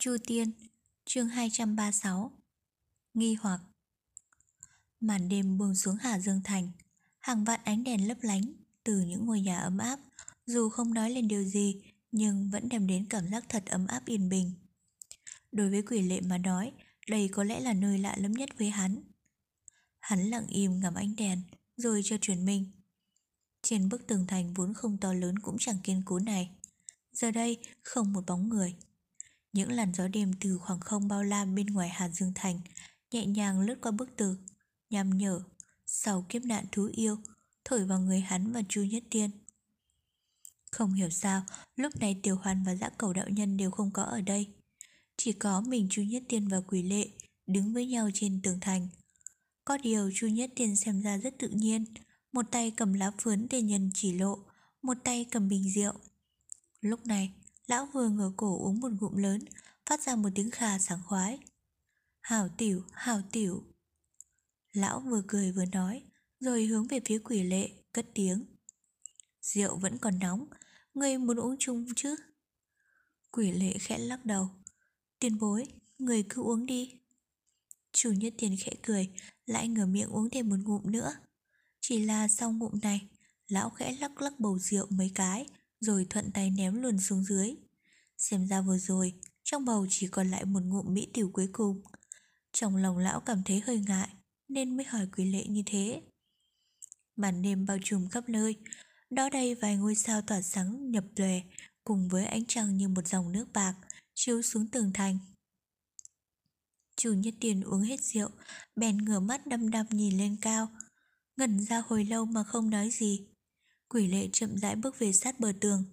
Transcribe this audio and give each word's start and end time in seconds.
Chu 0.00 0.16
Tiên, 0.26 0.52
chương 1.04 1.28
236 1.28 2.32
Nghi 3.14 3.34
hoặc. 3.34 3.60
Màn 5.00 5.28
đêm 5.28 5.58
buông 5.58 5.74
xuống 5.74 5.96
Hà 6.00 6.18
Dương 6.18 6.40
Thành 6.44 6.70
Hàng 7.18 7.44
vạn 7.44 7.60
ánh 7.64 7.84
đèn 7.84 8.08
lấp 8.08 8.16
lánh 8.20 8.52
Từ 8.84 9.00
những 9.00 9.26
ngôi 9.26 9.40
nhà 9.40 9.58
ấm 9.58 9.78
áp 9.78 9.98
Dù 10.46 10.68
không 10.68 10.94
nói 10.94 11.10
lên 11.10 11.28
điều 11.28 11.44
gì 11.44 11.82
Nhưng 12.12 12.50
vẫn 12.50 12.68
đem 12.68 12.86
đến 12.86 13.06
cảm 13.10 13.28
giác 13.28 13.44
thật 13.48 13.66
ấm 13.66 13.86
áp 13.86 14.06
yên 14.06 14.28
bình. 14.28 14.52
Đối 15.52 15.70
với 15.70 15.82
quỷ 15.82 16.02
lệ 16.02 16.20
mà 16.20 16.38
nói 16.38 16.72
Đây 17.08 17.28
có 17.28 17.44
lẽ 17.44 17.60
là 17.60 17.72
nơi 17.72 17.98
lạ 17.98 18.14
lắm 18.18 18.32
nhất 18.32 18.50
với 18.58 18.70
hắn. 18.70 19.02
Hắn 20.00 20.30
lặng 20.30 20.46
im 20.46 20.80
ngắm 20.80 20.94
ánh 20.94 21.16
đèn 21.16 21.42
Rồi 21.76 22.00
cho 22.04 22.16
truyền 22.20 22.44
mình. 22.44 22.70
Trên 23.62 23.88
bức 23.88 24.06
tường 24.06 24.26
thành 24.26 24.54
vốn 24.54 24.74
không 24.74 24.98
to 24.98 25.12
lớn 25.12 25.38
Cũng 25.38 25.56
chẳng 25.58 25.78
kiên 25.84 26.02
cố 26.06 26.18
này. 26.18 26.50
Giờ 27.12 27.30
đây 27.30 27.58
không 27.82 28.12
một 28.12 28.26
bóng 28.26 28.48
người 28.48 28.76
những 29.52 29.72
làn 29.72 29.92
gió 29.94 30.08
đêm 30.08 30.32
từ 30.40 30.58
khoảng 30.58 30.80
không 30.80 31.08
bao 31.08 31.22
la 31.22 31.44
bên 31.44 31.66
ngoài 31.66 31.88
Hà 31.88 32.08
Dương 32.08 32.32
Thành 32.34 32.60
nhẹ 33.10 33.26
nhàng 33.26 33.60
lướt 33.60 33.80
qua 33.80 33.92
bức 33.92 34.16
tường, 34.16 34.36
nhằm 34.90 35.18
nhở, 35.18 35.40
sau 35.86 36.26
kiếp 36.28 36.42
nạn 36.44 36.64
thú 36.72 36.88
yêu, 36.92 37.16
thổi 37.64 37.84
vào 37.84 38.00
người 38.00 38.20
hắn 38.20 38.52
và 38.52 38.62
Chu 38.68 38.82
Nhất 38.82 39.02
Tiên. 39.10 39.30
Không 40.70 40.92
hiểu 40.92 41.10
sao, 41.10 41.42
lúc 41.76 41.96
này 42.00 42.20
Tiểu 42.22 42.36
Hoàn 42.36 42.64
và 42.64 42.74
Dã 42.74 42.88
Cầu 42.88 43.12
Đạo 43.12 43.28
Nhân 43.28 43.56
đều 43.56 43.70
không 43.70 43.90
có 43.90 44.02
ở 44.02 44.20
đây. 44.20 44.46
Chỉ 45.16 45.32
có 45.32 45.60
mình 45.60 45.86
Chu 45.90 46.02
Nhất 46.02 46.22
Tiên 46.28 46.48
và 46.48 46.60
Quỷ 46.60 46.82
Lệ 46.82 47.08
đứng 47.46 47.72
với 47.74 47.86
nhau 47.86 48.10
trên 48.14 48.40
tường 48.42 48.60
thành. 48.60 48.88
Có 49.64 49.78
điều 49.78 50.10
Chu 50.14 50.26
Nhất 50.26 50.50
Tiên 50.56 50.76
xem 50.76 51.02
ra 51.02 51.16
rất 51.18 51.34
tự 51.38 51.48
nhiên, 51.48 51.84
một 52.32 52.46
tay 52.50 52.70
cầm 52.76 52.92
lá 52.92 53.12
phướn 53.18 53.46
để 53.50 53.62
nhân 53.62 53.90
chỉ 53.94 54.12
lộ, 54.12 54.38
một 54.82 54.96
tay 55.04 55.26
cầm 55.30 55.48
bình 55.48 55.70
rượu. 55.70 55.92
Lúc 56.80 57.06
này, 57.06 57.32
Lão 57.70 57.86
vừa 57.86 58.08
ngửa 58.08 58.32
cổ 58.36 58.58
uống 58.58 58.80
một 58.80 58.88
ngụm 59.00 59.16
lớn, 59.16 59.44
phát 59.86 60.00
ra 60.02 60.16
một 60.16 60.28
tiếng 60.34 60.50
khà 60.50 60.78
sảng 60.78 61.00
khoái. 61.06 61.38
Hảo 62.20 62.48
tiểu, 62.58 62.82
hảo 62.92 63.22
tiểu. 63.32 63.64
Lão 64.72 65.00
vừa 65.00 65.22
cười 65.26 65.52
vừa 65.52 65.64
nói, 65.64 66.02
rồi 66.40 66.64
hướng 66.64 66.86
về 66.86 67.00
phía 67.04 67.18
quỷ 67.18 67.42
lệ, 67.42 67.70
cất 67.92 68.06
tiếng. 68.14 68.44
Rượu 69.40 69.78
vẫn 69.78 69.98
còn 69.98 70.18
nóng, 70.18 70.46
ngươi 70.94 71.18
muốn 71.18 71.36
uống 71.36 71.56
chung 71.58 71.86
chứ? 71.96 72.16
Quỷ 73.30 73.52
lệ 73.52 73.78
khẽ 73.78 73.98
lắc 73.98 74.24
đầu. 74.24 74.48
Tiền 75.18 75.38
bối, 75.38 75.66
người 75.98 76.24
cứ 76.28 76.42
uống 76.42 76.66
đi. 76.66 77.00
Chủ 77.92 78.12
nhất 78.12 78.34
tiền 78.38 78.56
khẽ 78.60 78.72
cười, 78.82 79.10
lại 79.46 79.68
ngửa 79.68 79.86
miệng 79.86 80.10
uống 80.10 80.30
thêm 80.30 80.48
một 80.48 80.58
ngụm 80.64 80.92
nữa. 80.92 81.12
Chỉ 81.80 82.04
là 82.04 82.28
sau 82.28 82.52
ngụm 82.52 82.72
này, 82.82 83.08
lão 83.48 83.70
khẽ 83.70 83.96
lắc 84.00 84.22
lắc 84.22 84.40
bầu 84.40 84.58
rượu 84.58 84.86
mấy 84.90 85.12
cái, 85.14 85.46
rồi 85.80 86.06
thuận 86.10 86.32
tay 86.32 86.50
ném 86.50 86.82
luôn 86.82 86.98
xuống 86.98 87.24
dưới. 87.24 87.54
Xem 88.16 88.46
ra 88.46 88.60
vừa 88.60 88.78
rồi, 88.78 89.14
trong 89.42 89.64
bầu 89.64 89.86
chỉ 89.90 90.06
còn 90.06 90.30
lại 90.30 90.44
một 90.44 90.62
ngụm 90.62 90.94
mỹ 90.94 91.08
tiểu 91.14 91.30
cuối 91.32 91.48
cùng. 91.52 91.82
Trong 92.52 92.76
lòng 92.76 92.98
lão 92.98 93.20
cảm 93.20 93.42
thấy 93.44 93.60
hơi 93.60 93.80
ngại, 93.88 94.08
nên 94.48 94.76
mới 94.76 94.86
hỏi 94.86 95.06
quý 95.16 95.32
lệ 95.32 95.44
như 95.44 95.62
thế. 95.66 96.02
Màn 97.16 97.42
đêm 97.42 97.66
bao 97.66 97.78
trùm 97.84 98.08
khắp 98.08 98.28
nơi, 98.28 98.56
đó 99.10 99.28
đây 99.28 99.54
vài 99.54 99.76
ngôi 99.76 99.94
sao 99.94 100.22
tỏa 100.22 100.42
sáng 100.42 100.90
nhập 100.90 101.04
lòe, 101.16 101.40
cùng 101.84 102.08
với 102.08 102.26
ánh 102.26 102.44
trăng 102.44 102.76
như 102.76 102.88
một 102.88 103.06
dòng 103.06 103.32
nước 103.32 103.46
bạc, 103.52 103.74
chiếu 104.14 104.42
xuống 104.42 104.66
tường 104.68 104.92
thành. 104.94 105.18
Chủ 106.96 107.12
nhất 107.12 107.34
tiền 107.40 107.62
uống 107.62 107.82
hết 107.82 108.00
rượu, 108.00 108.28
bèn 108.76 108.98
ngửa 108.98 109.20
mắt 109.20 109.46
đăm 109.46 109.70
đăm 109.70 109.86
nhìn 109.90 110.18
lên 110.18 110.36
cao, 110.40 110.68
ngẩn 111.36 111.64
ra 111.64 111.82
hồi 111.86 112.04
lâu 112.04 112.24
mà 112.24 112.44
không 112.44 112.70
nói 112.70 112.90
gì. 112.90 113.26
Quỷ 113.92 114.06
lệ 114.06 114.28
chậm 114.32 114.58
rãi 114.58 114.76
bước 114.76 114.98
về 114.98 115.12
sát 115.12 115.40
bờ 115.40 115.52
tường, 115.60 115.84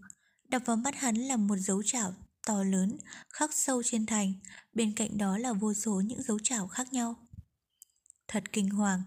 đập 0.49 0.61
vào 0.65 0.77
mắt 0.77 0.95
hắn 0.95 1.15
là 1.15 1.35
một 1.35 1.55
dấu 1.55 1.83
chảo 1.83 2.13
to 2.45 2.63
lớn, 2.63 2.97
khắc 3.29 3.53
sâu 3.53 3.83
trên 3.83 4.05
thành, 4.05 4.33
bên 4.73 4.93
cạnh 4.95 5.17
đó 5.17 5.37
là 5.37 5.53
vô 5.53 5.73
số 5.73 6.01
những 6.05 6.21
dấu 6.21 6.39
chảo 6.43 6.67
khác 6.67 6.93
nhau. 6.93 7.15
Thật 8.27 8.43
kinh 8.53 8.69
hoàng, 8.69 9.01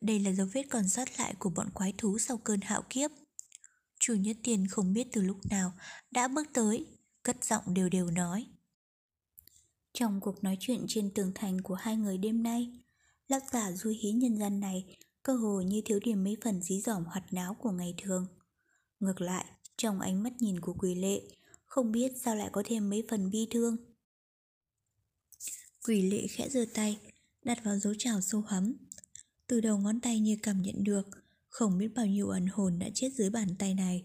đây 0.00 0.20
là 0.20 0.32
dấu 0.32 0.46
vết 0.52 0.62
còn 0.70 0.88
sót 0.88 1.08
lại 1.18 1.34
của 1.38 1.50
bọn 1.50 1.70
quái 1.70 1.94
thú 1.98 2.18
sau 2.18 2.38
cơn 2.38 2.60
hạo 2.60 2.82
kiếp. 2.90 3.10
Chủ 4.00 4.14
nhất 4.14 4.36
tiền 4.42 4.66
không 4.66 4.92
biết 4.92 5.08
từ 5.12 5.22
lúc 5.22 5.46
nào 5.50 5.72
đã 6.10 6.28
bước 6.28 6.46
tới, 6.52 6.86
cất 7.22 7.44
giọng 7.44 7.74
đều 7.74 7.88
đều 7.88 8.10
nói. 8.10 8.46
Trong 9.92 10.20
cuộc 10.20 10.44
nói 10.44 10.56
chuyện 10.60 10.84
trên 10.88 11.10
tường 11.14 11.32
thành 11.34 11.60
của 11.60 11.74
hai 11.74 11.96
người 11.96 12.18
đêm 12.18 12.42
nay, 12.42 12.80
lão 13.28 13.40
giả 13.52 13.72
du 13.72 13.90
hí 13.90 14.10
nhân 14.10 14.38
gian 14.38 14.60
này 14.60 14.96
cơ 15.28 15.34
hồ 15.34 15.60
như 15.60 15.82
thiếu 15.84 15.98
điểm 16.04 16.24
mấy 16.24 16.36
phần 16.44 16.62
dí 16.62 16.80
dỏm 16.80 17.04
hoạt 17.04 17.32
náo 17.32 17.54
của 17.54 17.70
ngày 17.70 17.94
thường. 18.02 18.26
Ngược 19.00 19.20
lại, 19.20 19.44
trong 19.76 20.00
ánh 20.00 20.22
mắt 20.22 20.32
nhìn 20.42 20.60
của 20.60 20.74
quỷ 20.78 20.94
lệ, 20.94 21.20
không 21.64 21.92
biết 21.92 22.12
sao 22.24 22.36
lại 22.36 22.48
có 22.52 22.62
thêm 22.66 22.90
mấy 22.90 23.04
phần 23.10 23.30
bi 23.30 23.46
thương. 23.50 23.76
Quỷ 25.86 26.10
lệ 26.10 26.26
khẽ 26.26 26.48
giơ 26.48 26.64
tay, 26.74 26.98
đặt 27.44 27.64
vào 27.64 27.78
dấu 27.78 27.94
trào 27.98 28.20
sâu 28.20 28.40
hắm. 28.40 28.76
Từ 29.46 29.60
đầu 29.60 29.78
ngón 29.78 30.00
tay 30.00 30.20
như 30.20 30.36
cảm 30.42 30.62
nhận 30.62 30.84
được, 30.84 31.08
không 31.48 31.78
biết 31.78 31.88
bao 31.94 32.06
nhiêu 32.06 32.28
ẩn 32.28 32.46
hồn 32.46 32.78
đã 32.78 32.88
chết 32.94 33.08
dưới 33.12 33.30
bàn 33.30 33.48
tay 33.58 33.74
này. 33.74 34.04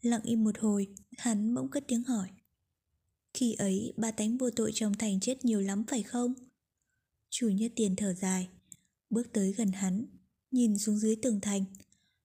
Lặng 0.00 0.22
im 0.22 0.44
một 0.44 0.58
hồi, 0.58 0.86
hắn 1.18 1.54
bỗng 1.54 1.70
cất 1.70 1.84
tiếng 1.88 2.04
hỏi. 2.04 2.28
Khi 3.34 3.54
ấy, 3.54 3.92
ba 3.96 4.10
tánh 4.10 4.38
vô 4.38 4.50
tội 4.50 4.70
trong 4.74 4.94
thành 4.94 5.20
chết 5.20 5.44
nhiều 5.44 5.60
lắm 5.60 5.84
phải 5.88 6.02
không? 6.02 6.34
Chủ 7.30 7.48
nhất 7.48 7.72
tiền 7.76 7.96
thở 7.96 8.14
dài, 8.14 8.48
bước 9.10 9.32
tới 9.32 9.52
gần 9.52 9.72
hắn, 9.72 10.17
nhìn 10.50 10.78
xuống 10.78 10.98
dưới 10.98 11.16
tường 11.22 11.40
thành. 11.40 11.64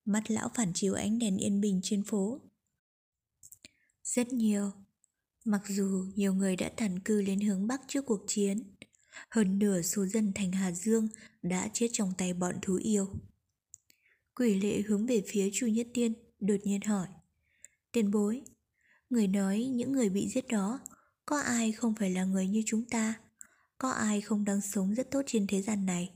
Mắt 0.06 0.32
lão 0.32 0.50
phản 0.56 0.74
chiếu 0.74 0.94
ánh 0.94 1.20
đèn 1.20 1.38
yên 1.38 1.62
bình 1.62 1.80
trên 1.84 2.04
phố. 2.04 2.42
Rất 4.04 4.34
nhiều. 4.34 4.72
Mặc 5.46 5.62
dù 5.68 6.06
nhiều 6.16 6.34
người 6.34 6.56
đã 6.56 6.70
tản 6.78 7.00
cư 7.00 7.22
lên 7.22 7.40
hướng 7.40 7.68
Bắc 7.68 7.82
trước 7.88 8.06
cuộc 8.06 8.24
chiến, 8.28 8.76
hơn 9.30 9.60
nửa 9.60 9.82
số 9.82 10.06
dân 10.06 10.32
thành 10.36 10.52
Hà 10.52 10.72
Dương 10.72 11.08
đã 11.42 11.70
chết 11.74 11.88
trong 11.94 12.14
tay 12.18 12.34
bọn 12.34 12.56
thú 12.62 12.76
yêu. 12.84 13.08
Quỷ 14.36 14.60
lệ 14.60 14.82
hướng 14.82 15.06
về 15.06 15.24
phía 15.28 15.50
Chu 15.54 15.68
Nhất 15.68 15.88
Tiên, 15.94 16.14
đột 16.40 16.56
nhiên 16.64 16.82
hỏi. 16.82 17.08
Tiền 17.92 18.12
bối, 18.12 18.42
người 19.10 19.28
nói 19.28 19.66
những 19.66 19.92
người 19.92 20.10
bị 20.10 20.30
giết 20.30 20.48
đó, 20.48 20.80
có 21.26 21.40
ai 21.40 21.72
không 21.72 21.96
phải 21.96 22.10
là 22.10 22.24
người 22.24 22.48
như 22.48 22.64
chúng 22.66 22.86
ta? 22.86 23.14
Có 23.78 23.90
ai 23.90 24.22
không 24.22 24.46
đang 24.46 24.62
sống 24.62 24.96
rất 24.96 25.12
tốt 25.12 25.22
trên 25.26 25.48
thế 25.48 25.62
gian 25.62 25.86
này? 25.86 26.10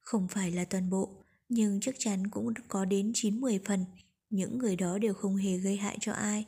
Không 0.00 0.28
phải 0.28 0.50
là 0.50 0.64
toàn 0.64 0.90
bộ, 0.90 1.24
nhưng 1.48 1.80
chắc 1.80 1.94
chắn 1.98 2.30
cũng 2.30 2.54
có 2.68 2.84
đến 2.84 3.12
9-10 3.12 3.58
phần, 3.64 3.84
những 4.30 4.58
người 4.58 4.76
đó 4.76 4.98
đều 4.98 5.14
không 5.14 5.36
hề 5.36 5.58
gây 5.58 5.76
hại 5.76 5.98
cho 6.00 6.12
ai. 6.12 6.46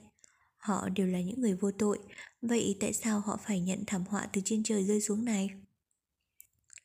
Họ 0.56 0.88
đều 0.88 1.06
là 1.06 1.20
những 1.20 1.40
người 1.40 1.54
vô 1.54 1.70
tội, 1.70 1.98
vậy 2.42 2.76
tại 2.80 2.92
sao 2.92 3.20
họ 3.20 3.40
phải 3.46 3.60
nhận 3.60 3.84
thảm 3.86 4.04
họa 4.08 4.28
từ 4.32 4.40
trên 4.44 4.62
trời 4.62 4.84
rơi 4.84 5.00
xuống 5.00 5.24
này? 5.24 5.50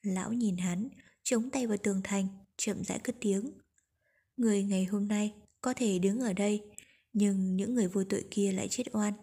Lão 0.02 0.34
nhìn 0.34 0.58
hắn, 0.58 0.90
chống 1.24 1.50
tay 1.50 1.68
vào 1.68 1.78
tường 1.78 2.02
thành, 2.04 2.28
chậm 2.58 2.84
rãi 2.84 3.00
cất 3.00 3.16
tiếng. 3.20 3.52
Người 4.38 4.64
ngày 4.64 4.86
hôm 4.86 5.08
nay 5.08 5.34
có 5.62 5.74
thể 5.74 6.00
đứng 6.00 6.20
ở 6.20 6.34
đây, 6.34 6.62
nhưng 7.14 7.56
những 7.56 7.74
người 7.74 7.88
vô 7.88 8.04
tội 8.04 8.26
kia 8.32 8.52
lại 8.52 8.68
chết 8.68 8.84
oan. 8.92 9.14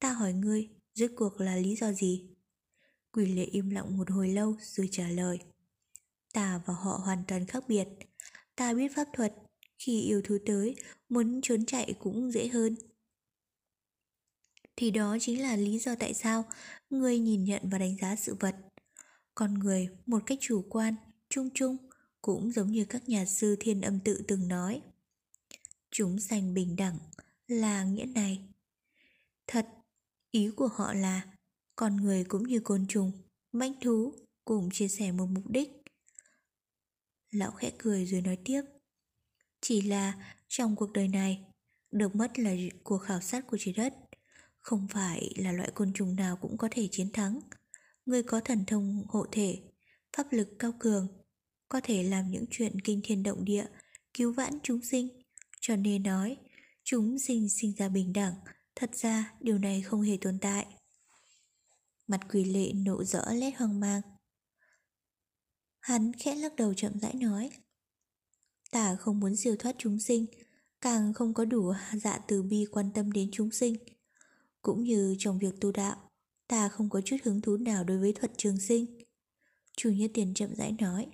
Ta 0.00 0.12
hỏi 0.12 0.32
ngươi, 0.32 0.68
rốt 0.94 1.10
cuộc 1.16 1.40
là 1.40 1.56
lý 1.56 1.76
do 1.76 1.92
gì? 1.92 2.26
Quỷ 3.12 3.26
lệ 3.26 3.44
im 3.44 3.70
lặng 3.70 3.96
một 3.96 4.10
hồi 4.10 4.28
lâu 4.28 4.56
rồi 4.60 4.88
trả 4.90 5.08
lời. 5.08 5.38
Ta 6.32 6.60
và 6.66 6.74
họ 6.74 7.00
hoàn 7.04 7.24
toàn 7.28 7.46
khác 7.46 7.64
biệt. 7.68 7.88
Ta 8.56 8.74
biết 8.74 8.94
pháp 8.94 9.08
thuật, 9.12 9.34
khi 9.78 10.00
yêu 10.00 10.22
thú 10.24 10.38
tới, 10.46 10.76
muốn 11.08 11.40
trốn 11.42 11.66
chạy 11.66 11.94
cũng 12.00 12.32
dễ 12.32 12.48
hơn 12.48 12.74
thì 14.76 14.90
đó 14.90 15.16
chính 15.20 15.42
là 15.42 15.56
lý 15.56 15.78
do 15.78 15.94
tại 15.94 16.14
sao 16.14 16.44
người 16.90 17.18
nhìn 17.18 17.44
nhận 17.44 17.62
và 17.64 17.78
đánh 17.78 17.96
giá 17.96 18.16
sự 18.16 18.36
vật. 18.40 18.56
Con 19.34 19.54
người 19.54 19.88
một 20.06 20.22
cách 20.26 20.38
chủ 20.40 20.64
quan, 20.70 20.94
chung 21.28 21.48
chung 21.54 21.76
cũng 22.22 22.52
giống 22.52 22.72
như 22.72 22.84
các 22.84 23.08
nhà 23.08 23.24
sư 23.26 23.56
thiên 23.60 23.80
âm 23.80 24.00
tự 24.00 24.22
từng 24.28 24.48
nói. 24.48 24.82
Chúng 25.90 26.20
sanh 26.20 26.54
bình 26.54 26.76
đẳng 26.76 26.98
là 27.48 27.84
nghĩa 27.84 28.04
này. 28.04 28.40
Thật, 29.46 29.66
ý 30.30 30.50
của 30.56 30.68
họ 30.68 30.92
là 30.92 31.26
con 31.76 31.96
người 31.96 32.24
cũng 32.24 32.42
như 32.42 32.60
côn 32.60 32.86
trùng, 32.88 33.12
mãnh 33.52 33.72
thú 33.80 34.14
cùng 34.44 34.70
chia 34.72 34.88
sẻ 34.88 35.12
một 35.12 35.26
mục 35.26 35.44
đích. 35.50 35.81
Lão 37.32 37.50
khẽ 37.50 37.70
cười 37.78 38.06
rồi 38.06 38.20
nói 38.20 38.38
tiếp. 38.44 38.62
Chỉ 39.60 39.82
là 39.82 40.34
trong 40.48 40.76
cuộc 40.76 40.92
đời 40.92 41.08
này, 41.08 41.44
được 41.90 42.14
mất 42.16 42.38
là 42.38 42.50
cuộc 42.84 42.98
khảo 42.98 43.20
sát 43.20 43.46
của 43.46 43.56
trái 43.60 43.74
đất. 43.76 43.94
Không 44.60 44.88
phải 44.88 45.34
là 45.36 45.52
loại 45.52 45.70
côn 45.74 45.92
trùng 45.92 46.16
nào 46.16 46.36
cũng 46.36 46.56
có 46.56 46.68
thể 46.70 46.88
chiến 46.90 47.12
thắng. 47.12 47.40
Người 48.06 48.22
có 48.22 48.40
thần 48.40 48.64
thông 48.66 49.04
hộ 49.08 49.26
thể, 49.32 49.58
pháp 50.16 50.26
lực 50.30 50.48
cao 50.58 50.72
cường, 50.78 51.08
có 51.68 51.80
thể 51.84 52.02
làm 52.02 52.30
những 52.30 52.44
chuyện 52.50 52.80
kinh 52.80 53.00
thiên 53.04 53.22
động 53.22 53.44
địa, 53.44 53.66
cứu 54.14 54.32
vãn 54.32 54.58
chúng 54.62 54.82
sinh. 54.82 55.08
Cho 55.60 55.76
nên 55.76 56.02
nói, 56.02 56.36
chúng 56.84 57.18
sinh 57.18 57.48
sinh 57.48 57.74
ra 57.76 57.88
bình 57.88 58.12
đẳng, 58.12 58.34
thật 58.74 58.90
ra 58.94 59.32
điều 59.40 59.58
này 59.58 59.82
không 59.82 60.02
hề 60.02 60.16
tồn 60.20 60.38
tại. 60.38 60.66
Mặt 62.06 62.20
quỷ 62.32 62.44
lệ 62.44 62.72
nộ 62.74 63.04
rõ 63.04 63.24
lét 63.32 63.54
hoang 63.56 63.80
mang. 63.80 64.00
Hắn 65.82 66.12
khẽ 66.12 66.34
lắc 66.34 66.56
đầu 66.56 66.74
chậm 66.74 66.98
rãi 66.98 67.14
nói. 67.14 67.50
Ta 68.70 68.96
không 68.96 69.20
muốn 69.20 69.36
siêu 69.36 69.56
thoát 69.58 69.76
chúng 69.78 69.98
sinh, 69.98 70.26
càng 70.80 71.12
không 71.12 71.34
có 71.34 71.44
đủ 71.44 71.72
dạ 72.02 72.18
từ 72.28 72.42
bi 72.42 72.66
quan 72.70 72.90
tâm 72.94 73.12
đến 73.12 73.28
chúng 73.32 73.50
sinh 73.50 73.76
cũng 74.62 74.84
như 74.84 75.14
trong 75.18 75.38
việc 75.38 75.60
tu 75.60 75.72
đạo, 75.72 76.12
Ta 76.52 76.68
không 76.68 76.90
có 76.90 77.00
chút 77.00 77.16
hứng 77.24 77.40
thú 77.40 77.56
nào 77.56 77.84
đối 77.84 77.98
với 77.98 78.12
thuật 78.12 78.32
trường 78.36 78.60
sinh 78.60 78.98
Chủ 79.76 79.90
nhất 79.90 80.10
tiền 80.14 80.34
chậm 80.34 80.54
rãi 80.54 80.72
nói 80.80 81.06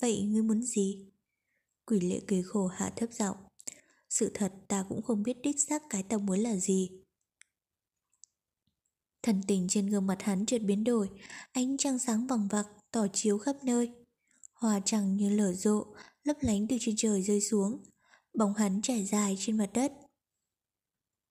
Vậy 0.00 0.22
ngươi 0.22 0.42
muốn 0.42 0.62
gì? 0.62 1.06
Quỷ 1.86 2.00
lệ 2.00 2.20
cười 2.26 2.42
khổ 2.42 2.66
hạ 2.66 2.92
thấp 2.96 3.12
giọng 3.12 3.36
Sự 4.08 4.30
thật 4.34 4.52
ta 4.68 4.84
cũng 4.88 5.02
không 5.02 5.22
biết 5.22 5.36
đích 5.42 5.60
xác 5.60 5.82
cái 5.90 6.02
ta 6.02 6.18
muốn 6.18 6.38
là 6.38 6.56
gì 6.56 6.90
Thần 9.22 9.40
tình 9.46 9.66
trên 9.68 9.86
gương 9.86 10.06
mặt 10.06 10.22
hắn 10.22 10.46
trượt 10.46 10.62
biến 10.62 10.84
đổi 10.84 11.10
Ánh 11.52 11.76
trăng 11.76 11.98
sáng 11.98 12.26
vằng 12.26 12.48
vặc 12.48 12.66
tỏ 12.90 13.06
chiếu 13.12 13.38
khắp 13.38 13.56
nơi. 13.64 13.90
Hoa 14.52 14.80
trăng 14.84 15.16
như 15.16 15.28
lở 15.30 15.52
rộ 15.52 15.84
Lấp 16.24 16.36
lánh 16.40 16.66
từ 16.68 16.76
trên 16.80 16.94
trời 16.98 17.22
rơi 17.22 17.40
xuống. 17.40 17.82
Bóng 18.34 18.54
hắn 18.54 18.82
trải 18.82 19.04
dài 19.04 19.36
trên 19.38 19.58
mặt 19.58 19.70
đất. 19.74 19.92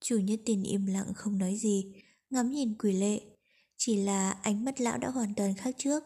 Chủ 0.02 0.20
nhất 0.20 0.40
tiền 0.46 0.64
im 0.64 0.86
lặng 0.86 1.14
không 1.16 1.38
nói 1.38 1.56
gì 1.56 1.94
Ngắm 2.30 2.52
nhìn 2.52 2.78
quỷ 2.78 2.94
lệ. 2.94 3.22
Chỉ 3.78 3.96
là 3.96 4.32
ánh 4.32 4.66
mắt 4.66 4.82
lão 4.82 4.98
đã 4.98 5.10
hoàn 5.10 5.36
toàn 5.36 5.56
khác 5.56 5.76
trước. 5.78 6.04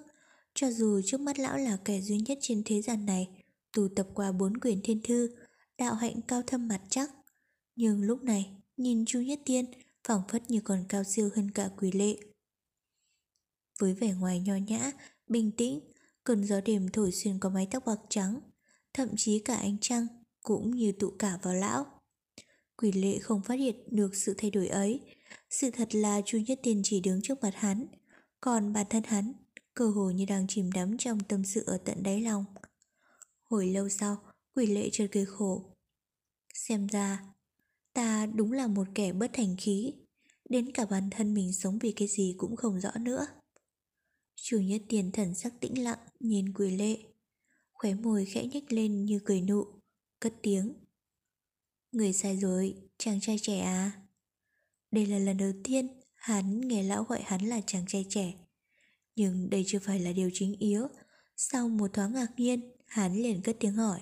Cho 0.54 0.72
dù 0.72 1.02
trước 1.06 1.20
mắt 1.20 1.40
lão 1.40 1.58
là 1.58 1.78
kẻ 1.86 2.02
duy 2.02 2.18
nhất 2.18 2.38
trên 2.42 2.62
thế 2.66 2.82
gian 2.82 3.06
này 3.06 3.44
tù 3.74 3.88
tập 3.96 4.08
qua 4.14 4.32
bốn 4.32 4.58
quyển 4.58 4.82
thiên 4.82 5.02
thư, 5.04 5.36
đạo 5.78 5.94
hạnh 5.94 6.22
cao 6.28 6.42
thâm 6.48 6.68
mặt 6.68 6.82
chắc. 6.90 7.12
Nhưng 7.76 8.02
lúc 8.02 8.24
này, 8.24 8.50
nhìn 8.78 9.06
Chu 9.06 9.20
Nhất 9.20 9.40
Tiên 9.46 9.66
phảng 10.08 10.22
phất 10.30 10.52
như 10.52 10.62
còn 10.62 10.86
cao 10.90 11.04
siêu 11.04 11.30
hơn 11.36 11.52
cả 11.52 11.70
quỷ 11.78 11.92
lệ. 11.92 12.18
Với 13.80 13.94
vẻ 13.94 14.14
ngoài 14.14 14.40
nho 14.40 14.56
nhã, 14.56 14.92
bình 15.28 15.52
tĩnh, 15.58 15.80
cơn 16.24 16.44
gió 16.44 16.62
đêm 16.62 16.90
thổi 16.94 17.12
xuyên 17.12 17.40
qua 17.40 17.50
mái 17.50 17.68
tóc 17.72 17.86
bạc 17.86 18.00
trắng, 18.10 18.40
thậm 18.94 19.10
chí 19.18 19.40
cả 19.40 19.56
ánh 19.56 19.78
trăng 19.82 20.08
cũng 20.42 20.76
như 20.76 20.92
tụ 20.92 21.12
cả 21.20 21.40
vào 21.42 21.54
lão. 21.54 21.86
Quỷ 22.78 22.92
lệ 22.92 23.20
không 23.20 23.42
phát 23.44 23.56
hiện 23.56 23.76
được 23.92 24.16
sự 24.16 24.36
thay 24.38 24.52
đổi 24.52 24.68
ấy. 24.68 25.02
Sự 25.50 25.72
thật 25.72 25.96
là 25.96 26.22
Chu 26.26 26.38
Nhất 26.38 26.60
Tiên 26.64 26.82
chỉ 26.84 27.00
đứng 27.00 27.22
trước 27.22 27.42
mặt 27.42 27.54
hắn, 27.56 27.86
còn 28.42 28.74
bản 28.74 28.86
thân 28.90 29.04
hắn 29.04 29.34
cơ 29.74 29.90
hồ 29.90 30.12
như 30.12 30.26
đang 30.26 30.48
chìm 30.48 30.72
đắm 30.72 30.98
trong 30.98 31.20
tâm 31.20 31.44
sự 31.44 31.64
ở 31.66 31.78
tận 31.86 32.04
đáy 32.04 32.22
lòng. 32.22 32.46
Hồi 33.44 33.68
lâu 33.68 33.90
sau, 33.90 34.18
quỷ 34.56 34.66
lệ 34.66 34.90
chợt 34.92 35.08
cười 35.12 35.26
khổ. 35.26 35.76
Xem 36.54 36.88
ra, 36.88 37.24
ta 37.94 38.26
đúng 38.26 38.52
là 38.52 38.68
một 38.68 38.88
kẻ 38.96 39.14
bất 39.14 39.32
thành 39.34 39.56
khí, 39.58 39.94
đến 40.50 40.72
cả 40.72 40.86
bản 40.86 41.10
thân 41.12 41.34
mình 41.34 41.54
sống 41.54 41.80
vì 41.80 41.92
cái 41.92 42.08
gì 42.08 42.36
cũng 42.38 42.56
không 42.56 42.80
rõ 42.80 42.92
nữa. 43.00 43.28
Chủ 44.46 44.60
nhất 44.60 44.82
tiền 44.90 45.12
thần 45.12 45.36
sắc 45.36 45.54
tĩnh 45.60 45.84
lặng 45.84 46.00
nhìn 46.20 46.54
quỷ 46.54 46.78
lệ, 46.78 46.98
khóe 47.72 47.94
môi 47.94 48.26
khẽ 48.26 48.46
nhếch 48.46 48.72
lên 48.72 49.06
như 49.06 49.20
cười 49.26 49.42
nụ, 49.42 49.66
cất 50.20 50.34
tiếng. 50.42 50.74
Người 51.92 52.14
sai 52.14 52.38
rồi, 52.38 52.76
chàng 52.98 53.22
trai 53.22 53.38
trẻ 53.42 53.60
à? 53.60 53.92
Đây 54.92 55.06
là 55.06 55.20
lần 55.20 55.38
đầu 55.38 55.52
tiên 55.64 55.88
hắn 56.14 56.62
nghe 56.62 56.84
lão 56.84 57.04
gọi 57.04 57.22
hắn 57.22 57.46
là 57.46 57.62
chàng 57.68 57.86
trai 57.88 58.06
trẻ. 58.10 58.34
Nhưng 59.16 59.50
đây 59.50 59.64
chưa 59.68 59.80
phải 59.80 60.00
là 60.00 60.12
điều 60.12 60.30
chính 60.34 60.56
yếu. 60.60 60.88
Sau 61.38 61.70
một 61.70 61.94
thoáng 61.94 62.14
ngạc 62.14 62.30
nhiên, 62.38 62.74
Hắn 62.94 63.16
liền 63.16 63.42
cất 63.42 63.58
tiếng 63.60 63.74
hỏi 63.74 64.00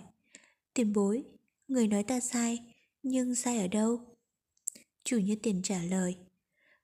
Tiền 0.74 0.94
bối, 0.94 1.24
người 1.68 1.88
nói 1.88 2.04
ta 2.04 2.20
sai 2.20 2.60
Nhưng 3.04 3.36
sai 3.36 3.60
ở 3.60 3.68
đâu? 3.68 4.18
Chủ 5.04 5.18
nhất 5.18 5.40
tiền 5.44 5.62
trả 5.64 5.84
lời 5.84 6.16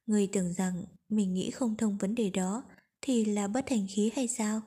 Người 0.06 0.28
tưởng 0.32 0.54
rằng 0.54 0.86
mình 1.10 1.34
nghĩ 1.34 1.52
không 1.52 1.78
thông 1.78 1.98
vấn 1.98 2.16
đề 2.16 2.30
đó 2.30 2.64
thì 3.08 3.26
là 3.26 3.48
bất 3.48 3.66
thành 3.68 3.88
khí 3.90 4.12
hay 4.16 4.28
sao? 4.28 4.62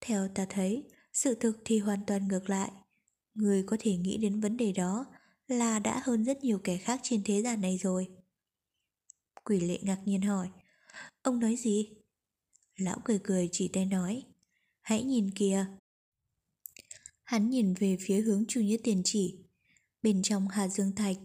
Theo 0.00 0.28
ta 0.28 0.46
thấy 0.50 0.84
Sự 1.12 1.34
thực 1.34 1.58
thì 1.64 1.78
hoàn 1.78 1.98
toàn 2.06 2.28
ngược 2.28 2.50
lại 2.50 2.70
Người 3.34 3.64
có 3.66 3.76
thể 3.80 3.96
nghĩ 3.96 4.16
đến 4.16 4.40
vấn 4.40 4.56
đề 4.56 4.72
đó 4.72 5.06
Là 5.48 5.78
đã 5.78 6.02
hơn 6.04 6.24
rất 6.24 6.44
nhiều 6.44 6.58
kẻ 6.58 6.76
khác 6.76 7.00
trên 7.02 7.22
thế 7.24 7.42
gian 7.42 7.60
này 7.60 7.78
rồi 7.82 8.08
Quỷ 9.44 9.60
lệ 9.60 9.78
ngạc 9.82 9.98
nhiên 10.04 10.22
hỏi 10.22 10.48
Ông 11.22 11.40
nói 11.40 11.56
gì? 11.56 11.88
Lão 12.76 12.98
cười 13.04 13.20
cười 13.24 13.48
chỉ 13.52 13.68
tay 13.68 13.86
nói 13.86 14.22
Hãy 14.80 15.04
nhìn 15.04 15.30
kìa 15.30 15.66
Hắn 17.24 17.50
nhìn 17.50 17.74
về 17.74 17.96
phía 18.00 18.20
hướng 18.20 18.44
chủ 18.48 18.60
nhất 18.60 18.80
tiền 18.84 19.02
chỉ. 19.04 19.38
Bên 20.02 20.22
trong 20.22 20.48
Hà 20.48 20.68
Dương 20.68 20.94
Thạch, 20.94 21.16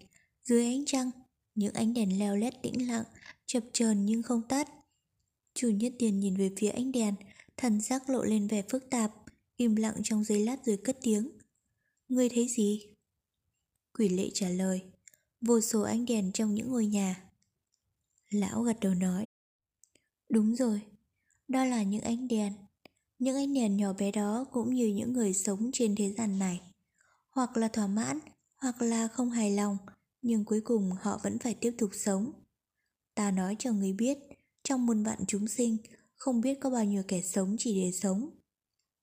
dưới 0.43 0.65
ánh 0.65 0.85
trăng, 0.85 1.11
những 1.55 1.73
ánh 1.73 1.93
đèn 1.93 2.19
leo 2.19 2.35
lét 2.35 2.53
tĩnh 2.63 2.87
lặng, 2.87 3.03
chập 3.45 3.63
chờn 3.73 4.05
nhưng 4.05 4.23
không 4.23 4.47
tắt. 4.47 4.67
Chủ 5.57 5.69
nhất 5.69 5.93
tiền 5.99 6.19
nhìn 6.19 6.35
về 6.35 6.51
phía 6.57 6.69
ánh 6.69 6.91
đèn, 6.91 7.15
thần 7.57 7.81
sắc 7.81 8.09
lộ 8.09 8.23
lên 8.23 8.47
vẻ 8.47 8.63
phức 8.69 8.89
tạp, 8.89 9.11
im 9.55 9.75
lặng 9.75 9.95
trong 10.03 10.23
giây 10.23 10.39
lát 10.39 10.65
rồi 10.65 10.77
cất 10.83 10.97
tiếng. 11.01 11.29
Ngươi 12.07 12.29
thấy 12.29 12.47
gì? 12.47 12.87
Quỷ 13.93 14.09
lệ 14.09 14.29
trả 14.33 14.49
lời, 14.49 14.81
vô 15.41 15.61
số 15.61 15.81
ánh 15.81 16.05
đèn 16.05 16.31
trong 16.31 16.53
những 16.53 16.71
ngôi 16.71 16.85
nhà. 16.85 17.23
Lão 18.29 18.63
gật 18.63 18.77
đầu 18.81 18.93
nói, 18.93 19.25
đúng 20.29 20.55
rồi, 20.55 20.81
đó 21.47 21.65
là 21.65 21.83
những 21.83 22.01
ánh 22.01 22.27
đèn 22.27 22.53
những 23.19 23.35
ánh 23.35 23.53
đèn 23.53 23.77
nhỏ 23.77 23.93
bé 23.93 24.11
đó 24.11 24.45
cũng 24.51 24.73
như 24.73 24.87
những 24.87 25.13
người 25.13 25.33
sống 25.33 25.69
trên 25.73 25.95
thế 25.95 26.11
gian 26.11 26.39
này. 26.39 26.61
Hoặc 27.29 27.57
là 27.57 27.67
thỏa 27.67 27.87
mãn, 27.87 28.19
hoặc 28.55 28.81
là 28.81 29.07
không 29.07 29.29
hài 29.29 29.51
lòng, 29.51 29.77
nhưng 30.21 30.45
cuối 30.45 30.61
cùng 30.61 30.91
họ 31.01 31.19
vẫn 31.23 31.39
phải 31.39 31.53
tiếp 31.53 31.75
tục 31.77 31.89
sống. 31.93 32.31
Ta 33.15 33.31
nói 33.31 33.55
cho 33.59 33.71
người 33.71 33.93
biết, 33.93 34.17
trong 34.67 34.85
muôn 34.85 35.03
vạn 35.03 35.19
chúng 35.27 35.47
sinh, 35.47 35.77
không 36.15 36.41
biết 36.41 36.59
có 36.61 36.69
bao 36.69 36.85
nhiêu 36.85 37.03
kẻ 37.07 37.21
sống 37.21 37.55
chỉ 37.59 37.81
để 37.81 37.91
sống. 37.91 38.29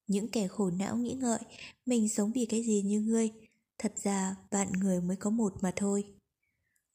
Những 0.07 0.27
kẻ 0.27 0.47
khổ 0.47 0.69
não 0.69 0.97
nghĩ 0.97 1.13
ngợi, 1.13 1.39
mình 1.85 2.09
sống 2.09 2.31
vì 2.31 2.45
cái 2.45 2.63
gì 2.63 2.81
như 2.81 3.01
ngươi, 3.01 3.31
thật 3.77 3.93
ra 4.03 4.35
vạn 4.51 4.71
người 4.71 5.01
mới 5.01 5.17
có 5.17 5.29
một 5.29 5.53
mà 5.61 5.73
thôi. 5.75 6.13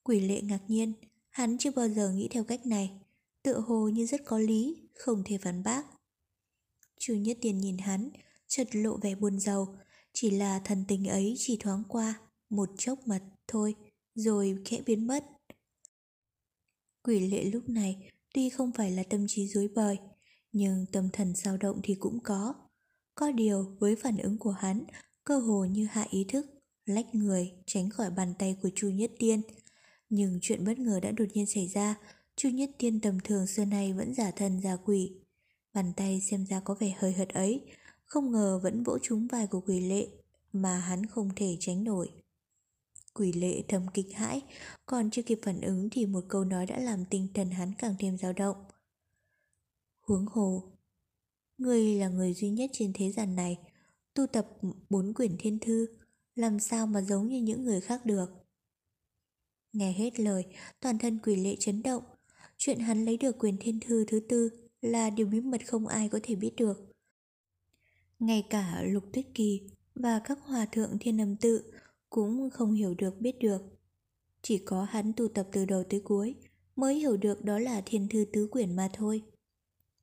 Quỷ 0.02 0.20
lệ 0.20 0.40
ngạc 0.40 0.60
nhiên, 0.68 0.92
hắn 1.30 1.58
chưa 1.58 1.70
bao 1.70 1.88
giờ 1.88 2.10
nghĩ 2.10 2.28
theo 2.30 2.44
cách 2.44 2.66
này, 2.66 2.92
tựa 3.42 3.60
hồ 3.60 3.88
như 3.88 4.06
rất 4.06 4.20
có 4.24 4.38
lý, 4.38 4.88
không 4.94 5.22
thể 5.24 5.38
phản 5.38 5.62
bác. 5.62 5.86
Chu 6.98 7.14
Nhất 7.14 7.38
Tiền 7.40 7.58
nhìn 7.58 7.78
hắn, 7.78 8.10
chợt 8.46 8.68
lộ 8.72 8.96
vẻ 8.96 9.14
buồn 9.14 9.40
giàu, 9.40 9.78
chỉ 10.12 10.30
là 10.30 10.58
thần 10.58 10.84
tình 10.88 11.08
ấy 11.08 11.34
chỉ 11.38 11.56
thoáng 11.60 11.82
qua, 11.88 12.20
một 12.50 12.70
chốc 12.78 12.98
mặt 13.06 13.22
thôi, 13.48 13.74
rồi 14.14 14.58
khẽ 14.64 14.82
biến 14.86 15.06
mất. 15.06 15.24
Quỷ 17.02 17.20
lệ 17.20 17.44
lúc 17.44 17.68
này 17.68 18.10
tuy 18.34 18.48
không 18.48 18.72
phải 18.72 18.90
là 18.90 19.02
tâm 19.02 19.24
trí 19.28 19.46
dối 19.46 19.68
bời, 19.74 19.98
nhưng 20.52 20.86
tâm 20.92 21.08
thần 21.12 21.34
dao 21.34 21.56
động 21.56 21.80
thì 21.82 21.94
cũng 21.94 22.18
có. 22.24 22.54
Có 23.14 23.32
điều 23.32 23.76
với 23.78 23.96
phản 23.96 24.18
ứng 24.18 24.38
của 24.38 24.50
hắn, 24.50 24.84
cơ 25.24 25.38
hồ 25.38 25.64
như 25.64 25.86
hạ 25.90 26.06
ý 26.10 26.24
thức, 26.28 26.46
lách 26.86 27.14
người 27.14 27.52
tránh 27.66 27.90
khỏi 27.90 28.10
bàn 28.10 28.34
tay 28.38 28.56
của 28.62 28.70
Chu 28.74 28.88
Nhất 28.88 29.10
Tiên. 29.18 29.42
Nhưng 30.08 30.38
chuyện 30.42 30.64
bất 30.64 30.78
ngờ 30.78 31.00
đã 31.02 31.10
đột 31.10 31.26
nhiên 31.34 31.46
xảy 31.46 31.68
ra, 31.68 31.94
Chu 32.36 32.48
Nhất 32.48 32.70
Tiên 32.78 33.00
tầm 33.00 33.18
thường 33.24 33.46
xưa 33.46 33.64
nay 33.64 33.92
vẫn 33.92 34.14
giả 34.14 34.30
thần 34.30 34.60
giả 34.60 34.76
quỷ, 34.76 35.20
Bàn 35.74 35.92
tay 35.96 36.20
xem 36.20 36.46
ra 36.46 36.60
có 36.60 36.74
vẻ 36.74 36.94
hơi 36.98 37.12
hợt 37.12 37.28
ấy, 37.28 37.66
không 38.04 38.32
ngờ 38.32 38.60
vẫn 38.62 38.82
vỗ 38.82 38.98
trúng 39.02 39.26
vai 39.26 39.46
của 39.46 39.60
quỷ 39.60 39.80
lệ 39.80 40.08
mà 40.52 40.78
hắn 40.78 41.06
không 41.06 41.30
thể 41.36 41.56
tránh 41.60 41.84
nổi. 41.84 42.08
Quỷ 43.14 43.32
lệ 43.32 43.62
thầm 43.68 43.86
kinh 43.94 44.10
hãi, 44.10 44.42
còn 44.86 45.10
chưa 45.10 45.22
kịp 45.22 45.38
phản 45.42 45.60
ứng 45.60 45.88
thì 45.90 46.06
một 46.06 46.24
câu 46.28 46.44
nói 46.44 46.66
đã 46.66 46.78
làm 46.78 47.04
tinh 47.04 47.28
thần 47.34 47.50
hắn 47.50 47.72
càng 47.78 47.94
thêm 47.98 48.18
dao 48.18 48.32
động. 48.32 48.56
Huống 50.00 50.26
hồ, 50.26 50.62
ngươi 51.58 51.94
là 51.94 52.08
người 52.08 52.34
duy 52.34 52.50
nhất 52.50 52.70
trên 52.72 52.92
thế 52.94 53.12
gian 53.12 53.36
này, 53.36 53.58
tu 54.14 54.26
tập 54.26 54.48
bốn 54.90 55.14
quyển 55.14 55.36
thiên 55.38 55.58
thư, 55.58 55.86
làm 56.34 56.60
sao 56.60 56.86
mà 56.86 57.00
giống 57.00 57.28
như 57.28 57.40
những 57.42 57.64
người 57.64 57.80
khác 57.80 58.06
được. 58.06 58.26
Nghe 59.72 59.92
hết 59.92 60.20
lời, 60.20 60.44
toàn 60.80 60.98
thân 60.98 61.18
quỷ 61.22 61.36
lệ 61.36 61.56
chấn 61.58 61.82
động, 61.82 62.02
chuyện 62.56 62.78
hắn 62.78 63.04
lấy 63.04 63.16
được 63.16 63.38
quyền 63.38 63.56
thiên 63.60 63.80
thư 63.80 64.04
thứ 64.08 64.20
tư 64.28 64.50
là 64.80 65.10
điều 65.10 65.26
bí 65.26 65.40
mật 65.40 65.60
không 65.66 65.86
ai 65.86 66.08
có 66.08 66.20
thể 66.22 66.34
biết 66.34 66.52
được. 66.56 66.92
Ngay 68.18 68.46
cả 68.50 68.82
Lục 68.82 69.04
Tuyết 69.12 69.26
Kỳ 69.34 69.60
và 69.94 70.20
các 70.24 70.38
hòa 70.42 70.66
thượng 70.66 70.98
thiên 71.00 71.20
âm 71.20 71.36
tự 71.36 71.72
cũng 72.10 72.50
không 72.50 72.72
hiểu 72.72 72.94
được 72.98 73.20
biết 73.20 73.38
được. 73.38 73.62
Chỉ 74.42 74.58
có 74.58 74.84
hắn 74.84 75.12
tu 75.16 75.28
tập 75.28 75.48
từ 75.52 75.64
đầu 75.64 75.84
tới 75.90 76.00
cuối 76.04 76.34
mới 76.76 76.94
hiểu 76.94 77.16
được 77.16 77.44
đó 77.44 77.58
là 77.58 77.82
thiên 77.86 78.08
thư 78.08 78.24
tứ 78.32 78.48
quyển 78.50 78.76
mà 78.76 78.88
thôi. 78.92 79.22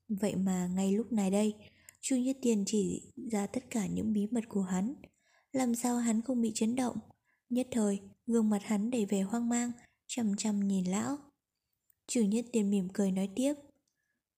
Vậy 0.10 0.36
mà 0.36 0.70
ngay 0.76 0.92
lúc 0.92 1.12
này 1.12 1.32
đây, 1.32 1.54
Chu 2.02 2.16
Nhất 2.16 2.38
Tiên 2.42 2.64
chỉ 2.68 3.02
ra 3.32 3.48
tất 3.48 3.64
cả 3.70 3.88
những 3.88 4.14
bí 4.14 4.28
mật 4.32 4.44
của 4.50 4.62
hắn. 4.62 4.96
Làm 5.52 5.76
sao 5.76 5.98
hắn 5.98 6.22
không 6.22 6.42
bị 6.42 6.52
chấn 6.56 6.76
động? 6.76 6.98
Nhất 7.50 7.68
thời, 7.72 8.00
gương 8.28 8.50
mặt 8.50 8.64
hắn 8.64 8.92
đầy 8.92 9.06
vẻ 9.06 9.22
hoang 9.22 9.50
mang, 9.50 9.72
chăm 10.08 10.36
chăm 10.38 10.68
nhìn 10.68 10.86
lão. 10.86 11.18
Chu 12.08 12.22
Nhất 12.22 12.46
Tiên 12.52 12.70
mỉm 12.70 12.88
cười 12.94 13.12
nói 13.12 13.30
tiếp. 13.36 13.54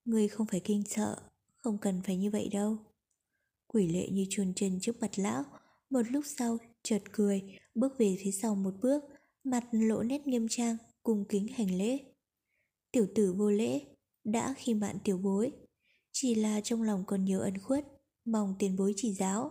Ngươi 0.04 0.28
không 0.28 0.46
phải 0.46 0.60
kinh 0.60 0.82
sợ 0.88 1.16
Không 1.56 1.78
cần 1.78 2.02
phải 2.02 2.16
như 2.16 2.30
vậy 2.30 2.48
đâu 2.52 2.78
Quỷ 3.66 3.88
lệ 3.88 4.08
như 4.08 4.26
chuồn 4.30 4.54
chân 4.54 4.78
trước 4.80 5.00
mặt 5.00 5.10
lão 5.16 5.44
Một 5.90 6.02
lúc 6.10 6.24
sau 6.26 6.58
chợt 6.82 7.02
cười 7.12 7.42
Bước 7.74 7.92
về 7.98 8.16
phía 8.24 8.30
sau 8.30 8.54
một 8.54 8.74
bước 8.82 9.02
Mặt 9.44 9.64
lộ 9.70 10.02
nét 10.02 10.26
nghiêm 10.26 10.46
trang 10.50 10.76
Cung 11.02 11.24
kính 11.28 11.48
hành 11.48 11.78
lễ. 11.78 11.98
Tiểu 12.92 13.06
tử 13.14 13.32
vô 13.32 13.50
lễ 13.50 13.80
Đã 14.24 14.54
khi 14.56 14.74
bạn 14.74 14.96
tiểu 15.04 15.18
bối. 15.18 15.52
Chỉ 16.12 16.34
là 16.34 16.60
trong 16.60 16.82
lòng 16.82 17.04
còn 17.06 17.24
nhiều 17.24 17.40
ân 17.40 17.58
khuất 17.58 17.86
Mong 18.24 18.54
tiền 18.58 18.76
bối 18.76 18.92
chỉ 18.96 19.12
giáo. 19.12 19.50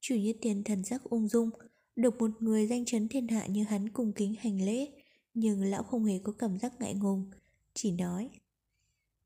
Chủ 0.00 0.14
nhất 0.14 0.36
tiền 0.40 0.64
thần 0.64 0.84
sắc 0.84 1.04
ung 1.04 1.28
dung 1.28 1.50
Được 1.96 2.18
một 2.18 2.30
người 2.40 2.66
danh 2.66 2.84
chấn 2.84 3.08
thiên 3.08 3.28
hạ 3.28 3.46
như 3.46 3.64
hắn 3.64 3.88
cung 3.88 4.12
kính 4.12 4.34
hành 4.38 4.66
lễ 4.66 4.88
Nhưng 5.34 5.62
lão 5.62 5.82
không 5.82 6.04
hề 6.04 6.18
có 6.18 6.32
cảm 6.32 6.58
giác 6.58 6.72
ngại 6.80 6.94
ngùng 6.94 7.30
Chỉ 7.74 7.92
nói 7.92 8.30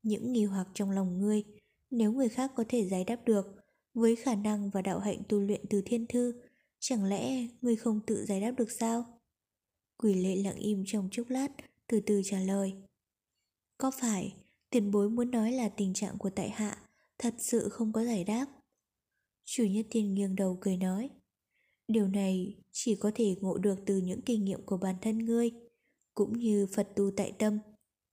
những 0.03 0.33
nghi 0.33 0.45
hoặc 0.45 0.69
trong 0.75 0.91
lòng 0.91 1.19
ngươi, 1.19 1.45
nếu 1.91 2.13
người 2.13 2.29
khác 2.29 2.53
có 2.57 2.65
thể 2.69 2.89
giải 2.89 3.05
đáp 3.05 3.17
được, 3.25 3.47
với 3.95 4.17
khả 4.17 4.35
năng 4.35 4.71
và 4.71 4.83
đạo 4.83 4.99
hạnh 4.99 5.23
tu 5.29 5.41
luyện 5.41 5.61
từ 5.71 5.83
thiên 5.87 6.07
thư, 6.07 6.33
chẳng 6.79 7.05
lẽ 7.05 7.47
ngươi 7.63 7.77
không 7.77 8.01
tự 8.07 8.25
giải 8.27 8.41
đáp 8.41 8.51
được 8.51 8.71
sao? 8.71 9.21
Quỷ 9.97 10.15
lệ 10.15 10.37
lặng 10.37 10.57
im 10.57 10.85
trong 10.87 11.09
chốc 11.13 11.29
lát, 11.29 11.49
từ 11.87 12.01
từ 12.07 12.23
trả 12.25 12.41
lời. 12.41 12.75
Có 13.79 13.91
phải 13.91 14.37
tiền 14.71 14.91
bối 14.91 15.11
muốn 15.11 15.31
nói 15.31 15.53
là 15.53 15.69
tình 15.69 15.95
trạng 15.95 16.19
của 16.19 16.31
tại 16.31 16.51
hạ 16.51 16.79
thật 17.19 17.35
sự 17.39 17.69
không 17.69 17.93
có 17.93 18.05
giải 18.05 18.25
đáp? 18.25 18.47
Chủ 19.45 19.65
nhất 19.65 19.87
tiên 19.91 20.15
nghiêng 20.15 20.37
đầu 20.37 20.59
cười 20.61 20.77
nói. 20.77 21.11
Điều 21.89 22.09
này 22.09 22.57
chỉ 22.73 22.95
có 22.95 23.11
thể 23.15 23.37
ngộ 23.41 23.59
được 23.59 23.79
từ 23.87 23.97
những 23.97 24.23
kinh 24.23 24.45
nghiệm 24.45 24.67
của 24.67 24.77
bản 24.77 24.97
thân 25.03 25.19
ngươi, 25.19 25.51
cũng 26.15 26.39
như 26.39 26.67
Phật 26.75 26.89
tu 26.97 27.11
tại 27.17 27.33
tâm, 27.39 27.59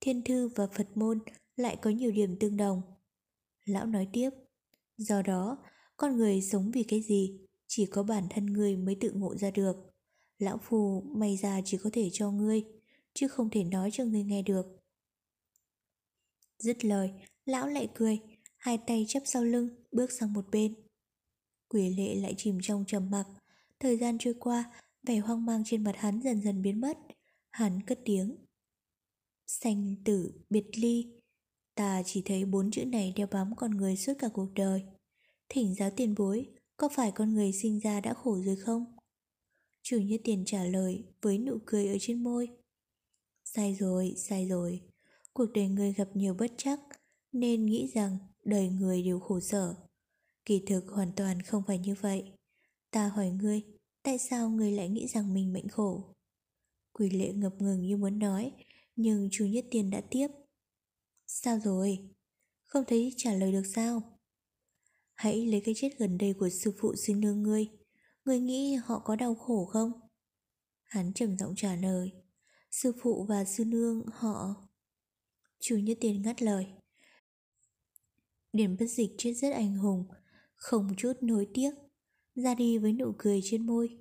thiên 0.00 0.22
thư 0.24 0.48
và 0.48 0.66
Phật 0.66 0.96
môn 0.96 1.18
lại 1.56 1.76
có 1.82 1.90
nhiều 1.90 2.10
điểm 2.10 2.36
tương 2.40 2.56
đồng. 2.56 2.82
Lão 3.64 3.86
nói 3.86 4.08
tiếp, 4.12 4.30
do 4.96 5.22
đó, 5.22 5.58
con 5.96 6.16
người 6.16 6.42
sống 6.42 6.70
vì 6.70 6.82
cái 6.82 7.00
gì, 7.00 7.45
chỉ 7.66 7.86
có 7.86 8.02
bản 8.02 8.26
thân 8.30 8.46
ngươi 8.46 8.76
mới 8.76 8.96
tự 9.00 9.10
ngộ 9.10 9.36
ra 9.36 9.50
được. 9.50 9.76
Lão 10.38 10.58
phù 10.62 11.00
may 11.00 11.36
ra 11.36 11.60
chỉ 11.64 11.78
có 11.78 11.90
thể 11.92 12.08
cho 12.12 12.30
ngươi, 12.30 12.64
chứ 13.14 13.28
không 13.28 13.50
thể 13.50 13.64
nói 13.64 13.90
cho 13.92 14.04
ngươi 14.04 14.22
nghe 14.22 14.42
được. 14.42 14.66
Dứt 16.58 16.84
lời, 16.84 17.10
lão 17.44 17.66
lại 17.66 17.88
cười, 17.94 18.18
hai 18.56 18.78
tay 18.86 19.04
chắp 19.08 19.22
sau 19.26 19.44
lưng, 19.44 19.68
bước 19.92 20.12
sang 20.12 20.32
một 20.32 20.44
bên. 20.52 20.74
Quỷ 21.68 21.94
lệ 21.96 22.14
lại 22.14 22.34
chìm 22.36 22.58
trong 22.62 22.84
trầm 22.86 23.10
mặc, 23.10 23.26
thời 23.80 23.96
gian 23.96 24.18
trôi 24.18 24.34
qua, 24.40 24.72
vẻ 25.02 25.18
hoang 25.18 25.46
mang 25.46 25.62
trên 25.66 25.84
mặt 25.84 25.96
hắn 25.96 26.20
dần 26.20 26.42
dần 26.42 26.62
biến 26.62 26.80
mất. 26.80 26.98
Hắn 27.50 27.82
cất 27.82 27.98
tiếng. 28.04 28.36
Sanh 29.46 29.94
tử 30.04 30.32
biệt 30.50 30.66
ly. 30.76 31.06
Ta 31.74 32.02
chỉ 32.06 32.22
thấy 32.24 32.44
bốn 32.44 32.70
chữ 32.70 32.84
này 32.84 33.12
đeo 33.16 33.26
bám 33.30 33.56
con 33.56 33.70
người 33.70 33.96
suốt 33.96 34.12
cả 34.18 34.28
cuộc 34.32 34.52
đời. 34.54 34.82
Thỉnh 35.48 35.74
giáo 35.74 35.90
tiền 35.90 36.14
bối, 36.18 36.48
có 36.76 36.88
phải 36.88 37.12
con 37.14 37.34
người 37.34 37.52
sinh 37.52 37.80
ra 37.80 38.00
đã 38.00 38.14
khổ 38.14 38.38
rồi 38.44 38.56
không? 38.56 38.96
Chủ 39.82 39.98
nhất 40.00 40.20
tiền 40.24 40.44
trả 40.46 40.64
lời 40.64 41.04
với 41.22 41.38
nụ 41.38 41.58
cười 41.66 41.88
ở 41.88 41.96
trên 42.00 42.22
môi. 42.24 42.48
Sai 43.44 43.74
rồi, 43.74 44.14
sai 44.16 44.48
rồi. 44.48 44.82
Cuộc 45.32 45.46
đời 45.54 45.68
người 45.68 45.92
gặp 45.92 46.08
nhiều 46.14 46.34
bất 46.34 46.52
chắc, 46.56 46.80
nên 47.32 47.66
nghĩ 47.66 47.90
rằng 47.94 48.18
đời 48.44 48.68
người 48.68 49.02
đều 49.02 49.20
khổ 49.20 49.40
sở. 49.40 49.74
Kỳ 50.44 50.62
thực 50.66 50.88
hoàn 50.88 51.12
toàn 51.16 51.42
không 51.42 51.62
phải 51.66 51.78
như 51.78 51.94
vậy. 52.00 52.32
Ta 52.90 53.08
hỏi 53.08 53.30
ngươi, 53.30 53.62
tại 54.02 54.18
sao 54.18 54.50
ngươi 54.50 54.72
lại 54.72 54.88
nghĩ 54.88 55.06
rằng 55.06 55.34
mình 55.34 55.52
mệnh 55.52 55.68
khổ? 55.68 56.14
Quỷ 56.92 57.10
lệ 57.10 57.32
ngập 57.32 57.52
ngừng 57.58 57.86
như 57.86 57.96
muốn 57.96 58.18
nói, 58.18 58.52
nhưng 58.96 59.28
chú 59.32 59.46
Nhất 59.46 59.64
Tiên 59.70 59.90
đã 59.90 60.02
tiếp. 60.10 60.28
Sao 61.26 61.58
rồi? 61.58 61.98
Không 62.64 62.84
thấy 62.88 63.14
trả 63.16 63.32
lời 63.32 63.52
được 63.52 63.66
sao? 63.74 64.15
Hãy 65.16 65.46
lấy 65.46 65.60
cái 65.64 65.74
chết 65.76 65.98
gần 65.98 66.18
đây 66.18 66.34
của 66.34 66.48
sư 66.48 66.72
phụ 66.80 66.94
xin 66.96 67.20
nương 67.20 67.42
ngươi. 67.42 67.68
Ngươi 68.24 68.40
nghĩ 68.40 68.74
họ 68.74 68.98
có 68.98 69.16
đau 69.16 69.34
khổ 69.34 69.64
không? 69.64 69.92
Hắn 70.84 71.12
trầm 71.12 71.38
giọng 71.38 71.54
trả 71.56 71.76
lời. 71.76 72.12
Sư 72.70 72.92
phụ 73.02 73.24
và 73.28 73.44
sư 73.44 73.64
nương 73.64 74.02
họ... 74.12 74.54
Chú 75.60 75.76
Nhất 75.76 75.98
Tiên 76.00 76.22
ngắt 76.22 76.42
lời. 76.42 76.66
Điển 78.52 78.76
bất 78.80 78.86
dịch 78.86 79.10
chết 79.18 79.32
rất 79.32 79.52
anh 79.52 79.76
hùng, 79.76 80.04
không 80.54 80.94
chút 80.96 81.12
nối 81.20 81.48
tiếc, 81.54 81.70
ra 82.34 82.54
đi 82.54 82.78
với 82.78 82.92
nụ 82.92 83.12
cười 83.18 83.40
trên 83.44 83.66
môi. 83.66 83.98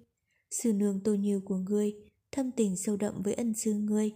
Sư 0.51 0.73
nương 0.73 1.03
tô 1.03 1.13
nhiều 1.13 1.41
của 1.45 1.57
ngươi, 1.57 1.93
thâm 2.31 2.51
tình 2.51 2.77
sâu 2.77 2.97
đậm 2.97 3.21
với 3.23 3.33
ân 3.33 3.53
sư 3.53 3.73
ngươi. 3.73 4.11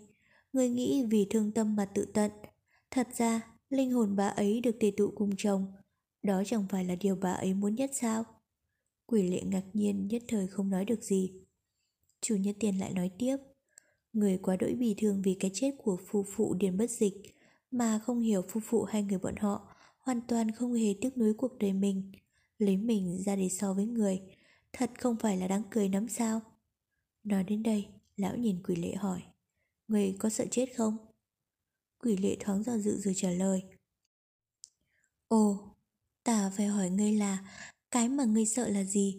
Ngươi 0.53 0.69
nghĩ 0.69 1.05
vì 1.09 1.27
thương 1.29 1.51
tâm 1.51 1.75
mà 1.75 1.85
tự 1.85 2.05
tận. 2.13 2.31
Thật 2.91 3.07
ra, 3.17 3.41
linh 3.69 3.91
hồn 3.91 4.15
bà 4.15 4.27
ấy 4.27 4.61
được 4.61 4.75
tề 4.79 4.91
tụ 4.97 5.11
cùng 5.15 5.29
chồng. 5.37 5.71
Đó 6.23 6.43
chẳng 6.45 6.65
phải 6.69 6.85
là 6.85 6.95
điều 6.95 7.15
bà 7.15 7.33
ấy 7.33 7.53
muốn 7.53 7.75
nhất 7.75 7.89
sao? 7.93 8.23
Quỷ 9.05 9.29
lệ 9.29 9.41
ngạc 9.45 9.63
nhiên, 9.73 10.07
nhất 10.07 10.23
thời 10.27 10.47
không 10.47 10.69
nói 10.69 10.85
được 10.85 11.03
gì. 11.03 11.33
Chủ 12.21 12.35
nhân 12.35 12.55
tiền 12.59 12.79
lại 12.79 12.93
nói 12.93 13.11
tiếp. 13.17 13.37
Người 14.13 14.37
quá 14.37 14.55
đỗi 14.55 14.75
bị 14.75 14.95
thương 14.97 15.21
vì 15.21 15.37
cái 15.39 15.51
chết 15.53 15.71
của 15.77 15.97
phu 16.07 16.25
phụ 16.35 16.53
điền 16.53 16.77
bất 16.77 16.89
dịch, 16.89 17.13
mà 17.71 17.99
không 17.99 18.19
hiểu 18.19 18.41
phu 18.49 18.59
phụ 18.63 18.83
hai 18.83 19.03
người 19.03 19.19
bọn 19.19 19.35
họ 19.35 19.75
hoàn 19.99 20.21
toàn 20.27 20.51
không 20.51 20.73
hề 20.73 20.93
tiếc 21.01 21.17
nuối 21.17 21.33
cuộc 21.33 21.57
đời 21.57 21.73
mình 21.73 22.11
lấy 22.57 22.77
mình 22.77 23.23
ra 23.25 23.35
để 23.35 23.49
so 23.49 23.73
với 23.73 23.85
người, 23.85 24.21
thật 24.73 24.91
không 24.99 25.15
phải 25.19 25.37
là 25.37 25.47
đáng 25.47 25.63
cười 25.71 25.89
lắm 25.89 26.07
sao 26.07 26.41
nói 27.23 27.43
đến 27.43 27.63
đây, 27.63 27.87
lão 28.17 28.37
nhìn 28.37 28.63
quỷ 28.63 28.75
lệ 28.75 28.95
hỏi, 28.95 29.21
người 29.87 30.15
có 30.19 30.29
sợ 30.29 30.45
chết 30.51 30.65
không 30.77 30.97
quỷ 31.97 32.17
lệ 32.17 32.37
thoáng 32.39 32.63
do 32.63 32.77
dự 32.77 32.97
rồi 32.97 33.13
trả 33.17 33.29
lời, 33.29 33.63
ồ 35.27 35.75
ta 36.23 36.51
phải 36.57 36.67
hỏi 36.67 36.89
ngươi 36.89 37.13
là 37.13 37.37
cái 37.91 38.09
mà 38.09 38.25
ngươi 38.25 38.45
sợ 38.45 38.69
là 38.69 38.83
gì 38.83 39.17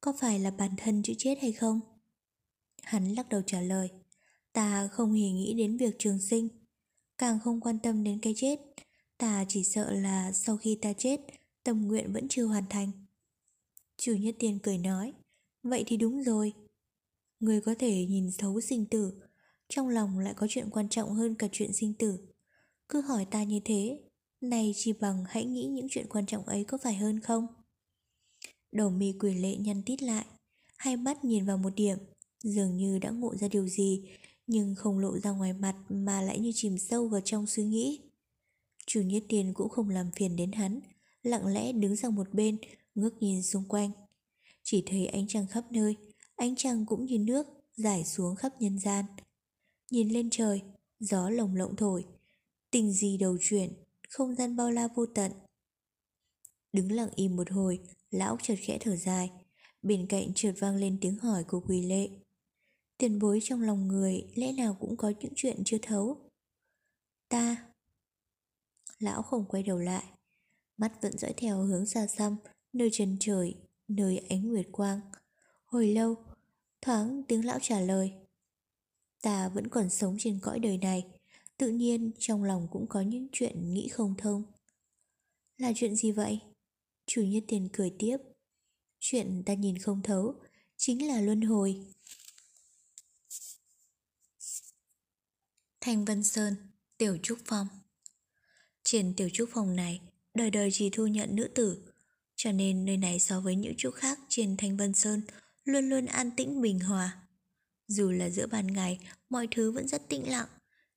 có 0.00 0.12
phải 0.20 0.38
là 0.38 0.50
bản 0.50 0.70
thân 0.76 1.02
chữ 1.02 1.12
chết 1.18 1.38
hay 1.42 1.52
không 1.52 1.80
hắn 2.82 3.14
lắc 3.14 3.28
đầu 3.28 3.42
trả 3.46 3.60
lời 3.60 3.90
ta 4.52 4.88
không 4.88 5.12
hề 5.12 5.30
nghĩ 5.30 5.54
đến 5.54 5.76
việc 5.76 5.96
trường 5.98 6.18
sinh 6.18 6.48
càng 7.18 7.38
không 7.44 7.60
quan 7.60 7.78
tâm 7.78 8.04
đến 8.04 8.18
cái 8.22 8.34
chết 8.36 8.60
Ta 9.20 9.44
chỉ 9.48 9.64
sợ 9.64 9.92
là 9.92 10.32
sau 10.32 10.56
khi 10.56 10.78
ta 10.82 10.92
chết, 10.92 11.20
tâm 11.64 11.88
nguyện 11.88 12.12
vẫn 12.12 12.28
chưa 12.28 12.44
hoàn 12.44 12.64
thành. 12.70 12.90
Chủ 13.96 14.12
nhất 14.12 14.34
tiên 14.38 14.58
cười 14.62 14.78
nói, 14.78 15.12
vậy 15.62 15.84
thì 15.86 15.96
đúng 15.96 16.22
rồi. 16.22 16.52
Người 17.40 17.60
có 17.60 17.74
thể 17.78 18.06
nhìn 18.06 18.30
thấu 18.38 18.60
sinh 18.60 18.86
tử, 18.86 19.12
trong 19.68 19.88
lòng 19.88 20.18
lại 20.18 20.34
có 20.36 20.46
chuyện 20.50 20.70
quan 20.70 20.88
trọng 20.88 21.14
hơn 21.14 21.34
cả 21.34 21.48
chuyện 21.52 21.72
sinh 21.72 21.94
tử. 21.94 22.18
Cứ 22.88 23.00
hỏi 23.00 23.26
ta 23.30 23.44
như 23.44 23.60
thế, 23.64 24.00
này 24.40 24.72
chỉ 24.76 24.92
bằng 24.92 25.24
hãy 25.28 25.44
nghĩ 25.44 25.66
những 25.66 25.86
chuyện 25.90 26.06
quan 26.08 26.26
trọng 26.26 26.44
ấy 26.44 26.64
có 26.64 26.78
phải 26.78 26.94
hơn 26.94 27.20
không? 27.20 27.46
Đầu 28.72 28.90
mi 28.90 29.12
quỷ 29.20 29.34
lệ 29.34 29.56
nhăn 29.56 29.82
tít 29.82 30.02
lại, 30.02 30.24
hai 30.76 30.96
mắt 30.96 31.24
nhìn 31.24 31.46
vào 31.46 31.56
một 31.56 31.70
điểm, 31.76 31.98
dường 32.42 32.76
như 32.76 32.98
đã 32.98 33.10
ngộ 33.10 33.36
ra 33.36 33.48
điều 33.48 33.68
gì, 33.68 34.02
nhưng 34.46 34.74
không 34.74 34.98
lộ 34.98 35.18
ra 35.18 35.30
ngoài 35.30 35.52
mặt 35.52 35.76
mà 35.88 36.22
lại 36.22 36.38
như 36.38 36.52
chìm 36.54 36.78
sâu 36.78 37.08
vào 37.08 37.20
trong 37.20 37.46
suy 37.46 37.64
nghĩ. 37.64 38.00
Chủ 38.86 39.00
Nhất 39.00 39.22
tiền 39.28 39.54
cũng 39.54 39.68
không 39.68 39.88
làm 39.88 40.10
phiền 40.16 40.36
đến 40.36 40.52
hắn, 40.52 40.80
lặng 41.22 41.46
lẽ 41.46 41.72
đứng 41.72 41.96
sang 41.96 42.14
một 42.14 42.34
bên, 42.34 42.58
ngước 42.94 43.22
nhìn 43.22 43.42
xung 43.42 43.64
quanh. 43.68 43.90
Chỉ 44.62 44.82
thấy 44.86 45.06
ánh 45.06 45.28
trăng 45.28 45.46
khắp 45.46 45.64
nơi, 45.70 45.96
ánh 46.36 46.56
trăng 46.56 46.86
cũng 46.86 47.04
như 47.04 47.18
nước 47.18 47.46
giải 47.76 48.04
xuống 48.04 48.36
khắp 48.36 48.52
nhân 48.60 48.78
gian. 48.78 49.04
Nhìn 49.90 50.08
lên 50.08 50.30
trời, 50.30 50.62
gió 51.00 51.30
lồng 51.30 51.54
lộng 51.54 51.76
thổi, 51.76 52.04
tình 52.70 52.92
gì 52.92 53.16
đầu 53.16 53.36
chuyển, 53.40 53.72
không 54.10 54.34
gian 54.34 54.56
bao 54.56 54.70
la 54.70 54.88
vô 54.94 55.06
tận. 55.06 55.32
Đứng 56.72 56.92
lặng 56.92 57.10
im 57.14 57.36
một 57.36 57.50
hồi, 57.50 57.80
lão 58.10 58.36
chợt 58.42 58.54
khẽ 58.58 58.78
thở 58.80 58.96
dài, 58.96 59.30
bên 59.82 60.06
cạnh 60.08 60.34
trượt 60.34 60.54
vang 60.58 60.76
lên 60.76 60.98
tiếng 61.00 61.18
hỏi 61.18 61.44
của 61.44 61.60
quỳ 61.60 61.82
lệ. 61.82 62.08
Tiền 62.98 63.18
bối 63.18 63.40
trong 63.42 63.62
lòng 63.62 63.88
người 63.88 64.26
lẽ 64.34 64.52
nào 64.52 64.76
cũng 64.80 64.96
có 64.96 65.12
những 65.20 65.32
chuyện 65.36 65.62
chưa 65.64 65.78
thấu. 65.82 66.30
Ta, 67.28 67.66
lão 68.98 69.22
không 69.22 69.44
quay 69.48 69.62
đầu 69.62 69.78
lại. 69.78 70.04
Mắt 70.76 71.02
vẫn 71.02 71.18
dõi 71.18 71.32
theo 71.36 71.62
hướng 71.62 71.86
xa 71.86 72.06
xăm, 72.06 72.36
nơi 72.72 72.88
chân 72.92 73.16
trời, 73.20 73.54
nơi 73.88 74.18
ánh 74.18 74.48
nguyệt 74.48 74.66
quang. 74.72 75.00
Hồi 75.64 75.88
lâu, 75.88 76.14
thoáng 76.82 77.22
tiếng 77.28 77.44
lão 77.44 77.58
trả 77.62 77.80
lời. 77.80 78.12
Ta 79.22 79.48
vẫn 79.48 79.68
còn 79.68 79.90
sống 79.90 80.16
trên 80.18 80.38
cõi 80.42 80.58
đời 80.58 80.78
này, 80.78 81.19
tự 81.60 81.68
nhiên 81.68 82.10
trong 82.18 82.44
lòng 82.44 82.68
cũng 82.70 82.86
có 82.88 83.00
những 83.00 83.28
chuyện 83.32 83.72
nghĩ 83.74 83.88
không 83.88 84.14
thông. 84.18 84.42
Là 85.56 85.72
chuyện 85.76 85.96
gì 85.96 86.12
vậy? 86.12 86.38
Chủ 87.06 87.22
nhất 87.22 87.44
tiền 87.48 87.68
cười 87.72 87.94
tiếp. 87.98 88.16
Chuyện 89.00 89.42
ta 89.46 89.54
nhìn 89.54 89.78
không 89.78 90.02
thấu, 90.02 90.34
chính 90.76 91.08
là 91.08 91.20
luân 91.20 91.40
hồi. 91.40 91.86
Thanh 95.80 96.04
Vân 96.04 96.24
Sơn, 96.24 96.54
Tiểu 96.98 97.18
Trúc 97.22 97.38
Phong 97.44 97.66
trên 98.84 99.14
tiểu 99.16 99.28
trúc 99.32 99.48
phòng 99.52 99.76
này, 99.76 100.00
đời 100.34 100.50
đời 100.50 100.70
chỉ 100.72 100.90
thu 100.90 101.06
nhận 101.06 101.36
nữ 101.36 101.48
tử, 101.54 101.92
cho 102.36 102.52
nên 102.52 102.84
nơi 102.84 102.96
này 102.96 103.20
so 103.20 103.40
với 103.40 103.56
những 103.56 103.74
chỗ 103.78 103.90
khác 103.90 104.18
trên 104.28 104.56
Thanh 104.56 104.76
Vân 104.76 104.94
Sơn 104.94 105.22
luôn 105.64 105.88
luôn 105.88 106.06
an 106.06 106.30
tĩnh 106.36 106.60
bình 106.60 106.80
hòa. 106.80 107.16
Dù 107.86 108.10
là 108.10 108.30
giữa 108.30 108.46
ban 108.46 108.66
ngày, 108.66 108.98
mọi 109.28 109.48
thứ 109.50 109.72
vẫn 109.72 109.88
rất 109.88 110.08
tĩnh 110.08 110.30
lặng, 110.30 110.48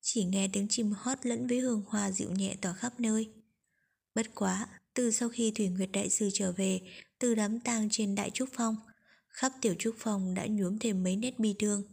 chỉ 0.06 0.24
nghe 0.24 0.50
tiếng 0.54 0.68
chim 0.68 0.92
hót 0.92 1.26
lẫn 1.26 1.48
với 1.48 1.60
hương 1.60 1.84
hoa 1.88 2.12
dịu 2.12 2.32
nhẹ 2.32 2.56
tỏa 2.62 2.74
khắp 2.74 3.00
nơi. 3.00 3.30
Bất 4.16 4.36
quá, 4.36 4.68
từ 4.94 5.12
sau 5.12 5.30
khi 5.30 5.52
Thủy 5.52 5.68
Nguyệt 5.68 5.90
Đại 5.92 6.10
Sư 6.10 6.30
trở 6.34 6.52
về 6.52 6.82
từ 7.20 7.36
đám 7.36 7.60
tang 7.60 7.88
trên 7.92 8.16
Đại 8.16 8.30
Trúc 8.30 8.50
Phong, 8.54 8.76
khắp 9.28 9.52
tiểu 9.62 9.76
trúc 9.80 9.96
phong 9.98 10.34
đã 10.34 10.46
nhuốm 10.46 10.80
thêm 10.80 11.04
mấy 11.04 11.16
nét 11.16 11.40
bi 11.40 11.56
thương. 11.60 11.84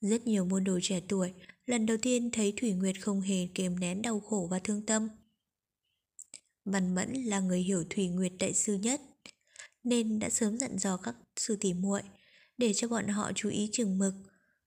Rất 0.00 0.26
nhiều 0.26 0.44
môn 0.44 0.64
đồ 0.64 0.78
trẻ 0.82 1.00
tuổi 1.08 1.32
lần 1.66 1.86
đầu 1.86 1.96
tiên 2.02 2.30
thấy 2.30 2.52
Thủy 2.56 2.72
Nguyệt 2.72 2.96
không 3.00 3.20
hề 3.20 3.46
kiềm 3.54 3.80
nén 3.80 4.02
đau 4.02 4.20
khổ 4.20 4.48
và 4.50 4.58
thương 4.58 4.86
tâm. 4.86 5.08
Văn 6.64 6.94
Mẫn 6.94 7.12
là 7.12 7.40
người 7.40 7.60
hiểu 7.60 7.84
Thủy 7.90 8.08
Nguyệt 8.08 8.32
đại 8.38 8.54
sư 8.54 8.74
nhất, 8.74 9.00
nên 9.84 10.18
đã 10.18 10.30
sớm 10.30 10.58
dặn 10.58 10.78
dò 10.78 10.96
các 10.96 11.14
sư 11.36 11.56
tỷ 11.60 11.72
muội 11.72 12.02
để 12.58 12.72
cho 12.74 12.88
bọn 12.88 13.08
họ 13.08 13.32
chú 13.34 13.48
ý 13.48 13.68
chừng 13.72 13.98
mực, 13.98 14.14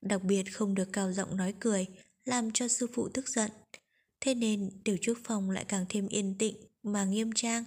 đặc 0.02 0.24
biệt 0.24 0.44
không 0.54 0.76
được 0.76 0.90
cao 0.94 1.14
giọng 1.14 1.38
nói 1.38 1.54
cười, 1.60 1.88
làm 2.26 2.52
cho 2.52 2.68
sư 2.68 2.88
phụ 2.94 3.10
tức 3.10 3.30
giận. 3.30 3.52
Thế 4.20 4.34
nên 4.36 4.72
tiểu 4.84 4.98
trúc 5.02 5.18
phong 5.24 5.50
lại 5.50 5.66
càng 5.68 5.86
thêm 5.90 6.08
yên 6.08 6.36
tĩnh 6.38 6.56
mà 6.84 7.06
nghiêm 7.06 7.32
trang. 7.36 7.64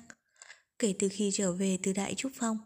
Kể 0.78 0.94
từ 0.98 1.08
khi 1.12 1.30
trở 1.34 1.52
về 1.52 1.78
từ 1.82 1.92
Đại 1.92 2.14
Trúc 2.14 2.32
Phong, 2.34 2.58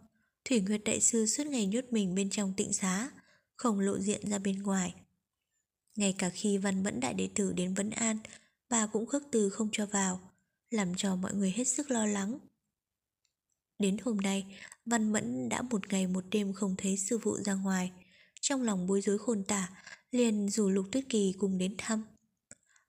Thủy 0.44 0.60
Nguyệt 0.60 0.80
Đại 0.84 1.00
Sư 1.00 1.26
suốt 1.26 1.46
ngày 1.46 1.66
nhốt 1.66 1.84
mình 1.90 2.14
bên 2.14 2.30
trong 2.30 2.54
tịnh 2.56 2.72
xá, 2.72 3.10
không 3.56 3.80
lộ 3.80 3.98
diện 3.98 4.30
ra 4.30 4.38
bên 4.38 4.62
ngoài. 4.62 4.94
Ngay 5.96 6.14
cả 6.18 6.30
khi 6.30 6.58
văn 6.58 6.82
mẫn 6.82 7.00
đại 7.00 7.14
đệ 7.14 7.28
tử 7.34 7.52
đến 7.52 7.74
vấn 7.74 7.90
an, 7.90 8.18
bà 8.68 8.86
cũng 8.86 9.06
khước 9.06 9.22
từ 9.32 9.50
không 9.50 9.68
cho 9.72 9.86
vào, 9.86 10.20
làm 10.70 10.94
cho 10.94 11.16
mọi 11.16 11.34
người 11.34 11.50
hết 11.50 11.64
sức 11.64 11.90
lo 11.90 12.06
lắng. 12.06 12.38
Đến 13.78 13.96
hôm 14.04 14.16
nay, 14.16 14.46
Văn 14.86 15.12
Mẫn 15.12 15.48
đã 15.48 15.62
một 15.62 15.88
ngày 15.88 16.06
một 16.06 16.24
đêm 16.30 16.52
không 16.52 16.74
thấy 16.78 16.96
sư 16.96 17.18
phụ 17.22 17.36
ra 17.44 17.54
ngoài. 17.54 17.92
Trong 18.40 18.62
lòng 18.62 18.86
bối 18.86 19.00
rối 19.00 19.18
khôn 19.18 19.44
tả, 19.44 19.68
liền 20.10 20.48
rủ 20.48 20.68
Lục 20.68 20.86
Tuyết 20.92 21.04
Kỳ 21.08 21.34
cùng 21.38 21.58
đến 21.58 21.74
thăm. 21.78 22.04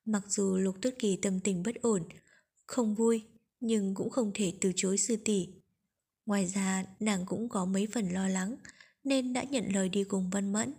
Mặc 0.05 0.23
dù 0.27 0.57
Lục 0.57 0.75
Tuyết 0.81 0.95
Kỳ 0.99 1.17
tâm 1.21 1.39
tình 1.39 1.63
bất 1.63 1.75
ổn, 1.81 2.03
không 2.65 2.95
vui, 2.95 3.23
nhưng 3.59 3.95
cũng 3.95 4.09
không 4.09 4.31
thể 4.33 4.53
từ 4.61 4.71
chối 4.75 4.97
sư 4.97 5.15
tỷ. 5.25 5.47
Ngoài 6.25 6.45
ra, 6.45 6.85
nàng 6.99 7.25
cũng 7.25 7.49
có 7.49 7.65
mấy 7.65 7.87
phần 7.93 8.09
lo 8.09 8.27
lắng, 8.27 8.55
nên 9.03 9.33
đã 9.33 9.43
nhận 9.43 9.73
lời 9.73 9.89
đi 9.89 10.03
cùng 10.03 10.29
Văn 10.29 10.53
Mẫn. 10.53 10.73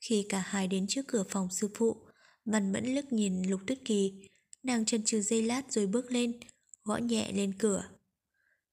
Khi 0.00 0.26
cả 0.28 0.38
hai 0.46 0.68
đến 0.68 0.86
trước 0.88 1.02
cửa 1.08 1.24
phòng 1.28 1.48
sư 1.50 1.70
phụ, 1.74 1.96
Văn 2.44 2.72
Mẫn 2.72 2.94
lướt 2.94 3.12
nhìn 3.12 3.42
Lục 3.42 3.60
Tuyết 3.66 3.78
Kỳ, 3.84 4.28
nàng 4.62 4.84
chân 4.84 5.02
trừ 5.04 5.20
dây 5.20 5.42
lát 5.42 5.72
rồi 5.72 5.86
bước 5.86 6.10
lên, 6.10 6.40
gõ 6.84 6.96
nhẹ 6.96 7.32
lên 7.32 7.52
cửa. 7.58 7.88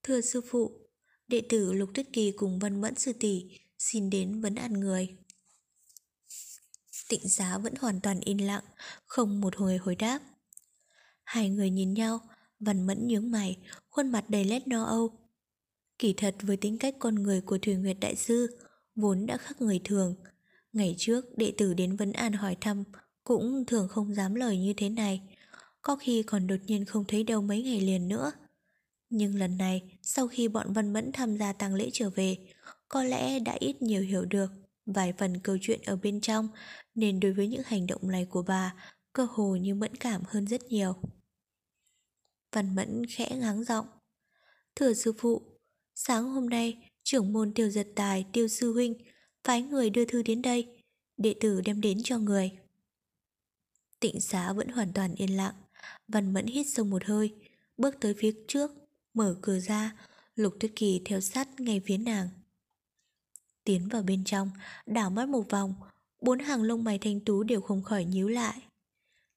Thưa 0.03 0.21
sư 0.21 0.41
phụ, 0.50 0.71
đệ 1.27 1.41
tử 1.50 1.74
Lục 1.74 1.89
Tuyết 1.93 2.05
Kỳ 2.13 2.31
cùng 2.31 2.59
Văn 2.59 2.81
Mẫn 2.81 2.95
sư 2.95 3.13
tỷ 3.19 3.45
xin 3.77 4.09
đến 4.09 4.41
vấn 4.41 4.55
an 4.55 4.74
người. 4.74 5.17
Tịnh 7.09 7.27
giá 7.27 7.57
vẫn 7.57 7.74
hoàn 7.79 8.01
toàn 8.01 8.19
yên 8.19 8.45
lặng, 8.45 8.63
không 9.05 9.41
một 9.41 9.55
hồi 9.55 9.77
hồi 9.77 9.95
đáp. 9.95 10.19
Hai 11.24 11.50
người 11.50 11.69
nhìn 11.69 11.93
nhau, 11.93 12.19
Văn 12.59 12.88
Mẫn 12.88 13.07
nhướng 13.07 13.31
mày, 13.31 13.57
khuôn 13.89 14.12
mặt 14.12 14.29
đầy 14.29 14.45
lét 14.45 14.67
no 14.67 14.83
âu. 14.83 15.12
Kỳ 16.00 16.13
thật 16.13 16.35
với 16.41 16.57
tính 16.57 16.77
cách 16.77 16.95
con 17.00 17.15
người 17.15 17.41
của 17.41 17.57
Thủy 17.57 17.75
Nguyệt 17.75 17.97
Đại 18.01 18.15
Sư, 18.15 18.57
vốn 18.95 19.25
đã 19.25 19.38
khác 19.38 19.62
người 19.62 19.81
thường. 19.83 20.15
Ngày 20.74 20.95
trước, 20.97 21.38
đệ 21.38 21.53
tử 21.57 21.74
đến 21.74 21.95
vấn 21.95 22.12
an 22.12 22.33
hỏi 22.33 22.57
thăm, 22.62 22.83
cũng 23.24 23.65
thường 23.65 23.88
không 23.88 24.13
dám 24.13 24.35
lời 24.35 24.57
như 24.57 24.74
thế 24.77 24.89
này. 24.89 25.21
Có 25.81 25.95
khi 25.95 26.24
còn 26.24 26.47
đột 26.47 26.59
nhiên 26.65 26.85
không 26.85 27.05
thấy 27.07 27.24
đâu 27.24 27.41
mấy 27.41 27.63
ngày 27.63 27.81
liền 27.81 28.07
nữa. 28.07 28.31
Nhưng 29.09 29.35
lần 29.35 29.57
này, 29.57 29.97
sau 30.01 30.27
khi 30.27 30.47
bọn 30.47 30.74
Văn 30.74 30.93
Mẫn 30.93 31.12
tham 31.12 31.38
gia 31.38 31.53
tang 31.53 31.75
lễ 31.75 31.89
trở 31.93 32.09
về, 32.09 32.38
có 32.89 33.03
lẽ 33.03 33.39
đã 33.39 33.57
ít 33.59 33.81
nhiều 33.81 34.01
hiểu 34.01 34.25
được 34.25 34.64
vài 34.85 35.13
phần 35.17 35.39
câu 35.39 35.57
chuyện 35.61 35.81
ở 35.85 35.95
bên 35.95 36.21
trong, 36.21 36.47
nên 36.95 37.19
đối 37.19 37.33
với 37.33 37.47
những 37.47 37.63
hành 37.65 37.87
động 37.87 38.11
này 38.11 38.25
của 38.29 38.43
bà, 38.43 38.73
cơ 39.13 39.27
hồ 39.31 39.55
như 39.55 39.75
mẫn 39.75 39.95
cảm 39.95 40.21
hơn 40.27 40.47
rất 40.47 40.63
nhiều. 40.63 40.93
Văn 42.51 42.75
Mẫn 42.75 43.03
khẽ 43.09 43.35
ngáng 43.35 43.63
giọng. 43.63 43.85
Thưa 44.75 44.93
sư 44.93 45.13
phụ, 45.17 45.41
sáng 45.95 46.23
hôm 46.23 46.49
nay, 46.49 46.91
trưởng 47.03 47.33
môn 47.33 47.53
tiêu 47.53 47.69
giật 47.69 47.87
tài 47.95 48.25
tiêu 48.33 48.47
sư 48.47 48.73
huynh 48.73 48.93
phái 49.43 49.61
người 49.61 49.89
đưa 49.89 50.05
thư 50.05 50.23
đến 50.23 50.41
đây, 50.41 50.83
đệ 51.17 51.35
tử 51.39 51.61
đem 51.61 51.81
đến 51.81 51.97
cho 52.03 52.17
người. 52.19 52.51
Tịnh 53.99 54.21
xá 54.21 54.53
vẫn 54.53 54.67
hoàn 54.67 54.93
toàn 54.93 55.15
yên 55.15 55.37
lặng, 55.37 55.55
Văn 56.07 56.33
Mẫn 56.33 56.45
hít 56.45 56.67
sâu 56.69 56.85
một 56.85 57.05
hơi, 57.05 57.33
bước 57.77 57.95
tới 58.01 58.15
phía 58.17 58.31
trước, 58.47 58.71
mở 59.13 59.35
cửa 59.41 59.59
ra, 59.59 59.95
Lục 60.35 60.53
Tuyết 60.59 60.71
Kỳ 60.75 61.01
theo 61.05 61.21
sát 61.21 61.59
ngay 61.59 61.81
phía 61.85 61.97
nàng. 61.97 62.29
Tiến 63.65 63.88
vào 63.88 64.03
bên 64.03 64.24
trong, 64.24 64.50
đảo 64.86 65.10
mắt 65.10 65.29
một 65.29 65.50
vòng, 65.50 65.75
bốn 66.22 66.39
hàng 66.39 66.63
lông 66.63 66.84
mày 66.84 67.00
thanh 67.00 67.19
tú 67.19 67.43
đều 67.43 67.62
không 67.62 67.84
khỏi 67.84 68.05
nhíu 68.05 68.27
lại. 68.27 68.62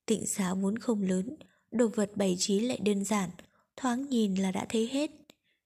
Tịnh 0.06 0.26
xá 0.26 0.54
vốn 0.54 0.78
không 0.78 1.02
lớn, 1.02 1.36
đồ 1.70 1.88
vật 1.88 2.10
bày 2.14 2.36
trí 2.38 2.60
lại 2.60 2.78
đơn 2.78 3.04
giản, 3.04 3.30
thoáng 3.76 4.08
nhìn 4.08 4.34
là 4.34 4.52
đã 4.52 4.66
thấy 4.68 4.88
hết. 4.92 5.10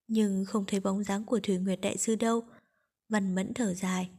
Nhưng 0.08 0.45
không 0.45 0.65
thấy 0.67 0.80
bóng 0.80 1.04
dáng 1.04 1.25
của 1.25 1.41
Thủy 1.43 1.58
Nguyệt 1.58 1.80
Đại 1.80 1.97
Sư 1.97 2.15
đâu. 2.17 2.45
Văn 3.08 3.34
mẫn 3.34 3.54
thở 3.54 3.75
dài. 3.75 4.10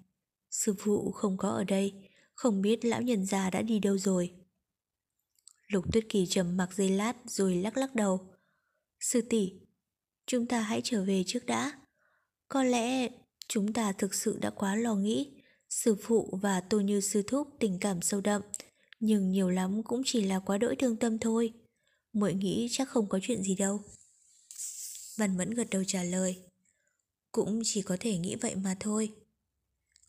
Sư 0.50 0.76
phụ 0.80 1.12
không 1.12 1.38
có 1.38 1.50
ở 1.50 1.64
đây, 1.64 1.94
không 2.34 2.62
biết 2.62 2.86
lão 2.86 3.02
nhân 3.02 3.26
già 3.26 3.50
đã 3.50 3.62
đi 3.62 3.80
đâu 3.80 3.98
rồi. 3.98 4.34
Lục 5.68 5.94
Tuyết 5.94 6.04
Kỳ 6.10 6.26
trầm 6.26 6.58
mặc 6.58 6.70
giây 6.74 6.90
lát 6.90 7.16
rồi 7.28 7.56
lắc 7.56 7.78
lắc 7.78 7.96
đầu. 7.96 8.34
Sư 9.00 9.22
tỷ, 9.30 9.54
chúng 10.26 10.48
ta 10.48 10.60
hãy 10.60 10.82
trở 10.84 11.04
về 11.04 11.24
trước 11.28 11.46
đã. 11.46 11.72
Có 12.48 12.64
lẽ 12.64 13.10
chúng 13.48 13.74
ta 13.74 13.92
thực 13.92 14.14
sự 14.14 14.38
đã 14.42 14.50
quá 14.50 14.76
lo 14.76 14.96
nghĩ. 14.96 15.30
Sư 15.70 15.96
phụ 16.02 16.40
và 16.42 16.62
Tô 16.62 16.80
Như 16.80 17.02
sư 17.02 17.24
thúc 17.28 17.48
tình 17.60 17.78
cảm 17.82 18.02
sâu 18.02 18.22
đậm, 18.22 18.42
nhưng 19.00 19.32
nhiều 19.32 19.50
lắm 19.50 19.84
cũng 19.84 20.02
chỉ 20.06 20.22
là 20.22 20.40
quá 20.40 20.58
đỗi 20.58 20.76
thương 20.76 20.98
tâm 20.98 21.20
thôi. 21.20 21.54
Muội 22.14 22.34
nghĩ 22.34 22.68
chắc 22.72 22.90
không 22.90 23.10
có 23.10 23.20
chuyện 23.22 23.44
gì 23.44 23.56
đâu. 23.56 23.82
Văn 25.18 25.38
Mẫn 25.38 25.50
gật 25.50 25.68
đầu 25.72 25.84
trả 25.88 26.04
lời. 26.04 26.42
Cũng 27.32 27.62
chỉ 27.66 27.82
có 27.82 27.98
thể 28.00 28.18
nghĩ 28.18 28.36
vậy 28.36 28.56
mà 28.56 28.76
thôi. 28.80 29.14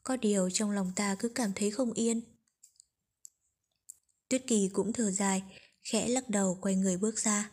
Có 0.03 0.17
điều 0.17 0.51
trong 0.51 0.71
lòng 0.71 0.93
ta 0.97 1.17
cứ 1.19 1.29
cảm 1.29 1.53
thấy 1.55 1.71
không 1.71 1.93
yên. 1.93 2.21
Tuyết 4.29 4.43
Kỳ 4.47 4.69
cũng 4.73 4.93
thở 4.93 5.11
dài, 5.11 5.43
khẽ 5.83 6.09
lắc 6.09 6.29
đầu 6.29 6.59
quay 6.61 6.75
người 6.75 6.97
bước 6.97 7.19
ra. 7.19 7.51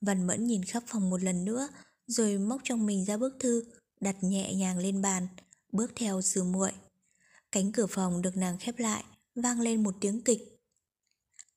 Văn 0.00 0.26
Mẫn 0.26 0.46
nhìn 0.46 0.64
khắp 0.64 0.82
phòng 0.86 1.10
một 1.10 1.22
lần 1.22 1.44
nữa, 1.44 1.68
rồi 2.06 2.38
móc 2.38 2.60
trong 2.64 2.86
mình 2.86 3.04
ra 3.04 3.16
bức 3.16 3.36
thư, 3.40 3.64
đặt 4.02 4.16
nhẹ 4.20 4.54
nhàng 4.54 4.78
lên 4.78 5.02
bàn, 5.02 5.28
bước 5.72 5.92
theo 5.96 6.22
sư 6.22 6.44
muội. 6.44 6.72
Cánh 7.52 7.72
cửa 7.72 7.86
phòng 7.86 8.22
được 8.22 8.36
nàng 8.36 8.58
khép 8.58 8.78
lại, 8.78 9.04
vang 9.34 9.60
lên 9.60 9.82
một 9.82 9.94
tiếng 10.00 10.20
kịch. 10.20 10.40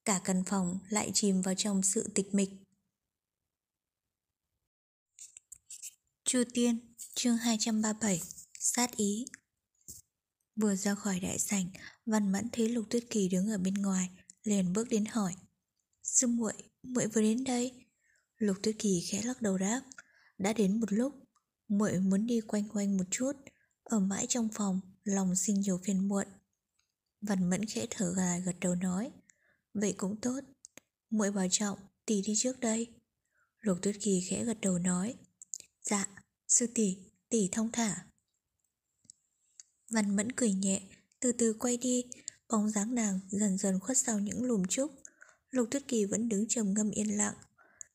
Cả 0.05 0.21
căn 0.23 0.43
phòng 0.47 0.79
lại 0.89 1.11
chìm 1.13 1.41
vào 1.41 1.55
trong 1.55 1.83
sự 1.83 2.09
tịch 2.15 2.33
mịch. 2.33 2.49
Chu 6.23 6.43
Tiên, 6.53 6.95
chương 7.15 7.37
237, 7.37 8.21
sát 8.59 8.97
ý. 8.97 9.25
Vừa 10.55 10.75
ra 10.75 10.95
khỏi 10.95 11.19
đại 11.19 11.39
sảnh, 11.39 11.69
Văn 12.05 12.31
Mẫn 12.31 12.49
thấy 12.51 12.69
Lục 12.69 12.85
Tuyết 12.89 13.03
Kỳ 13.09 13.27
đứng 13.27 13.49
ở 13.49 13.57
bên 13.57 13.73
ngoài, 13.73 14.09
liền 14.43 14.73
bước 14.73 14.89
đến 14.89 15.05
hỏi. 15.05 15.35
Sư 16.03 16.27
muội, 16.27 16.53
muội 16.83 17.07
vừa 17.07 17.21
đến 17.21 17.43
đây. 17.43 17.85
Lục 18.37 18.57
Tuyết 18.63 18.75
Kỳ 18.79 19.03
khẽ 19.09 19.21
lắc 19.21 19.41
đầu 19.41 19.57
đáp. 19.57 19.81
Đã 20.37 20.53
đến 20.53 20.79
một 20.79 20.93
lúc, 20.93 21.24
muội 21.67 21.99
muốn 21.99 22.25
đi 22.25 22.41
quanh 22.41 22.69
quanh 22.69 22.97
một 22.97 23.03
chút, 23.11 23.31
ở 23.83 23.99
mãi 23.99 24.25
trong 24.29 24.49
phòng, 24.53 24.81
lòng 25.03 25.35
sinh 25.35 25.59
nhiều 25.59 25.79
phiền 25.83 26.07
muộn. 26.07 26.27
Văn 27.21 27.49
Mẫn 27.49 27.65
khẽ 27.65 27.87
thở 27.89 28.13
gà 28.17 28.37
gật 28.37 28.55
đầu 28.61 28.75
nói. 28.75 29.11
Vậy 29.73 29.93
cũng 29.97 30.21
tốt. 30.21 30.39
muội 31.09 31.31
bảo 31.31 31.47
trọng, 31.51 31.79
tỷ 32.05 32.21
đi 32.21 32.33
trước 32.37 32.59
đây. 32.59 32.87
Lục 33.59 33.77
Tuyết 33.81 33.95
Kỳ 34.01 34.21
khẽ 34.29 34.43
gật 34.43 34.57
đầu 34.61 34.79
nói. 34.79 35.15
Dạ, 35.81 36.07
sư 36.47 36.67
tỷ, 36.75 36.97
tỷ 37.29 37.49
thông 37.51 37.71
thả. 37.71 38.05
Văn 39.91 40.15
Mẫn 40.15 40.31
cười 40.31 40.53
nhẹ, 40.53 40.81
từ 41.19 41.31
từ 41.31 41.53
quay 41.53 41.77
đi, 41.77 42.03
bóng 42.49 42.69
dáng 42.69 42.95
nàng 42.95 43.19
dần 43.29 43.57
dần 43.57 43.79
khuất 43.79 43.97
sau 43.97 44.19
những 44.19 44.43
lùm 44.43 44.63
trúc. 44.69 44.91
Lục 45.49 45.67
Tuyết 45.71 45.87
Kỳ 45.87 46.05
vẫn 46.05 46.29
đứng 46.29 46.47
trầm 46.49 46.73
ngâm 46.73 46.91
yên 46.91 47.17
lặng. 47.17 47.35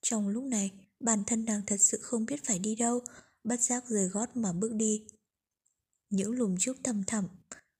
Trong 0.02 0.28
lúc 0.28 0.44
này, 0.44 0.70
bản 1.00 1.24
thân 1.26 1.44
nàng 1.44 1.60
thật 1.66 1.76
sự 1.80 1.98
không 2.02 2.26
biết 2.26 2.44
phải 2.44 2.58
đi 2.58 2.74
đâu, 2.74 3.04
bất 3.44 3.60
giác 3.60 3.84
rời 3.88 4.08
gót 4.08 4.36
mà 4.36 4.52
bước 4.52 4.72
đi. 4.74 5.06
Những 6.10 6.30
lùm 6.30 6.56
trúc 6.56 6.76
thầm 6.84 7.04
thẳm, 7.06 7.28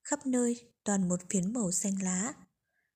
khắp 0.03 0.27
nơi 0.27 0.61
toàn 0.85 1.09
một 1.09 1.21
phiến 1.31 1.53
màu 1.53 1.73
xanh 1.73 2.03
lá. 2.03 2.35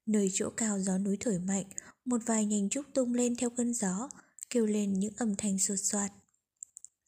Nơi 0.07 0.31
chỗ 0.33 0.50
cao 0.57 0.81
gió 0.81 0.98
núi 0.98 1.16
thổi 1.20 1.38
mạnh, 1.38 1.64
một 2.05 2.20
vài 2.27 2.44
nhành 2.44 2.68
trúc 2.68 2.87
tung 2.94 3.14
lên 3.14 3.37
theo 3.37 3.50
cơn 3.50 3.74
gió, 3.74 4.09
kêu 4.50 4.66
lên 4.66 4.92
những 4.92 5.14
âm 5.16 5.37
thanh 5.37 5.59
sột 5.59 5.79
soạt. 5.83 6.12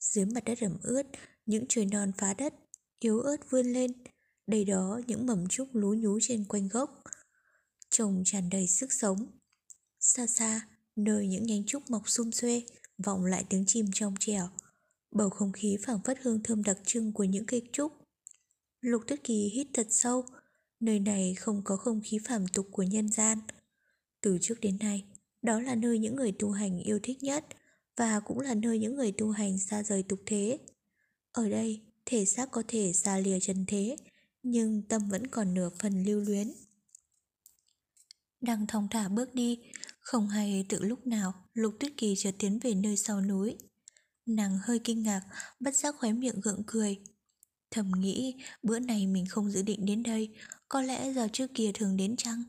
Dưới 0.00 0.24
mặt 0.24 0.44
đất 0.44 0.58
ẩm 0.60 0.78
ướt, 0.82 1.06
những 1.46 1.64
trời 1.68 1.86
non 1.86 2.12
phá 2.18 2.34
đất, 2.34 2.54
yếu 2.98 3.20
ớt 3.20 3.50
vươn 3.50 3.66
lên, 3.66 3.92
đầy 4.46 4.64
đó 4.64 5.00
những 5.06 5.26
mầm 5.26 5.48
trúc 5.48 5.68
lú 5.72 5.94
nhú 5.94 6.18
trên 6.22 6.44
quanh 6.44 6.68
gốc. 6.68 7.02
Trông 7.90 8.22
tràn 8.24 8.50
đầy 8.50 8.66
sức 8.66 8.92
sống. 8.92 9.26
Xa 10.00 10.26
xa, 10.26 10.68
nơi 10.96 11.26
những 11.26 11.46
nhánh 11.46 11.64
trúc 11.66 11.90
mọc 11.90 12.08
sum 12.08 12.30
xuê, 12.30 12.62
vọng 13.04 13.24
lại 13.24 13.44
tiếng 13.48 13.64
chim 13.66 13.86
trong 13.94 14.14
trẻo. 14.20 14.48
Bầu 15.10 15.30
không 15.30 15.52
khí 15.52 15.76
phảng 15.82 16.02
phất 16.04 16.18
hương 16.22 16.42
thơm 16.42 16.62
đặc 16.62 16.78
trưng 16.84 17.12
của 17.12 17.24
những 17.24 17.46
cây 17.46 17.62
trúc. 17.72 17.92
Lục 18.80 19.02
Tuyết 19.06 19.24
Kỳ 19.24 19.48
hít 19.48 19.66
thật 19.74 19.86
sâu, 19.90 20.24
nơi 20.80 21.00
này 21.00 21.34
không 21.34 21.62
có 21.64 21.76
không 21.76 22.00
khí 22.04 22.18
phàm 22.24 22.48
tục 22.48 22.68
của 22.70 22.82
nhân 22.82 23.08
gian. 23.08 23.38
Từ 24.20 24.38
trước 24.40 24.60
đến 24.60 24.78
nay, 24.78 25.04
đó 25.42 25.60
là 25.60 25.74
nơi 25.74 25.98
những 25.98 26.16
người 26.16 26.32
tu 26.32 26.50
hành 26.50 26.78
yêu 26.78 26.98
thích 27.02 27.22
nhất 27.22 27.44
và 27.96 28.20
cũng 28.20 28.40
là 28.40 28.54
nơi 28.54 28.78
những 28.78 28.96
người 28.96 29.12
tu 29.12 29.30
hành 29.30 29.58
xa 29.58 29.82
rời 29.82 30.02
tục 30.02 30.20
thế. 30.26 30.58
Ở 31.32 31.48
đây, 31.48 31.82
thể 32.06 32.24
xác 32.24 32.50
có 32.50 32.62
thể 32.68 32.92
xa 32.92 33.18
lìa 33.18 33.40
trần 33.40 33.64
thế, 33.66 33.96
nhưng 34.42 34.82
tâm 34.82 35.08
vẫn 35.08 35.26
còn 35.26 35.54
nửa 35.54 35.70
phần 35.78 36.04
lưu 36.04 36.20
luyến. 36.20 36.52
Đang 38.40 38.66
thong 38.66 38.88
thả 38.90 39.08
bước 39.08 39.34
đi, 39.34 39.58
không 40.00 40.28
hay 40.28 40.66
tự 40.68 40.82
lúc 40.82 41.06
nào 41.06 41.32
Lục 41.54 41.74
Tuyết 41.80 41.92
Kỳ 41.96 42.14
chợt 42.16 42.34
tiến 42.38 42.58
về 42.58 42.74
nơi 42.74 42.96
sau 42.96 43.20
núi. 43.20 43.56
Nàng 44.26 44.58
hơi 44.62 44.78
kinh 44.84 45.02
ngạc, 45.02 45.22
bất 45.60 45.76
giác 45.76 45.94
khóe 45.98 46.12
miệng 46.12 46.40
gượng 46.40 46.62
cười. 46.66 47.00
Thầm 47.70 47.90
nghĩ 47.98 48.34
bữa 48.62 48.78
này 48.78 49.06
mình 49.06 49.26
không 49.28 49.50
dự 49.50 49.62
định 49.62 49.86
đến 49.86 50.02
đây, 50.02 50.34
có 50.68 50.82
lẽ 50.82 51.12
giờ 51.12 51.28
trước 51.32 51.50
kia 51.54 51.70
thường 51.74 51.96
đến 51.96 52.16
chăng? 52.16 52.42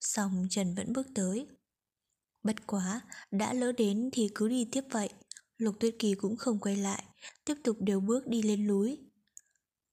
Xong 0.00 0.46
Trần 0.50 0.74
vẫn 0.74 0.92
bước 0.92 1.06
tới. 1.14 1.46
Bất 2.42 2.66
quá, 2.66 3.00
đã 3.30 3.52
lỡ 3.52 3.72
đến 3.72 4.10
thì 4.12 4.28
cứ 4.34 4.48
đi 4.48 4.68
tiếp 4.72 4.84
vậy. 4.90 5.10
Lục 5.58 5.74
Tuyết 5.80 5.94
Kỳ 5.98 6.14
cũng 6.14 6.36
không 6.36 6.58
quay 6.58 6.76
lại, 6.76 7.04
tiếp 7.44 7.54
tục 7.64 7.76
đều 7.80 8.00
bước 8.00 8.26
đi 8.26 8.42
lên 8.42 8.66
núi. 8.66 8.98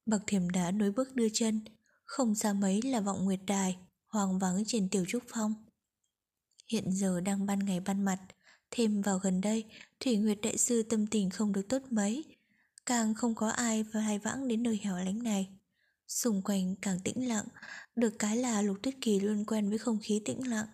Bậc 0.05 0.21
thềm 0.27 0.49
đá 0.49 0.71
nối 0.71 0.91
bước 0.91 1.15
đưa 1.15 1.27
chân, 1.33 1.61
không 2.05 2.35
xa 2.35 2.53
mấy 2.53 2.81
là 2.81 2.99
vọng 2.99 3.25
nguyệt 3.25 3.39
đài, 3.47 3.77
hoàng 4.07 4.39
vắng 4.39 4.63
trên 4.67 4.89
tiểu 4.89 5.05
trúc 5.07 5.23
phong. 5.27 5.53
Hiện 6.67 6.91
giờ 6.91 7.21
đang 7.21 7.45
ban 7.45 7.59
ngày 7.59 7.79
ban 7.79 8.05
mặt, 8.05 8.19
thêm 8.71 9.01
vào 9.01 9.19
gần 9.19 9.41
đây, 9.41 9.65
Thủy 10.03 10.17
Nguyệt 10.17 10.37
Đại 10.41 10.57
Sư 10.57 10.83
tâm 10.83 11.07
tình 11.07 11.29
không 11.29 11.51
được 11.51 11.67
tốt 11.69 11.81
mấy, 11.89 12.25
càng 12.85 13.13
không 13.13 13.35
có 13.35 13.49
ai 13.49 13.83
và 13.83 14.01
hai 14.01 14.19
vãng 14.19 14.47
đến 14.47 14.63
nơi 14.63 14.79
hẻo 14.83 14.97
lánh 14.97 15.23
này. 15.23 15.49
Xung 16.07 16.41
quanh 16.41 16.75
càng 16.81 16.99
tĩnh 17.03 17.27
lặng, 17.27 17.45
được 17.95 18.13
cái 18.19 18.37
là 18.37 18.61
Lục 18.61 18.77
Tuyết 18.83 18.95
Kỳ 19.01 19.19
luôn 19.19 19.45
quen 19.45 19.69
với 19.69 19.77
không 19.77 19.99
khí 20.03 20.21
tĩnh 20.25 20.47
lặng, 20.47 20.65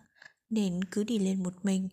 nên 0.50 0.84
cứ 0.84 1.04
đi 1.04 1.18
lên 1.18 1.42
một 1.42 1.54
mình. 1.62 1.88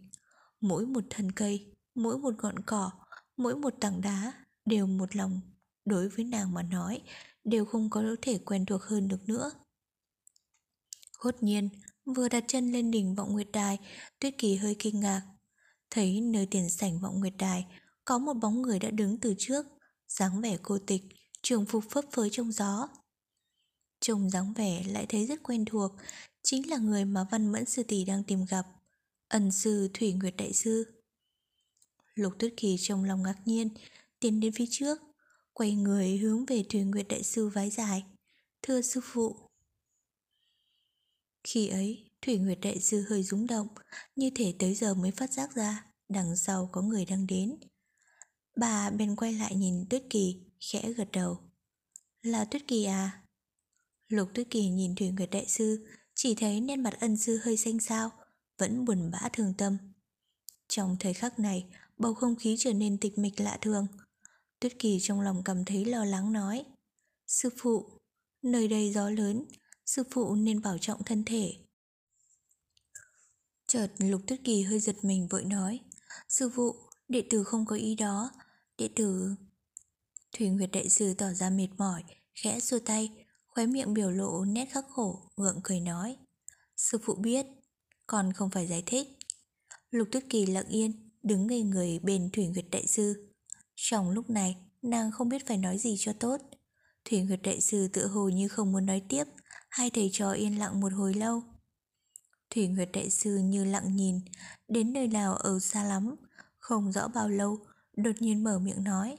Mỗi 0.61 0.85
một 0.85 1.03
thân 1.09 1.31
cây, 1.31 1.75
mỗi 1.95 2.17
một 2.17 2.33
ngọn 2.41 2.59
cỏ, 2.59 2.91
mỗi 3.37 3.55
một 3.55 3.73
tảng 3.79 4.01
đá 4.01 4.33
đều 4.65 4.87
một 4.87 5.15
lòng 5.15 5.41
đối 5.85 6.09
với 6.09 6.25
nàng 6.25 6.53
mà 6.53 6.63
nói 6.63 7.01
đều 7.43 7.65
không 7.65 7.89
có 7.89 8.03
thể 8.21 8.37
quen 8.37 8.65
thuộc 8.65 8.81
hơn 8.81 9.07
được 9.07 9.29
nữa. 9.29 9.51
Hốt 11.17 11.35
nhiên, 11.41 11.69
vừa 12.05 12.29
đặt 12.29 12.43
chân 12.47 12.71
lên 12.71 12.91
đỉnh 12.91 13.15
vọng 13.15 13.31
nguyệt 13.31 13.47
đài, 13.53 13.77
Tuyết 14.19 14.37
Kỳ 14.37 14.55
hơi 14.55 14.75
kinh 14.79 14.99
ngạc. 14.99 15.21
Thấy 15.89 16.21
nơi 16.21 16.45
tiền 16.45 16.69
sảnh 16.69 16.99
vọng 16.99 17.19
nguyệt 17.19 17.33
đài 17.37 17.65
có 18.05 18.17
một 18.17 18.33
bóng 18.33 18.61
người 18.61 18.79
đã 18.79 18.89
đứng 18.89 19.19
từ 19.19 19.35
trước, 19.37 19.65
dáng 20.07 20.41
vẻ 20.41 20.57
cô 20.63 20.79
tịch, 20.87 21.01
trường 21.41 21.65
phục 21.65 21.83
phấp 21.89 22.05
phới 22.11 22.29
trong 22.31 22.51
gió. 22.51 22.87
Trông 23.99 24.29
dáng 24.29 24.53
vẻ 24.53 24.83
lại 24.87 25.05
thấy 25.09 25.25
rất 25.25 25.43
quen 25.43 25.65
thuộc, 25.65 25.91
chính 26.43 26.69
là 26.69 26.77
người 26.77 27.05
mà 27.05 27.25
Văn 27.31 27.51
Mẫn 27.51 27.65
Sư 27.65 27.83
Tỷ 27.83 28.05
đang 28.05 28.23
tìm 28.23 28.45
gặp, 28.49 28.65
ẩn 29.27 29.51
sư 29.51 29.89
Thủy 29.93 30.13
Nguyệt 30.13 30.33
Đại 30.37 30.53
Sư. 30.53 31.03
Lục 32.15 32.33
Tuyết 32.39 32.53
Kỳ 32.57 32.75
trong 32.79 33.03
lòng 33.03 33.23
ngạc 33.23 33.37
nhiên, 33.45 33.69
tiến 34.19 34.39
đến 34.39 34.53
phía 34.53 34.65
trước, 34.69 34.99
quay 35.53 35.75
người 35.75 36.17
hướng 36.17 36.45
về 36.45 36.63
Thủy 36.69 36.81
Nguyệt 36.81 37.07
Đại 37.07 37.23
Sư 37.23 37.47
vái 37.47 37.69
dài. 37.69 38.03
Thưa 38.61 38.81
sư 38.81 39.01
phụ. 39.03 39.35
Khi 41.43 41.67
ấy, 41.67 42.06
Thủy 42.27 42.37
Nguyệt 42.37 42.57
Đại 42.61 42.79
Sư 42.79 43.05
hơi 43.09 43.23
rúng 43.23 43.47
động, 43.47 43.67
như 44.15 44.29
thể 44.35 44.53
tới 44.59 44.75
giờ 44.75 44.93
mới 44.93 45.11
phát 45.11 45.33
giác 45.33 45.55
ra, 45.55 45.85
đằng 46.09 46.35
sau 46.35 46.69
có 46.71 46.81
người 46.81 47.05
đang 47.05 47.27
đến. 47.27 47.55
Bà 48.59 48.89
bên 48.89 49.15
quay 49.15 49.33
lại 49.33 49.55
nhìn 49.55 49.85
Tuyết 49.89 50.03
Kỳ, 50.09 50.35
khẽ 50.71 50.93
gật 50.93 51.07
đầu. 51.11 51.37
Là 52.21 52.45
Tuyết 52.45 52.67
Kỳ 52.67 52.83
à? 52.83 53.23
Lục 54.07 54.29
Tuyết 54.33 54.47
Kỳ 54.49 54.69
nhìn 54.69 54.95
Thủy 54.95 55.09
Nguyệt 55.09 55.29
Đại 55.31 55.45
Sư, 55.45 55.87
chỉ 56.15 56.35
thấy 56.35 56.61
nét 56.61 56.75
mặt 56.75 56.93
ân 56.99 57.17
sư 57.17 57.39
hơi 57.43 57.57
xanh 57.57 57.79
xao, 57.79 58.11
vẫn 58.57 58.85
buồn 58.85 59.11
bã 59.11 59.29
thương 59.33 59.53
tâm. 59.57 59.77
Trong 60.67 60.95
thời 60.99 61.13
khắc 61.13 61.39
này, 61.39 61.65
bầu 61.97 62.13
không 62.13 62.35
khí 62.35 62.55
trở 62.59 62.73
nên 62.73 62.97
tịch 62.97 63.17
mịch 63.17 63.39
lạ 63.39 63.57
thường. 63.61 63.87
Tuyết 64.59 64.79
Kỳ 64.79 64.99
trong 65.01 65.21
lòng 65.21 65.41
cảm 65.45 65.65
thấy 65.65 65.85
lo 65.85 66.05
lắng 66.05 66.33
nói 66.33 66.65
Sư 67.27 67.49
phụ, 67.57 67.99
nơi 68.41 68.67
đây 68.67 68.91
gió 68.93 69.09
lớn, 69.09 69.45
sư 69.85 70.03
phụ 70.11 70.35
nên 70.35 70.61
bảo 70.61 70.77
trọng 70.77 71.03
thân 71.03 71.23
thể. 71.25 71.66
Chợt 73.67 73.87
Lục 73.97 74.21
Tuyết 74.27 74.39
Kỳ 74.43 74.63
hơi 74.63 74.79
giật 74.79 74.95
mình 75.01 75.27
vội 75.27 75.45
nói 75.45 75.79
Sư 76.29 76.49
phụ, 76.55 76.75
đệ 77.07 77.23
tử 77.29 77.43
không 77.43 77.65
có 77.65 77.75
ý 77.75 77.95
đó, 77.95 78.31
đệ 78.77 78.89
tử... 78.95 79.35
Thủy 80.37 80.49
Nguyệt 80.49 80.69
Đại 80.73 80.89
Sư 80.89 81.13
tỏ 81.13 81.33
ra 81.33 81.49
mệt 81.49 81.67
mỏi, 81.77 82.03
khẽ 82.43 82.59
xua 82.59 82.79
tay, 82.79 83.25
khóe 83.47 83.65
miệng 83.65 83.93
biểu 83.93 84.11
lộ 84.11 84.45
nét 84.45 84.65
khắc 84.65 84.85
khổ, 84.89 85.31
ngượng 85.37 85.59
cười 85.63 85.79
nói 85.79 86.17
Sư 86.77 86.97
phụ 87.03 87.15
biết, 87.15 87.45
còn 88.07 88.33
không 88.33 88.49
phải 88.49 88.67
giải 88.67 88.83
thích. 88.85 89.07
Lục 89.91 90.07
Tuyết 90.11 90.23
Kỳ 90.29 90.45
lặng 90.45 90.67
yên, 90.69 91.11
đứng 91.23 91.47
ngây 91.47 91.61
người 91.61 91.99
bên 91.99 92.29
Thủy 92.33 92.47
Nguyệt 92.47 92.65
Đại 92.71 92.87
Sư. 92.87 93.33
Trong 93.75 94.09
lúc 94.09 94.29
này, 94.29 94.55
nàng 94.81 95.11
không 95.11 95.29
biết 95.29 95.47
phải 95.47 95.57
nói 95.57 95.77
gì 95.77 95.95
cho 95.99 96.13
tốt. 96.13 96.37
Thủy 97.05 97.21
Nguyệt 97.21 97.39
Đại 97.43 97.61
Sư 97.61 97.87
tự 97.93 98.07
hồ 98.07 98.29
như 98.29 98.47
không 98.47 98.71
muốn 98.71 98.85
nói 98.85 99.01
tiếp, 99.09 99.23
hai 99.69 99.89
thầy 99.89 100.09
trò 100.13 100.31
yên 100.31 100.59
lặng 100.59 100.79
một 100.79 100.93
hồi 100.93 101.13
lâu. 101.13 101.43
Thủy 102.49 102.67
Nguyệt 102.67 102.89
Đại 102.93 103.09
Sư 103.09 103.37
như 103.37 103.63
lặng 103.63 103.95
nhìn, 103.95 104.19
đến 104.67 104.93
nơi 104.93 105.07
nào 105.07 105.35
ở 105.35 105.59
xa 105.59 105.83
lắm, 105.83 106.15
không 106.59 106.91
rõ 106.91 107.07
bao 107.07 107.29
lâu, 107.29 107.59
đột 107.93 108.15
nhiên 108.19 108.43
mở 108.43 108.59
miệng 108.59 108.83
nói. 108.83 109.17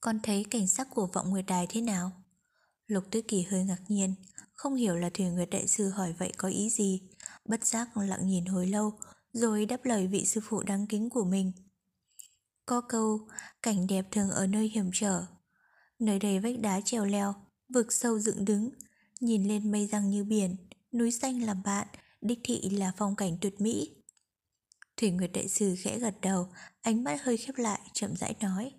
Con 0.00 0.20
thấy 0.22 0.44
cảnh 0.50 0.68
sắc 0.68 0.88
của 0.90 1.06
vọng 1.06 1.30
Nguyệt 1.30 1.44
Đài 1.46 1.66
thế 1.70 1.80
nào? 1.80 2.12
Lục 2.86 3.04
Tuyết 3.10 3.28
Kỳ 3.28 3.42
hơi 3.42 3.64
ngạc 3.64 3.80
nhiên, 3.88 4.14
không 4.52 4.74
hiểu 4.74 4.96
là 4.96 5.10
Thủy 5.10 5.26
Nguyệt 5.26 5.50
Đại 5.50 5.66
Sư 5.66 5.88
hỏi 5.88 6.14
vậy 6.18 6.32
có 6.36 6.48
ý 6.48 6.70
gì. 6.70 7.02
Bất 7.44 7.64
giác 7.64 7.96
lặng 7.96 8.26
nhìn 8.26 8.44
hồi 8.44 8.66
lâu, 8.66 8.92
rồi 9.32 9.66
đáp 9.66 9.84
lời 9.84 10.06
vị 10.06 10.24
sư 10.24 10.40
phụ 10.44 10.62
đáng 10.62 10.86
kính 10.86 11.10
của 11.10 11.24
mình. 11.24 11.52
Có 12.66 12.80
câu, 12.80 13.28
cảnh 13.62 13.86
đẹp 13.86 14.06
thường 14.10 14.30
ở 14.30 14.46
nơi 14.46 14.68
hiểm 14.68 14.90
trở. 14.92 15.26
Nơi 15.98 16.18
đây 16.18 16.40
vách 16.40 16.58
đá 16.60 16.80
treo 16.84 17.04
leo, 17.04 17.34
vực 17.68 17.92
sâu 17.92 18.18
dựng 18.18 18.44
đứng, 18.44 18.70
nhìn 19.20 19.48
lên 19.48 19.72
mây 19.72 19.86
răng 19.86 20.10
như 20.10 20.24
biển, 20.24 20.56
núi 20.98 21.10
xanh 21.10 21.42
làm 21.42 21.62
bạn, 21.62 21.86
đích 22.20 22.38
thị 22.44 22.70
là 22.70 22.92
phong 22.96 23.16
cảnh 23.16 23.38
tuyệt 23.40 23.60
mỹ. 23.60 23.96
Thủy 24.96 25.10
Nguyệt 25.10 25.30
Đại 25.34 25.48
Sư 25.48 25.74
khẽ 25.78 25.98
gật 25.98 26.14
đầu, 26.22 26.48
ánh 26.82 27.04
mắt 27.04 27.22
hơi 27.22 27.36
khép 27.36 27.56
lại, 27.56 27.80
chậm 27.92 28.16
rãi 28.16 28.34
nói. 28.40 28.72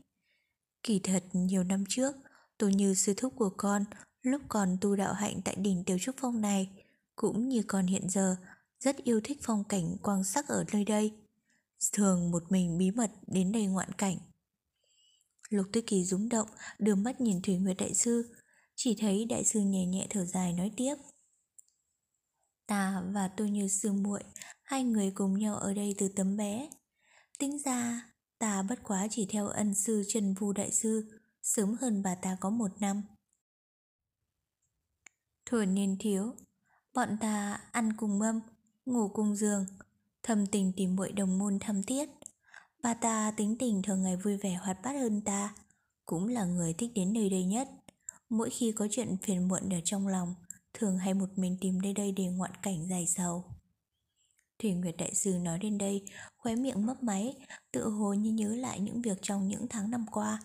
Kỳ 0.83 0.99
thật, 0.99 1.23
nhiều 1.33 1.63
năm 1.63 1.83
trước, 1.89 2.15
tôi 2.57 2.73
như 2.73 2.93
sư 2.93 3.13
thúc 3.17 3.33
của 3.35 3.49
con, 3.57 3.83
lúc 4.21 4.41
còn 4.49 4.77
tu 4.81 4.95
đạo 4.95 5.13
hạnh 5.13 5.41
tại 5.45 5.55
đỉnh 5.55 5.83
Tiểu 5.83 5.97
Trúc 5.99 6.15
Phong 6.21 6.41
này, 6.41 6.69
cũng 7.15 7.49
như 7.49 7.63
con 7.67 7.85
hiện 7.85 8.09
giờ, 8.09 8.35
rất 8.79 9.03
yêu 9.03 9.21
thích 9.23 9.37
phong 9.41 9.63
cảnh 9.63 9.97
quang 10.01 10.23
sắc 10.23 10.47
ở 10.47 10.63
nơi 10.73 10.85
đây. 10.85 11.13
Thường 11.93 12.31
một 12.31 12.43
mình 12.49 12.77
bí 12.77 12.91
mật 12.91 13.11
đến 13.27 13.51
đây 13.51 13.65
ngoạn 13.65 13.91
cảnh. 13.97 14.17
Lục 15.49 15.65
Tuyết 15.73 15.83
Kỳ 15.87 16.03
rúng 16.03 16.29
động, 16.29 16.47
đưa 16.79 16.95
mắt 16.95 17.21
nhìn 17.21 17.41
Thủy 17.41 17.57
Nguyệt 17.57 17.77
Đại 17.77 17.93
Sư, 17.93 18.35
chỉ 18.75 18.95
thấy 18.99 19.25
Đại 19.25 19.43
Sư 19.43 19.59
nhẹ 19.59 19.85
nhẹ 19.85 20.07
thở 20.09 20.25
dài 20.25 20.53
nói 20.53 20.71
tiếp. 20.77 20.95
Ta 22.67 23.01
và 23.13 23.27
tôi 23.27 23.49
như 23.49 23.67
sư 23.67 23.93
muội, 23.93 24.23
hai 24.63 24.83
người 24.83 25.11
cùng 25.11 25.39
nhau 25.39 25.55
ở 25.55 25.73
đây 25.73 25.95
từ 25.97 26.07
tấm 26.07 26.37
bé. 26.37 26.69
Tính 27.39 27.59
ra, 27.65 28.09
ta 28.39 28.63
bất 28.63 28.79
quá 28.83 29.07
chỉ 29.11 29.25
theo 29.29 29.47
ân 29.47 29.73
sư 29.73 30.03
Trần 30.07 30.33
Vu 30.33 30.53
Đại 30.53 30.71
Sư, 30.71 31.19
sớm 31.41 31.75
hơn 31.81 32.03
bà 32.03 32.15
ta 32.15 32.37
có 32.39 32.49
một 32.49 32.71
năm. 32.79 33.01
Thuở 35.45 35.65
niên 35.65 35.97
thiếu, 35.99 36.35
bọn 36.93 37.17
ta 37.21 37.59
ăn 37.71 37.93
cùng 37.97 38.19
mâm, 38.19 38.39
ngủ 38.85 39.09
cùng 39.13 39.35
giường, 39.35 39.65
thầm 40.23 40.45
tình 40.45 40.73
tìm 40.75 40.95
muội 40.95 41.11
đồng 41.11 41.37
môn 41.37 41.59
thăm 41.59 41.83
tiết. 41.83 42.09
Bà 42.83 42.93
ta 42.93 43.31
tính 43.37 43.55
tình 43.59 43.81
thường 43.81 44.01
ngày 44.01 44.17
vui 44.17 44.37
vẻ 44.37 44.53
hoạt 44.53 44.77
bát 44.83 44.93
hơn 44.93 45.21
ta, 45.21 45.55
cũng 46.05 46.27
là 46.27 46.45
người 46.45 46.73
thích 46.73 46.91
đến 46.95 47.13
nơi 47.13 47.29
đây 47.29 47.43
nhất. 47.43 47.69
Mỗi 48.29 48.49
khi 48.49 48.71
có 48.71 48.87
chuyện 48.91 49.17
phiền 49.21 49.47
muộn 49.47 49.69
ở 49.69 49.79
trong 49.83 50.07
lòng, 50.07 50.35
thường 50.79 50.97
hay 50.97 51.13
một 51.13 51.29
mình 51.35 51.57
tìm 51.61 51.81
đây 51.81 51.93
đây 51.93 52.11
để 52.11 52.23
ngoạn 52.25 52.51
cảnh 52.61 52.87
dài 52.89 53.05
sầu. 53.07 53.45
Thủy 54.59 54.73
Nguyệt 54.73 54.95
Đại 54.97 55.15
Sư 55.15 55.37
nói 55.41 55.59
đến 55.59 55.77
đây, 55.77 56.05
khóe 56.37 56.55
miệng 56.55 56.85
mấp 56.85 57.03
máy, 57.03 57.33
tự 57.71 57.89
hồ 57.89 58.13
như 58.13 58.31
nhớ 58.31 58.55
lại 58.55 58.79
những 58.79 59.01
việc 59.01 59.17
trong 59.21 59.47
những 59.47 59.67
tháng 59.69 59.91
năm 59.91 60.05
qua. 60.11 60.39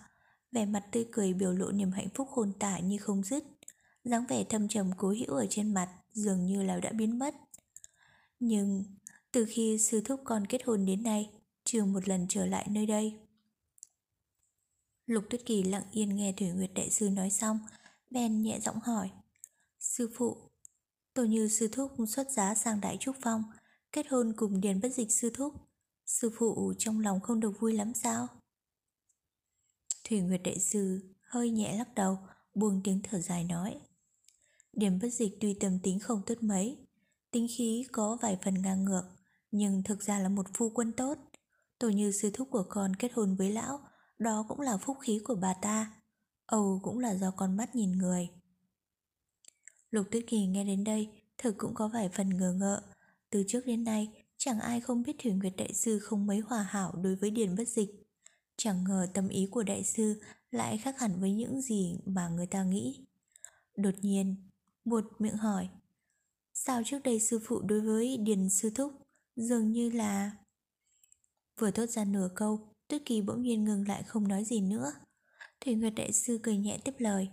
Vẻ 0.53 0.67
mặt 0.67 0.85
tươi 0.93 1.07
cười 1.13 1.33
biểu 1.33 1.53
lộ 1.53 1.73
niềm 1.73 1.91
hạnh 1.91 2.09
phúc 2.15 2.29
hồn 2.31 2.53
tả 2.59 2.79
như 2.79 2.99
không 2.99 3.23
dứt. 3.23 3.45
dáng 4.05 4.25
vẻ 4.29 4.45
thâm 4.45 4.69
trầm 4.69 4.91
cố 4.97 5.09
hữu 5.09 5.35
ở 5.35 5.47
trên 5.51 5.75
mặt 5.75 5.89
dường 6.13 6.47
như 6.47 6.63
là 6.63 6.81
đã 6.81 6.93
biến 6.93 7.19
mất. 7.19 7.35
Nhưng 8.41 8.85
từ 9.33 9.47
khi 9.49 9.79
sư 9.79 10.03
thúc 10.05 10.21
con 10.25 10.47
kết 10.47 10.63
hôn 10.65 10.87
đến 10.87 11.03
nay, 11.03 11.31
chưa 11.65 11.85
một 11.85 12.09
lần 12.09 12.27
trở 12.29 12.47
lại 12.47 12.67
nơi 12.71 12.87
đây. 12.87 13.19
Lục 15.07 15.25
Tuyết 15.31 15.47
Kỳ 15.47 15.63
lặng 15.63 15.85
yên 15.93 16.17
nghe 16.17 16.33
Thủy 16.33 16.49
Nguyệt 16.49 16.71
Đại 16.75 16.91
Sư 16.91 17.11
nói 17.11 17.31
xong, 17.31 17.59
bèn 18.11 18.43
nhẹ 18.43 18.61
giọng 18.61 18.81
hỏi. 18.81 19.11
Sư 19.83 20.11
phụ, 20.15 20.37
tổ 21.15 21.25
như 21.25 21.49
sư 21.49 21.69
thúc 21.73 21.93
xuất 22.09 22.31
giá 22.31 22.55
sang 22.55 22.81
Đại 22.81 22.97
Trúc 23.01 23.17
Phong, 23.23 23.45
kết 23.93 24.07
hôn 24.11 24.33
cùng 24.37 24.61
Điền 24.61 24.81
Bất 24.81 24.89
Dịch 24.95 25.13
sư 25.13 25.31
thúc. 25.35 25.55
Sư 26.07 26.31
phụ 26.39 26.73
trong 26.79 27.01
lòng 27.01 27.21
không 27.21 27.41
được 27.41 27.61
vui 27.61 27.73
lắm 27.73 27.93
sao? 27.95 28.29
Thủy 30.05 30.21
Nguyệt 30.21 30.41
Đại 30.45 30.59
Sư 30.59 31.01
hơi 31.21 31.51
nhẹ 31.51 31.79
lắc 31.79 31.95
đầu, 31.95 32.19
buông 32.55 32.81
tiếng 32.85 33.01
thở 33.03 33.21
dài 33.21 33.45
nói. 33.45 33.81
Điền 34.73 34.99
Bất 34.99 35.09
Dịch 35.09 35.33
tuy 35.41 35.55
tâm 35.55 35.79
tính 35.83 35.99
không 35.99 36.23
tốt 36.27 36.39
mấy, 36.41 36.79
tính 37.31 37.47
khí 37.57 37.87
có 37.93 38.19
vài 38.23 38.39
phần 38.45 38.63
ngang 38.63 38.85
ngược, 38.85 39.05
nhưng 39.51 39.83
thực 39.83 40.03
ra 40.03 40.19
là 40.19 40.29
một 40.29 40.47
phu 40.55 40.71
quân 40.71 40.93
tốt. 40.93 41.19
tổ 41.79 41.89
như 41.89 42.13
sư 42.13 42.31
thúc 42.35 42.49
của 42.51 42.65
con 42.69 42.97
kết 42.97 43.13
hôn 43.15 43.37
với 43.37 43.53
lão, 43.53 43.81
đó 44.19 44.45
cũng 44.49 44.61
là 44.61 44.77
phúc 44.77 44.97
khí 45.01 45.21
của 45.25 45.35
bà 45.35 45.55
ta. 45.55 46.03
Âu 46.47 46.81
cũng 46.83 46.99
là 46.99 47.15
do 47.15 47.31
con 47.31 47.57
mắt 47.57 47.77
nhìn 47.77 47.93
người. 47.93 48.29
Lục 49.93 50.07
Tuyết 50.11 50.25
Kỳ 50.27 50.47
nghe 50.47 50.65
đến 50.65 50.85
đây, 50.85 51.09
thực 51.39 51.59
cũng 51.59 51.75
có 51.75 51.89
vài 51.89 52.09
phần 52.09 52.37
ngờ 52.37 52.53
ngợ. 52.53 52.83
Từ 53.31 53.45
trước 53.49 53.67
đến 53.67 53.85
nay, 53.85 54.09
chẳng 54.37 54.61
ai 54.61 54.81
không 54.81 55.03
biết 55.03 55.17
Thủy 55.19 55.33
Nguyệt 55.33 55.53
Đại 55.57 55.75
Sư 55.75 55.99
không 55.99 56.27
mấy 56.27 56.39
hòa 56.39 56.63
hảo 56.63 56.95
đối 57.03 57.15
với 57.15 57.31
Điền 57.31 57.57
Bất 57.57 57.69
Dịch. 57.69 57.89
Chẳng 58.57 58.85
ngờ 58.85 59.07
tâm 59.15 59.29
ý 59.29 59.49
của 59.51 59.63
Đại 59.63 59.85
Sư 59.85 60.21
lại 60.51 60.79
khác 60.79 61.01
hẳn 61.01 61.21
với 61.21 61.33
những 61.33 61.61
gì 61.61 61.97
mà 62.07 62.29
người 62.29 62.47
ta 62.47 62.65
nghĩ. 62.65 63.07
Đột 63.77 63.95
nhiên, 64.01 64.37
buột 64.85 65.05
miệng 65.19 65.37
hỏi 65.37 65.69
Sao 66.55 66.83
trước 66.85 66.99
đây 67.05 67.21
sư 67.21 67.41
phụ 67.45 67.61
đối 67.61 67.81
với 67.81 68.17
Điền 68.17 68.49
Sư 68.49 68.71
Thúc 68.75 68.93
dường 69.37 69.73
như 69.73 69.91
là... 69.91 70.31
Vừa 71.59 71.71
thốt 71.71 71.87
ra 71.87 72.05
nửa 72.05 72.29
câu, 72.35 72.75
Tuyết 72.89 73.03
Kỳ 73.07 73.21
bỗng 73.21 73.43
nhiên 73.43 73.65
ngừng 73.65 73.89
lại 73.89 74.03
không 74.03 74.29
nói 74.29 74.45
gì 74.45 74.61
nữa. 74.61 74.93
Thủy 75.61 75.75
Nguyệt 75.75 75.93
Đại 75.97 76.13
Sư 76.13 76.39
cười 76.43 76.57
nhẹ 76.57 76.79
tiếp 76.85 76.95
lời. 76.99 77.29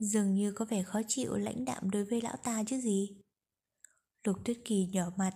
Dường 0.00 0.34
như 0.34 0.52
có 0.52 0.64
vẻ 0.64 0.82
khó 0.82 1.00
chịu 1.08 1.36
lãnh 1.36 1.64
đạm 1.64 1.90
đối 1.90 2.04
với 2.04 2.20
lão 2.20 2.36
ta 2.36 2.62
chứ 2.66 2.80
gì. 2.80 3.10
Lục 4.24 4.36
Tuyết 4.44 4.58
Kỳ 4.64 4.86
nhỏ 4.86 5.12
mặt. 5.16 5.32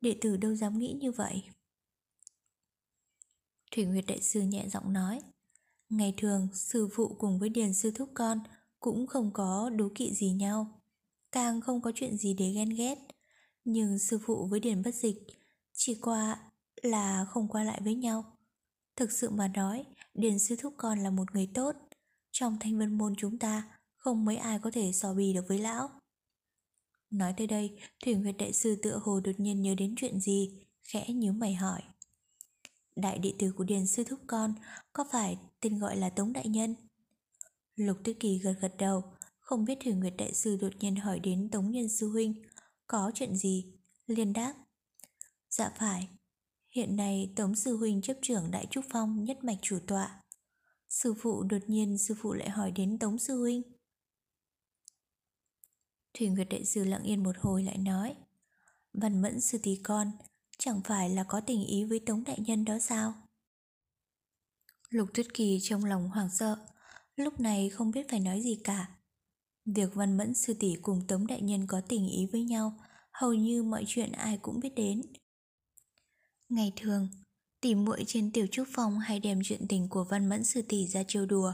Đệ 0.00 0.18
tử 0.20 0.36
đâu 0.36 0.54
dám 0.54 0.78
nghĩ 0.78 0.98
như 1.00 1.12
vậy. 1.12 1.42
Thủy 3.70 3.84
Nguyệt 3.84 4.04
Đại 4.06 4.22
Sư 4.22 4.40
nhẹ 4.40 4.68
giọng 4.68 4.92
nói. 4.92 5.20
Ngày 5.88 6.14
thường, 6.16 6.48
sư 6.54 6.88
phụ 6.92 7.16
cùng 7.18 7.38
với 7.38 7.48
Điền 7.48 7.74
Sư 7.74 7.90
Thúc 7.90 8.10
Con 8.14 8.38
cũng 8.80 9.06
không 9.06 9.30
có 9.32 9.70
đố 9.70 9.88
kỵ 9.94 10.14
gì 10.14 10.30
nhau. 10.30 10.82
Càng 11.32 11.60
không 11.60 11.82
có 11.82 11.92
chuyện 11.94 12.16
gì 12.16 12.34
để 12.34 12.52
ghen 12.52 12.68
ghét. 12.68 12.98
Nhưng 13.64 13.98
sư 13.98 14.18
phụ 14.26 14.46
với 14.50 14.60
Điền 14.60 14.82
Bất 14.82 14.94
Dịch 14.94 15.16
chỉ 15.72 15.94
qua 15.94 16.52
là 16.82 17.26
không 17.28 17.48
qua 17.48 17.64
lại 17.64 17.80
với 17.84 17.94
nhau. 17.94 18.24
Thực 18.96 19.12
sự 19.12 19.30
mà 19.30 19.48
nói, 19.48 19.84
Điền 20.14 20.38
Sư 20.38 20.56
Thúc 20.56 20.74
Con 20.76 20.98
là 20.98 21.10
một 21.10 21.34
người 21.34 21.50
tốt. 21.54 21.72
Trong 22.34 22.56
thanh 22.60 22.78
vân 22.78 22.98
môn 22.98 23.14
chúng 23.16 23.38
ta, 23.38 23.78
không 23.96 24.24
mấy 24.24 24.36
ai 24.36 24.58
có 24.58 24.70
thể 24.70 24.92
so 24.92 25.14
bì 25.14 25.32
được 25.32 25.44
với 25.48 25.58
lão. 25.58 25.90
Nói 27.10 27.34
tới 27.36 27.46
đây, 27.46 27.78
Thủy 28.04 28.14
Nguyệt 28.14 28.34
Đại 28.38 28.52
Sư 28.52 28.76
tựa 28.82 29.00
hồ 29.02 29.20
đột 29.20 29.32
nhiên 29.38 29.62
nhớ 29.62 29.74
đến 29.74 29.94
chuyện 29.96 30.20
gì, 30.20 30.50
khẽ 30.82 31.06
nhíu 31.08 31.32
mày 31.32 31.54
hỏi. 31.54 31.82
Đại 32.96 33.18
đệ 33.18 33.32
tử 33.38 33.52
của 33.52 33.64
Điền 33.64 33.86
Sư 33.86 34.04
Thúc 34.04 34.20
Con 34.26 34.54
có 34.92 35.04
phải 35.12 35.38
tên 35.60 35.78
gọi 35.78 35.96
là 35.96 36.10
Tống 36.10 36.32
Đại 36.32 36.48
Nhân? 36.48 36.74
Lục 37.76 37.96
Tuyết 38.04 38.16
Kỳ 38.20 38.38
gật 38.38 38.54
gật 38.60 38.74
đầu, 38.78 39.04
không 39.38 39.64
biết 39.64 39.78
Thủy 39.84 39.92
Nguyệt 39.92 40.14
Đại 40.18 40.34
Sư 40.34 40.56
đột 40.60 40.72
nhiên 40.80 40.96
hỏi 40.96 41.18
đến 41.18 41.48
Tống 41.52 41.70
Nhân 41.70 41.88
Sư 41.88 42.08
Huynh, 42.08 42.42
có 42.86 43.10
chuyện 43.14 43.36
gì? 43.36 43.66
liền 44.06 44.32
đáp. 44.32 44.54
Dạ 45.50 45.70
phải, 45.78 46.08
hiện 46.70 46.96
nay 46.96 47.32
Tống 47.36 47.54
Sư 47.54 47.76
Huynh 47.76 48.02
chấp 48.02 48.16
trưởng 48.22 48.50
Đại 48.50 48.66
Trúc 48.70 48.84
Phong 48.90 49.24
nhất 49.24 49.44
mạch 49.44 49.58
chủ 49.62 49.78
tọa. 49.86 50.23
Sư 50.94 51.14
phụ 51.18 51.42
đột 51.42 51.58
nhiên, 51.66 51.98
sư 51.98 52.14
phụ 52.18 52.32
lại 52.32 52.50
hỏi 52.50 52.70
đến 52.70 52.98
Tống 52.98 53.18
Sư 53.18 53.40
Huynh. 53.40 53.62
Thủy 56.14 56.28
Nguyệt 56.28 56.48
Đại 56.50 56.64
Sư 56.64 56.84
lặng 56.84 57.02
yên 57.02 57.22
một 57.22 57.36
hồi 57.38 57.62
lại 57.62 57.78
nói, 57.78 58.16
Văn 58.92 59.22
Mẫn 59.22 59.40
Sư 59.40 59.58
Tỷ 59.62 59.80
Con, 59.84 60.10
Chẳng 60.58 60.80
phải 60.84 61.10
là 61.10 61.24
có 61.24 61.40
tình 61.40 61.66
ý 61.66 61.84
với 61.84 62.00
Tống 62.06 62.24
Đại 62.24 62.38
Nhân 62.46 62.64
đó 62.64 62.78
sao? 62.78 63.14
Lục 64.90 65.08
Tuyết 65.14 65.34
Kỳ 65.34 65.58
trong 65.62 65.84
lòng 65.84 66.08
hoảng 66.08 66.30
sợ, 66.30 66.66
Lúc 67.16 67.40
này 67.40 67.70
không 67.70 67.90
biết 67.90 68.06
phải 68.10 68.20
nói 68.20 68.40
gì 68.42 68.60
cả 68.64 68.88
Việc 69.64 69.94
Văn 69.94 70.16
Mẫn 70.16 70.34
Sư 70.34 70.54
Tỷ 70.60 70.74
cùng 70.82 71.06
Tống 71.06 71.26
Đại 71.26 71.42
Nhân 71.42 71.66
có 71.66 71.80
tình 71.88 72.08
ý 72.08 72.26
với 72.32 72.42
nhau, 72.42 72.72
Hầu 73.12 73.34
như 73.34 73.62
mọi 73.62 73.84
chuyện 73.86 74.12
ai 74.12 74.38
cũng 74.42 74.60
biết 74.60 74.74
đến 74.76 75.02
Ngày 76.48 76.72
thường 76.76 77.08
tỉ 77.64 77.74
muội 77.74 78.04
trên 78.06 78.32
tiểu 78.32 78.46
trúc 78.46 78.68
phòng 78.74 78.98
hay 78.98 79.20
đem 79.20 79.40
chuyện 79.44 79.68
tình 79.68 79.88
của 79.88 80.04
Văn 80.04 80.28
Mẫn 80.28 80.44
Sư 80.44 80.62
Tỷ 80.68 80.86
ra 80.86 81.02
trêu 81.08 81.26
đùa 81.26 81.52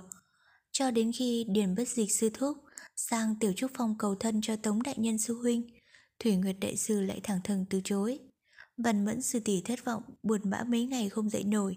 Cho 0.72 0.90
đến 0.90 1.12
khi 1.12 1.46
Điền 1.48 1.74
Bất 1.74 1.88
Dịch 1.88 2.12
Sư 2.12 2.30
Thúc 2.34 2.58
sang 2.96 3.34
tiểu 3.40 3.52
trúc 3.56 3.70
phong 3.74 3.98
cầu 3.98 4.14
thân 4.14 4.40
cho 4.40 4.56
Tống 4.56 4.82
Đại 4.82 4.94
Nhân 4.98 5.18
Sư 5.18 5.34
Huynh, 5.34 5.66
Thủy 6.18 6.36
Nguyệt 6.36 6.56
Đại 6.60 6.76
Sư 6.76 7.00
lại 7.00 7.20
thẳng 7.22 7.40
thừng 7.44 7.64
từ 7.70 7.80
chối. 7.84 8.18
Văn 8.76 9.04
Mẫn 9.04 9.22
Sư 9.22 9.40
Tỷ 9.40 9.62
thất 9.64 9.84
vọng, 9.84 10.02
buồn 10.22 10.40
bã 10.50 10.64
mấy 10.68 10.86
ngày 10.86 11.08
không 11.08 11.30
dậy 11.30 11.44
nổi. 11.44 11.76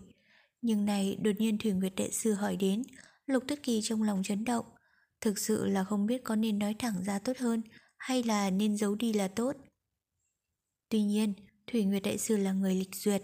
Nhưng 0.62 0.86
này 0.86 1.18
đột 1.22 1.36
nhiên 1.40 1.58
Thủy 1.58 1.72
Nguyệt 1.72 1.94
Đại 1.96 2.12
Sư 2.12 2.34
hỏi 2.34 2.56
đến, 2.56 2.84
Lục 3.26 3.44
Tuyết 3.48 3.64
Kỳ 3.64 3.82
trong 3.84 4.04
lòng 4.04 4.24
chấn 4.24 4.46
động. 4.46 4.66
Thực 5.22 5.40
sự 5.40 5.66
là 5.66 5.84
không 5.84 6.06
biết 6.06 6.24
có 6.24 6.36
nên 6.36 6.60
nói 6.60 6.76
thẳng 6.80 7.04
ra 7.06 7.20
tốt 7.20 7.38
hơn 7.38 7.62
hay 7.98 8.24
là 8.24 8.50
nên 8.50 8.78
giấu 8.78 8.96
đi 8.96 9.14
là 9.14 9.28
tốt. 9.28 9.56
Tuy 10.90 11.02
nhiên, 11.02 11.34
Thủy 11.68 11.84
Nguyệt 11.84 12.04
Đại 12.04 12.18
Sư 12.18 12.38
là 12.38 12.52
người 12.52 12.76
lịch 12.76 12.96
duyệt, 12.96 13.24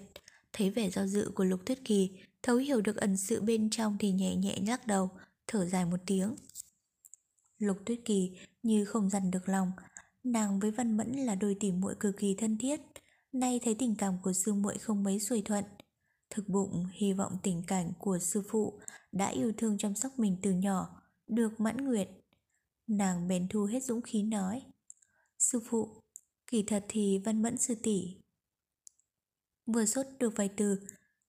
thấy 0.54 0.70
vẻ 0.70 0.90
do 0.90 1.08
dự 1.08 1.32
của 1.36 1.44
Lục 1.44 1.60
Tuyết 1.66 1.80
Kỳ, 1.86 2.12
thấu 2.44 2.58
hiểu 2.58 2.82
được 2.82 2.96
ẩn 2.96 3.18
sự 3.18 3.42
bên 3.42 3.70
trong 3.70 3.98
thì 4.00 4.12
nhẹ 4.12 4.36
nhẹ 4.36 4.58
lắc 4.68 4.88
đầu, 4.88 5.10
thở 5.48 5.66
dài 5.66 5.86
một 5.86 6.00
tiếng. 6.06 6.36
Lục 7.58 7.78
Tuyết 7.86 8.00
Kỳ 8.06 8.38
như 8.64 8.86
không 8.86 9.10
dằn 9.10 9.32
được 9.32 9.50
lòng, 9.50 9.72
nàng 10.24 10.60
với 10.60 10.72
Văn 10.72 10.98
Mẫn 10.98 11.12
là 11.12 11.36
đôi 11.36 11.56
tỉ 11.60 11.72
muội 11.72 11.96
cực 12.00 12.18
kỳ 12.18 12.36
thân 12.38 12.58
thiết, 12.58 12.82
nay 13.32 13.60
thấy 13.64 13.76
tình 13.76 13.96
cảm 13.96 14.18
của 14.24 14.34
sư 14.34 14.54
muội 14.54 14.78
không 14.78 15.04
mấy 15.04 15.20
xuôi 15.20 15.42
thuận, 15.42 15.66
thực 16.30 16.50
bụng 16.50 16.86
hy 16.94 17.14
vọng 17.14 17.38
tình 17.44 17.64
cảnh 17.68 17.94
của 18.00 18.20
sư 18.20 18.44
phụ 18.50 18.80
đã 19.12 19.28
yêu 19.28 19.52
thương 19.58 19.78
chăm 19.78 19.96
sóc 19.96 20.20
mình 20.20 20.38
từ 20.42 20.52
nhỏ 20.52 21.02
được 21.28 21.60
mãn 21.60 21.78
nguyệt. 21.78 22.10
Nàng 22.88 23.28
bèn 23.28 23.48
thu 23.50 23.66
hết 23.66 23.84
dũng 23.84 24.02
khí 24.02 24.24
nói: 24.24 24.62
"Sư 25.40 25.60
phụ, 25.70 26.02
kỳ 26.48 26.64
thật 26.68 26.86
thì 26.90 27.22
Văn 27.26 27.42
Mẫn 27.42 27.58
sư 27.58 27.76
tỷ." 27.84 28.16
Vừa 29.74 29.86
sốt 29.86 30.06
được 30.20 30.34
vài 30.36 30.50
từ, 30.58 30.80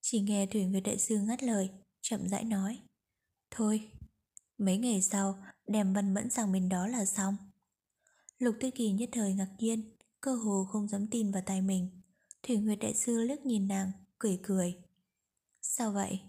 chỉ 0.01 0.21
nghe 0.21 0.47
Thủy 0.47 0.65
Nguyệt 0.65 0.83
đại 0.83 0.99
sư 0.99 1.19
ngắt 1.19 1.43
lời, 1.43 1.71
chậm 2.01 2.29
rãi 2.29 2.45
nói: 2.45 2.79
"Thôi, 3.51 3.91
mấy 4.59 4.79
ngày 4.79 5.03
sau 5.03 5.39
đem 5.67 5.93
văn 5.93 6.15
mẫn 6.15 6.31
sang 6.31 6.53
bên 6.53 6.69
đó 6.69 6.87
là 6.87 7.05
xong. 7.05 7.37
Lục 8.39 8.55
Tư 8.61 8.71
Kỳ 8.71 8.93
nhất 8.93 9.09
thời 9.13 9.33
ngạc 9.33 9.51
nhiên, 9.59 9.97
cơ 10.21 10.35
hồ 10.35 10.67
không 10.73 10.89
dám 10.89 11.07
tin 11.07 11.33
vào 11.33 11.43
tay 11.47 11.63
mình. 11.63 12.03
Thủy 12.43 12.57
Nguyệt 12.57 12.79
Đại 12.79 12.95
Sư 12.95 13.19
liếc 13.19 13.47
nhìn 13.47 13.69
nàng, 13.69 13.91
cười 14.19 14.41
cười. 14.43 14.75
Sao 15.63 15.93
vậy? 15.93 16.21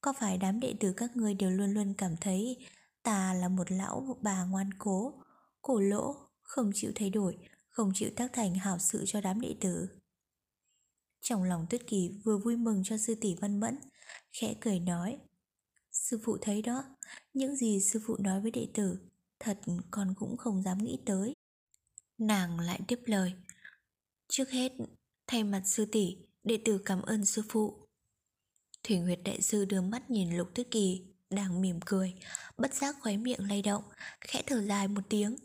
Có 0.00 0.12
phải 0.12 0.38
đám 0.38 0.60
đệ 0.60 0.74
tử 0.80 0.92
các 0.96 1.16
ngươi 1.16 1.34
đều 1.34 1.50
luôn 1.50 1.74
luôn 1.74 1.94
cảm 1.98 2.16
thấy 2.20 2.66
ta 3.02 3.34
là 3.34 3.48
một 3.48 3.70
lão 3.70 4.18
bà 4.22 4.44
ngoan 4.44 4.70
cố, 4.78 5.14
cổ 5.62 5.80
lỗ, 5.80 6.16
không 6.42 6.70
chịu 6.74 6.92
thay 6.94 7.10
đổi, 7.10 7.38
không 7.68 7.92
chịu 7.94 8.10
tác 8.16 8.32
thành 8.32 8.54
hảo 8.54 8.78
sự 8.78 9.04
cho 9.06 9.20
đám 9.20 9.40
đệ 9.40 9.54
tử? 9.60 9.88
Trong 11.20 11.42
lòng 11.42 11.66
Tuyết 11.70 11.86
Kỳ 11.86 12.10
vừa 12.24 12.38
vui 12.38 12.56
mừng 12.56 12.82
cho 12.84 12.96
sư 12.98 13.14
tỷ 13.20 13.34
Văn 13.34 13.60
Mẫn, 13.60 13.78
khẽ 14.32 14.54
cười 14.60 14.80
nói. 14.80 15.18
Sư 15.92 16.20
phụ 16.24 16.36
thấy 16.40 16.62
đó, 16.62 16.84
những 17.34 17.56
gì 17.56 17.80
sư 17.80 18.00
phụ 18.06 18.16
nói 18.18 18.40
với 18.40 18.50
đệ 18.50 18.68
tử, 18.74 18.98
thật 19.38 19.58
con 19.90 20.14
cũng 20.18 20.36
không 20.36 20.62
dám 20.62 20.78
nghĩ 20.78 20.98
tới. 21.06 21.34
Nàng 22.18 22.60
lại 22.60 22.80
tiếp 22.88 23.00
lời. 23.04 23.32
Trước 24.28 24.50
hết, 24.50 24.72
thay 25.26 25.44
mặt 25.44 25.62
sư 25.64 25.84
tỷ, 25.92 26.16
đệ 26.44 26.58
tử 26.64 26.80
cảm 26.84 27.02
ơn 27.02 27.24
sư 27.24 27.42
phụ. 27.48 27.88
Thủy 28.82 28.98
Nguyệt 28.98 29.20
đại 29.24 29.42
sư 29.42 29.64
đưa 29.64 29.80
mắt 29.80 30.10
nhìn 30.10 30.36
Lục 30.36 30.48
Tuyết 30.54 30.70
Kỳ, 30.70 31.02
đang 31.30 31.60
mỉm 31.60 31.80
cười, 31.86 32.14
bất 32.56 32.74
giác 32.74 32.96
khóe 33.00 33.16
miệng 33.16 33.48
lay 33.48 33.62
động, 33.62 33.84
khẽ 34.20 34.42
thở 34.46 34.62
dài 34.62 34.88
một 34.88 35.02
tiếng. 35.08 35.36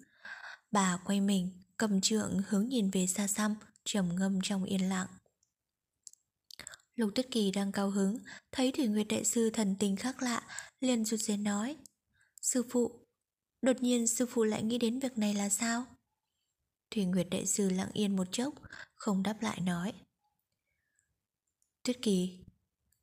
Bà 0.72 1.00
quay 1.06 1.22
mình, 1.22 1.52
cầm 1.78 2.02
trượng 2.02 2.42
hướng 2.48 2.68
nhìn 2.70 2.90
về 2.90 3.08
xa 3.08 3.28
xăm, 3.28 3.56
trầm 3.86 4.16
ngâm 4.16 4.40
trong 4.44 4.64
yên 4.64 4.90
lặng. 4.90 5.08
Lục 6.96 7.12
Tuyết 7.16 7.32
Kỳ 7.32 7.52
đang 7.52 7.72
cao 7.72 7.90
hứng, 7.90 8.18
thấy 8.52 8.72
Thủy 8.72 8.88
Nguyệt 8.88 9.08
Đại 9.10 9.26
Sư 9.26 9.50
thần 9.50 9.76
tình 9.80 9.96
khác 9.96 10.22
lạ, 10.22 10.42
liền 10.80 11.06
rụt 11.06 11.20
rè 11.20 11.38
nói. 11.38 11.78
Sư 12.42 12.64
phụ, 12.72 13.06
đột 13.62 13.82
nhiên 13.82 14.08
sư 14.08 14.26
phụ 14.26 14.44
lại 14.44 14.64
nghĩ 14.64 14.78
đến 14.78 15.00
việc 15.00 15.18
này 15.18 15.34
là 15.34 15.50
sao? 15.50 15.86
Thủy 16.92 17.06
Nguyệt 17.06 17.28
Đại 17.32 17.46
Sư 17.46 17.70
lặng 17.70 17.90
yên 17.94 18.16
một 18.16 18.28
chốc, 18.32 18.54
không 18.96 19.24
đáp 19.24 19.42
lại 19.42 19.62
nói. 19.62 19.94
Tuyết 21.84 22.02
Kỳ, 22.02 22.46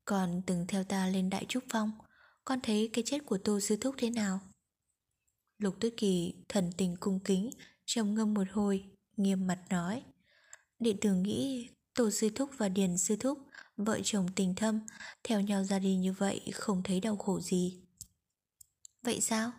còn 0.05 0.43
từng 0.47 0.67
theo 0.69 0.85
ta 0.85 1.07
lên 1.07 1.31
Đại 1.31 1.45
Trúc 1.49 1.65
Phong, 1.69 1.93
con 2.45 2.61
thấy 2.63 2.91
cái 2.93 3.05
chết 3.07 3.19
của 3.27 3.39
Tô 3.39 3.61
Sư 3.61 3.77
Thúc 3.77 3.95
thế 3.99 4.11
nào? 4.11 4.41
Lục 5.59 5.77
Tuyết 5.81 5.95
Kỳ 5.97 6.35
thần 6.49 6.71
tình 6.77 6.97
cung 7.01 7.21
kính, 7.25 7.51
trầm 7.85 8.15
ngâm 8.15 8.35
một 8.35 8.47
hồi, 8.53 8.85
nghiêm 9.17 9.47
mặt 9.47 9.65
nói. 9.71 10.03
Đệ 10.79 10.95
tử 11.01 11.15
nghĩ 11.15 11.69
Tô 11.95 12.11
Sư 12.11 12.29
Thúc 12.35 12.51
và 12.59 12.69
Điền 12.69 12.99
Sư 12.99 13.17
Thúc 13.17 13.39
Vợ 13.85 14.01
chồng 14.05 14.27
tình 14.37 14.55
thâm, 14.55 14.81
Theo 15.25 15.41
nhau 15.41 15.65
ra 15.65 15.79
đi 15.79 15.97
như 15.97 16.13
vậy 16.13 16.41
Không 16.55 16.83
thấy 16.83 17.01
đau 17.01 17.17
khổ 17.17 17.41
gì 17.41 17.81
Vậy 19.03 19.21
sao? 19.21 19.53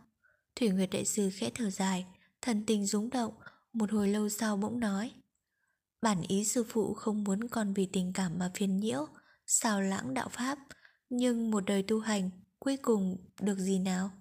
Thủy 0.56 0.70
Nguyệt 0.70 0.90
Đại 0.92 1.06
Sư 1.06 1.30
khẽ 1.34 1.52
thở 1.56 1.70
dài, 1.70 2.06
Thần 2.42 2.66
tình 2.66 2.86
rúng 2.86 3.10
động, 3.10 3.34
Một 3.74 3.92
hồi 3.92 4.08
lâu 4.08 4.30
sau 4.30 4.58
bỗng 4.58 4.80
nói 4.80 5.12
Bản 6.02 6.22
ý 6.28 6.46
sư 6.46 6.64
phụ 6.70 6.94
không 6.94 7.24
muốn 7.24 7.48
con 7.48 7.74
vì 7.74 7.86
tình 7.86 8.14
cảm 8.14 8.40
mà 8.40 8.52
phiền 8.56 8.78
nhiễu, 8.78 9.08
Sao 9.48 9.82
lãng 9.82 10.14
đạo 10.14 10.30
Pháp, 10.32 10.60
Nhưng 11.10 11.52
một 11.52 11.66
đời 11.66 11.84
tu 11.84 12.00
hành, 12.00 12.30
Cuối 12.60 12.78
cùng 12.78 13.18
được 13.42 13.60
gì 13.60 13.80
nào? 13.80 14.12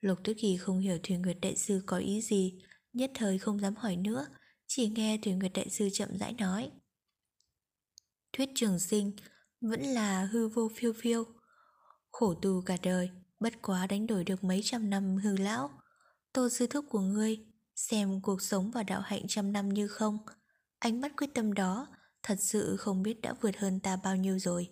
Lục 0.00 0.18
Tuyết 0.24 0.36
Kỳ 0.40 0.56
không 0.56 0.78
hiểu 0.78 0.98
Thủy 1.02 1.16
Nguyệt 1.16 1.36
Đại 1.42 1.56
Sư 1.56 1.82
có 1.86 1.96
ý 1.96 2.20
gì, 2.20 2.62
Nhất 2.92 3.10
thời 3.14 3.38
không 3.38 3.60
dám 3.60 3.74
hỏi 3.76 3.96
nữa, 3.96 4.26
Chỉ 4.66 4.88
nghe 4.88 5.18
Thủy 5.22 5.32
Nguyệt 5.32 5.52
Đại 5.54 5.68
Sư 5.70 5.88
chậm 5.92 6.08
rãi 6.18 6.32
nói 6.32 6.70
thuyết 8.36 8.50
trường 8.54 8.78
sinh 8.78 9.12
vẫn 9.60 9.82
là 9.82 10.24
hư 10.24 10.48
vô 10.48 10.70
phiêu 10.76 10.92
phiêu. 10.92 11.24
Khổ 12.10 12.34
tu 12.34 12.62
cả 12.66 12.76
đời, 12.82 13.10
bất 13.40 13.62
quá 13.62 13.86
đánh 13.86 14.06
đổi 14.06 14.24
được 14.24 14.44
mấy 14.44 14.60
trăm 14.64 14.90
năm 14.90 15.16
hư 15.16 15.36
lão. 15.36 15.70
Tô 16.32 16.48
sư 16.48 16.66
thúc 16.66 16.84
của 16.90 17.00
ngươi, 17.00 17.38
xem 17.76 18.20
cuộc 18.20 18.42
sống 18.42 18.70
và 18.70 18.82
đạo 18.82 19.00
hạnh 19.00 19.22
trăm 19.28 19.52
năm 19.52 19.68
như 19.68 19.88
không. 19.88 20.18
Ánh 20.78 21.00
mắt 21.00 21.12
quyết 21.16 21.26
tâm 21.34 21.54
đó, 21.54 21.86
thật 22.22 22.36
sự 22.40 22.76
không 22.76 23.02
biết 23.02 23.20
đã 23.20 23.34
vượt 23.40 23.56
hơn 23.56 23.80
ta 23.80 23.96
bao 23.96 24.16
nhiêu 24.16 24.38
rồi. 24.38 24.68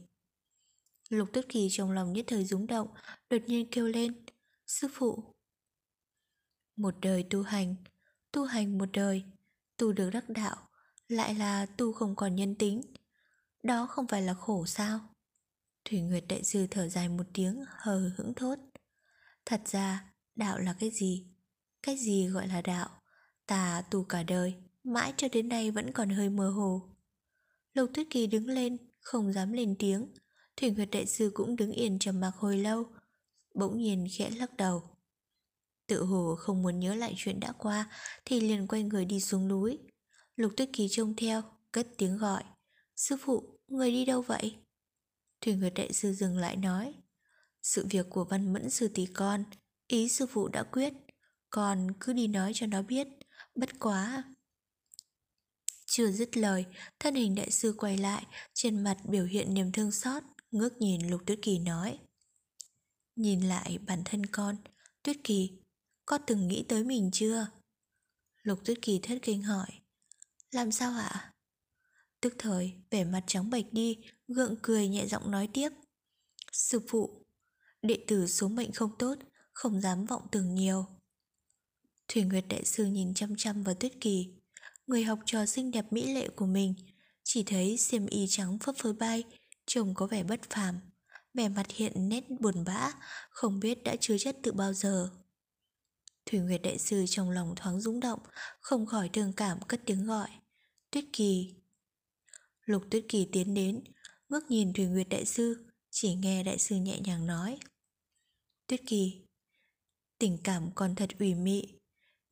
Lục 1.09 1.29
Tuyết 1.33 1.49
Kỳ 1.49 1.69
trong 1.71 1.91
lòng 1.91 2.13
nhất 2.13 2.25
thời 2.29 2.45
rúng 2.45 2.67
động, 2.67 2.89
đột 3.31 3.43
nhiên 3.47 3.69
kêu 3.71 3.87
lên, 3.87 4.25
Sư 4.67 4.89
phụ! 4.93 5.35
Một 6.77 6.95
đời 7.01 7.25
tu 7.31 7.43
hành, 7.43 7.75
tu 8.33 8.45
hành 8.45 8.79
một 8.79 8.89
đời, 8.93 9.25
tu 9.77 9.93
được 9.93 10.11
đắc 10.11 10.29
đạo, 10.29 10.57
Lại 11.09 11.35
là 11.35 11.67
tu 11.67 11.93
không 11.93 12.17
còn 12.17 12.37
nhân 12.37 12.55
tính 12.55 12.81
đó 13.65 13.87
không 13.87 14.07
phải 14.07 14.23
là 14.23 14.35
khổ 14.35 14.67
sao? 14.67 15.01
Thủy 15.85 16.01
Nguyệt 16.01 16.25
Đại 16.29 16.45
Sư 16.45 16.67
thở 16.71 16.89
dài 16.89 17.09
một 17.09 17.27
tiếng 17.35 17.65
hờ 17.69 18.11
hững 18.17 18.35
thốt. 18.35 18.59
Thật 19.47 19.61
ra 19.67 20.13
đạo 20.37 20.59
là 20.59 20.75
cái 20.81 20.91
gì? 20.91 21.27
Cái 21.83 21.97
gì 21.97 22.27
gọi 22.27 22.49
là 22.49 22.63
đạo? 22.63 22.89
Ta 23.47 23.83
tù 23.91 24.05
cả 24.05 24.23
đời 24.23 24.55
Mãi 24.85 25.15
cho 25.17 25.29
đến 25.33 25.49
nay 25.49 25.71
vẫn 25.71 25.93
còn 25.93 26.09
hơi 26.09 26.31
mơ 26.31 26.51
hồ. 26.51 26.97
Lục 27.73 27.91
Tuyết 27.95 28.07
Kỳ 28.11 28.27
đứng 28.27 28.47
lên 28.47 28.77
Không 29.01 29.33
dám 29.33 29.53
lên 29.53 29.77
tiếng. 29.79 30.15
Thủy 30.57 30.71
Nguyệt 30.71 30.89
Đại 30.93 31.07
Sư 31.07 31.31
cũng 31.35 31.57
đứng 31.57 31.73
yên 31.73 31.99
trầm 31.99 32.21
mặc 32.21 32.33
hồi 32.37 32.59
lâu 32.59 32.87
Bỗng 33.55 33.79
nhiên 33.79 34.07
khẽ 34.19 34.31
lắc 34.31 34.57
đầu. 34.57 34.83
Tự 35.87 36.05
hồ 36.05 36.35
không 36.39 36.63
muốn 36.63 36.81
nhớ 36.81 36.95
lại 36.95 37.15
chuyện 37.17 37.41
đã 37.41 37.53
qua 37.59 37.91
Thì 38.25 38.41
liền 38.41 38.67
quay 38.67 38.83
người 38.83 39.05
đi 39.05 39.21
xuống 39.21 39.49
núi. 39.49 39.79
Lục 40.37 40.53
Tuyết 40.57 40.69
Kỳ 40.73 40.89
trông 40.91 41.17
theo 41.17 41.43
Cất 41.73 41.89
tiếng 41.99 42.19
gọi. 42.19 42.43
Sư 42.97 43.17
phụ, 43.21 43.54
người 43.69 43.91
đi 43.91 44.05
đâu 44.05 44.23
vậy? 44.23 44.57
Thủy 45.41 45.55
Nguyệt 45.55 45.73
Đại 45.75 45.93
Sư 45.93 46.13
dừng 46.13 46.39
lại 46.39 46.57
nói, 46.57 46.95
Sự 47.63 47.87
việc 47.91 48.07
của 48.11 48.25
Văn 48.25 48.53
Mẫn 48.53 48.71
Sư 48.71 48.89
tỷ 48.89 49.07
con, 49.07 49.45
Ý 49.87 50.09
sư 50.09 50.27
phụ 50.27 50.49
đã 50.49 50.63
quyết, 50.63 50.93
Con 51.51 51.89
cứ 52.01 52.13
đi 52.13 52.27
nói 52.27 52.53
cho 52.55 52.67
nó 52.67 52.83
biết, 52.83 53.09
Bất 53.55 53.79
quá. 53.79 54.25
Chưa 55.87 56.11
dứt 56.11 56.37
lời, 56.37 56.65
Thân 57.01 57.15
hình 57.15 57.35
đại 57.35 57.51
sư 57.51 57.75
quay 57.79 57.99
lại, 57.99 58.27
Trên 58.55 58.85
mặt 58.85 58.97
biểu 59.09 59.25
hiện 59.25 59.55
niềm 59.55 59.73
thương 59.73 59.93
xót, 59.93 60.23
Ngước 60.51 60.77
nhìn 60.77 61.11
Lục 61.11 61.21
Tuyết 61.27 61.39
Kỳ 61.43 61.59
nói, 61.59 61.99
Nhìn 63.17 63.41
lại 63.41 63.79
bản 63.79 64.03
thân 64.05 64.27
con, 64.27 64.57
Tuyết 65.03 65.17
Kỳ 65.25 65.51
Có 66.07 66.19
từng 66.19 66.49
nghĩ 66.49 66.65
tới 66.69 66.85
mình 66.85 67.11
chưa? 67.13 67.47
Lục 68.43 68.59
Tuyết 68.65 68.79
Kỳ 68.83 69.01
thất 69.03 69.19
kinh 69.23 69.43
hỏi, 69.43 69.69
Làm 70.51 70.73
sao 70.73 70.93
ạ? 70.99 71.34
Tức 72.25 72.35
thời, 72.39 72.73
vẻ 72.91 73.05
mặt 73.05 73.23
trắng 73.27 73.51
bệch 73.51 73.73
đi, 73.73 73.99
Gượng 74.29 74.57
cười 74.63 74.89
nhẹ 74.89 75.07
giọng 75.07 75.31
nói 75.31 75.49
tiếp. 75.53 75.69
Sư 76.53 76.81
phụ, 76.89 77.27
Đệ 77.83 78.05
tử 78.07 78.27
số 78.27 78.49
mệnh 78.49 78.73
không 78.73 78.91
tốt, 78.99 79.15
Không 79.53 79.81
dám 79.81 80.07
vọng 80.07 80.23
tưởng 80.33 80.55
nhiều. 80.55 80.87
Thủy 82.09 82.23
Nguyệt 82.23 82.45
Đại 82.49 82.65
Sư 82.65 82.85
nhìn 82.85 83.15
chăm 83.15 83.35
chăm 83.37 83.63
vào 83.63 83.75
Tuyết 83.75 83.93
Kỳ. 84.01 84.35
Người 84.87 85.05
học 85.05 85.19
trò 85.27 85.47
xinh 85.47 85.71
đẹp 85.71 85.93
mỹ 85.93 86.15
lệ 86.15 86.29
của 86.29 86.47
mình, 86.47 86.75
Chỉ 87.25 87.43
thấy 87.43 87.77
xiêm 87.77 88.07
y 88.07 88.27
trắng 88.29 88.59
phấp 88.59 88.75
phới 88.79 88.93
bay, 88.93 89.25
Trông 89.67 89.95
có 89.95 90.07
vẻ 90.07 90.23
bất 90.23 90.41
phàm. 90.51 90.81
Vẻ 91.35 91.49
mặt 91.49 91.67
hiện 91.75 92.09
nét 92.09 92.25
buồn 92.41 92.65
bã, 92.65 92.93
Không 93.31 93.61
biết 93.61 93.83
đã 93.85 93.97
chứa 94.01 94.19
chất 94.19 94.37
từ 94.43 94.53
bao 94.53 94.73
giờ. 94.73 95.11
Thủy 96.27 96.41
Nguyệt 96.41 96.63
Đại 96.63 96.79
Sư 96.79 97.05
trong 97.09 97.31
lòng 97.31 97.55
thoáng 97.57 97.81
rúng 97.81 98.01
động, 98.01 98.21
Không 98.61 98.87
khỏi 98.87 99.11
thương 99.13 99.33
cảm 99.33 99.59
cất 99.69 99.81
tiếng 99.87 100.07
gọi. 100.07 100.29
Tuyết 100.91 101.05
Kỳ 101.13 101.55
Lục 102.65 102.83
Tuyết 102.91 103.05
Kỳ 103.09 103.29
tiến 103.33 103.55
đến, 103.55 103.85
Ngước 104.29 104.51
nhìn 104.51 104.73
Thủy 104.73 104.87
Nguyệt 104.87 105.09
Đại 105.09 105.25
Sư, 105.25 105.67
Chỉ 105.91 106.15
nghe 106.15 106.43
Đại 106.43 106.59
Sư 106.59 106.77
nhẹ 106.77 107.01
nhàng 107.01 107.27
nói. 107.27 107.59
Tuyết 108.67 108.81
Kỳ, 108.87 109.25
Tình 110.19 110.39
cảm 110.45 110.71
còn 110.75 110.95
thật 110.95 111.11
ủy 111.19 111.35
mị. 111.35 111.69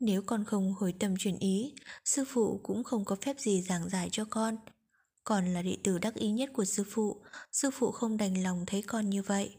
Nếu 0.00 0.22
con 0.22 0.44
không 0.44 0.74
hồi 0.74 0.94
tâm 0.98 1.14
chuyển 1.18 1.38
ý, 1.38 1.74
Sư 2.04 2.24
phụ 2.28 2.60
cũng 2.62 2.84
không 2.84 3.04
có 3.04 3.16
phép 3.16 3.40
gì 3.40 3.62
giảng 3.62 3.88
giải 3.88 4.08
cho 4.12 4.24
con. 4.30 4.56
Con 5.24 5.54
là 5.54 5.62
đệ 5.62 5.76
tử 5.84 5.98
đắc 5.98 6.14
ý 6.14 6.30
nhất 6.30 6.50
của 6.52 6.64
sư 6.64 6.84
phụ 6.90 7.22
Sư 7.52 7.70
phụ 7.72 7.90
không 7.90 8.16
đành 8.16 8.42
lòng 8.42 8.64
thấy 8.66 8.82
con 8.82 9.10
như 9.10 9.22
vậy. 9.22 9.56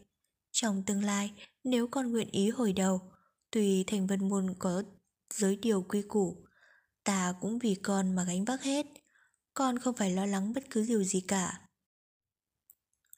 Trong 0.52 0.82
tương 0.86 1.04
lai, 1.04 1.32
Nếu 1.64 1.88
con 1.88 2.12
nguyện 2.12 2.28
ý 2.30 2.50
hồi 2.50 2.72
đầu, 2.72 3.00
Tùy 3.50 3.84
thành 3.86 4.06
vân 4.06 4.28
môn 4.28 4.54
có 4.58 4.82
giới 5.34 5.56
điều 5.56 5.82
quy 5.82 6.02
củ, 6.02 6.44
Ta 7.04 7.34
cũng 7.40 7.58
vì 7.58 7.74
con 7.74 8.14
mà 8.14 8.24
gánh 8.24 8.44
vác 8.44 8.62
hết. 8.62 8.86
Con 9.54 9.78
không 9.78 9.94
phải 9.94 10.10
lo 10.10 10.26
lắng 10.26 10.52
bất 10.52 10.70
cứ 10.70 10.84
điều 10.88 11.04
gì 11.04 11.20
cả. 11.20 11.60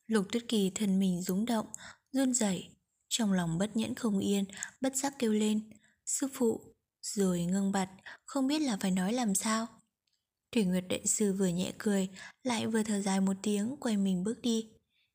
Lục 0.07 0.27
tuyết 0.33 0.49
kỳ 0.49 0.71
thân 0.75 0.99
mình 0.99 1.23
rúng 1.23 1.45
động, 1.45 1.67
Run 2.13 2.35
rẩy, 2.35 2.69
Trong 3.09 3.33
lòng 3.33 3.59
bất 3.59 3.77
nhẫn 3.77 3.95
không 3.95 4.19
yên, 4.19 4.45
Bất 4.81 4.97
giác 4.97 5.15
kêu 5.19 5.33
lên, 5.33 5.71
Sư 6.07 6.29
phụ! 6.35 6.61
Rồi 7.03 7.45
ngưng 7.45 7.73
bặt, 7.73 7.91
Không 8.25 8.47
biết 8.47 8.59
là 8.59 8.77
phải 8.81 8.91
nói 8.91 9.13
làm 9.13 9.35
sao? 9.35 9.67
Thủy 10.53 10.65
Nguyệt 10.65 10.85
Đại 10.89 11.07
Sư 11.07 11.33
vừa 11.33 11.47
nhẹ 11.47 11.73
cười, 11.79 12.09
Lại 12.43 12.67
vừa 12.67 12.83
thở 12.83 13.03
dài 13.03 13.21
một 13.21 13.37
tiếng, 13.43 13.77
Quay 13.81 13.97
mình 13.97 14.25
bước 14.25 14.41
đi. 14.43 14.71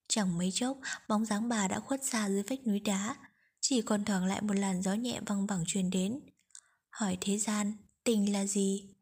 Chẳng 0.08 0.38
mấy 0.38 0.52
chốc, 0.54 0.78
Bóng 1.08 1.26
dáng 1.26 1.50
bà 1.50 1.68
đã 1.68 1.80
khuất 1.80 2.06
xa 2.06 2.30
dưới 2.30 2.44
vách 2.44 2.68
núi 2.68 2.80
đá, 2.80 3.16
Chỉ 3.60 3.82
còn 3.82 4.06
thoảng 4.06 4.26
lại 4.26 4.42
một 4.42 4.54
làn 4.54 4.82
gió 4.82 4.94
nhẹ 4.94 5.20
văng 5.26 5.48
vẳng 5.48 5.64
truyền 5.68 5.90
đến. 5.90 6.20
Hỏi 6.90 7.18
thế 7.22 7.38
gian, 7.38 7.74
Tình 8.04 8.34
là 8.34 8.46
gì? 8.46 8.96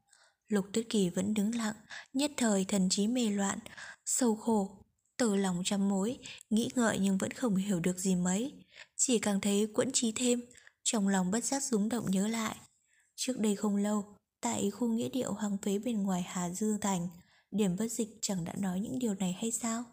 Lục 0.49 0.65
Tuyết 0.73 0.85
Kỳ 0.89 1.09
vẫn 1.09 1.33
đứng 1.33 1.55
lặng 1.55 1.75
Nhất 2.13 2.31
thời 2.37 2.65
thần 2.65 2.89
trí 2.89 3.07
mê 3.07 3.29
loạn 3.29 3.59
Sâu 4.05 4.35
khổ 4.35 4.79
từ 5.19 5.35
lòng 5.35 5.61
trăm 5.65 5.89
mối, 5.89 6.17
nghĩ 6.49 6.69
ngợi 6.75 6.99
nhưng 6.99 7.17
vẫn 7.17 7.31
không 7.31 7.55
hiểu 7.55 7.79
được 7.79 7.99
gì 7.99 8.15
mấy. 8.15 8.53
Chỉ 8.95 9.19
càng 9.19 9.41
thấy 9.41 9.67
quẫn 9.73 9.91
trí 9.91 10.11
thêm, 10.11 10.41
trong 10.83 11.07
lòng 11.07 11.31
bất 11.31 11.43
giác 11.43 11.63
rúng 11.63 11.89
động 11.89 12.11
nhớ 12.11 12.27
lại. 12.27 12.55
Trước 13.15 13.39
đây 13.39 13.55
không 13.55 13.75
lâu, 13.75 14.17
tại 14.41 14.71
khu 14.71 14.87
nghĩa 14.87 15.09
điệu 15.09 15.33
hoang 15.33 15.57
phế 15.57 15.79
bên 15.79 16.03
ngoài 16.03 16.21
Hà 16.27 16.49
Dương 16.49 16.79
Thành, 16.79 17.07
điểm 17.51 17.75
bất 17.79 17.87
dịch 17.87 18.09
chẳng 18.21 18.45
đã 18.45 18.53
nói 18.57 18.79
những 18.79 18.99
điều 18.99 19.13
này 19.13 19.33
hay 19.41 19.51
sao? 19.51 19.83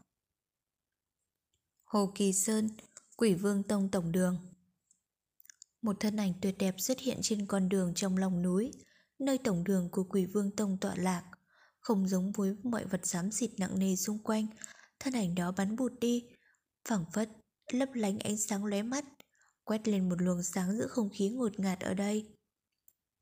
Hồ 1.84 2.12
Kỳ 2.14 2.32
Sơn, 2.32 2.68
Quỷ 3.16 3.34
Vương 3.34 3.62
Tông 3.62 3.90
Tổng 3.90 4.12
Đường 4.12 4.38
Một 5.82 5.96
thân 6.00 6.16
ảnh 6.16 6.32
tuyệt 6.40 6.54
đẹp 6.58 6.74
xuất 6.78 6.98
hiện 7.00 7.18
trên 7.22 7.46
con 7.46 7.68
đường 7.68 7.92
trong 7.94 8.16
lòng 8.16 8.42
núi, 8.42 8.72
nơi 9.18 9.38
tổng 9.38 9.64
đường 9.64 9.88
của 9.90 10.04
Quỷ 10.04 10.26
Vương 10.26 10.56
Tông 10.56 10.78
tọa 10.80 10.94
lạc, 10.96 11.24
không 11.80 12.08
giống 12.08 12.32
với 12.32 12.56
mọi 12.62 12.84
vật 12.84 13.06
xám 13.06 13.30
xịt 13.30 13.50
nặng 13.58 13.78
nề 13.78 13.96
xung 13.96 14.18
quanh, 14.18 14.46
thân 15.00 15.12
ảnh 15.14 15.34
đó 15.34 15.52
bắn 15.56 15.76
bụt 15.76 15.92
đi, 16.00 16.28
phẳng 16.88 17.04
phất, 17.12 17.30
lấp 17.72 17.88
lánh 17.94 18.18
ánh 18.18 18.36
sáng 18.36 18.64
lóe 18.64 18.82
mắt, 18.82 19.04
quét 19.64 19.88
lên 19.88 20.08
một 20.08 20.22
luồng 20.22 20.42
sáng 20.42 20.78
giữa 20.78 20.86
không 20.86 21.10
khí 21.12 21.28
ngột 21.28 21.60
ngạt 21.60 21.80
ở 21.80 21.94
đây. 21.94 22.36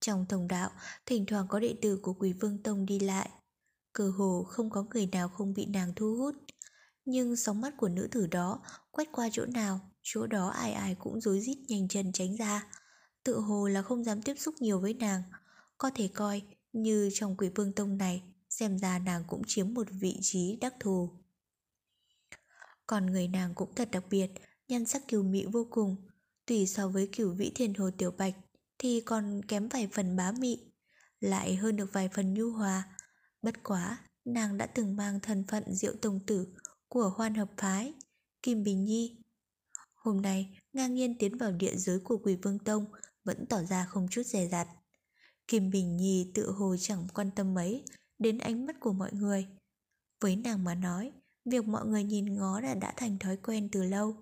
Trong 0.00 0.26
thông 0.28 0.48
đạo, 0.48 0.70
thỉnh 1.06 1.26
thoảng 1.26 1.46
có 1.48 1.60
đệ 1.60 1.74
tử 1.82 1.98
của 2.02 2.12
Quỷ 2.12 2.32
Vương 2.32 2.62
Tông 2.62 2.86
đi 2.86 2.98
lại. 2.98 3.30
Cơ 3.92 4.10
hồ 4.10 4.44
không 4.48 4.70
có 4.70 4.84
người 4.90 5.06
nào 5.06 5.28
không 5.28 5.54
bị 5.54 5.66
nàng 5.66 5.92
thu 5.96 6.16
hút. 6.16 6.34
Nhưng 7.04 7.36
sóng 7.36 7.60
mắt 7.60 7.74
của 7.76 7.88
nữ 7.88 8.08
tử 8.10 8.26
đó 8.26 8.62
quét 8.90 9.08
qua 9.12 9.28
chỗ 9.32 9.46
nào, 9.46 9.80
chỗ 10.02 10.26
đó 10.26 10.48
ai 10.48 10.72
ai 10.72 10.94
cũng 10.94 11.20
rối 11.20 11.40
rít 11.40 11.58
nhanh 11.68 11.88
chân 11.88 12.12
tránh 12.12 12.36
ra. 12.36 12.66
Tự 13.24 13.40
hồ 13.40 13.68
là 13.68 13.82
không 13.82 14.04
dám 14.04 14.22
tiếp 14.22 14.34
xúc 14.38 14.54
nhiều 14.60 14.80
với 14.80 14.94
nàng. 14.94 15.22
Có 15.78 15.90
thể 15.94 16.08
coi 16.08 16.42
như 16.72 17.10
trong 17.14 17.36
Quỷ 17.36 17.48
Vương 17.54 17.72
Tông 17.72 17.98
này, 17.98 18.22
xem 18.48 18.78
ra 18.78 18.98
nàng 18.98 19.24
cũng 19.28 19.42
chiếm 19.46 19.74
một 19.74 19.86
vị 19.90 20.18
trí 20.22 20.56
đắc 20.60 20.74
thù. 20.80 21.10
Còn 22.86 23.06
người 23.06 23.28
nàng 23.28 23.54
cũng 23.54 23.74
thật 23.74 23.88
đặc 23.90 24.04
biệt, 24.10 24.30
nhan 24.68 24.84
sắc 24.84 25.08
kiều 25.08 25.22
mỹ 25.22 25.44
vô 25.52 25.66
cùng. 25.70 25.96
Tùy 26.46 26.66
so 26.66 26.88
với 26.88 27.08
cửu 27.16 27.34
vĩ 27.34 27.52
thiên 27.54 27.74
hồ 27.74 27.90
tiểu 27.98 28.10
bạch 28.10 28.34
thì 28.78 29.00
còn 29.00 29.42
kém 29.48 29.68
vài 29.68 29.88
phần 29.92 30.16
bá 30.16 30.32
mị, 30.32 30.72
lại 31.20 31.56
hơn 31.56 31.76
được 31.76 31.92
vài 31.92 32.08
phần 32.14 32.34
nhu 32.34 32.50
hòa. 32.50 32.96
Bất 33.42 33.62
quá, 33.62 33.98
nàng 34.24 34.58
đã 34.58 34.66
từng 34.66 34.96
mang 34.96 35.20
thân 35.20 35.44
phận 35.48 35.74
diệu 35.74 35.94
tông 36.02 36.26
tử 36.26 36.46
của 36.88 37.12
hoan 37.16 37.34
hợp 37.34 37.50
phái, 37.56 37.92
Kim 38.42 38.62
Bình 38.62 38.84
Nhi. 38.84 39.16
Hôm 39.94 40.22
nay, 40.22 40.58
ngang 40.72 40.94
nhiên 40.94 41.18
tiến 41.18 41.38
vào 41.38 41.52
địa 41.52 41.76
giới 41.76 42.00
của 42.00 42.18
quỷ 42.18 42.36
vương 42.42 42.58
tông 42.58 42.84
vẫn 43.24 43.46
tỏ 43.46 43.62
ra 43.62 43.84
không 43.84 44.08
chút 44.10 44.22
dè 44.26 44.48
dặt. 44.48 44.68
Kim 45.48 45.70
Bình 45.70 45.96
Nhi 45.96 46.30
tự 46.34 46.50
hồ 46.50 46.76
chẳng 46.80 47.08
quan 47.14 47.30
tâm 47.36 47.54
mấy 47.54 47.84
đến 48.18 48.38
ánh 48.38 48.66
mắt 48.66 48.76
của 48.80 48.92
mọi 48.92 49.12
người. 49.12 49.46
Với 50.20 50.36
nàng 50.36 50.64
mà 50.64 50.74
nói, 50.74 51.12
Việc 51.44 51.64
mọi 51.64 51.86
người 51.86 52.04
nhìn 52.04 52.34
ngó 52.34 52.60
đã 52.60 52.74
đã 52.74 52.94
thành 52.96 53.18
thói 53.18 53.36
quen 53.36 53.68
từ 53.72 53.82
lâu. 53.82 54.16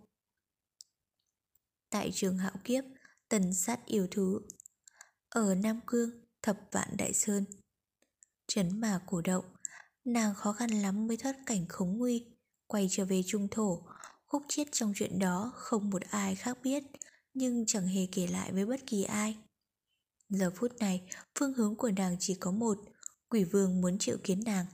Tại 1.90 2.11
trường 2.14 2.38
hạo 2.38 2.52
kiếp 2.64 2.85
Tần 3.28 3.54
sát 3.54 3.87
yêu 3.87 4.06
thú. 4.11 4.40
Ở 5.29 5.54
Nam 5.54 5.81
Cương 5.87 6.10
Thập 6.42 6.60
vạn 6.73 6.88
Đại 6.98 7.12
Sơn. 7.12 7.44
Trấn 8.46 8.81
mà 8.81 9.00
cổ 9.06 9.20
động 9.20 9.44
Nàng 10.04 10.35
khó 10.35 10.52
khăn 10.52 10.70
lắm 10.70 11.06
mới 11.06 11.16
thoát 11.16 11.37
cảnh 11.46 11.66
khống 11.68 11.98
nguy 11.98 12.27
Quay 12.66 12.88
trở 12.90 13.04
về 13.04 13.23
trung 13.27 13.48
thổ. 13.50 13.83
Khúc 14.27 14.42
chết 14.48 14.64
trong 14.73 14.92
chuyện 14.96 15.18
đó 15.18 15.52
Không 15.54 15.90
một 15.90 16.02
ai 16.02 16.35
khác 16.35 16.58
biết 16.62 16.85
Nhưng 17.35 17.66
chẳng 17.66 17.87
hề 17.87 18.06
kể 18.12 18.27
lại 18.27 18.52
với 18.52 18.66
bất 18.66 18.81
kỳ 18.87 19.02
ai. 19.02 19.37
Giờ 20.33 20.50
phút 20.56 20.72
này 20.78 21.02
Phương 21.38 21.54
hướng 21.54 21.76
của 21.76 21.90
nàng 21.90 22.16
chỉ 22.20 22.35
có 22.35 22.50
một 22.50 22.78
Quỷ 23.28 23.44
vương 23.44 23.80
muốn 23.80 23.98
triệu 23.98 24.16
kiến 24.24 24.42
nàng 24.44 24.66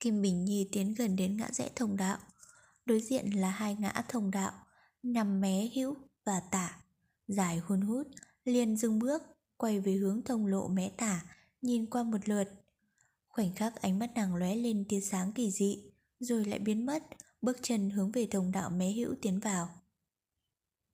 Kim 0.00 0.22
Bình 0.22 0.44
Nhi 0.44 0.68
tiến 0.72 0.94
gần 0.94 1.16
đến 1.16 1.36
ngã 1.36 1.48
rẽ 1.52 1.70
thông 1.76 1.96
đạo. 1.96 2.18
Đối 2.86 3.00
diện 3.00 3.30
là 3.30 3.50
hai 3.50 3.74
ngã 3.74 4.04
thông 4.08 4.30
đạo, 4.30 4.52
nằm 5.02 5.40
mé 5.40 5.68
hữu 5.74 5.94
và 6.24 6.40
tả. 6.50 6.80
Dài 7.28 7.58
hun 7.58 7.80
hút, 7.80 8.06
liền 8.44 8.76
dừng 8.76 8.98
bước, 8.98 9.22
quay 9.56 9.80
về 9.80 9.92
hướng 9.92 10.22
thông 10.24 10.46
lộ 10.46 10.68
mé 10.68 10.90
tả, 10.96 11.24
nhìn 11.62 11.86
qua 11.86 12.02
một 12.02 12.28
lượt. 12.28 12.44
Khoảnh 13.28 13.54
khắc 13.54 13.76
ánh 13.76 13.98
mắt 13.98 14.10
nàng 14.14 14.34
lóe 14.34 14.54
lên 14.54 14.84
tia 14.88 15.00
sáng 15.00 15.32
kỳ 15.32 15.50
dị, 15.50 15.92
rồi 16.20 16.44
lại 16.44 16.58
biến 16.58 16.86
mất, 16.86 17.02
bước 17.42 17.56
chân 17.62 17.90
hướng 17.90 18.12
về 18.12 18.28
thông 18.30 18.52
đạo 18.52 18.70
mé 18.70 18.92
hữu 18.92 19.14
tiến 19.22 19.40
vào. 19.40 19.68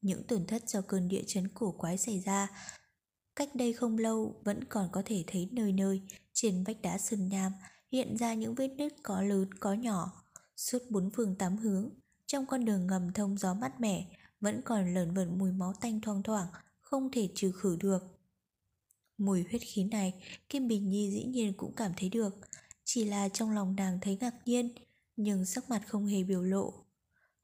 Những 0.00 0.24
tổn 0.24 0.46
thất 0.46 0.68
do 0.68 0.80
cơn 0.80 1.08
địa 1.08 1.22
chấn 1.26 1.48
cổ 1.48 1.72
quái 1.72 1.98
xảy 1.98 2.20
ra, 2.20 2.48
cách 3.36 3.54
đây 3.54 3.72
không 3.72 3.98
lâu 3.98 4.40
vẫn 4.44 4.64
còn 4.64 4.88
có 4.92 5.02
thể 5.04 5.24
thấy 5.26 5.48
nơi 5.52 5.72
nơi, 5.72 6.02
Trên 6.32 6.64
vách 6.64 6.82
đá 6.82 6.98
sơn 6.98 7.28
nham 7.28 7.52
hiện 7.92 8.16
ra 8.16 8.34
những 8.34 8.54
vết 8.54 8.68
nứt 8.68 8.94
có 9.02 9.22
lớn 9.22 9.54
có 9.60 9.72
nhỏ, 9.72 10.22
suốt 10.56 10.78
bốn 10.90 11.10
phương 11.10 11.34
tám 11.34 11.56
hướng. 11.56 11.90
Trong 12.26 12.46
con 12.46 12.64
đường 12.64 12.86
ngầm 12.86 13.12
thông 13.12 13.38
gió 13.38 13.54
mát 13.54 13.80
mẻ, 13.80 14.06
vẫn 14.40 14.60
còn 14.64 14.94
lởn 14.94 15.14
vởn 15.14 15.38
mùi 15.38 15.52
máu 15.52 15.72
tanh 15.80 16.00
thoang 16.00 16.22
thoảng, 16.22 16.46
không 16.80 17.10
thể 17.12 17.28
trừ 17.34 17.52
khử 17.52 17.76
được. 17.80 18.02
Mùi 19.18 19.44
huyết 19.50 19.62
khí 19.64 19.84
này, 19.84 20.14
Kim 20.48 20.68
Bình 20.68 20.88
Nhi 20.88 21.10
dĩ 21.10 21.24
nhiên 21.24 21.52
cũng 21.56 21.72
cảm 21.76 21.92
thấy 21.96 22.08
được, 22.08 22.34
chỉ 22.84 23.04
là 23.04 23.28
trong 23.28 23.50
lòng 23.50 23.76
nàng 23.76 23.98
thấy 24.02 24.18
ngạc 24.20 24.34
nhiên, 24.44 24.74
nhưng 25.16 25.44
sắc 25.44 25.70
mặt 25.70 25.82
không 25.88 26.06
hề 26.06 26.22
biểu 26.22 26.42
lộ. 26.42 26.74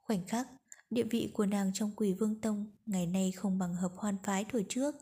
Khoảnh 0.01 0.27
khắc, 0.27 0.49
địa 0.91 1.03
vị 1.03 1.31
của 1.35 1.47
nàng 1.47 1.71
trong 1.75 1.91
quỷ 1.97 2.13
vương 2.13 2.41
tông 2.41 2.71
ngày 2.87 3.07
nay 3.07 3.33
không 3.33 3.59
bằng 3.59 3.75
hợp 3.75 3.93
hoan 3.97 4.17
phái 4.25 4.45
tuổi 4.53 4.67
trước. 4.69 4.95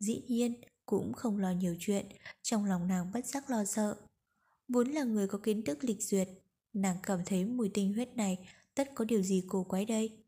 Dĩ 0.00 0.22
nhiên, 0.28 0.54
cũng 0.86 1.12
không 1.12 1.38
lo 1.38 1.50
nhiều 1.50 1.76
chuyện, 1.80 2.06
trong 2.42 2.64
lòng 2.64 2.88
nàng 2.88 3.10
bất 3.14 3.26
giác 3.26 3.50
lo 3.50 3.64
sợ. 3.64 3.96
Vốn 4.68 4.88
là 4.88 5.04
người 5.04 5.28
có 5.28 5.38
kiến 5.38 5.62
thức 5.64 5.84
lịch 5.84 6.02
duyệt, 6.02 6.28
nàng 6.72 6.96
cảm 7.02 7.20
thấy 7.26 7.44
mùi 7.44 7.68
tinh 7.68 7.92
huyết 7.92 8.16
này 8.16 8.38
tất 8.74 8.90
có 8.94 9.04
điều 9.04 9.22
gì 9.22 9.44
cổ 9.48 9.64
quái 9.64 9.84
đây. 9.84 10.24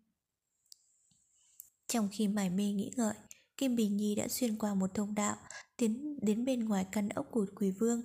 Trong 1.87 2.09
khi 2.13 2.29
mải 2.29 2.51
mê 2.51 2.73
nghĩ 2.73 2.91
ngợi, 2.97 3.15
Kim 3.57 3.77
Bình 3.77 3.97
Nhi 3.97 4.15
đã 4.15 4.29
xuyên 4.29 4.59
qua 4.59 4.75
một 4.75 4.95
thông 4.95 5.15
đạo, 5.15 5.37
tiến 5.77 6.19
đến 6.23 6.45
bên 6.45 6.65
ngoài 6.65 6.87
căn 6.93 7.09
ốc 7.09 7.27
của 7.31 7.47
quỷ 7.55 7.71
vương. 7.71 8.03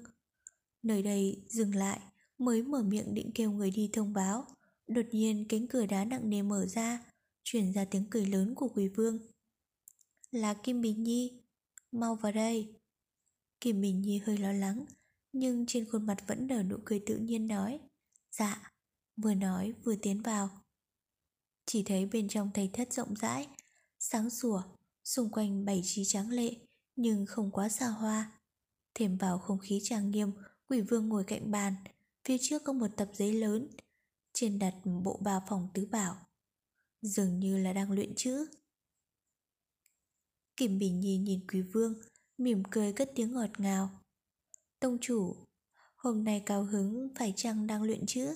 Nơi 0.84 1.03
đây 1.03 1.43
dừng 1.47 1.76
lại, 1.76 1.99
mới 2.38 2.63
mở 2.63 2.84
miệng 2.84 3.13
định 3.13 3.32
kêu 3.36 3.51
người 3.51 3.72
đi 3.72 3.89
thông 3.93 4.13
báo. 4.13 4.45
Đột 4.88 5.05
nhiên 5.11 5.45
cánh 5.49 5.68
cửa 5.68 5.86
đá 5.86 6.05
nặng 6.05 6.30
nề 6.30 6.41
mở 6.41 6.66
ra, 6.66 7.05
truyền 7.43 7.74
ra 7.74 7.86
tiếng 7.86 8.05
cười 8.09 8.26
lớn 8.26 8.55
của 8.55 8.68
quỷ 8.68 8.88
vương. 8.88 9.20
Là 10.32 10.53
Kim 10.53 10.82
Bình 10.82 11.03
Nhi, 11.03 11.45
mau 12.00 12.16
vào 12.16 12.32
đây. 12.32 12.74
Kim 13.62 13.82
Bình 13.82 14.02
Nhi 14.02 14.22
hơi 14.26 14.38
lo 14.38 14.52
lắng, 14.52 14.86
nhưng 15.34 15.66
trên 15.66 15.86
khuôn 15.91 16.06
mặt 16.06 16.18
vẫn 16.28 16.48
nở 16.48 16.64
nụ 16.64 16.78
cười 16.86 17.04
tự 17.06 17.18
nhiên 17.18 17.48
nói. 17.48 17.80
Dạ, 18.32 18.72
vừa 19.18 19.34
nói 19.34 19.74
vừa 19.84 19.96
tiến 19.96 20.22
vào. 20.22 20.50
Chỉ 21.66 21.84
thấy 21.84 22.06
bên 22.06 22.28
trong 22.28 22.52
thầy 22.54 22.70
thất 22.74 22.93
rộng 22.93 23.14
rãi, 23.16 23.48
sáng 24.00 24.30
sủa, 24.30 24.62
xung 25.04 25.30
quanh 25.30 25.66
bảy 25.66 25.82
trí 25.84 26.06
tráng 26.06 26.30
lệ, 26.30 26.56
nhưng 26.96 27.26
không 27.26 27.52
quá 27.52 27.70
xa 27.70 27.88
hoa. 27.88 28.32
Thêm 28.93 29.18
vào 29.18 29.39
không 29.39 29.60
khí 29.60 29.80
trang 29.84 30.12
nghiêm, 30.12 30.32
quỷ 30.70 30.82
vương 30.82 31.10
ngồi 31.10 31.24
cạnh 31.24 31.52
bàn, 31.52 31.74
phía 32.26 32.38
trước 32.41 32.64
có 32.64 32.74
một 32.74 32.88
tập 32.98 33.10
giấy 33.14 33.34
lớn, 33.34 33.68
trên 34.34 34.60
đặt 34.60 34.74
bộ 35.04 35.20
ba 35.24 35.39
phòng 35.50 35.70
tứ 35.74 35.86
bảo. 35.86 36.16
Dường 37.02 37.39
như 37.39 37.58
là 37.58 37.74
đang 37.74 37.91
luyện 37.91 38.16
chữ. 38.16 38.48
Kim 40.58 40.80
Bình 40.80 40.99
Nhi 40.99 41.18
nhìn 41.18 41.39
quý 41.47 41.62
vương, 41.62 41.93
mỉm 42.38 42.64
cười 42.72 42.93
cất 42.93 43.12
tiếng 43.16 43.32
ngọt 43.32 43.49
ngào. 43.58 43.89
Tông 44.80 44.97
chủ, 45.01 45.36
hôm 45.95 46.24
nay 46.24 46.43
cao 46.45 46.64
hứng 46.64 47.10
phải 47.20 47.34
chăng 47.36 47.68
đang 47.68 47.84
luyện 47.84 48.06
chữ? 48.06 48.36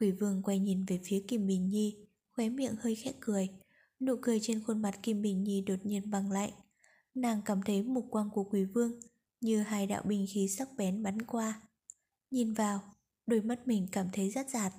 Quỷ 0.00 0.10
vương 0.10 0.42
quay 0.42 0.58
nhìn 0.58 0.84
về 0.84 1.00
phía 1.04 1.24
Kim 1.28 1.46
Bình 1.46 1.68
Nhi, 1.68 1.96
khóe 2.30 2.48
miệng 2.48 2.76
hơi 2.80 2.94
khẽ 2.94 3.12
cười. 3.20 3.48
Nụ 4.00 4.16
cười 4.22 4.40
trên 4.42 4.62
khuôn 4.64 4.82
mặt 4.82 4.98
Kim 5.02 5.22
Bình 5.22 5.42
Nhi 5.44 5.60
đột 5.60 5.86
nhiên 5.86 6.10
băng 6.10 6.30
lạnh. 6.30 6.52
Nàng 7.14 7.42
cảm 7.44 7.62
thấy 7.62 7.82
mục 7.82 8.06
quang 8.10 8.30
của 8.30 8.44
quỷ 8.44 8.64
vương 8.64 9.00
như 9.40 9.62
hai 9.62 9.86
đạo 9.86 10.02
binh 10.06 10.26
khí 10.30 10.48
sắc 10.48 10.68
bén 10.76 11.02
bắn 11.02 11.22
qua. 11.22 11.62
Nhìn 12.30 12.52
vào, 12.52 12.96
đôi 13.26 13.40
mắt 13.40 13.68
mình 13.68 13.88
cảm 13.92 14.08
thấy 14.12 14.30
rất 14.30 14.50
giạt. 14.50 14.72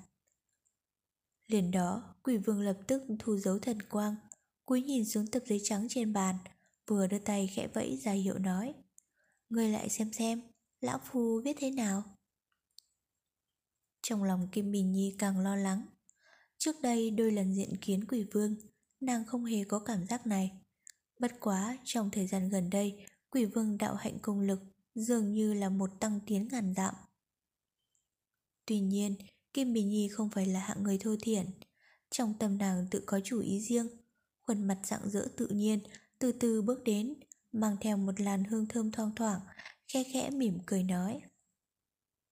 Liền 1.46 1.70
đó, 1.70 2.14
quỷ 2.22 2.36
vương 2.36 2.60
lập 2.60 2.78
tức 2.86 3.02
thu 3.18 3.36
dấu 3.36 3.58
thần 3.58 3.82
quang, 3.82 4.16
cúi 4.66 4.82
nhìn 4.82 5.04
xuống 5.04 5.26
tập 5.26 5.42
giấy 5.46 5.60
trắng 5.64 5.86
trên 5.90 6.12
bàn, 6.12 6.36
vừa 6.86 7.06
đưa 7.06 7.18
tay 7.18 7.50
khẽ 7.54 7.68
vẫy 7.74 7.96
ra 7.96 8.12
hiệu 8.12 8.38
nói. 8.38 8.74
Người 9.48 9.68
lại 9.68 9.88
xem 9.88 10.12
xem, 10.12 10.42
lão 10.80 11.00
phu 11.04 11.40
viết 11.44 11.56
thế 11.60 11.70
nào? 11.70 12.02
Trong 14.02 14.22
lòng 14.22 14.48
Kim 14.52 14.72
Bình 14.72 14.92
Nhi 14.92 15.16
càng 15.18 15.38
lo 15.38 15.56
lắng. 15.56 15.86
Trước 16.58 16.80
đây 16.82 17.10
đôi 17.10 17.32
lần 17.32 17.54
diện 17.54 17.76
kiến 17.80 18.04
quỷ 18.04 18.26
vương, 18.32 18.56
nàng 19.00 19.24
không 19.24 19.44
hề 19.44 19.64
có 19.64 19.78
cảm 19.78 20.06
giác 20.06 20.26
này. 20.26 20.52
Bất 21.20 21.32
quá, 21.40 21.78
trong 21.84 22.10
thời 22.10 22.26
gian 22.26 22.48
gần 22.48 22.70
đây, 22.70 23.06
quỷ 23.30 23.44
vương 23.44 23.78
đạo 23.78 23.94
hạnh 23.94 24.18
công 24.22 24.40
lực 24.40 24.60
dường 24.94 25.34
như 25.34 25.54
là 25.54 25.68
một 25.68 25.90
tăng 26.00 26.20
tiến 26.26 26.48
ngàn 26.52 26.74
dặm. 26.76 26.94
Tuy 28.66 28.80
nhiên, 28.80 29.16
Kim 29.52 29.72
Bình 29.72 29.88
Nhi 29.88 30.08
không 30.08 30.30
phải 30.30 30.46
là 30.46 30.60
hạng 30.60 30.82
người 30.82 30.98
thô 30.98 31.16
thiển. 31.22 31.46
Trong 32.10 32.34
tâm 32.38 32.58
nàng 32.58 32.86
tự 32.90 33.02
có 33.06 33.20
chủ 33.24 33.40
ý 33.40 33.60
riêng, 33.60 33.88
khuôn 34.46 34.66
mặt 34.66 34.78
rạng 34.84 35.10
rỡ 35.10 35.28
tự 35.36 35.46
nhiên, 35.46 35.80
từ 36.18 36.32
từ 36.32 36.62
bước 36.62 36.84
đến, 36.84 37.14
mang 37.52 37.76
theo 37.80 37.96
một 37.96 38.20
làn 38.20 38.44
hương 38.44 38.66
thơm 38.66 38.90
thoang 38.90 39.14
thoảng, 39.14 39.40
khe 39.88 40.04
khẽ 40.12 40.30
mỉm 40.30 40.58
cười 40.66 40.82
nói. 40.82 41.20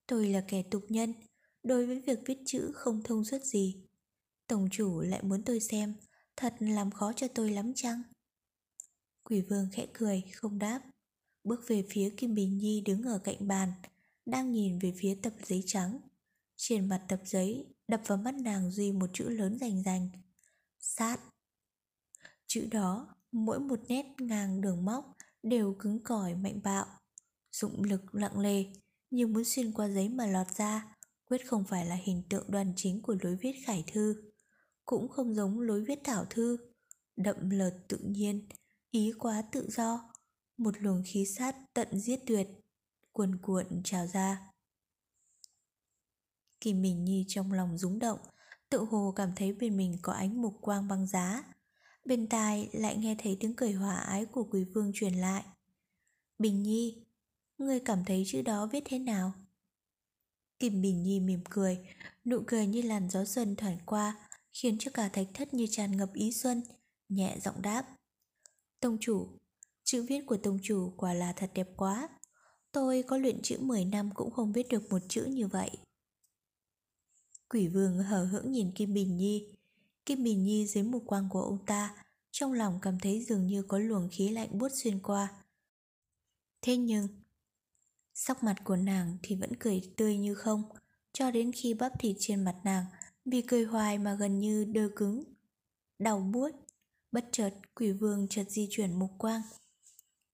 Tôi 0.07 0.29
là 0.29 0.45
kẻ 0.49 0.63
tục 0.71 0.85
nhân, 0.89 1.15
đối 1.63 1.87
với 1.87 2.01
việc 2.01 2.19
viết 2.27 2.39
chữ 2.47 2.71
không 2.75 3.03
thông 3.03 3.25
suốt 3.25 3.43
gì. 3.43 3.77
Tổng 4.47 4.69
chủ 4.71 5.01
lại 5.01 5.23
muốn 5.23 5.43
tôi 5.43 5.61
xem, 5.61 5.95
thật 6.37 6.55
làm 6.59 6.91
khó 6.91 7.13
cho 7.13 7.29
tôi 7.29 7.51
lắm 7.51 7.73
chăng? 7.75 8.03
Quỷ 9.25 9.41
vương 9.41 9.69
khẽ 9.73 9.87
cười, 9.93 10.23
không 10.35 10.59
đáp, 10.59 10.81
bước 11.45 11.61
về 11.69 11.85
phía 11.91 12.11
Kim 12.17 12.35
Bình 12.35 12.59
Nhi 12.59 12.81
đứng 12.81 13.03
ở 13.03 13.19
cạnh 13.19 13.49
bàn, 13.49 13.73
đang 14.27 14.53
nhìn 14.53 14.79
về 14.79 14.95
phía 14.97 15.15
tập 15.23 15.33
giấy 15.45 15.63
trắng. 15.67 16.01
Trên 16.57 16.89
mặt 16.89 17.05
tập 17.09 17.21
giấy 17.25 17.67
đập 17.89 18.01
vào 18.07 18.19
mắt 18.19 18.35
nàng 18.35 18.71
duy 18.71 18.93
một 18.93 19.11
chữ 19.13 19.29
lớn 19.29 19.59
rành 19.59 19.83
rành. 19.83 20.09
Sát. 20.79 21.21
Chữ 22.55 22.69
đó, 22.71 23.15
mỗi 23.33 23.61
một 23.61 23.81
nét 23.89 24.07
ngang 24.19 24.61
đường 24.61 24.85
móc 24.85 25.17
đều 25.43 25.77
cứng 25.79 26.05
cỏi 26.05 26.35
mạnh 26.35 26.61
bạo. 26.65 26.87
Dụng 27.53 27.83
lực 27.83 28.15
lặng 28.15 28.39
lề, 28.39 28.65
như 29.11 29.27
muốn 29.27 29.45
xuyên 29.45 29.73
qua 29.73 29.89
giấy 29.89 30.09
mà 30.09 30.27
lọt 30.27 30.47
ra, 30.57 30.97
quyết 31.25 31.47
không 31.47 31.65
phải 31.65 31.87
là 31.87 31.95
hình 31.95 32.23
tượng 32.31 32.51
đoàn 32.51 32.73
chính 32.77 33.03
của 33.03 33.17
lối 33.23 33.37
viết 33.37 33.53
khải 33.67 33.85
thư. 33.93 34.33
Cũng 34.85 35.09
không 35.09 35.35
giống 35.35 35.61
lối 35.61 35.85
viết 35.85 35.99
thảo 36.05 36.25
thư, 36.31 36.57
đậm 37.17 37.51
lợt 37.51 37.79
tự 37.89 37.99
nhiên, 37.99 38.49
ý 38.91 39.13
quá 39.19 39.43
tự 39.53 39.69
do. 39.71 40.13
Một 40.57 40.75
luồng 40.79 41.03
khí 41.07 41.27
sát 41.27 41.57
tận 41.75 41.99
giết 41.99 42.21
tuyệt, 42.27 42.49
cuồn 43.13 43.39
cuộn 43.43 43.67
trào 43.85 44.07
ra. 44.07 44.51
kỳ 46.61 46.75
mình 46.75 47.05
Nhi 47.05 47.25
trong 47.29 47.53
lòng 47.53 47.79
rúng 47.79 47.99
động, 47.99 48.19
tự 48.71 48.79
hồ 48.79 49.13
cảm 49.17 49.33
thấy 49.37 49.53
bên 49.53 49.77
mình 49.77 49.99
có 50.03 50.13
ánh 50.13 50.43
mục 50.43 50.55
quang 50.61 50.89
băng 50.89 51.07
giá. 51.07 51.43
Bên 52.05 52.27
tai 52.29 52.69
lại 52.73 52.97
nghe 52.97 53.17
thấy 53.19 53.37
tiếng 53.41 53.55
cười 53.57 53.73
hòa 53.73 53.97
ái 53.97 54.25
của 54.25 54.45
quỷ 54.51 54.65
vương 54.65 54.91
truyền 54.95 55.15
lại. 55.15 55.45
Bình 56.39 56.63
Nhi, 56.63 57.03
ngươi 57.59 57.81
cảm 57.81 58.05
thấy 58.05 58.25
chữ 58.27 58.43
đó 58.43 58.67
viết 58.67 58.83
thế 58.85 58.99
nào? 58.99 59.33
Kim 60.59 60.83
Bình 60.83 61.03
Nhi 61.03 61.21
mỉm 61.21 61.41
cười, 61.51 61.79
nụ 62.25 62.43
cười 62.47 62.67
như 62.67 62.83
làn 62.83 63.11
gió 63.11 63.25
xuân 63.25 63.57
thoảng 63.57 63.79
qua, 63.87 64.29
khiến 64.53 64.77
cho 64.79 64.91
cả 64.95 65.09
thạch 65.09 65.27
thất 65.35 65.55
như 65.55 65.67
tràn 65.71 65.97
ngập 65.97 66.13
ý 66.15 66.33
xuân, 66.33 66.63
nhẹ 67.09 67.37
giọng 67.43 67.63
đáp. 67.63 67.97
Tông 68.81 68.99
chủ, 69.01 69.29
chữ 69.85 70.07
viết 70.09 70.27
của 70.27 70.37
tông 70.37 70.59
chủ 70.63 70.93
quả 70.97 71.15
là 71.15 71.33
thật 71.33 71.51
đẹp 71.55 71.69
quá. 71.77 72.09
Tôi 72.73 73.03
có 73.03 73.17
luyện 73.19 73.43
chữ 73.43 73.59
10 73.61 73.85
năm 73.85 74.11
cũng 74.15 74.31
không 74.31 74.53
viết 74.53 74.69
được 74.69 74.91
một 74.91 74.99
chữ 75.09 75.25
như 75.25 75.47
vậy. 75.47 75.71
Quỷ 77.49 77.69
vương 77.69 77.99
hờ 77.99 78.25
hững 78.25 78.53
nhìn 78.53 78.73
Kim 78.75 78.95
Bình 78.95 79.17
Nhi. 79.17 79.55
Kim 80.07 80.25
Bình 80.25 80.45
Nhi 80.45 80.67
dưới 80.67 80.85
mục 80.85 81.03
quang 81.07 81.29
của 81.29 81.43
ông 81.43 81.67
ta, 81.67 82.05
trong 82.31 82.53
lòng 82.53 82.79
cảm 82.83 82.99
thấy 82.99 83.25
dường 83.25 83.47
như 83.47 83.63
có 83.63 83.79
luồng 83.79 84.09
khí 84.13 84.29
lạnh 84.29 84.59
buốt 84.59 84.69
xuyên 84.83 85.03
qua. 85.03 85.29
Thế 86.63 86.77
nhưng, 86.77 87.09
sắc 88.15 88.43
mặt 88.43 88.57
của 88.65 88.77
nàng 88.77 89.19
thì 89.23 89.37
vẫn 89.37 89.57
cười 89.57 89.93
tươi 89.97 90.17
như 90.17 90.35
không, 90.35 90.63
cho 91.13 91.31
đến 91.31 91.53
khi 91.53 91.75
bắp 91.75 91.93
thịt 91.99 92.17
trên 92.19 92.45
mặt 92.45 92.57
nàng 92.65 92.85
vì 93.25 93.43
cười 93.43 93.65
hoài 93.65 93.99
mà 93.99 94.15
gần 94.15 94.41
như 94.41 94.65
đơ 94.65 94.89
cứng. 94.97 95.25
Đau 95.99 96.21
buốt, 96.21 96.51
bất 97.13 97.29
chợt 97.33 97.51
quỷ 97.75 97.93
vương 97.93 98.29
chợt 98.29 98.45
di 98.51 98.69
chuyển 98.71 98.99
mục 98.99 99.11
quang. 99.19 99.43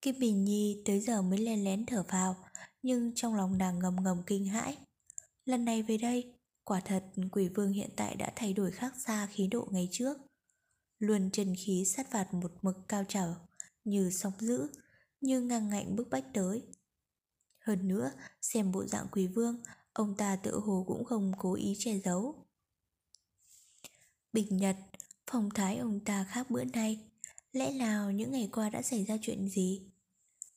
Kim 0.02 0.18
Bình 0.18 0.44
Nhi 0.44 0.82
tới 0.84 1.00
giờ 1.00 1.22
mới 1.22 1.38
len 1.38 1.64
lén 1.64 1.86
thở 1.86 2.04
vào, 2.08 2.36
nhưng 2.82 3.12
trong 3.14 3.34
lòng 3.34 3.58
nàng 3.58 3.78
ngầm 3.78 3.96
ngầm 4.02 4.22
kinh 4.26 4.46
hãi. 4.46 4.76
Lần 5.44 5.64
này 5.64 5.82
về 5.82 5.98
đây, 5.98 6.37
Quả 6.68 6.80
thật, 6.80 7.04
quỷ 7.32 7.48
vương 7.48 7.72
hiện 7.72 7.90
tại 7.96 8.16
đã 8.16 8.32
thay 8.36 8.52
đổi 8.52 8.70
khác 8.70 8.94
xa 8.96 9.26
khí 9.26 9.46
độ 9.46 9.68
ngày 9.70 9.88
trước. 9.92 10.18
Luôn 10.98 11.30
chân 11.32 11.54
khí 11.58 11.84
sát 11.84 12.10
phạt 12.10 12.34
một 12.34 12.52
mực 12.62 12.76
cao 12.88 13.04
trào, 13.08 13.48
Như 13.84 14.10
sóng 14.10 14.32
dữ, 14.38 14.68
Như 15.20 15.40
ngang 15.40 15.68
ngạnh 15.68 15.96
bức 15.96 16.10
bách 16.10 16.24
tới. 16.34 16.62
Hơn 17.58 17.88
nữa, 17.88 18.12
Xem 18.42 18.72
bộ 18.72 18.86
dạng 18.86 19.06
quỷ 19.12 19.26
vương, 19.26 19.62
Ông 19.92 20.14
ta 20.16 20.36
tự 20.36 20.58
hồ 20.58 20.84
cũng 20.86 21.04
không 21.04 21.32
cố 21.38 21.54
ý 21.54 21.76
che 21.78 21.98
giấu. 21.98 22.46
Bình 24.32 24.56
nhật, 24.56 24.76
Phong 25.30 25.50
thái 25.50 25.76
ông 25.76 26.00
ta 26.04 26.24
khác 26.24 26.50
bữa 26.50 26.64
nay. 26.64 26.98
Lẽ 27.52 27.72
nào 27.72 28.10
những 28.10 28.30
ngày 28.30 28.48
qua 28.52 28.70
đã 28.70 28.82
xảy 28.82 29.04
ra 29.04 29.16
chuyện 29.22 29.48
gì? 29.48 29.82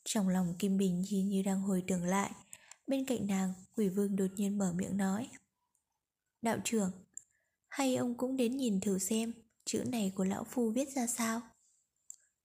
Trong 0.03 0.29
lòng 0.29 0.55
Kim 0.59 0.77
Bình 0.77 1.03
nhìn 1.09 1.29
như 1.29 1.43
đang 1.43 1.61
hồi 1.61 1.83
tưởng 1.87 2.03
lại, 2.03 2.31
Bên 2.87 3.05
cạnh 3.05 3.27
nàng, 3.27 3.53
Quỷ 3.75 3.89
vương 3.89 4.15
đột 4.15 4.31
nhiên 4.35 4.57
mở 4.57 4.73
miệng 4.73 4.97
nói. 4.97 5.29
Đạo 6.41 6.57
trưởng, 6.63 6.91
hay 7.69 7.95
ông 7.95 8.17
cũng 8.17 8.37
đến 8.37 8.57
nhìn 8.57 8.79
thử 8.79 8.99
xem 8.99 9.33
chữ 9.65 9.83
này 9.83 10.13
của 10.15 10.23
lão 10.23 10.43
phu 10.43 10.71
viết 10.71 10.89
ra 10.95 11.07
sao? 11.07 11.41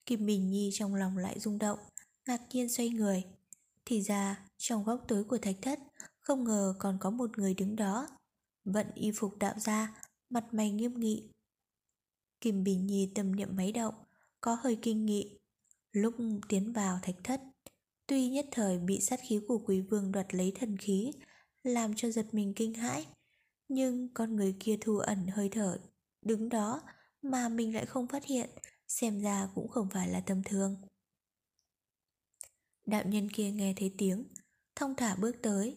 Kim 0.06 0.26
Bình 0.26 0.50
Nhi 0.50 0.70
trong 0.72 0.94
lòng 0.94 1.18
lại 1.18 1.40
rung 1.40 1.58
động, 1.58 1.78
ngạc 2.26 2.40
nhiên 2.50 2.68
xoay 2.68 2.88
người. 2.88 3.24
Thì 3.84 4.02
ra, 4.02 4.44
trong 4.58 4.84
góc 4.84 5.04
tối 5.08 5.24
của 5.24 5.38
thạch 5.38 5.56
thất, 5.62 5.78
không 6.20 6.44
ngờ 6.44 6.74
còn 6.78 6.98
có 7.00 7.10
một 7.10 7.38
người 7.38 7.54
đứng 7.54 7.76
đó. 7.76 8.08
Vận 8.64 8.86
y 8.94 9.10
phục 9.14 9.38
đạo 9.38 9.54
ra, 9.58 10.02
mặt 10.30 10.44
mày 10.52 10.70
nghiêm 10.70 11.00
nghị. 11.00 11.30
Kim 12.40 12.64
Bình 12.64 12.86
Nhi 12.86 13.12
tâm 13.14 13.36
niệm 13.36 13.48
máy 13.56 13.72
động, 13.72 13.94
có 14.40 14.54
hơi 14.60 14.78
kinh 14.82 15.06
nghị. 15.06 15.38
Lúc 15.92 16.14
tiến 16.48 16.72
vào 16.72 16.98
thạch 17.02 17.16
thất, 17.24 17.40
tuy 18.06 18.28
nhất 18.28 18.46
thời 18.50 18.78
bị 18.78 19.00
sát 19.00 19.20
khí 19.28 19.40
của 19.48 19.58
quý 19.58 19.80
vương 19.80 20.12
đoạt 20.12 20.34
lấy 20.34 20.52
thần 20.54 20.76
khí, 20.76 21.12
làm 21.62 21.94
cho 21.94 22.10
giật 22.10 22.26
mình 22.32 22.52
kinh 22.56 22.74
hãi, 22.74 23.06
nhưng 23.68 24.08
con 24.14 24.36
người 24.36 24.56
kia 24.60 24.78
thu 24.80 24.98
ẩn 24.98 25.26
hơi 25.26 25.48
thở, 25.48 25.78
đứng 26.22 26.48
đó 26.48 26.82
mà 27.22 27.48
mình 27.48 27.74
lại 27.74 27.86
không 27.86 28.06
phát 28.06 28.24
hiện, 28.24 28.50
xem 28.88 29.20
ra 29.20 29.48
cũng 29.54 29.68
không 29.68 29.88
phải 29.92 30.08
là 30.08 30.20
tầm 30.20 30.42
thường. 30.42 30.76
Đạo 32.86 33.02
nhân 33.06 33.28
kia 33.30 33.50
nghe 33.50 33.74
thấy 33.76 33.94
tiếng, 33.98 34.24
thông 34.76 34.94
thả 34.96 35.14
bước 35.14 35.36
tới, 35.42 35.76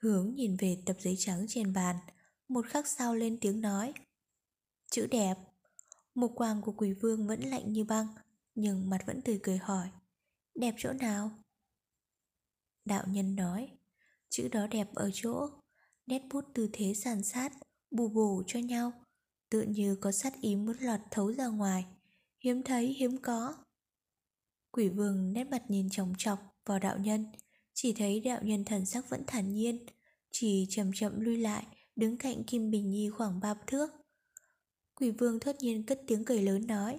hướng 0.00 0.34
nhìn 0.34 0.56
về 0.56 0.82
tập 0.86 0.96
giấy 1.00 1.14
trắng 1.18 1.46
trên 1.48 1.72
bàn, 1.72 1.96
một 2.48 2.66
khắc 2.66 2.86
sau 2.86 3.14
lên 3.14 3.38
tiếng 3.40 3.60
nói. 3.60 3.92
Chữ 4.90 5.06
đẹp. 5.06 5.34
Mục 6.14 6.32
quang 6.34 6.62
của 6.62 6.72
quỷ 6.72 6.92
vương 6.92 7.26
vẫn 7.26 7.40
lạnh 7.40 7.72
như 7.72 7.84
băng, 7.84 8.06
nhưng 8.54 8.90
mặt 8.90 8.98
vẫn 9.06 9.22
tươi 9.22 9.40
cười 9.42 9.58
hỏi. 9.58 9.90
Đẹp 10.54 10.74
chỗ 10.78 10.92
nào? 10.92 11.30
Đạo 12.84 13.04
nhân 13.08 13.36
nói, 13.36 13.78
chữ 14.28 14.48
đó 14.48 14.66
đẹp 14.66 14.94
ở 14.94 15.10
chỗ, 15.14 15.48
nét 16.08 16.22
bút 16.32 16.44
tư 16.54 16.68
thế 16.72 16.94
sàn 16.94 17.22
sát, 17.22 17.52
bù 17.90 18.08
bù 18.08 18.42
cho 18.46 18.58
nhau, 18.58 18.92
tựa 19.50 19.62
như 19.62 19.96
có 20.00 20.12
sát 20.12 20.40
ý 20.40 20.56
muốn 20.56 20.76
lọt 20.80 21.00
thấu 21.10 21.32
ra 21.32 21.46
ngoài, 21.46 21.86
hiếm 22.44 22.62
thấy 22.62 22.86
hiếm 22.86 23.16
có. 23.22 23.54
Quỷ 24.70 24.88
vương 24.88 25.32
nét 25.32 25.44
mặt 25.44 25.62
nhìn 25.68 25.88
chồng 25.90 26.12
chọc 26.18 26.38
vào 26.66 26.78
đạo 26.78 26.98
nhân, 26.98 27.26
chỉ 27.74 27.92
thấy 27.92 28.20
đạo 28.20 28.40
nhân 28.42 28.64
thần 28.64 28.86
sắc 28.86 29.10
vẫn 29.10 29.24
thản 29.26 29.54
nhiên, 29.54 29.86
chỉ 30.30 30.66
chậm 30.70 30.90
chậm 30.94 31.20
lui 31.20 31.36
lại, 31.36 31.66
đứng 31.96 32.16
cạnh 32.16 32.44
Kim 32.44 32.70
Bình 32.70 32.90
Nhi 32.90 33.10
khoảng 33.10 33.40
ba 33.40 33.54
thước. 33.66 33.90
Quỷ 34.94 35.10
vương 35.10 35.40
thốt 35.40 35.56
nhiên 35.60 35.86
cất 35.86 36.00
tiếng 36.06 36.24
cười 36.24 36.42
lớn 36.42 36.66
nói. 36.66 36.98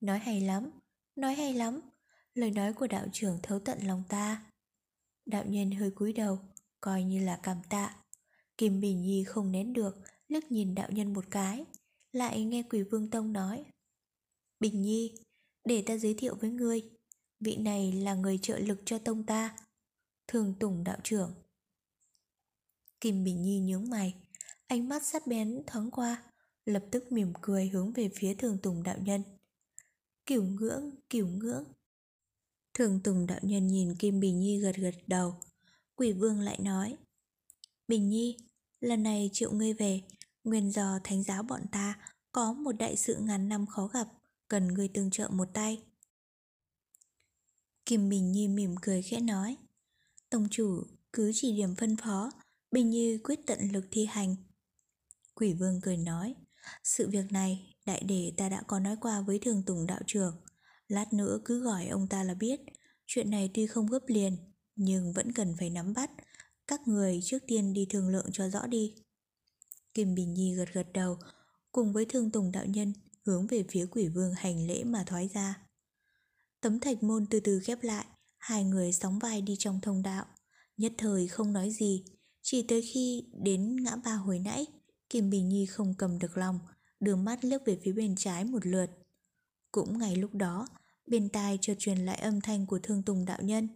Nói 0.00 0.18
hay 0.18 0.40
lắm, 0.40 0.70
nói 1.16 1.34
hay 1.34 1.54
lắm, 1.54 1.80
lời 2.34 2.50
nói 2.50 2.72
của 2.72 2.86
đạo 2.86 3.06
trưởng 3.12 3.38
thấu 3.42 3.58
tận 3.58 3.78
lòng 3.86 4.02
ta. 4.08 4.52
Đạo 5.26 5.44
nhân 5.46 5.70
hơi 5.70 5.90
cúi 5.90 6.12
đầu, 6.12 6.38
coi 6.82 7.04
như 7.04 7.24
là 7.24 7.40
cảm 7.42 7.58
tạ. 7.68 7.96
Kim 8.58 8.80
Bình 8.80 9.02
Nhi 9.02 9.24
không 9.24 9.52
nén 9.52 9.72
được, 9.72 9.96
liếc 10.28 10.52
nhìn 10.52 10.74
đạo 10.74 10.88
nhân 10.90 11.12
một 11.12 11.24
cái, 11.30 11.64
lại 12.12 12.44
nghe 12.44 12.62
quỷ 12.62 12.82
vương 12.82 13.10
tông 13.10 13.32
nói. 13.32 13.64
Bình 14.60 14.82
Nhi, 14.82 15.14
để 15.64 15.82
ta 15.86 15.96
giới 15.96 16.14
thiệu 16.14 16.34
với 16.40 16.50
ngươi, 16.50 16.82
vị 17.40 17.56
này 17.56 17.92
là 17.92 18.14
người 18.14 18.38
trợ 18.42 18.58
lực 18.58 18.78
cho 18.84 18.98
tông 18.98 19.26
ta, 19.26 19.56
thường 20.28 20.54
tùng 20.60 20.84
đạo 20.84 20.98
trưởng. 21.04 21.34
Kim 23.00 23.24
Bình 23.24 23.42
Nhi 23.42 23.60
nhướng 23.60 23.90
mày, 23.90 24.14
ánh 24.66 24.88
mắt 24.88 25.02
sát 25.06 25.26
bén 25.26 25.62
thoáng 25.66 25.90
qua, 25.90 26.22
lập 26.64 26.84
tức 26.90 27.12
mỉm 27.12 27.32
cười 27.42 27.68
hướng 27.68 27.92
về 27.92 28.10
phía 28.14 28.34
thường 28.34 28.58
tùng 28.62 28.82
đạo 28.82 28.96
nhân. 29.00 29.22
Kiểu 30.26 30.44
ngưỡng, 30.44 30.90
kiểu 31.10 31.28
ngưỡng. 31.28 31.64
Thường 32.74 33.00
tùng 33.04 33.26
đạo 33.26 33.40
nhân 33.42 33.66
nhìn 33.66 33.94
Kim 33.98 34.20
Bình 34.20 34.40
Nhi 34.40 34.58
gật 34.58 34.76
gật 34.76 34.94
đầu. 35.06 35.34
Quỷ 35.96 36.12
vương 36.12 36.40
lại 36.40 36.58
nói. 36.60 36.96
Bình 37.88 38.08
Nhi, 38.08 38.36
lần 38.80 39.02
này 39.02 39.30
triệu 39.32 39.52
ngươi 39.52 39.72
về, 39.72 40.02
nguyên 40.44 40.70
do 40.72 40.98
thánh 41.04 41.22
giáo 41.22 41.42
bọn 41.42 41.62
ta 41.72 41.98
có 42.32 42.52
một 42.52 42.72
đại 42.72 42.96
sự 42.96 43.16
ngàn 43.20 43.48
năm 43.48 43.66
khó 43.66 43.86
gặp, 43.86 44.08
cần 44.48 44.68
ngươi 44.68 44.88
tương 44.88 45.10
trợ 45.10 45.28
một 45.28 45.48
tay. 45.54 45.82
Kim 47.86 48.08
Bình 48.08 48.32
Nhi 48.32 48.48
mỉm 48.48 48.74
cười 48.82 49.02
khẽ 49.02 49.20
nói. 49.20 49.56
Tông 50.30 50.48
chủ 50.50 50.82
cứ 51.12 51.30
chỉ 51.34 51.56
điểm 51.56 51.74
phân 51.76 51.96
phó, 51.96 52.30
Bình 52.70 52.90
Nhi 52.90 53.18
quyết 53.18 53.40
tận 53.46 53.58
lực 53.72 53.84
thi 53.90 54.06
hành. 54.06 54.36
Quỷ 55.34 55.52
vương 55.52 55.80
cười 55.82 55.96
nói, 55.96 56.34
sự 56.84 57.08
việc 57.08 57.32
này 57.32 57.74
đại 57.86 58.00
đệ 58.00 58.32
ta 58.36 58.48
đã 58.48 58.62
có 58.66 58.78
nói 58.78 58.96
qua 59.00 59.20
với 59.20 59.38
thường 59.38 59.62
tùng 59.66 59.86
đạo 59.86 60.00
trưởng. 60.06 60.40
Lát 60.88 61.12
nữa 61.12 61.40
cứ 61.44 61.60
gọi 61.60 61.86
ông 61.86 62.08
ta 62.08 62.24
là 62.24 62.34
biết, 62.34 62.60
chuyện 63.06 63.30
này 63.30 63.50
tuy 63.54 63.66
không 63.66 63.86
gấp 63.86 64.02
liền, 64.06 64.36
nhưng 64.76 65.12
vẫn 65.12 65.32
cần 65.32 65.54
phải 65.58 65.70
nắm 65.70 65.92
bắt. 65.94 66.10
Các 66.66 66.88
người 66.88 67.20
trước 67.24 67.38
tiên 67.46 67.72
đi 67.72 67.86
thương 67.90 68.08
lượng 68.08 68.26
cho 68.32 68.48
rõ 68.48 68.66
đi. 68.66 68.94
Kim 69.94 70.14
Bình 70.14 70.34
Nhi 70.34 70.54
gật 70.54 70.68
gật 70.72 70.86
đầu, 70.92 71.18
cùng 71.72 71.92
với 71.92 72.06
thương 72.08 72.30
tùng 72.30 72.52
đạo 72.52 72.66
nhân 72.66 72.92
hướng 73.26 73.46
về 73.46 73.64
phía 73.70 73.86
quỷ 73.86 74.08
vương 74.08 74.34
hành 74.34 74.66
lễ 74.66 74.84
mà 74.84 75.04
thoái 75.06 75.28
ra. 75.34 75.62
Tấm 76.60 76.80
thạch 76.80 77.02
môn 77.02 77.26
từ 77.26 77.40
từ 77.40 77.60
khép 77.60 77.78
lại, 77.82 78.06
hai 78.38 78.64
người 78.64 78.92
sóng 78.92 79.18
vai 79.18 79.42
đi 79.42 79.56
trong 79.58 79.80
thông 79.80 80.02
đạo. 80.02 80.24
Nhất 80.76 80.92
thời 80.98 81.28
không 81.28 81.52
nói 81.52 81.70
gì, 81.70 82.04
chỉ 82.42 82.62
tới 82.62 82.82
khi 82.82 83.24
đến 83.42 83.76
ngã 83.84 83.96
ba 83.96 84.12
hồi 84.12 84.38
nãy, 84.38 84.66
Kim 85.08 85.30
Bình 85.30 85.48
Nhi 85.48 85.66
không 85.66 85.94
cầm 85.98 86.18
được 86.18 86.36
lòng, 86.38 86.58
đưa 87.00 87.16
mắt 87.16 87.44
liếc 87.44 87.66
về 87.66 87.78
phía 87.82 87.92
bên 87.92 88.14
trái 88.16 88.44
một 88.44 88.66
lượt. 88.66 88.90
Cũng 89.72 89.98
ngay 89.98 90.16
lúc 90.16 90.34
đó, 90.34 90.66
bên 91.06 91.28
tai 91.28 91.58
chợt 91.60 91.74
truyền 91.78 91.98
lại 91.98 92.16
âm 92.16 92.40
thanh 92.40 92.66
của 92.66 92.78
Thương 92.82 93.02
Tùng 93.02 93.24
đạo 93.24 93.38
nhân. 93.42 93.68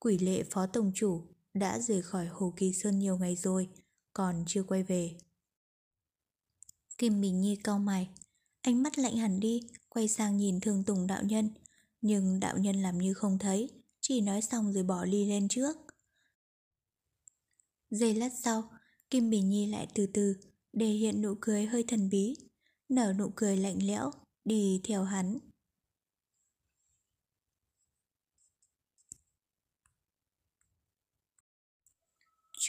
Quỷ 0.00 0.18
lệ 0.18 0.42
phó 0.50 0.66
tổng 0.66 0.92
chủ 0.94 1.22
đã 1.54 1.78
rời 1.78 2.02
khỏi 2.02 2.26
Hồ 2.26 2.52
Kỳ 2.56 2.72
Sơn 2.72 2.98
nhiều 2.98 3.18
ngày 3.18 3.36
rồi, 3.36 3.68
còn 4.12 4.44
chưa 4.46 4.62
quay 4.62 4.82
về. 4.82 5.16
Kim 6.98 7.20
Bình 7.20 7.40
Nhi 7.40 7.56
cau 7.64 7.78
mày, 7.78 8.08
ánh 8.62 8.82
mắt 8.82 8.98
lạnh 8.98 9.16
hẳn 9.16 9.40
đi, 9.40 9.60
quay 9.88 10.08
sang 10.08 10.36
nhìn 10.36 10.60
Thương 10.60 10.84
Tùng 10.84 11.06
đạo 11.06 11.22
nhân, 11.22 11.50
nhưng 12.00 12.40
đạo 12.40 12.58
nhân 12.58 12.82
làm 12.82 12.98
như 12.98 13.14
không 13.14 13.38
thấy, 13.38 13.70
chỉ 14.00 14.20
nói 14.20 14.42
xong 14.42 14.72
rồi 14.72 14.82
bỏ 14.82 15.04
ly 15.04 15.24
lên 15.24 15.48
trước. 15.48 15.76
Giây 17.90 18.14
lát 18.14 18.32
sau, 18.42 18.70
Kim 19.10 19.30
Bình 19.30 19.50
Nhi 19.50 19.66
lại 19.66 19.86
từ 19.94 20.06
từ 20.06 20.36
để 20.72 20.86
hiện 20.86 21.22
nụ 21.22 21.34
cười 21.40 21.66
hơi 21.66 21.84
thần 21.88 22.08
bí, 22.08 22.36
nở 22.88 23.12
nụ 23.18 23.32
cười 23.36 23.56
lạnh 23.56 23.78
lẽo, 23.82 24.10
đi 24.44 24.80
theo 24.84 25.04
hắn. 25.04 25.38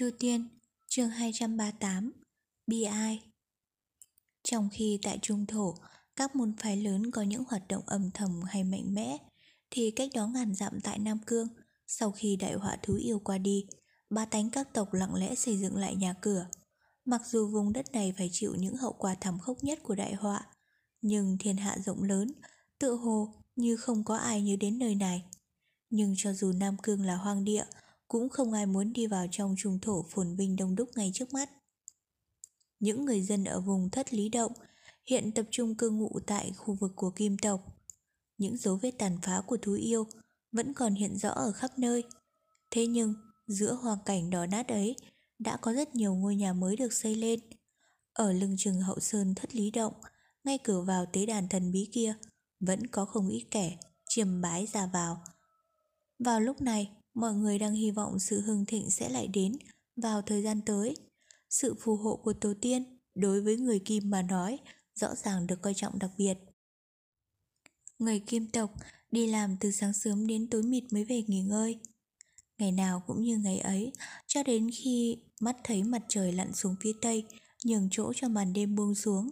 Chu 0.01 0.09
Tiên, 0.19 0.47
chương 0.87 1.09
238, 1.09 2.11
Bi 2.67 2.83
Ai 2.83 3.21
Trong 4.43 4.69
khi 4.71 4.99
tại 5.01 5.19
Trung 5.21 5.45
Thổ, 5.45 5.75
các 6.15 6.35
môn 6.35 6.53
phái 6.57 6.77
lớn 6.77 7.11
có 7.11 7.21
những 7.21 7.43
hoạt 7.47 7.67
động 7.67 7.83
âm 7.85 8.11
thầm 8.13 8.41
hay 8.47 8.63
mạnh 8.63 8.93
mẽ, 8.93 9.17
thì 9.69 9.91
cách 9.91 10.09
đó 10.13 10.27
ngàn 10.27 10.55
dặm 10.55 10.81
tại 10.83 10.99
Nam 10.99 11.19
Cương, 11.25 11.47
sau 11.87 12.11
khi 12.11 12.35
đại 12.35 12.53
họa 12.53 12.77
thú 12.83 12.93
yêu 12.95 13.19
qua 13.19 13.37
đi, 13.37 13.65
ba 14.09 14.25
tánh 14.25 14.49
các 14.49 14.73
tộc 14.73 14.93
lặng 14.93 15.15
lẽ 15.15 15.35
xây 15.35 15.57
dựng 15.57 15.77
lại 15.77 15.95
nhà 15.95 16.13
cửa. 16.21 16.45
Mặc 17.05 17.21
dù 17.25 17.47
vùng 17.47 17.73
đất 17.73 17.91
này 17.91 18.13
phải 18.17 18.29
chịu 18.31 18.55
những 18.55 18.77
hậu 18.77 18.93
quả 18.93 19.15
thảm 19.21 19.39
khốc 19.39 19.63
nhất 19.63 19.79
của 19.83 19.95
đại 19.95 20.13
họa, 20.13 20.45
nhưng 21.01 21.37
thiên 21.39 21.57
hạ 21.57 21.77
rộng 21.85 22.03
lớn, 22.03 22.31
tự 22.79 22.95
hồ 22.95 23.33
như 23.55 23.77
không 23.77 24.03
có 24.03 24.15
ai 24.15 24.41
nhớ 24.41 24.55
đến 24.59 24.79
nơi 24.79 24.95
này. 24.95 25.23
Nhưng 25.89 26.13
cho 26.17 26.33
dù 26.33 26.51
Nam 26.51 26.77
Cương 26.83 27.05
là 27.05 27.15
hoang 27.15 27.43
địa, 27.43 27.65
cũng 28.11 28.29
không 28.29 28.53
ai 28.53 28.65
muốn 28.65 28.93
đi 28.93 29.07
vào 29.07 29.25
trong 29.31 29.55
trung 29.57 29.79
thổ 29.79 30.05
phồn 30.09 30.35
vinh 30.35 30.55
đông 30.55 30.75
đúc 30.75 30.89
ngay 30.95 31.11
trước 31.13 31.33
mắt. 31.33 31.49
Những 32.79 33.05
người 33.05 33.21
dân 33.21 33.43
ở 33.43 33.61
vùng 33.61 33.89
thất 33.89 34.13
lý 34.13 34.29
động 34.29 34.51
hiện 35.05 35.31
tập 35.31 35.45
trung 35.51 35.75
cư 35.75 35.89
ngụ 35.89 36.19
tại 36.27 36.51
khu 36.57 36.73
vực 36.73 36.91
của 36.95 37.11
kim 37.11 37.37
tộc. 37.37 37.61
Những 38.37 38.57
dấu 38.57 38.75
vết 38.75 38.91
tàn 38.97 39.17
phá 39.21 39.41
của 39.47 39.57
thú 39.57 39.73
yêu 39.73 40.07
vẫn 40.51 40.73
còn 40.73 40.95
hiện 40.95 41.17
rõ 41.17 41.29
ở 41.29 41.51
khắp 41.51 41.79
nơi. 41.79 42.03
Thế 42.71 42.87
nhưng, 42.87 43.13
giữa 43.47 43.73
hoàn 43.73 43.97
cảnh 44.05 44.29
đỏ 44.29 44.45
nát 44.45 44.67
ấy, 44.67 44.95
đã 45.39 45.57
có 45.57 45.73
rất 45.73 45.95
nhiều 45.95 46.15
ngôi 46.15 46.35
nhà 46.35 46.53
mới 46.53 46.75
được 46.75 46.93
xây 46.93 47.15
lên. 47.15 47.39
Ở 48.13 48.33
lưng 48.33 48.55
chừng 48.57 48.81
hậu 48.81 48.99
sơn 48.99 49.35
thất 49.35 49.55
lý 49.55 49.71
động, 49.71 49.93
ngay 50.43 50.57
cửa 50.63 50.81
vào 50.81 51.05
tế 51.13 51.25
đàn 51.25 51.49
thần 51.49 51.71
bí 51.71 51.89
kia, 51.91 52.15
vẫn 52.59 52.87
có 52.87 53.05
không 53.05 53.29
ít 53.29 53.45
kẻ 53.51 53.77
chiêm 54.09 54.41
bái 54.41 54.67
ra 54.73 54.85
vào. 54.85 55.23
Vào 56.19 56.39
lúc 56.39 56.61
này, 56.61 56.91
mọi 57.13 57.33
người 57.33 57.59
đang 57.59 57.73
hy 57.73 57.91
vọng 57.91 58.19
sự 58.19 58.41
hưng 58.41 58.65
thịnh 58.65 58.89
sẽ 58.89 59.09
lại 59.09 59.27
đến 59.27 59.57
vào 59.95 60.21
thời 60.21 60.43
gian 60.43 60.61
tới. 60.65 60.95
Sự 61.49 61.75
phù 61.79 61.95
hộ 61.95 62.15
của 62.15 62.33
tổ 62.33 62.53
tiên 62.61 62.99
đối 63.15 63.41
với 63.41 63.57
người 63.57 63.79
Kim 63.79 64.09
mà 64.09 64.21
nói 64.21 64.59
rõ 64.95 65.15
ràng 65.15 65.47
được 65.47 65.61
coi 65.61 65.73
trọng 65.73 65.99
đặc 65.99 66.11
biệt. 66.17 66.37
Người 67.99 68.19
Kim 68.19 68.47
tộc 68.47 68.73
đi 69.11 69.27
làm 69.27 69.57
từ 69.59 69.71
sáng 69.71 69.93
sớm 69.93 70.27
đến 70.27 70.49
tối 70.49 70.63
mịt 70.63 70.83
mới 70.91 71.05
về 71.05 71.23
nghỉ 71.27 71.41
ngơi. 71.41 71.79
Ngày 72.57 72.71
nào 72.71 73.03
cũng 73.07 73.21
như 73.21 73.37
ngày 73.37 73.59
ấy, 73.59 73.91
cho 74.27 74.43
đến 74.43 74.69
khi 74.73 75.17
mắt 75.39 75.55
thấy 75.63 75.83
mặt 75.83 76.01
trời 76.07 76.31
lặn 76.31 76.53
xuống 76.53 76.75
phía 76.81 76.93
tây, 77.01 77.25
nhường 77.65 77.87
chỗ 77.91 78.13
cho 78.15 78.27
màn 78.27 78.53
đêm 78.53 78.75
buông 78.75 78.95
xuống, 78.95 79.31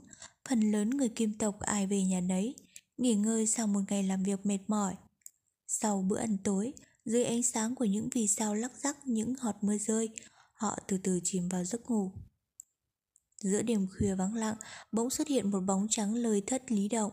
phần 0.50 0.72
lớn 0.72 0.90
người 0.90 1.10
kim 1.10 1.38
tộc 1.38 1.60
ai 1.60 1.88
về 1.88 2.04
nhà 2.04 2.22
nấy, 2.22 2.56
nghỉ 2.98 3.16
ngơi 3.16 3.48
sau 3.48 3.68
một 3.68 3.82
ngày 3.90 4.04
làm 4.04 4.24
việc 4.24 4.46
mệt 4.46 4.60
mỏi. 4.68 4.96
Sau 5.68 6.02
bữa 6.02 6.18
ăn 6.18 6.38
tối, 6.44 6.74
dưới 7.10 7.24
ánh 7.24 7.44
sáng 7.44 7.76
của 7.76 7.86
những 7.86 8.10
vì 8.16 8.28
sao 8.28 8.56
lắc 8.56 8.72
rắc 8.84 8.98
những 9.08 9.36
họt 9.36 9.56
mưa 9.62 9.78
rơi, 9.78 10.10
họ 10.54 10.80
từ 10.88 10.98
từ 11.04 11.20
chìm 11.24 11.50
vào 11.50 11.64
giấc 11.64 11.90
ngủ. 11.90 12.12
Giữa 13.44 13.62
đêm 13.62 13.88
khuya 13.88 14.16
vắng 14.16 14.34
lặng, 14.34 14.56
bỗng 14.92 15.10
xuất 15.10 15.28
hiện 15.28 15.52
một 15.52 15.60
bóng 15.60 15.88
trắng 15.90 16.16
lời 16.16 16.44
thất 16.48 16.72
lý 16.72 16.88
động. 16.88 17.12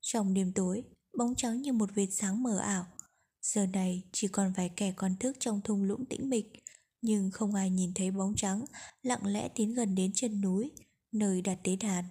Trong 0.00 0.34
đêm 0.34 0.52
tối, 0.52 0.84
bóng 1.18 1.34
trắng 1.34 1.62
như 1.62 1.72
một 1.72 1.90
vệt 1.94 2.08
sáng 2.12 2.42
mờ 2.42 2.58
ảo, 2.58 2.86
Giờ 3.42 3.66
này 3.66 4.02
chỉ 4.12 4.28
còn 4.28 4.52
vài 4.52 4.70
kẻ 4.76 4.92
còn 4.96 5.16
thức 5.16 5.36
trong 5.40 5.60
thung 5.60 5.82
lũng 5.82 6.04
tĩnh 6.06 6.28
mịch, 6.28 6.46
nhưng 7.00 7.30
không 7.30 7.54
ai 7.54 7.70
nhìn 7.70 7.94
thấy 7.94 8.10
bóng 8.10 8.34
trắng 8.36 8.64
lặng 9.02 9.26
lẽ 9.26 9.48
tiến 9.54 9.74
gần 9.74 9.94
đến 9.94 10.10
chân 10.14 10.40
núi, 10.40 10.70
nơi 11.12 11.42
đặt 11.42 11.58
tế 11.64 11.76
đàn. 11.76 12.04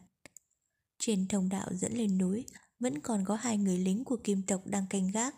Trên 1.00 1.28
thông 1.28 1.50
đạo 1.50 1.68
dẫn 1.74 1.94
lên 1.94 2.18
núi, 2.18 2.46
vẫn 2.80 3.00
còn 3.00 3.26
có 3.26 3.36
hai 3.36 3.58
người 3.58 3.78
lính 3.78 4.04
của 4.04 4.18
kim 4.24 4.44
tộc 4.44 4.62
đang 4.66 4.86
canh 4.90 5.08
gác. 5.08 5.36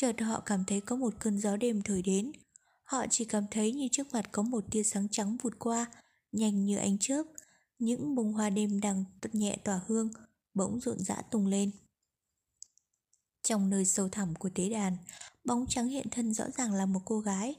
Chợt 0.00 0.20
họ 0.20 0.40
cảm 0.40 0.64
thấy 0.64 0.80
có 0.80 0.96
một 0.96 1.14
cơn 1.18 1.38
gió 1.38 1.56
đêm 1.56 1.82
thổi 1.82 2.02
đến. 2.02 2.32
Họ 2.84 3.06
chỉ 3.10 3.24
cảm 3.24 3.44
thấy 3.50 3.72
như 3.72 3.88
trước 3.92 4.12
mặt 4.12 4.28
có 4.32 4.42
một 4.42 4.64
tia 4.70 4.82
sáng 4.82 5.08
trắng 5.08 5.36
vụt 5.42 5.58
qua, 5.58 5.86
nhanh 6.32 6.64
như 6.64 6.76
ánh 6.76 6.98
chớp. 7.00 7.22
Những 7.78 8.14
bông 8.14 8.32
hoa 8.32 8.50
đêm 8.50 8.80
đang 8.80 9.04
nhẹ 9.32 9.56
tỏa 9.64 9.80
hương, 9.86 10.10
bỗng 10.54 10.80
rộn 10.80 10.98
rã 10.98 11.22
tung 11.30 11.46
lên. 11.46 11.70
Trong 13.42 13.70
nơi 13.70 13.84
sâu 13.84 14.08
thẳm 14.08 14.34
của 14.34 14.50
tế 14.54 14.68
đàn, 14.68 14.96
bóng 15.44 15.66
trắng 15.68 15.88
hiện 15.88 16.06
thân 16.10 16.34
rõ 16.34 16.44
ràng 16.50 16.72
là 16.72 16.86
một 16.86 17.00
cô 17.04 17.20
gái, 17.20 17.54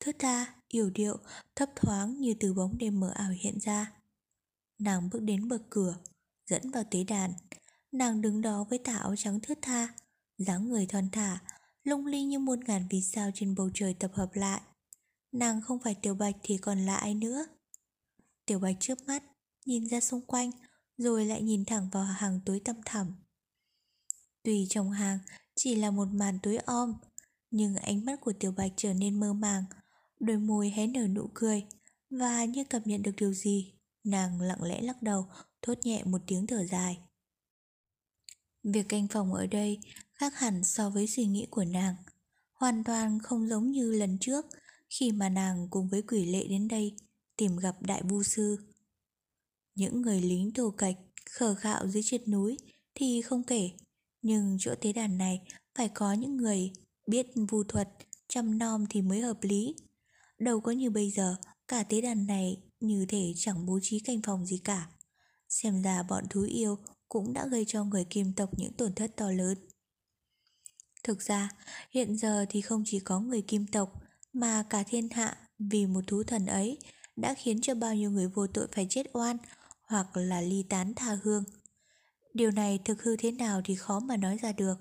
thướt 0.00 0.16
tha, 0.18 0.54
yểu 0.68 0.90
điệu, 0.90 1.16
thấp 1.56 1.70
thoáng 1.76 2.20
như 2.20 2.34
từ 2.40 2.54
bóng 2.54 2.78
đêm 2.78 3.00
mờ 3.00 3.10
ảo 3.14 3.30
hiện 3.30 3.58
ra. 3.60 3.92
Nàng 4.78 5.10
bước 5.12 5.20
đến 5.20 5.48
bậc 5.48 5.62
cửa, 5.70 5.96
dẫn 6.46 6.70
vào 6.70 6.84
tế 6.90 7.04
đàn. 7.04 7.32
Nàng 7.92 8.20
đứng 8.20 8.40
đó 8.40 8.64
với 8.70 8.78
tà 8.78 8.96
áo 8.96 9.16
trắng 9.16 9.40
thướt 9.40 9.58
tha, 9.62 9.88
dáng 10.38 10.68
người 10.68 10.86
thon 10.86 11.10
thả, 11.12 11.38
lung 11.86 12.06
linh 12.06 12.28
như 12.28 12.38
muôn 12.38 12.60
ngàn 12.64 12.86
vì 12.90 13.00
sao 13.02 13.30
trên 13.34 13.54
bầu 13.54 13.70
trời 13.74 13.94
tập 13.94 14.10
hợp 14.14 14.30
lại. 14.34 14.60
Nàng 15.32 15.60
không 15.62 15.78
phải 15.78 15.94
Tiểu 15.94 16.14
Bạch 16.14 16.36
thì 16.42 16.56
còn 16.56 16.86
là 16.86 16.96
ai 16.96 17.14
nữa. 17.14 17.46
Tiểu 18.46 18.58
Bạch 18.58 18.76
trước 18.80 19.06
mắt, 19.06 19.22
nhìn 19.64 19.88
ra 19.88 20.00
xung 20.00 20.20
quanh, 20.20 20.50
rồi 20.98 21.24
lại 21.24 21.42
nhìn 21.42 21.64
thẳng 21.64 21.88
vào 21.92 22.04
hàng 22.04 22.40
tối 22.44 22.60
tăm 22.64 22.76
thẳm. 22.84 23.14
Tùy 24.42 24.66
trong 24.70 24.90
hàng 24.90 25.18
chỉ 25.54 25.74
là 25.74 25.90
một 25.90 26.08
màn 26.12 26.38
tối 26.42 26.56
om, 26.56 26.94
nhưng 27.50 27.76
ánh 27.76 28.04
mắt 28.04 28.20
của 28.20 28.32
Tiểu 28.40 28.52
Bạch 28.52 28.72
trở 28.76 28.94
nên 28.94 29.20
mơ 29.20 29.32
màng, 29.32 29.64
đôi 30.20 30.38
môi 30.38 30.70
hé 30.70 30.86
nở 30.86 31.06
nụ 31.06 31.30
cười, 31.34 31.66
và 32.10 32.44
như 32.44 32.64
cảm 32.64 32.82
nhận 32.84 33.02
được 33.02 33.12
điều 33.16 33.32
gì, 33.32 33.72
nàng 34.04 34.40
lặng 34.40 34.62
lẽ 34.62 34.80
lắc 34.80 35.02
đầu, 35.02 35.26
thốt 35.62 35.78
nhẹ 35.82 36.04
một 36.04 36.22
tiếng 36.26 36.46
thở 36.46 36.66
dài. 36.66 36.98
Việc 38.62 38.88
canh 38.88 39.08
phòng 39.08 39.34
ở 39.34 39.46
đây 39.46 39.80
khác 40.16 40.38
hẳn 40.38 40.64
so 40.64 40.90
với 40.90 41.06
suy 41.06 41.26
nghĩ 41.26 41.46
của 41.50 41.64
nàng, 41.64 41.94
hoàn 42.52 42.84
toàn 42.84 43.18
không 43.22 43.48
giống 43.48 43.70
như 43.70 43.92
lần 43.92 44.18
trước 44.20 44.46
khi 44.88 45.12
mà 45.12 45.28
nàng 45.28 45.68
cùng 45.70 45.88
với 45.88 46.02
quỷ 46.02 46.26
lệ 46.26 46.46
đến 46.48 46.68
đây 46.68 46.96
tìm 47.36 47.56
gặp 47.56 47.76
đại 47.80 48.02
vu 48.02 48.22
sư. 48.22 48.56
Những 49.74 50.02
người 50.02 50.20
lính 50.20 50.50
thổ 50.54 50.70
cạch 50.70 50.96
khờ 51.30 51.54
khạo 51.54 51.88
dưới 51.88 52.02
triệt 52.02 52.28
núi 52.28 52.56
thì 52.94 53.22
không 53.22 53.42
kể, 53.42 53.70
nhưng 54.22 54.56
chỗ 54.60 54.74
tế 54.80 54.92
đàn 54.92 55.18
này 55.18 55.40
phải 55.74 55.88
có 55.88 56.12
những 56.12 56.36
người 56.36 56.72
biết 57.06 57.26
vu 57.48 57.64
thuật, 57.64 57.88
chăm 58.28 58.58
nom 58.58 58.86
thì 58.90 59.02
mới 59.02 59.20
hợp 59.20 59.38
lý. 59.42 59.74
Đâu 60.38 60.60
có 60.60 60.72
như 60.72 60.90
bây 60.90 61.10
giờ, 61.10 61.36
cả 61.68 61.82
tế 61.82 62.00
đàn 62.00 62.26
này 62.26 62.62
như 62.80 63.06
thể 63.08 63.32
chẳng 63.36 63.66
bố 63.66 63.78
trí 63.82 64.00
canh 64.00 64.22
phòng 64.22 64.46
gì 64.46 64.58
cả. 64.64 64.90
Xem 65.48 65.82
ra 65.82 66.02
bọn 66.02 66.24
thú 66.30 66.42
yêu 66.42 66.78
cũng 67.08 67.32
đã 67.32 67.46
gây 67.46 67.64
cho 67.68 67.84
người 67.84 68.04
kim 68.04 68.32
tộc 68.32 68.50
những 68.58 68.72
tổn 68.72 68.94
thất 68.94 69.16
to 69.16 69.30
lớn. 69.30 69.58
Thực 71.06 71.22
ra, 71.22 71.48
hiện 71.90 72.16
giờ 72.16 72.46
thì 72.48 72.60
không 72.60 72.82
chỉ 72.86 73.00
có 73.00 73.20
người 73.20 73.42
kim 73.42 73.66
tộc, 73.66 74.02
mà 74.32 74.64
cả 74.70 74.82
thiên 74.82 75.08
hạ 75.10 75.36
vì 75.58 75.86
một 75.86 76.00
thú 76.06 76.22
thần 76.22 76.46
ấy 76.46 76.78
đã 77.16 77.34
khiến 77.34 77.60
cho 77.60 77.74
bao 77.74 77.94
nhiêu 77.94 78.10
người 78.10 78.28
vô 78.28 78.46
tội 78.46 78.68
phải 78.72 78.86
chết 78.90 79.06
oan 79.12 79.36
hoặc 79.82 80.16
là 80.16 80.40
ly 80.40 80.64
tán 80.68 80.94
tha 80.94 81.18
hương. 81.22 81.44
Điều 82.34 82.50
này 82.50 82.78
thực 82.84 83.02
hư 83.02 83.16
thế 83.16 83.30
nào 83.30 83.60
thì 83.64 83.74
khó 83.74 84.00
mà 84.00 84.16
nói 84.16 84.36
ra 84.42 84.52
được. 84.52 84.74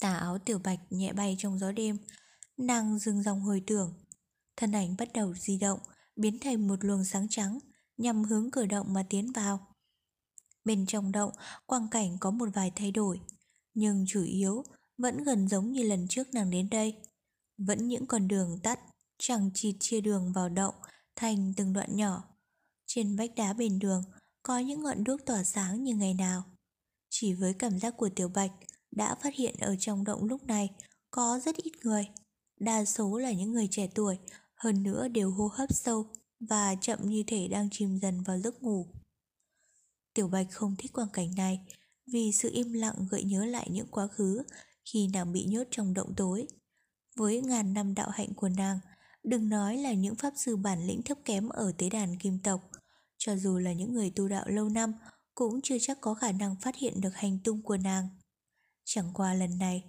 Tà 0.00 0.14
áo 0.14 0.38
tiểu 0.38 0.58
bạch 0.58 0.80
nhẹ 0.90 1.12
bay 1.12 1.36
trong 1.38 1.58
gió 1.58 1.72
đêm, 1.72 1.98
nàng 2.56 2.98
dừng 2.98 3.22
dòng 3.22 3.40
hồi 3.40 3.62
tưởng. 3.66 3.94
Thân 4.56 4.72
ảnh 4.72 4.96
bắt 4.98 5.08
đầu 5.14 5.34
di 5.34 5.58
động, 5.58 5.80
biến 6.16 6.38
thành 6.38 6.68
một 6.68 6.84
luồng 6.84 7.04
sáng 7.04 7.26
trắng, 7.30 7.58
nhằm 7.96 8.24
hướng 8.24 8.50
cửa 8.50 8.66
động 8.66 8.92
mà 8.92 9.06
tiến 9.10 9.32
vào. 9.32 9.66
Bên 10.64 10.86
trong 10.86 11.12
động, 11.12 11.32
quang 11.66 11.88
cảnh 11.90 12.16
có 12.20 12.30
một 12.30 12.48
vài 12.54 12.72
thay 12.76 12.90
đổi, 12.90 13.20
nhưng 13.74 14.04
chủ 14.08 14.24
yếu 14.24 14.64
vẫn 14.98 15.24
gần 15.24 15.48
giống 15.48 15.72
như 15.72 15.82
lần 15.82 16.08
trước 16.08 16.34
nàng 16.34 16.50
đến 16.50 16.70
đây. 16.70 16.96
Vẫn 17.58 17.88
những 17.88 18.06
con 18.06 18.28
đường 18.28 18.58
tắt, 18.62 18.80
chẳng 19.18 19.50
chỉ 19.54 19.76
chia 19.80 20.00
đường 20.00 20.32
vào 20.32 20.48
động 20.48 20.74
thành 21.16 21.52
từng 21.56 21.72
đoạn 21.72 21.96
nhỏ. 21.96 22.24
Trên 22.86 23.16
vách 23.16 23.34
đá 23.36 23.52
bên 23.52 23.78
đường 23.78 24.02
có 24.42 24.58
những 24.58 24.82
ngọn 24.82 25.04
đuốc 25.04 25.26
tỏa 25.26 25.44
sáng 25.44 25.82
như 25.82 25.94
ngày 25.94 26.14
nào. 26.14 26.44
Chỉ 27.10 27.32
với 27.32 27.54
cảm 27.54 27.78
giác 27.78 27.94
của 27.96 28.08
Tiểu 28.08 28.28
Bạch 28.28 28.52
đã 28.90 29.14
phát 29.14 29.34
hiện 29.34 29.54
ở 29.60 29.76
trong 29.78 30.04
động 30.04 30.24
lúc 30.24 30.44
này 30.44 30.70
có 31.10 31.40
rất 31.44 31.56
ít 31.56 31.72
người. 31.84 32.08
Đa 32.60 32.84
số 32.84 33.18
là 33.18 33.32
những 33.32 33.52
người 33.52 33.68
trẻ 33.70 33.88
tuổi, 33.94 34.18
hơn 34.54 34.82
nữa 34.82 35.08
đều 35.08 35.30
hô 35.30 35.46
hấp 35.46 35.74
sâu 35.74 36.06
và 36.40 36.74
chậm 36.74 36.98
như 37.02 37.24
thể 37.26 37.48
đang 37.48 37.68
chìm 37.72 37.98
dần 37.98 38.22
vào 38.22 38.38
giấc 38.38 38.62
ngủ. 38.62 38.86
Tiểu 40.14 40.28
Bạch 40.28 40.46
không 40.50 40.74
thích 40.78 40.92
quang 40.92 41.08
cảnh 41.12 41.34
này 41.36 41.60
vì 42.06 42.32
sự 42.32 42.50
im 42.52 42.72
lặng 42.72 43.06
gợi 43.10 43.24
nhớ 43.24 43.44
lại 43.44 43.68
những 43.70 43.86
quá 43.90 44.06
khứ 44.06 44.42
khi 44.84 45.08
nàng 45.12 45.32
bị 45.32 45.44
nhốt 45.44 45.64
trong 45.70 45.94
động 45.94 46.14
tối. 46.16 46.46
Với 47.16 47.40
ngàn 47.40 47.72
năm 47.72 47.94
đạo 47.94 48.10
hạnh 48.10 48.34
của 48.36 48.48
nàng, 48.48 48.78
đừng 49.22 49.48
nói 49.48 49.76
là 49.76 49.92
những 49.92 50.14
pháp 50.14 50.32
sư 50.36 50.56
bản 50.56 50.86
lĩnh 50.86 51.02
thấp 51.02 51.18
kém 51.24 51.48
ở 51.48 51.72
tế 51.78 51.88
đàn 51.88 52.18
kim 52.18 52.38
tộc, 52.38 52.70
cho 53.18 53.36
dù 53.36 53.58
là 53.58 53.72
những 53.72 53.92
người 53.92 54.10
tu 54.10 54.28
đạo 54.28 54.44
lâu 54.48 54.68
năm 54.68 54.92
cũng 55.34 55.60
chưa 55.62 55.76
chắc 55.80 56.00
có 56.00 56.14
khả 56.14 56.32
năng 56.32 56.56
phát 56.60 56.76
hiện 56.76 57.00
được 57.00 57.14
hành 57.14 57.38
tung 57.44 57.62
của 57.62 57.76
nàng. 57.76 58.08
Chẳng 58.84 59.10
qua 59.14 59.34
lần 59.34 59.58
này, 59.58 59.84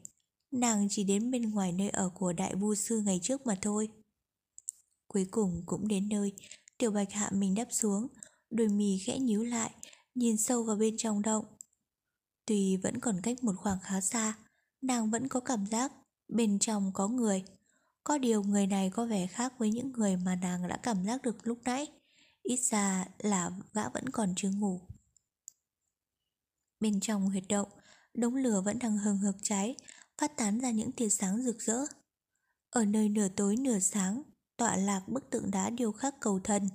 nàng 0.52 0.88
chỉ 0.90 1.04
đến 1.04 1.32
bên 1.32 1.52
ngoài 1.52 1.72
nơi 1.72 1.90
ở 1.90 2.10
của 2.10 2.34
đại 2.34 2.56
vu 2.56 2.76
sư 2.76 3.02
ngày 3.06 3.20
trước 3.24 3.46
mà 3.46 3.56
thôi. 3.62 3.90
Cuối 5.08 5.28
cùng 5.32 5.64
cũng 5.66 5.88
đến 5.88 6.10
nơi, 6.10 6.34
tiểu 6.78 6.92
bạch 6.92 7.12
hạ 7.12 7.30
mình 7.34 7.56
đắp 7.56 7.68
xuống, 7.72 8.08
đôi 8.50 8.68
mì 8.68 8.98
khẽ 8.98 9.20
nhíu 9.20 9.44
lại, 9.44 9.72
nhìn 10.16 10.38
sâu 10.38 10.64
vào 10.64 10.76
bên 10.76 10.96
trong 10.98 11.22
động. 11.22 11.46
Tuy 12.46 12.78
vẫn 12.78 13.00
còn 13.00 13.22
cách 13.24 13.44
một 13.44 13.54
khoảng 13.58 13.80
khá 13.80 14.02
xa, 14.02 14.34
nàng 14.82 15.10
vẫn 15.10 15.28
có 15.28 15.40
cảm 15.40 15.66
giác 15.66 15.92
bên 16.28 16.60
trong 16.60 16.92
có 16.94 17.08
người. 17.08 17.44
Có 18.04 18.18
điều 18.18 18.44
người 18.44 18.68
này 18.68 18.90
có 18.90 19.06
vẻ 19.06 19.28
khác 19.28 19.54
với 19.58 19.72
những 19.72 19.92
người 19.92 20.18
mà 20.18 20.36
nàng 20.36 20.68
đã 20.68 20.78
cảm 20.78 21.06
giác 21.06 21.22
được 21.22 21.48
lúc 21.48 21.60
nãy. 21.66 21.88
Ít 22.44 22.60
ra 22.60 23.06
là 23.20 23.52
gã 23.74 23.90
vẫn 23.90 24.10
còn 24.10 24.34
chưa 24.36 24.50
ngủ. 24.50 24.82
Bên 26.80 27.00
trong 27.00 27.30
huyệt 27.30 27.44
động, 27.50 27.68
đống 28.14 28.36
lửa 28.36 28.62
vẫn 28.62 28.80
đang 28.80 28.98
hừng 28.98 29.18
hực 29.18 29.36
cháy, 29.42 29.76
phát 30.18 30.38
tán 30.38 30.60
ra 30.60 30.72
những 30.72 30.92
tia 30.92 31.10
sáng 31.10 31.42
rực 31.42 31.62
rỡ. 31.62 31.86
Ở 32.70 32.86
nơi 32.86 33.10
nửa 33.10 33.28
tối 33.28 33.56
nửa 33.56 33.80
sáng, 33.80 34.24
tọa 34.58 34.76
lạc 34.76 35.02
bức 35.08 35.30
tượng 35.30 35.52
đá 35.52 35.70
điêu 35.70 35.92
khắc 35.92 36.16
cầu 36.20 36.40
thần, 36.44 36.70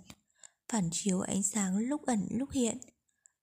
phản 0.68 0.88
chiếu 0.92 1.20
ánh 1.20 1.42
sáng 1.42 1.78
lúc 1.78 2.06
ẩn 2.06 2.28
lúc 2.30 2.50
hiện. 2.50 2.78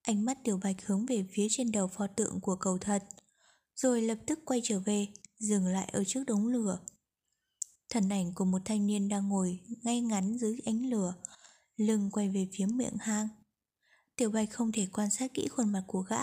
Ánh 0.06 0.24
mắt 0.24 0.38
Tiểu 0.44 0.60
Bạch 0.62 0.86
hướng 0.86 1.06
về 1.06 1.24
phía 1.32 1.46
trên 1.50 1.72
đầu 1.72 1.88
pho 1.88 2.06
tượng 2.06 2.40
của 2.40 2.56
cầu 2.56 2.78
thần, 2.78 3.02
rồi 3.74 4.02
lập 4.02 4.18
tức 4.26 4.38
quay 4.44 4.60
trở 4.64 4.80
về, 4.80 5.06
dừng 5.38 5.66
lại 5.66 5.88
ở 5.92 6.04
trước 6.04 6.24
đống 6.26 6.46
lửa. 6.46 6.78
Thần 7.90 8.08
ảnh 8.08 8.34
của 8.34 8.44
một 8.44 8.62
thanh 8.64 8.86
niên 8.86 9.08
đang 9.08 9.28
ngồi 9.28 9.60
ngay 9.82 10.00
ngắn 10.00 10.38
dưới 10.38 10.58
ánh 10.64 10.90
lửa, 10.90 11.14
lưng 11.76 12.10
quay 12.12 12.28
về 12.28 12.48
phía 12.52 12.66
miệng 12.66 12.96
hang. 13.00 13.28
Tiểu 14.16 14.30
Bạch 14.30 14.50
không 14.50 14.72
thể 14.72 14.86
quan 14.92 15.10
sát 15.10 15.34
kỹ 15.34 15.48
khuôn 15.48 15.72
mặt 15.72 15.84
của 15.86 16.00
gã, 16.00 16.22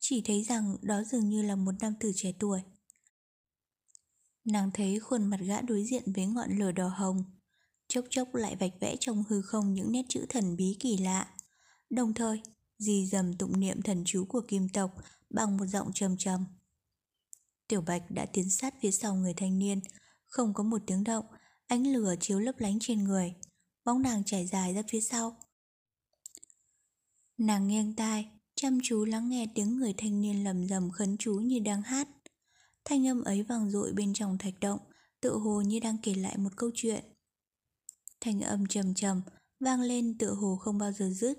chỉ 0.00 0.22
thấy 0.24 0.42
rằng 0.42 0.76
đó 0.82 1.02
dường 1.02 1.28
như 1.28 1.42
là 1.42 1.56
một 1.56 1.72
nam 1.80 1.94
tử 2.00 2.12
trẻ 2.14 2.32
tuổi. 2.38 2.60
Nàng 4.44 4.70
thấy 4.74 5.00
khuôn 5.00 5.24
mặt 5.26 5.40
gã 5.40 5.60
đối 5.60 5.84
diện 5.84 6.12
với 6.12 6.26
ngọn 6.26 6.58
lửa 6.58 6.72
đỏ 6.72 6.88
hồng, 6.88 7.24
chốc 7.88 8.04
chốc 8.10 8.34
lại 8.34 8.56
vạch 8.56 8.72
vẽ 8.80 8.96
trong 9.00 9.24
hư 9.28 9.42
không 9.42 9.74
những 9.74 9.92
nét 9.92 10.02
chữ 10.08 10.26
thần 10.28 10.56
bí 10.56 10.76
kỳ 10.80 10.96
lạ. 10.96 11.34
Đồng 11.90 12.14
thời, 12.14 12.42
di 12.78 13.06
dầm 13.06 13.36
tụng 13.36 13.60
niệm 13.60 13.82
thần 13.82 14.02
chú 14.06 14.24
của 14.24 14.40
kim 14.48 14.68
tộc 14.68 14.90
bằng 15.30 15.56
một 15.56 15.66
giọng 15.66 15.90
trầm 15.94 16.16
trầm. 16.16 16.44
Tiểu 17.68 17.80
Bạch 17.80 18.10
đã 18.10 18.26
tiến 18.26 18.50
sát 18.50 18.74
phía 18.82 18.90
sau 18.90 19.14
người 19.14 19.34
thanh 19.36 19.58
niên, 19.58 19.80
không 20.26 20.54
có 20.54 20.62
một 20.62 20.82
tiếng 20.86 21.04
động, 21.04 21.24
ánh 21.66 21.86
lửa 21.86 22.14
chiếu 22.20 22.38
lấp 22.38 22.54
lánh 22.58 22.78
trên 22.80 23.04
người, 23.04 23.34
bóng 23.84 24.02
nàng 24.02 24.24
trải 24.24 24.46
dài 24.46 24.74
ra 24.74 24.82
phía 24.88 25.00
sau. 25.00 25.36
Nàng 27.38 27.68
nghiêng 27.68 27.94
tai, 27.96 28.28
chăm 28.54 28.78
chú 28.82 29.04
lắng 29.04 29.28
nghe 29.28 29.46
tiếng 29.54 29.76
người 29.76 29.94
thanh 29.96 30.20
niên 30.20 30.44
lầm 30.44 30.68
rầm 30.68 30.90
khấn 30.90 31.16
chú 31.18 31.34
như 31.34 31.58
đang 31.58 31.82
hát. 31.82 32.08
Thanh 32.84 33.06
âm 33.06 33.22
ấy 33.22 33.42
vang 33.42 33.70
dội 33.70 33.92
bên 33.92 34.14
trong 34.14 34.38
thạch 34.38 34.60
động, 34.60 34.80
tự 35.20 35.38
hồ 35.38 35.60
như 35.60 35.80
đang 35.80 35.96
kể 36.02 36.14
lại 36.14 36.38
một 36.38 36.50
câu 36.56 36.70
chuyện. 36.74 37.04
Thanh 38.20 38.40
âm 38.40 38.66
trầm 38.66 38.94
trầm, 38.94 39.22
vang 39.60 39.80
lên 39.80 40.18
tự 40.18 40.34
hồ 40.34 40.56
không 40.56 40.78
bao 40.78 40.92
giờ 40.92 41.10
dứt. 41.10 41.38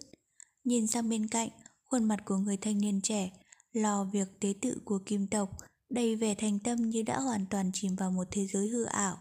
Nhìn 0.65 0.87
sang 0.87 1.09
bên 1.09 1.27
cạnh, 1.27 1.49
khuôn 1.83 2.03
mặt 2.03 2.19
của 2.25 2.37
người 2.37 2.57
thanh 2.57 2.77
niên 2.77 3.01
trẻ, 3.01 3.31
lo 3.73 4.03
việc 4.03 4.27
tế 4.39 4.53
tự 4.61 4.81
của 4.85 4.99
kim 5.05 5.27
tộc, 5.27 5.49
đầy 5.89 6.15
vẻ 6.15 6.35
thành 6.35 6.59
tâm 6.59 6.89
như 6.89 7.01
đã 7.01 7.19
hoàn 7.19 7.45
toàn 7.49 7.71
chìm 7.73 7.95
vào 7.95 8.11
một 8.11 8.27
thế 8.31 8.47
giới 8.47 8.67
hư 8.67 8.83
ảo. 8.83 9.17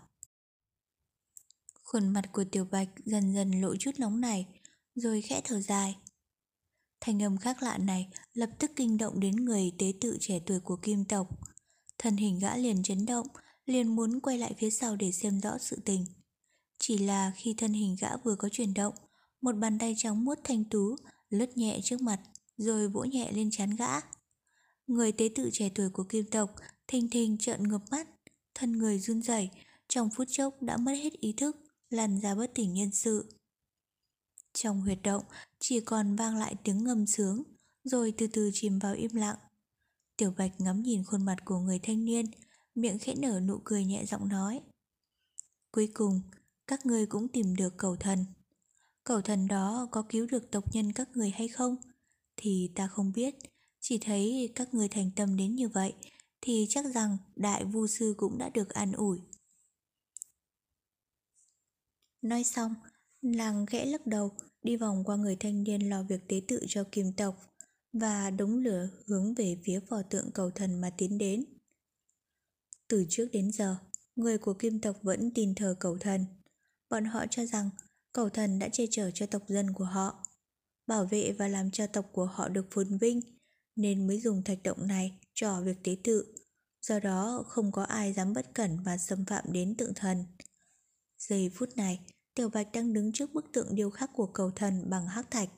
Khuôn 1.83 2.09
mặt 2.09 2.33
của 2.33 2.45
Tiểu 2.45 2.65
Bạch 2.65 2.89
dần 3.05 3.35
dần 3.35 3.61
lộ 3.61 3.77
chút 3.77 3.91
nóng 3.99 4.21
này, 4.21 4.47
rồi 4.95 5.23
khẽ 5.23 5.41
thở 5.45 5.61
dài. 5.61 5.97
Thanh 7.01 7.23
âm 7.23 7.37
khác 7.37 7.63
lạ 7.63 7.79
này 7.79 8.09
lập 8.33 8.51
tức 8.59 8.71
kinh 8.77 8.99
động 8.99 9.21
đến 9.21 9.37
người 9.37 9.73
tế 9.79 9.93
tự 10.01 10.17
trẻ 10.21 10.41
tuổi 10.47 10.61
của 10.61 10.77
kim 10.77 11.05
tộc. 11.05 11.29
thân 11.99 12.17
hình 12.17 12.39
gã 12.39 12.57
liền 12.57 12.83
chấn 12.83 13.07
động, 13.07 13.27
liền 13.67 13.97
muốn 13.97 14.21
quay 14.21 14.39
lại 14.39 14.55
phía 14.59 14.71
sau 14.71 14.97
để 14.97 15.13
xem 15.13 15.41
rõ 15.41 15.59
sự 15.59 15.79
tình. 15.85 16.07
Chỉ 16.79 16.99
là 16.99 17.33
khi 17.37 17.55
thân 17.59 17.73
hình 17.73 17.97
gã 18.01 18.17
vừa 18.17 18.37
có 18.37 18.49
chuyển 18.49 18.75
động, 18.75 18.95
một 19.41 19.53
bàn 19.53 19.79
tay 19.79 19.95
trắng 19.99 20.25
muốt 20.25 20.39
thanh 20.45 20.65
tú 20.65 20.97
lướt 21.35 21.57
nhẹ 21.57 21.81
trước 21.83 22.03
mặt, 22.03 22.21
rồi 22.57 22.89
vỗ 22.89 23.05
nhẹ 23.05 23.33
lên 23.33 23.51
chán 23.51 23.77
gã. 23.77 24.01
Người 24.87 25.13
tế 25.13 25.29
tự 25.35 25.51
trẻ 25.53 25.71
tuổi 25.75 25.91
của 25.91 26.05
kim 26.05 26.27
tộc 26.31 26.55
thình 26.89 27.11
thình 27.11 27.39
trợn 27.39 27.69
ngập 27.69 27.83
mắt, 27.91 28.09
thân 28.55 28.73
người 28.73 28.99
run 28.99 29.23
rẩy, 29.23 29.51
trong 29.89 30.11
phút 30.11 30.29
chốc 30.31 30.63
đã 30.63 30.77
mất 30.77 30.93
hết 30.93 31.13
ý 31.13 31.33
thức, 31.33 31.57
lăn 31.91 32.21
ra 32.21 32.35
bất 32.35 32.51
tỉnh 32.55 32.75
nhân 32.75 32.91
sự. 32.91 33.39
Trong 34.53 34.81
huyệt 34.81 34.99
động 35.03 35.25
chỉ 35.59 35.81
còn 35.81 36.17
vang 36.17 36.37
lại 36.37 36.55
tiếng 36.65 36.85
ngâm 36.85 37.07
sướng, 37.07 37.43
rồi 37.85 38.15
từ 38.19 38.27
từ 38.27 38.51
chìm 38.55 38.79
vào 38.79 38.95
im 38.95 39.15
lặng. 39.15 39.37
Tiểu 40.17 40.35
Bạch 40.37 40.61
ngắm 40.61 40.83
nhìn 40.83 41.05
khuôn 41.05 41.25
mặt 41.25 41.37
của 41.45 41.59
người 41.59 41.79
thanh 41.83 42.05
niên, 42.05 42.27
miệng 42.75 42.99
khẽ 42.99 43.15
nở 43.15 43.41
nụ 43.41 43.61
cười 43.65 43.85
nhẹ 43.85 44.05
giọng 44.07 44.29
nói. 44.29 44.61
Cuối 45.71 45.91
cùng, 45.95 46.21
các 46.67 46.87
ngươi 46.87 47.07
cũng 47.07 47.29
tìm 47.29 47.57
được 47.57 47.75
cầu 47.77 47.97
thần. 47.97 48.25
Cầu 49.05 49.21
thần 49.21 49.47
đó 49.47 49.89
có 49.91 50.03
cứu 50.09 50.27
được 50.27 50.51
tộc 50.51 50.75
nhân 50.75 50.93
các 50.93 51.09
người 51.17 51.31
hay 51.31 51.49
không? 51.49 51.77
Thì 52.37 52.71
ta 52.75 52.87
không 52.87 53.13
biết, 53.13 53.35
chỉ 53.81 53.99
thấy 53.99 54.53
các 54.55 54.75
người 54.75 54.89
thành 54.89 55.11
tâm 55.17 55.37
đến 55.37 55.55
như 55.55 55.69
vậy, 55.69 55.95
thì 56.41 56.67
chắc 56.69 56.85
rằng 56.95 57.17
đại 57.37 57.65
vu 57.65 57.87
sư 57.87 58.15
cũng 58.17 58.39
đã 58.39 58.49
được 58.49 58.69
an 58.69 58.93
ủi. 58.93 59.21
Nói 62.23 62.45
xong, 62.45 62.75
nàng 63.23 63.67
khẽ 63.67 63.87
lắc 63.87 64.07
đầu, 64.07 64.31
đi 64.63 64.77
vòng 64.77 65.05
qua 65.05 65.17
người 65.17 65.37
thanh 65.37 65.63
niên 65.63 65.91
lo 65.91 66.03
việc 66.03 66.29
tế 66.29 66.41
tự 66.49 66.61
cho 66.69 66.85
kim 66.93 67.13
tộc 67.13 67.55
và 67.93 68.31
đống 68.31 68.57
lửa 68.57 68.89
hướng 69.07 69.35
về 69.35 69.59
phía 69.65 69.81
phò 69.81 70.03
tượng 70.03 70.31
cầu 70.31 70.51
thần 70.51 70.81
mà 70.81 70.91
tiến 70.99 71.19
đến. 71.19 71.45
Từ 72.89 73.07
trước 73.09 73.29
đến 73.33 73.51
giờ, 73.51 73.77
người 74.17 74.39
của 74.39 74.55
kim 74.55 74.81
tộc 74.81 74.97
vẫn 75.03 75.31
tin 75.35 75.55
thờ 75.55 75.77
cầu 75.81 75.99
thần. 75.99 76.25
Bọn 76.91 77.05
họ 77.05 77.27
cho 77.31 77.47
rằng 77.47 77.71
cầu 78.15 78.29
thần 78.29 78.59
đã 78.59 78.69
che 78.69 78.85
chở 78.91 79.11
cho 79.11 79.27
tộc 79.27 79.43
dân 79.49 79.73
của 79.73 79.85
họ, 79.85 80.25
bảo 80.87 81.05
vệ 81.05 81.33
và 81.33 81.49
làm 81.49 81.71
cho 81.71 81.87
tộc 81.87 82.07
của 82.13 82.25
họ 82.25 82.49
được 82.49 82.67
phồn 82.71 82.99
vinh, 82.99 83.21
nên 83.77 84.07
mới 84.07 84.21
dùng 84.21 84.43
thạch 84.45 84.63
động 84.63 84.87
này 84.87 85.19
cho 85.35 85.61
việc 85.61 85.77
tế 85.85 85.97
tự. 86.05 86.35
Do 86.83 86.99
đó 86.99 87.45
không 87.47 87.73
có 87.73 87.83
ai 87.83 88.13
dám 88.13 88.33
bất 88.33 88.55
cẩn 88.55 88.79
và 88.85 88.99
xâm 88.99 89.25
phạm 89.25 89.45
đến 89.53 89.77
tượng 89.77 89.95
thần. 89.95 90.25
Giây 91.19 91.51
phút 91.55 91.69
này, 91.77 92.01
Tiểu 92.35 92.49
Bạch 92.49 92.73
đang 92.73 92.93
đứng 92.93 93.13
trước 93.13 93.33
bức 93.33 93.45
tượng 93.53 93.75
điêu 93.75 93.91
khắc 93.91 94.11
của 94.15 94.27
cầu 94.27 94.51
thần 94.51 94.91
bằng 94.91 95.07
hắc 95.07 95.31
thạch. 95.31 95.49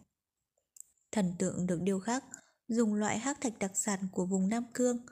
Thần 1.12 1.34
tượng 1.38 1.66
được 1.66 1.82
điêu 1.82 2.00
khắc 2.00 2.24
dùng 2.68 2.94
loại 2.94 3.18
hắc 3.18 3.40
thạch 3.40 3.58
đặc 3.58 3.72
sản 3.74 4.08
của 4.12 4.26
vùng 4.26 4.48
Nam 4.48 4.64
Cương, 4.74 5.06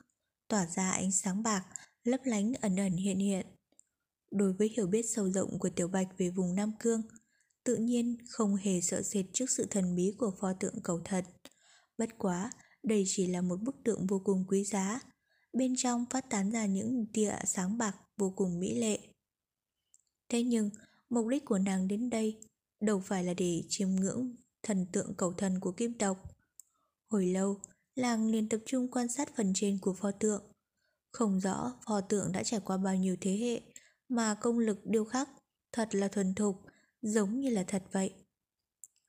tỏa 0.48 0.66
ra 0.66 0.90
ánh 0.90 1.12
sáng 1.12 1.42
bạc, 1.42 1.64
lấp 2.04 2.20
lánh 2.24 2.52
ẩn 2.60 2.76
ẩn 2.76 2.92
hiện 2.92 3.18
hiện. 3.18 3.46
Đối 4.30 4.52
với 4.52 4.68
hiểu 4.76 4.86
biết 4.86 5.02
sâu 5.14 5.30
rộng 5.30 5.58
của 5.58 5.70
Tiểu 5.70 5.88
Bạch 5.88 6.08
về 6.18 6.30
vùng 6.30 6.54
Nam 6.54 6.72
Cương, 6.78 7.02
tự 7.64 7.76
nhiên 7.76 8.16
không 8.28 8.56
hề 8.56 8.80
sợ 8.80 9.02
sệt 9.02 9.24
trước 9.32 9.50
sự 9.50 9.66
thần 9.70 9.96
bí 9.96 10.12
của 10.18 10.32
pho 10.40 10.52
tượng 10.52 10.80
cầu 10.82 11.00
thần. 11.04 11.24
Bất 11.98 12.18
quá, 12.18 12.50
đây 12.82 13.04
chỉ 13.06 13.26
là 13.26 13.40
một 13.40 13.56
bức 13.62 13.76
tượng 13.84 14.06
vô 14.06 14.22
cùng 14.24 14.44
quý 14.48 14.64
giá, 14.64 15.00
bên 15.52 15.74
trong 15.76 16.04
phát 16.10 16.30
tán 16.30 16.50
ra 16.50 16.66
những 16.66 17.06
tia 17.12 17.32
sáng 17.46 17.78
bạc 17.78 17.96
vô 18.16 18.32
cùng 18.36 18.60
mỹ 18.60 18.78
lệ. 18.78 18.98
Thế 20.28 20.42
nhưng, 20.42 20.70
mục 21.10 21.26
đích 21.28 21.44
của 21.44 21.58
nàng 21.58 21.88
đến 21.88 22.10
đây 22.10 22.40
đâu 22.80 23.00
phải 23.00 23.24
là 23.24 23.34
để 23.34 23.62
chiêm 23.68 23.88
ngưỡng 23.88 24.36
thần 24.62 24.86
tượng 24.92 25.14
cầu 25.16 25.32
thần 25.32 25.60
của 25.60 25.72
kim 25.72 25.98
tộc. 25.98 26.18
Hồi 27.10 27.26
lâu, 27.26 27.60
làng 27.94 28.26
liền 28.30 28.48
tập 28.48 28.60
trung 28.66 28.90
quan 28.90 29.08
sát 29.08 29.36
phần 29.36 29.52
trên 29.54 29.78
của 29.78 29.94
pho 29.94 30.10
tượng. 30.10 30.42
Không 31.12 31.40
rõ 31.40 31.72
pho 31.86 32.00
tượng 32.00 32.32
đã 32.32 32.42
trải 32.42 32.60
qua 32.60 32.76
bao 32.76 32.96
nhiêu 32.96 33.16
thế 33.20 33.36
hệ 33.36 33.60
mà 34.08 34.34
công 34.34 34.58
lực 34.58 34.78
điêu 34.84 35.04
khắc 35.04 35.28
thật 35.72 35.94
là 35.94 36.08
thuần 36.08 36.34
thục, 36.34 36.56
giống 37.04 37.40
như 37.40 37.50
là 37.50 37.64
thật 37.66 37.82
vậy. 37.92 38.14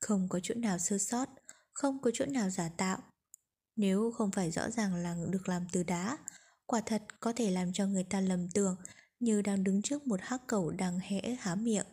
Không 0.00 0.28
có 0.28 0.40
chỗ 0.42 0.54
nào 0.54 0.78
sơ 0.78 0.98
sót, 0.98 1.28
không 1.72 2.02
có 2.02 2.10
chỗ 2.14 2.26
nào 2.26 2.50
giả 2.50 2.68
tạo. 2.68 2.98
Nếu 3.76 4.12
không 4.16 4.30
phải 4.30 4.50
rõ 4.50 4.70
ràng 4.70 4.94
là 4.94 5.16
được 5.30 5.48
làm 5.48 5.66
từ 5.72 5.82
đá, 5.82 6.18
quả 6.66 6.80
thật 6.86 7.02
có 7.20 7.32
thể 7.36 7.50
làm 7.50 7.72
cho 7.72 7.86
người 7.86 8.04
ta 8.04 8.20
lầm 8.20 8.48
tưởng 8.54 8.76
như 9.20 9.42
đang 9.42 9.64
đứng 9.64 9.82
trước 9.82 10.06
một 10.06 10.20
hắc 10.22 10.42
cầu 10.46 10.70
đang 10.70 10.98
hẽ 10.98 11.36
há 11.40 11.54
miệng. 11.54 11.86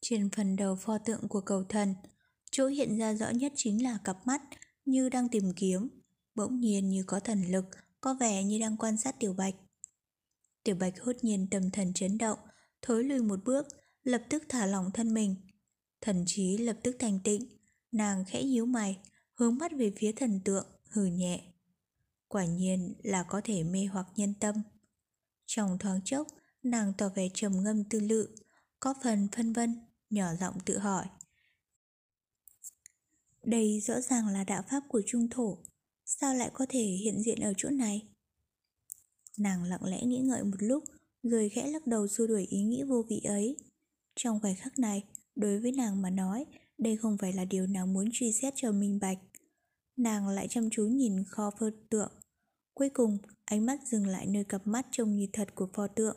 Trên 0.00 0.30
phần 0.30 0.56
đầu 0.56 0.76
pho 0.76 0.98
tượng 0.98 1.28
của 1.28 1.40
cầu 1.40 1.64
thần, 1.64 1.94
chỗ 2.50 2.66
hiện 2.66 2.98
ra 2.98 3.14
rõ 3.14 3.30
nhất 3.30 3.52
chính 3.56 3.84
là 3.84 3.98
cặp 4.04 4.26
mắt 4.26 4.42
như 4.84 5.08
đang 5.08 5.28
tìm 5.28 5.52
kiếm, 5.56 5.88
bỗng 6.34 6.60
nhiên 6.60 6.88
như 6.88 7.04
có 7.06 7.20
thần 7.20 7.42
lực, 7.52 7.64
có 8.00 8.14
vẻ 8.14 8.44
như 8.44 8.58
đang 8.58 8.76
quan 8.76 8.96
sát 8.96 9.16
Tiểu 9.20 9.32
Bạch. 9.32 9.54
Tiểu 10.64 10.76
Bạch 10.76 11.00
hốt 11.00 11.16
nhiên 11.22 11.48
tâm 11.50 11.70
thần 11.70 11.92
chấn 11.94 12.18
động, 12.18 12.38
thối 12.82 13.04
lùi 13.04 13.22
một 13.22 13.44
bước, 13.44 13.66
lập 14.04 14.22
tức 14.28 14.42
thả 14.48 14.66
lỏng 14.66 14.90
thân 14.94 15.14
mình. 15.14 15.36
Thần 16.00 16.24
trí 16.26 16.58
lập 16.58 16.76
tức 16.82 16.96
thành 16.98 17.20
tịnh, 17.24 17.48
nàng 17.92 18.24
khẽ 18.24 18.44
nhíu 18.44 18.66
mày, 18.66 18.98
hướng 19.34 19.58
mắt 19.58 19.72
về 19.78 19.92
phía 19.96 20.12
thần 20.12 20.40
tượng, 20.44 20.66
hừ 20.90 21.04
nhẹ. 21.04 21.52
Quả 22.28 22.44
nhiên 22.44 22.94
là 23.02 23.22
có 23.22 23.40
thể 23.44 23.62
mê 23.62 23.84
hoặc 23.84 24.06
nhân 24.16 24.34
tâm. 24.40 24.62
Trong 25.46 25.78
thoáng 25.78 26.00
chốc, 26.04 26.26
nàng 26.62 26.92
tỏ 26.98 27.08
vẻ 27.08 27.28
trầm 27.34 27.62
ngâm 27.62 27.84
tư 27.84 28.00
lự, 28.00 28.28
có 28.80 28.94
phần 29.02 29.28
phân 29.36 29.52
vân, 29.52 29.74
nhỏ 30.10 30.34
giọng 30.40 30.54
tự 30.64 30.78
hỏi. 30.78 31.06
Đây 33.42 33.80
rõ 33.80 34.00
ràng 34.00 34.28
là 34.28 34.44
đạo 34.44 34.62
pháp 34.70 34.82
của 34.88 35.02
trung 35.06 35.28
thổ, 35.30 35.58
sao 36.04 36.34
lại 36.34 36.50
có 36.52 36.66
thể 36.68 36.82
hiện 36.82 37.22
diện 37.22 37.40
ở 37.40 37.52
chỗ 37.56 37.70
này? 37.70 38.08
Nàng 39.38 39.62
lặng 39.64 39.84
lẽ 39.84 40.02
nghĩ 40.02 40.18
ngợi 40.18 40.44
một 40.44 40.56
lúc, 40.58 40.84
rồi 41.22 41.48
khẽ 41.48 41.66
lắc 41.66 41.86
đầu 41.86 42.08
xua 42.08 42.26
đuổi 42.26 42.46
ý 42.46 42.62
nghĩ 42.62 42.82
vô 42.82 43.04
vị 43.08 43.20
ấy. 43.24 43.56
Trong 44.16 44.40
khoảnh 44.40 44.56
khắc 44.56 44.78
này, 44.78 45.04
đối 45.36 45.60
với 45.60 45.72
nàng 45.72 46.02
mà 46.02 46.10
nói, 46.10 46.46
đây 46.78 46.96
không 46.96 47.18
phải 47.18 47.32
là 47.32 47.44
điều 47.44 47.66
nàng 47.66 47.92
muốn 47.92 48.08
truy 48.12 48.32
xét 48.32 48.52
cho 48.56 48.72
minh 48.72 48.98
bạch. 49.00 49.18
Nàng 49.96 50.28
lại 50.28 50.48
chăm 50.48 50.70
chú 50.70 50.86
nhìn 50.86 51.24
kho 51.24 51.50
pho 51.60 51.66
tượng. 51.90 52.12
Cuối 52.74 52.88
cùng, 52.88 53.18
ánh 53.44 53.66
mắt 53.66 53.80
dừng 53.86 54.06
lại 54.06 54.26
nơi 54.26 54.44
cặp 54.44 54.66
mắt 54.66 54.86
trông 54.90 55.16
như 55.16 55.26
thật 55.32 55.54
của 55.54 55.68
pho 55.72 55.86
tượng. 55.86 56.16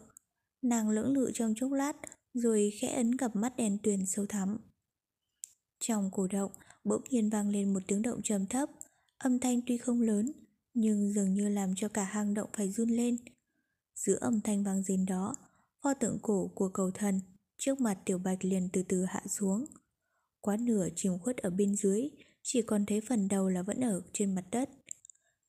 Nàng 0.62 0.90
lưỡng 0.90 1.14
lự 1.14 1.32
trong 1.34 1.54
chốc 1.58 1.72
lát, 1.72 1.94
rồi 2.34 2.72
khẽ 2.82 2.88
ấn 2.88 3.18
cặp 3.18 3.36
mắt 3.36 3.58
đèn 3.58 3.78
tuyền 3.84 4.06
sâu 4.06 4.26
thắm. 4.26 4.58
Trong 5.80 6.12
cổ 6.12 6.28
động, 6.28 6.52
bỗng 6.84 7.02
nhiên 7.10 7.30
vang 7.30 7.50
lên 7.50 7.74
một 7.74 7.80
tiếng 7.88 8.02
động 8.02 8.22
trầm 8.24 8.46
thấp, 8.46 8.70
âm 9.18 9.40
thanh 9.40 9.62
tuy 9.68 9.78
không 9.78 10.02
lớn, 10.02 10.32
nhưng 10.74 11.14
dường 11.14 11.34
như 11.34 11.50
làm 11.50 11.76
cho 11.76 11.90
cả 11.90 12.04
hang 12.04 12.34
động 12.34 12.50
phải 12.58 12.70
run 12.70 12.90
lên. 12.90 13.18
Giữa 13.96 14.18
âm 14.22 14.42
thanh 14.42 14.64
vang 14.64 14.84
rền 14.84 15.06
đó, 15.06 15.36
pho 15.84 15.94
tượng 15.94 16.20
cổ 16.22 16.52
của 16.56 16.70
cầu 16.70 16.92
thần 16.92 17.20
trước 17.58 17.82
mặt 17.82 17.98
tiểu 18.06 18.18
bạch 18.18 18.46
liền 18.46 18.70
từ 18.74 18.84
từ 18.84 19.06
hạ 19.06 19.22
xuống. 19.30 19.66
Quá 20.42 20.58
nửa 20.58 20.88
chìm 20.96 21.20
khuất 21.20 21.38
ở 21.38 21.50
bên 21.50 21.76
dưới, 21.76 22.10
chỉ 22.44 22.62
còn 22.62 22.86
thấy 22.86 23.02
phần 23.02 23.28
đầu 23.28 23.50
là 23.50 23.62
vẫn 23.62 23.80
ở 23.80 24.02
trên 24.14 24.36
mặt 24.36 24.46
đất. 24.52 24.70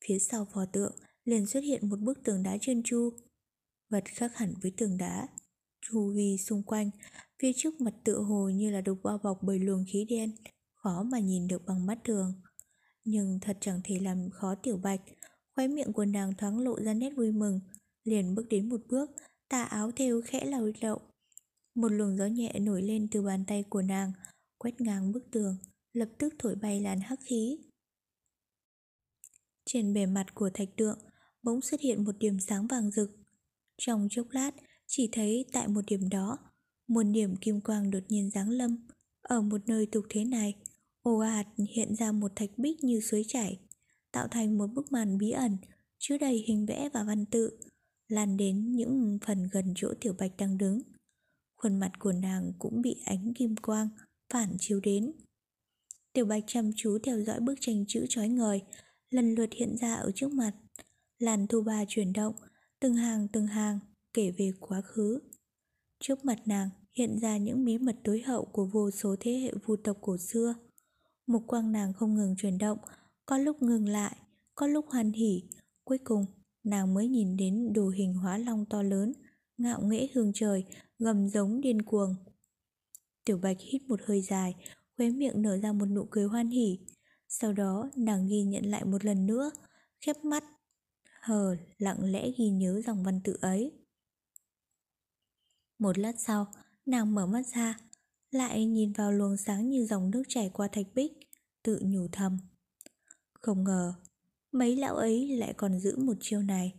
Phía 0.04 0.18
sau 0.18 0.46
pho 0.54 0.64
tượng 0.64 0.92
liền 1.24 1.46
xuất 1.46 1.60
hiện 1.60 1.88
một 1.88 2.00
bức 2.00 2.18
tường 2.24 2.42
đá 2.42 2.58
trơn 2.60 2.82
tru. 2.82 3.10
Vật 3.90 4.04
khác 4.06 4.36
hẳn 4.36 4.54
với 4.62 4.72
tường 4.76 4.96
đá, 4.96 5.28
chu 5.80 6.12
vi 6.12 6.36
xung 6.38 6.62
quanh, 6.62 6.90
phía 7.38 7.52
trước 7.56 7.80
mặt 7.80 7.94
tựa 8.04 8.18
hồ 8.18 8.48
như 8.48 8.70
là 8.70 8.80
được 8.80 9.02
bao 9.02 9.18
bọc 9.18 9.38
bởi 9.42 9.58
luồng 9.58 9.84
khí 9.92 10.06
đen, 10.08 10.36
khó 10.74 11.02
mà 11.02 11.18
nhìn 11.18 11.48
được 11.48 11.66
bằng 11.66 11.86
mắt 11.86 11.98
thường. 12.04 12.32
Nhưng 13.04 13.38
thật 13.40 13.58
chẳng 13.60 13.80
thể 13.84 13.98
làm 13.98 14.30
khó 14.30 14.54
tiểu 14.54 14.76
bạch, 14.76 15.00
khóe 15.54 15.68
miệng 15.68 15.92
của 15.92 16.04
nàng 16.04 16.34
thoáng 16.34 16.58
lộ 16.58 16.80
ra 16.80 16.94
nét 16.94 17.10
vui 17.16 17.32
mừng, 17.32 17.60
liền 18.04 18.34
bước 18.34 18.46
đến 18.50 18.68
một 18.68 18.80
bước, 18.88 19.10
tà 19.48 19.62
áo 19.62 19.90
theo 19.96 20.20
khẽ 20.24 20.44
lầu 20.44 20.70
lậu. 20.80 21.00
Một 21.78 21.88
luồng 21.92 22.16
gió 22.16 22.26
nhẹ 22.26 22.52
nổi 22.60 22.82
lên 22.82 23.08
từ 23.10 23.22
bàn 23.22 23.44
tay 23.46 23.64
của 23.68 23.82
nàng, 23.82 24.12
quét 24.58 24.80
ngang 24.80 25.12
bức 25.12 25.30
tường, 25.30 25.56
lập 25.92 26.08
tức 26.18 26.34
thổi 26.38 26.54
bay 26.54 26.80
làn 26.80 27.00
hắc 27.00 27.18
khí. 27.22 27.58
Trên 29.66 29.92
bề 29.92 30.06
mặt 30.06 30.34
của 30.34 30.50
thạch 30.54 30.68
tượng, 30.76 30.98
bỗng 31.42 31.60
xuất 31.60 31.80
hiện 31.80 32.04
một 32.04 32.18
điểm 32.18 32.40
sáng 32.40 32.66
vàng 32.66 32.90
rực. 32.90 33.10
Trong 33.76 34.08
chốc 34.10 34.26
lát, 34.30 34.50
chỉ 34.86 35.08
thấy 35.12 35.44
tại 35.52 35.68
một 35.68 35.80
điểm 35.86 36.08
đó, 36.08 36.38
một 36.88 37.02
điểm 37.02 37.36
kim 37.36 37.60
quang 37.60 37.90
đột 37.90 38.02
nhiên 38.08 38.30
giáng 38.30 38.50
lâm. 38.50 38.86
Ở 39.22 39.40
một 39.40 39.60
nơi 39.66 39.86
tục 39.86 40.04
thế 40.08 40.24
này, 40.24 40.54
ồ 41.02 41.18
ạt 41.18 41.46
hiện 41.76 41.94
ra 41.94 42.12
một 42.12 42.32
thạch 42.36 42.50
bích 42.56 42.84
như 42.84 43.00
suối 43.00 43.24
chảy, 43.28 43.58
tạo 44.12 44.28
thành 44.28 44.58
một 44.58 44.66
bức 44.66 44.92
màn 44.92 45.18
bí 45.18 45.30
ẩn, 45.30 45.56
chứa 45.98 46.18
đầy 46.18 46.44
hình 46.48 46.66
vẽ 46.66 46.88
và 46.92 47.04
văn 47.04 47.24
tự, 47.26 47.58
lan 48.08 48.36
đến 48.36 48.72
những 48.72 49.18
phần 49.26 49.48
gần 49.52 49.72
chỗ 49.76 49.94
tiểu 50.00 50.14
bạch 50.18 50.36
đang 50.36 50.58
đứng. 50.58 50.82
Khuôn 51.58 51.78
mặt 51.78 51.90
của 51.98 52.12
nàng 52.12 52.52
cũng 52.58 52.82
bị 52.82 53.02
ánh 53.04 53.34
kim 53.34 53.56
quang 53.56 53.88
phản 54.32 54.56
chiếu 54.58 54.80
đến. 54.80 55.12
Tiểu 56.12 56.26
bạch 56.26 56.44
chăm 56.46 56.70
chú 56.76 56.98
theo 57.02 57.20
dõi 57.20 57.40
bức 57.40 57.54
tranh 57.60 57.84
chữ 57.88 58.06
chói 58.08 58.28
ngời, 58.28 58.62
lần 59.10 59.34
lượt 59.34 59.50
hiện 59.52 59.76
ra 59.80 59.94
ở 59.94 60.10
trước 60.14 60.32
mặt. 60.32 60.52
Làn 61.18 61.46
thu 61.46 61.62
ba 61.62 61.84
chuyển 61.88 62.12
động, 62.12 62.34
từng 62.80 62.94
hàng 62.94 63.28
từng 63.32 63.46
hàng 63.46 63.78
kể 64.14 64.30
về 64.38 64.52
quá 64.60 64.80
khứ. 64.80 65.20
Trước 66.00 66.24
mặt 66.24 66.38
nàng 66.46 66.68
hiện 66.98 67.18
ra 67.18 67.36
những 67.36 67.64
bí 67.64 67.78
mật 67.78 67.96
tối 68.04 68.22
hậu 68.26 68.44
của 68.44 68.64
vô 68.72 68.90
số 68.90 69.16
thế 69.20 69.32
hệ 69.32 69.52
vu 69.66 69.76
tộc 69.76 69.96
cổ 70.00 70.16
xưa. 70.16 70.54
Mục 71.26 71.42
quang 71.46 71.72
nàng 71.72 71.92
không 71.92 72.14
ngừng 72.14 72.34
chuyển 72.38 72.58
động, 72.58 72.78
có 73.26 73.38
lúc 73.38 73.62
ngừng 73.62 73.88
lại, 73.88 74.16
có 74.54 74.66
lúc 74.66 74.86
hoan 74.88 75.12
hỉ, 75.12 75.42
cuối 75.84 75.98
cùng 76.04 76.26
nàng 76.64 76.94
mới 76.94 77.08
nhìn 77.08 77.36
đến 77.36 77.72
đồ 77.72 77.88
hình 77.88 78.14
hóa 78.14 78.38
long 78.38 78.64
to 78.70 78.82
lớn, 78.82 79.12
ngạo 79.58 79.80
nghễ 79.82 80.08
hương 80.14 80.32
trời, 80.34 80.64
gầm 80.98 81.28
giống 81.28 81.60
điên 81.60 81.82
cuồng. 81.82 82.14
Tiểu 83.24 83.38
Bạch 83.38 83.56
hít 83.60 83.82
một 83.82 84.00
hơi 84.04 84.22
dài, 84.22 84.54
khóe 84.96 85.10
miệng 85.10 85.42
nở 85.42 85.58
ra 85.58 85.72
một 85.72 85.86
nụ 85.86 86.06
cười 86.10 86.24
hoan 86.24 86.48
hỉ. 86.48 86.78
Sau 87.28 87.52
đó 87.52 87.90
nàng 87.96 88.26
ghi 88.26 88.42
nhận 88.42 88.64
lại 88.64 88.84
một 88.84 89.04
lần 89.04 89.26
nữa, 89.26 89.50
khép 90.00 90.24
mắt, 90.24 90.44
hờ 91.20 91.56
lặng 91.78 91.98
lẽ 92.04 92.30
ghi 92.38 92.48
nhớ 92.48 92.82
dòng 92.86 93.04
văn 93.04 93.20
tự 93.24 93.38
ấy. 93.40 93.72
Một 95.78 95.98
lát 95.98 96.20
sau, 96.20 96.46
nàng 96.86 97.14
mở 97.14 97.26
mắt 97.26 97.46
ra, 97.46 97.78
lại 98.30 98.64
nhìn 98.64 98.92
vào 98.92 99.12
luồng 99.12 99.36
sáng 99.36 99.68
như 99.68 99.86
dòng 99.86 100.10
nước 100.10 100.22
chảy 100.28 100.50
qua 100.52 100.68
thạch 100.68 100.86
bích, 100.94 101.12
tự 101.62 101.80
nhủ 101.82 102.08
thầm. 102.12 102.38
Không 103.32 103.64
ngờ, 103.64 103.94
mấy 104.52 104.76
lão 104.76 104.96
ấy 104.96 105.36
lại 105.36 105.54
còn 105.56 105.80
giữ 105.80 105.96
một 105.98 106.16
chiêu 106.20 106.42
này. 106.42 106.74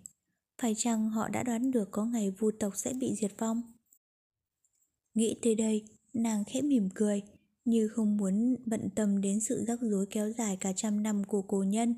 Phải 0.61 0.74
chăng 0.78 1.09
họ 1.09 1.30
đã 1.30 1.43
đoán 1.43 1.72
được 1.72 1.91
có 1.91 2.05
ngày 2.05 2.32
vu 2.32 2.51
tộc 2.59 2.74
sẽ 2.76 2.93
bị 2.93 3.15
diệt 3.15 3.32
vong? 3.38 3.79
Nghĩ 5.20 5.36
tới 5.41 5.55
đây, 5.55 5.84
nàng 6.13 6.43
khẽ 6.43 6.61
mỉm 6.61 6.89
cười, 6.95 7.22
như 7.65 7.88
không 7.88 8.17
muốn 8.17 8.55
bận 8.65 8.89
tâm 8.95 9.22
đến 9.22 9.39
sự 9.39 9.65
rắc 9.67 9.80
rối 9.82 10.05
kéo 10.09 10.32
dài 10.32 10.57
cả 10.59 10.74
trăm 10.76 11.03
năm 11.03 11.24
của 11.24 11.41
cổ 11.41 11.63
nhân. 11.63 11.95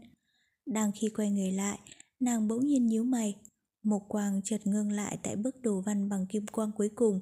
Đang 0.65 0.91
khi 0.95 1.09
quay 1.09 1.32
người 1.32 1.51
lại, 1.51 1.80
nàng 2.19 2.47
bỗng 2.47 2.65
nhiên 2.65 2.88
nhíu 2.88 3.03
mày, 3.03 3.36
một 3.84 3.99
quang 4.07 4.41
chợt 4.43 4.67
ngưng 4.67 4.91
lại 4.91 5.17
tại 5.24 5.36
bức 5.36 5.61
đồ 5.61 5.82
văn 5.82 6.09
bằng 6.09 6.26
kim 6.30 6.47
quang 6.47 6.72
cuối 6.78 6.89
cùng. 6.95 7.19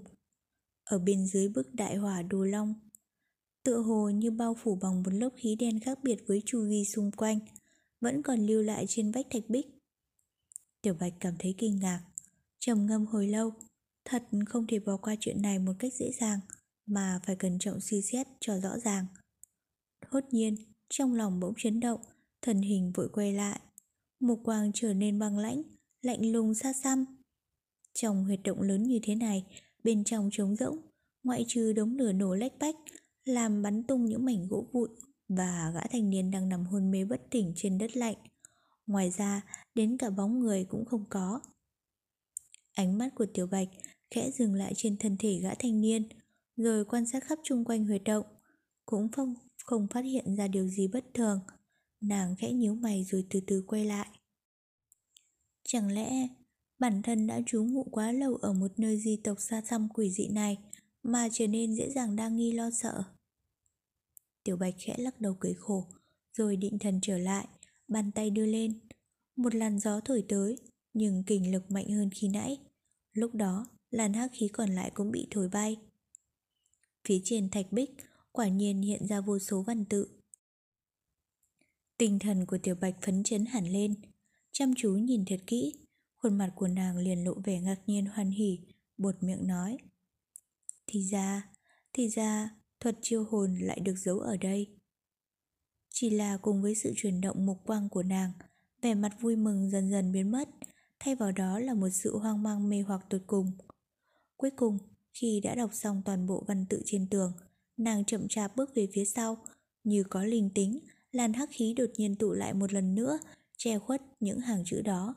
Ở 0.84 1.00
bên 1.00 1.28
dưới 1.28 1.50
bức 1.50 1.74
đại 1.74 1.96
hỏa 1.96 2.22
đồ 2.22 2.44
long, 2.44 2.74
tựa 3.64 3.78
hồ 3.78 4.10
như 4.10 4.32
bao 4.32 4.56
phủ 4.64 4.76
bằng 4.82 5.04
một 5.04 5.12
lớp 5.14 5.30
khí 5.36 5.56
đen 5.56 5.80
khác 5.80 6.00
biệt 6.04 6.18
với 6.28 6.42
chu 6.46 6.66
vi 6.70 6.86
xung 6.86 7.12
quanh, 7.12 7.40
vẫn 8.02 8.22
còn 8.22 8.40
lưu 8.40 8.62
lại 8.62 8.86
trên 8.88 9.12
vách 9.12 9.28
thạch 9.30 9.50
bích. 9.50 9.68
Tiểu 10.82 10.94
Bạch 11.00 11.14
cảm 11.20 11.34
thấy 11.40 11.56
kinh 11.58 11.80
ngạc, 11.80 12.02
trầm 12.60 12.86
ngâm 12.86 13.06
hồi 13.06 13.28
lâu, 13.28 13.54
thật 14.06 14.24
không 14.48 14.68
thể 14.68 14.80
bỏ 14.80 14.98
qua 14.98 15.16
chuyện 15.20 15.42
này 15.42 15.60
một 15.60 15.74
cách 15.80 15.94
dễ 15.94 16.12
dàng, 16.20 16.40
mà 16.86 17.20
phải 17.26 17.36
cẩn 17.36 17.60
trọng 17.60 17.80
suy 17.80 18.02
xét 18.02 18.28
cho 18.40 18.60
rõ 18.60 18.80
ràng. 18.84 19.06
Hốt 20.08 20.24
nhiên, 20.32 20.56
trong 20.90 21.14
lòng 21.14 21.40
bỗng 21.40 21.54
chấn 21.58 21.80
động, 21.80 22.02
thần 22.42 22.62
hình 22.62 22.92
vội 22.96 23.10
quay 23.14 23.34
lại. 23.34 23.60
Mục 24.20 24.42
quang 24.44 24.72
trở 24.74 24.94
nên 24.94 25.20
băng 25.20 25.38
lãnh, 25.38 25.62
lạnh 26.02 26.32
lùng 26.32 26.54
xa 26.54 26.74
xăm. 26.74 27.06
Trong 27.94 28.24
huyệt 28.24 28.40
động 28.44 28.62
lớn 28.62 28.84
như 28.84 29.00
thế 29.04 29.16
này, 29.16 29.46
bên 29.84 30.04
trong 30.04 30.30
trống 30.32 30.56
rỗng, 30.56 30.78
ngoại 31.24 31.46
trừ 31.48 31.74
đống 31.74 31.98
lửa 31.98 32.12
nổ 32.12 32.36
lách 32.36 32.60
bách, 32.60 32.76
làm 33.26 33.62
bắn 33.62 33.84
tung 33.84 34.06
những 34.06 34.26
mảnh 34.26 34.48
gỗ 34.48 34.70
vụn 34.72 34.90
và 35.28 35.72
gã 35.74 35.82
thanh 35.92 36.10
niên 36.10 36.32
đang 36.32 36.50
nằm 36.50 36.66
hôn 36.66 36.92
mê 36.92 37.06
bất 37.06 37.22
tỉnh 37.30 37.54
trên 37.56 37.78
đất 37.78 37.98
lạnh. 37.98 38.16
Ngoài 38.88 39.12
ra, 39.12 39.42
đến 39.76 39.98
cả 39.98 40.10
bóng 40.10 40.40
người 40.40 40.66
cũng 40.70 40.86
không 40.86 41.06
có. 41.10 41.42
Ánh 42.74 42.98
mắt 42.98 43.10
của 43.16 43.26
Tiểu 43.34 43.48
Bạch 43.48 43.68
khẽ 44.12 44.32
dừng 44.32 44.54
lại 44.54 44.74
trên 44.76 44.98
thân 44.98 45.18
thể 45.18 45.40
gã 45.40 45.54
thanh 45.54 45.82
niên, 45.82 46.10
rồi 46.58 46.86
quan 46.86 47.06
sát 47.06 47.24
khắp 47.24 47.40
chung 47.44 47.66
quanh 47.66 47.86
huyệt 47.86 48.02
động, 48.06 48.26
cũng 48.86 49.12
không, 49.12 49.36
không 49.64 49.88
phát 49.88 50.06
hiện 50.06 50.36
ra 50.36 50.48
điều 50.48 50.68
gì 50.68 50.88
bất 50.88 51.06
thường. 51.14 51.40
Nàng 52.02 52.36
khẽ 52.36 52.52
nhíu 52.52 52.76
mày 52.76 53.04
rồi 53.04 53.26
từ 53.30 53.40
từ 53.48 53.64
quay 53.68 53.86
lại. 53.86 54.08
Chẳng 55.64 55.92
lẽ 55.92 56.28
bản 56.80 57.02
thân 57.02 57.28
đã 57.28 57.42
trú 57.46 57.64
ngụ 57.64 57.84
quá 57.84 58.12
lâu 58.12 58.36
ở 58.36 58.54
một 58.54 58.80
nơi 58.80 59.00
di 59.00 59.18
tộc 59.24 59.38
xa 59.40 59.62
xăm 59.62 59.88
quỷ 59.94 60.10
dị 60.10 60.28
này 60.28 60.58
mà 61.04 61.28
trở 61.32 61.48
nên 61.48 61.76
dễ 61.76 61.90
dàng 61.90 62.16
đa 62.16 62.30
nghi 62.30 62.52
lo 62.52 62.70
sợ? 62.72 63.04
Tiểu 64.44 64.58
Bạch 64.58 64.76
khẽ 64.78 64.96
lắc 64.98 65.22
đầu 65.22 65.38
cười 65.40 65.54
khổ, 65.54 65.88
rồi 66.38 66.56
định 66.56 66.80
thần 66.80 67.00
trở 67.02 67.18
lại, 67.18 67.48
bàn 67.88 68.12
tay 68.12 68.30
đưa 68.30 68.46
lên. 68.46 68.80
Một 69.36 69.56
làn 69.56 69.80
gió 69.80 70.00
thổi 70.00 70.24
tới, 70.28 70.58
nhưng 70.94 71.24
kình 71.24 71.52
lực 71.52 71.72
mạnh 71.72 71.90
hơn 71.90 72.10
khi 72.16 72.28
nãy. 72.28 72.58
Lúc 73.14 73.36
đó, 73.36 73.68
làn 73.92 74.14
hắc 74.14 74.32
khí 74.34 74.48
còn 74.48 74.70
lại 74.70 74.92
cũng 74.94 75.12
bị 75.12 75.28
thổi 75.32 75.50
bay. 75.50 75.78
Phía 77.08 77.22
trên 77.24 77.50
thạch 77.50 77.72
bích, 77.72 77.90
quả 78.32 78.48
nhiên 78.48 78.82
hiện 78.82 79.08
ra 79.08 79.22
vô 79.22 79.40
số 79.40 79.62
văn 79.62 79.86
tự. 79.86 80.08
Tinh 81.98 82.20
thần 82.20 82.46
của 82.46 82.58
Tiểu 82.64 82.76
Bạch 82.76 82.96
phấn 83.02 83.24
chấn 83.24 83.46
hẳn 83.46 83.66
lên, 83.68 83.96
chăm 84.52 84.74
chú 84.78 84.92
nhìn 84.92 85.26
thật 85.26 85.40
kỹ, 85.48 85.74
khuôn 86.16 86.38
mặt 86.38 86.52
của 86.56 86.68
nàng 86.68 86.98
liền 86.98 87.24
lộ 87.24 87.34
vẻ 87.44 87.60
ngạc 87.60 87.80
nhiên 87.88 88.06
hoan 88.06 88.32
hỉ, 88.32 88.60
buột 88.98 89.16
miệng 89.22 89.48
nói. 89.48 89.78
Thì 90.88 91.04
ra, 91.04 91.50
thì 91.94 92.10
ra, 92.10 92.50
thuật 92.80 92.98
chiêu 93.02 93.24
hồn 93.24 93.58
lại 93.60 93.80
được 93.80 93.96
giấu 93.96 94.20
ở 94.20 94.38
đây. 94.38 94.68
Chỉ 95.90 96.10
là 96.10 96.38
cùng 96.38 96.62
với 96.62 96.76
sự 96.76 96.94
chuyển 96.96 97.22
động 97.22 97.46
mục 97.46 97.58
quang 97.66 97.90
của 97.90 98.04
nàng, 98.04 98.32
vẻ 98.82 98.94
mặt 98.94 99.16
vui 99.22 99.36
mừng 99.36 99.70
dần 99.70 99.92
dần 99.92 100.12
biến 100.12 100.32
mất, 100.32 100.50
thay 101.00 101.16
vào 101.16 101.32
đó 101.32 101.60
là 101.60 101.74
một 101.74 101.90
sự 101.90 102.18
hoang 102.18 102.44
mang 102.44 102.70
mê 102.70 102.82
hoặc 102.82 103.02
tột 103.10 103.22
cùng. 103.28 103.52
Cuối 104.40 104.52
cùng, 104.56 104.78
khi 105.14 105.42
đã 105.44 105.56
đọc 105.56 105.70
xong 105.74 106.02
toàn 106.06 106.26
bộ 106.26 106.44
văn 106.48 106.66
tự 106.70 106.82
trên 106.86 107.10
tường, 107.10 107.34
nàng 107.78 108.06
chậm 108.06 108.28
chạp 108.28 108.56
bước 108.56 108.76
về 108.76 108.88
phía 108.94 109.06
sau, 109.06 109.38
như 109.84 110.04
có 110.10 110.24
linh 110.24 110.50
tính, 110.56 110.80
làn 111.12 111.34
hắc 111.34 111.50
khí 111.52 111.74
đột 111.78 111.90
nhiên 111.98 112.16
tụ 112.16 112.34
lại 112.34 112.54
một 112.54 112.74
lần 112.74 112.96
nữa, 112.96 113.20
che 113.58 113.80
khuất 113.80 114.02
những 114.20 114.40
hàng 114.40 114.64
chữ 114.66 114.82
đó. 114.82 115.16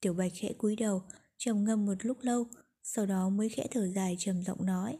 Tiểu 0.00 0.14
Bạch 0.14 0.32
khẽ 0.34 0.52
cúi 0.52 0.76
đầu, 0.76 1.02
trầm 1.38 1.64
ngâm 1.64 1.86
một 1.86 1.94
lúc 2.04 2.18
lâu, 2.20 2.46
sau 2.82 3.06
đó 3.06 3.28
mới 3.28 3.48
khẽ 3.48 3.66
thở 3.70 3.88
dài 3.88 4.16
trầm 4.18 4.42
giọng 4.42 4.66
nói. 4.66 4.98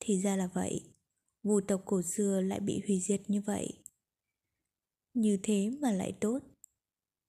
Thì 0.00 0.20
ra 0.20 0.36
là 0.36 0.46
vậy, 0.46 0.80
vu 1.42 1.60
tộc 1.60 1.82
cổ 1.84 2.02
xưa 2.02 2.40
lại 2.40 2.60
bị 2.60 2.82
hủy 2.86 3.00
diệt 3.00 3.20
như 3.30 3.40
vậy. 3.40 3.78
Như 5.14 5.38
thế 5.42 5.70
mà 5.80 5.92
lại 5.92 6.12
tốt. 6.20 6.38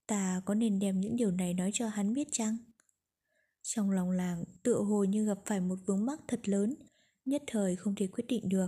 Ta 0.08 0.42
có 0.46 0.54
nên 0.54 0.80
đem 0.80 1.00
những 1.00 1.16
điều 1.16 1.32
này 1.32 1.54
nói 1.54 1.72
cho 1.74 1.88
hắn 1.88 2.14
biết 2.14 2.28
chăng? 2.32 2.58
Trong 3.76 3.92
lòng 3.92 4.12
làng 4.12 4.44
tựa 4.64 4.82
hồ 4.82 5.04
như 5.04 5.26
gặp 5.26 5.38
phải 5.46 5.62
một 5.62 5.76
vướng 5.86 6.06
mắc 6.06 6.20
thật 6.28 6.50
lớn, 6.50 6.76
nhất 7.26 7.44
thời 7.48 7.76
không 7.76 7.96
thể 7.96 8.08
quyết 8.08 8.24
định 8.28 8.50
được. 8.50 8.68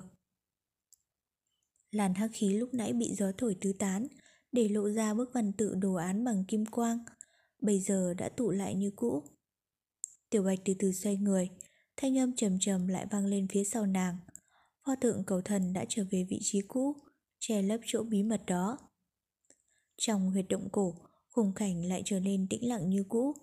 Làn 1.92 2.14
hắc 2.14 2.32
khí 2.34 2.54
lúc 2.54 2.74
nãy 2.74 2.94
bị 2.94 3.16
gió 3.16 3.32
thổi 3.38 3.56
tứ 3.62 3.74
tán, 3.80 4.08
để 4.52 4.70
lộ 4.70 4.90
ra 4.90 5.14
bức 5.14 5.30
văn 5.34 5.54
tự 5.54 5.76
đồ 5.76 5.94
án 5.94 6.24
bằng 6.24 6.46
kim 6.48 6.66
quang, 6.66 7.00
bây 7.62 7.80
giờ 7.80 8.14
đã 8.14 8.30
tụ 8.30 8.52
lại 8.52 8.76
như 8.76 8.92
cũ. 8.96 9.24
Tiểu 10.30 10.44
Bạch 10.44 10.60
từ 10.66 10.74
từ 10.80 10.92
xoay 10.92 11.18
người, 11.18 11.50
thanh 11.98 12.18
âm 12.18 12.36
trầm 12.36 12.58
trầm 12.60 12.88
lại 12.88 13.06
vang 13.12 13.26
lên 13.26 13.48
phía 13.52 13.64
sau 13.64 13.86
nàng. 13.86 14.18
Pho 14.86 14.96
tượng 14.96 15.24
cầu 15.26 15.42
thần 15.42 15.74
đã 15.74 15.86
trở 15.90 16.06
về 16.12 16.26
vị 16.30 16.40
trí 16.42 16.62
cũ, 16.68 16.96
che 17.40 17.62
lấp 17.62 17.80
chỗ 17.86 18.04
bí 18.04 18.24
mật 18.24 18.42
đó. 18.48 18.78
Trong 19.98 20.32
huyệt 20.32 20.46
động 20.50 20.70
cổ, 20.72 20.96
khung 21.30 21.54
cảnh 21.56 21.86
lại 21.86 22.02
trở 22.06 22.20
nên 22.20 22.48
tĩnh 22.50 22.70
lặng 22.70 22.90
như 22.90 23.04
cũ. 23.10 23.36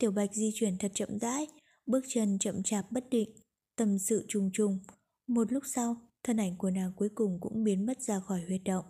Tiểu 0.00 0.10
Bạch 0.10 0.34
di 0.34 0.50
chuyển 0.54 0.78
thật 0.78 0.92
chậm 0.94 1.18
rãi, 1.18 1.46
bước 1.86 2.04
chân 2.08 2.38
chậm 2.38 2.62
chạp 2.62 2.92
bất 2.92 3.10
định, 3.10 3.30
tâm 3.76 3.98
sự 3.98 4.24
trùng 4.28 4.50
trùng. 4.52 4.78
Một 5.26 5.52
lúc 5.52 5.62
sau, 5.74 5.96
thân 6.22 6.36
ảnh 6.36 6.58
của 6.58 6.70
nàng 6.70 6.92
cuối 6.96 7.08
cùng 7.14 7.40
cũng 7.40 7.64
biến 7.64 7.86
mất 7.86 8.02
ra 8.02 8.20
khỏi 8.20 8.40
huyệt 8.48 8.60
động. 8.64 8.84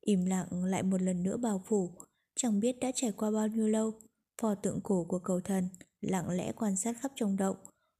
Im 0.00 0.24
lặng 0.24 0.64
lại 0.64 0.82
một 0.82 1.02
lần 1.02 1.22
nữa 1.22 1.36
bao 1.36 1.62
phủ, 1.66 1.94
chẳng 2.36 2.60
biết 2.60 2.76
đã 2.80 2.90
trải 2.94 3.12
qua 3.12 3.30
bao 3.30 3.48
nhiêu 3.48 3.68
lâu, 3.68 4.00
pho 4.42 4.54
tượng 4.54 4.80
cổ 4.82 5.04
của 5.08 5.18
cầu 5.18 5.40
thần 5.40 5.68
lặng 6.00 6.30
lẽ 6.30 6.52
quan 6.52 6.76
sát 6.76 6.96
khắp 7.00 7.12
trong 7.16 7.36
động, 7.36 7.56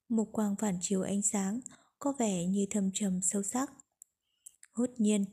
một 0.08 0.32
quang 0.32 0.56
phản 0.56 0.78
chiếu 0.80 1.02
ánh 1.02 1.22
sáng, 1.22 1.60
có 1.98 2.12
vẻ 2.18 2.46
như 2.46 2.66
thâm 2.70 2.90
trầm 2.94 3.20
sâu 3.22 3.42
sắc. 3.42 3.72
Hốt 4.74 4.90
nhiên, 4.96 5.24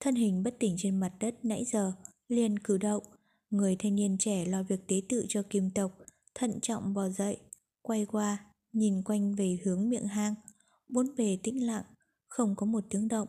thân 0.00 0.14
hình 0.14 0.42
bất 0.42 0.56
tỉnh 0.58 0.74
trên 0.78 1.00
mặt 1.00 1.12
đất 1.20 1.44
nãy 1.44 1.64
giờ, 1.72 1.92
liền 2.28 2.58
cử 2.58 2.78
động, 2.78 3.02
người 3.50 3.76
thanh 3.78 3.94
niên 3.94 4.16
trẻ 4.18 4.44
lo 4.44 4.62
việc 4.62 4.88
tế 4.88 4.96
tự 5.08 5.26
cho 5.28 5.42
kim 5.50 5.70
tộc, 5.70 6.03
thận 6.34 6.58
trọng 6.62 6.94
bò 6.94 7.08
dậy, 7.08 7.40
quay 7.82 8.06
qua, 8.06 8.46
nhìn 8.72 9.02
quanh 9.02 9.34
về 9.34 9.58
hướng 9.64 9.88
miệng 9.88 10.06
hang, 10.06 10.34
bốn 10.88 11.16
bề 11.16 11.38
tĩnh 11.42 11.66
lặng, 11.66 11.84
không 12.28 12.54
có 12.56 12.66
một 12.66 12.84
tiếng 12.90 13.08
động, 13.08 13.28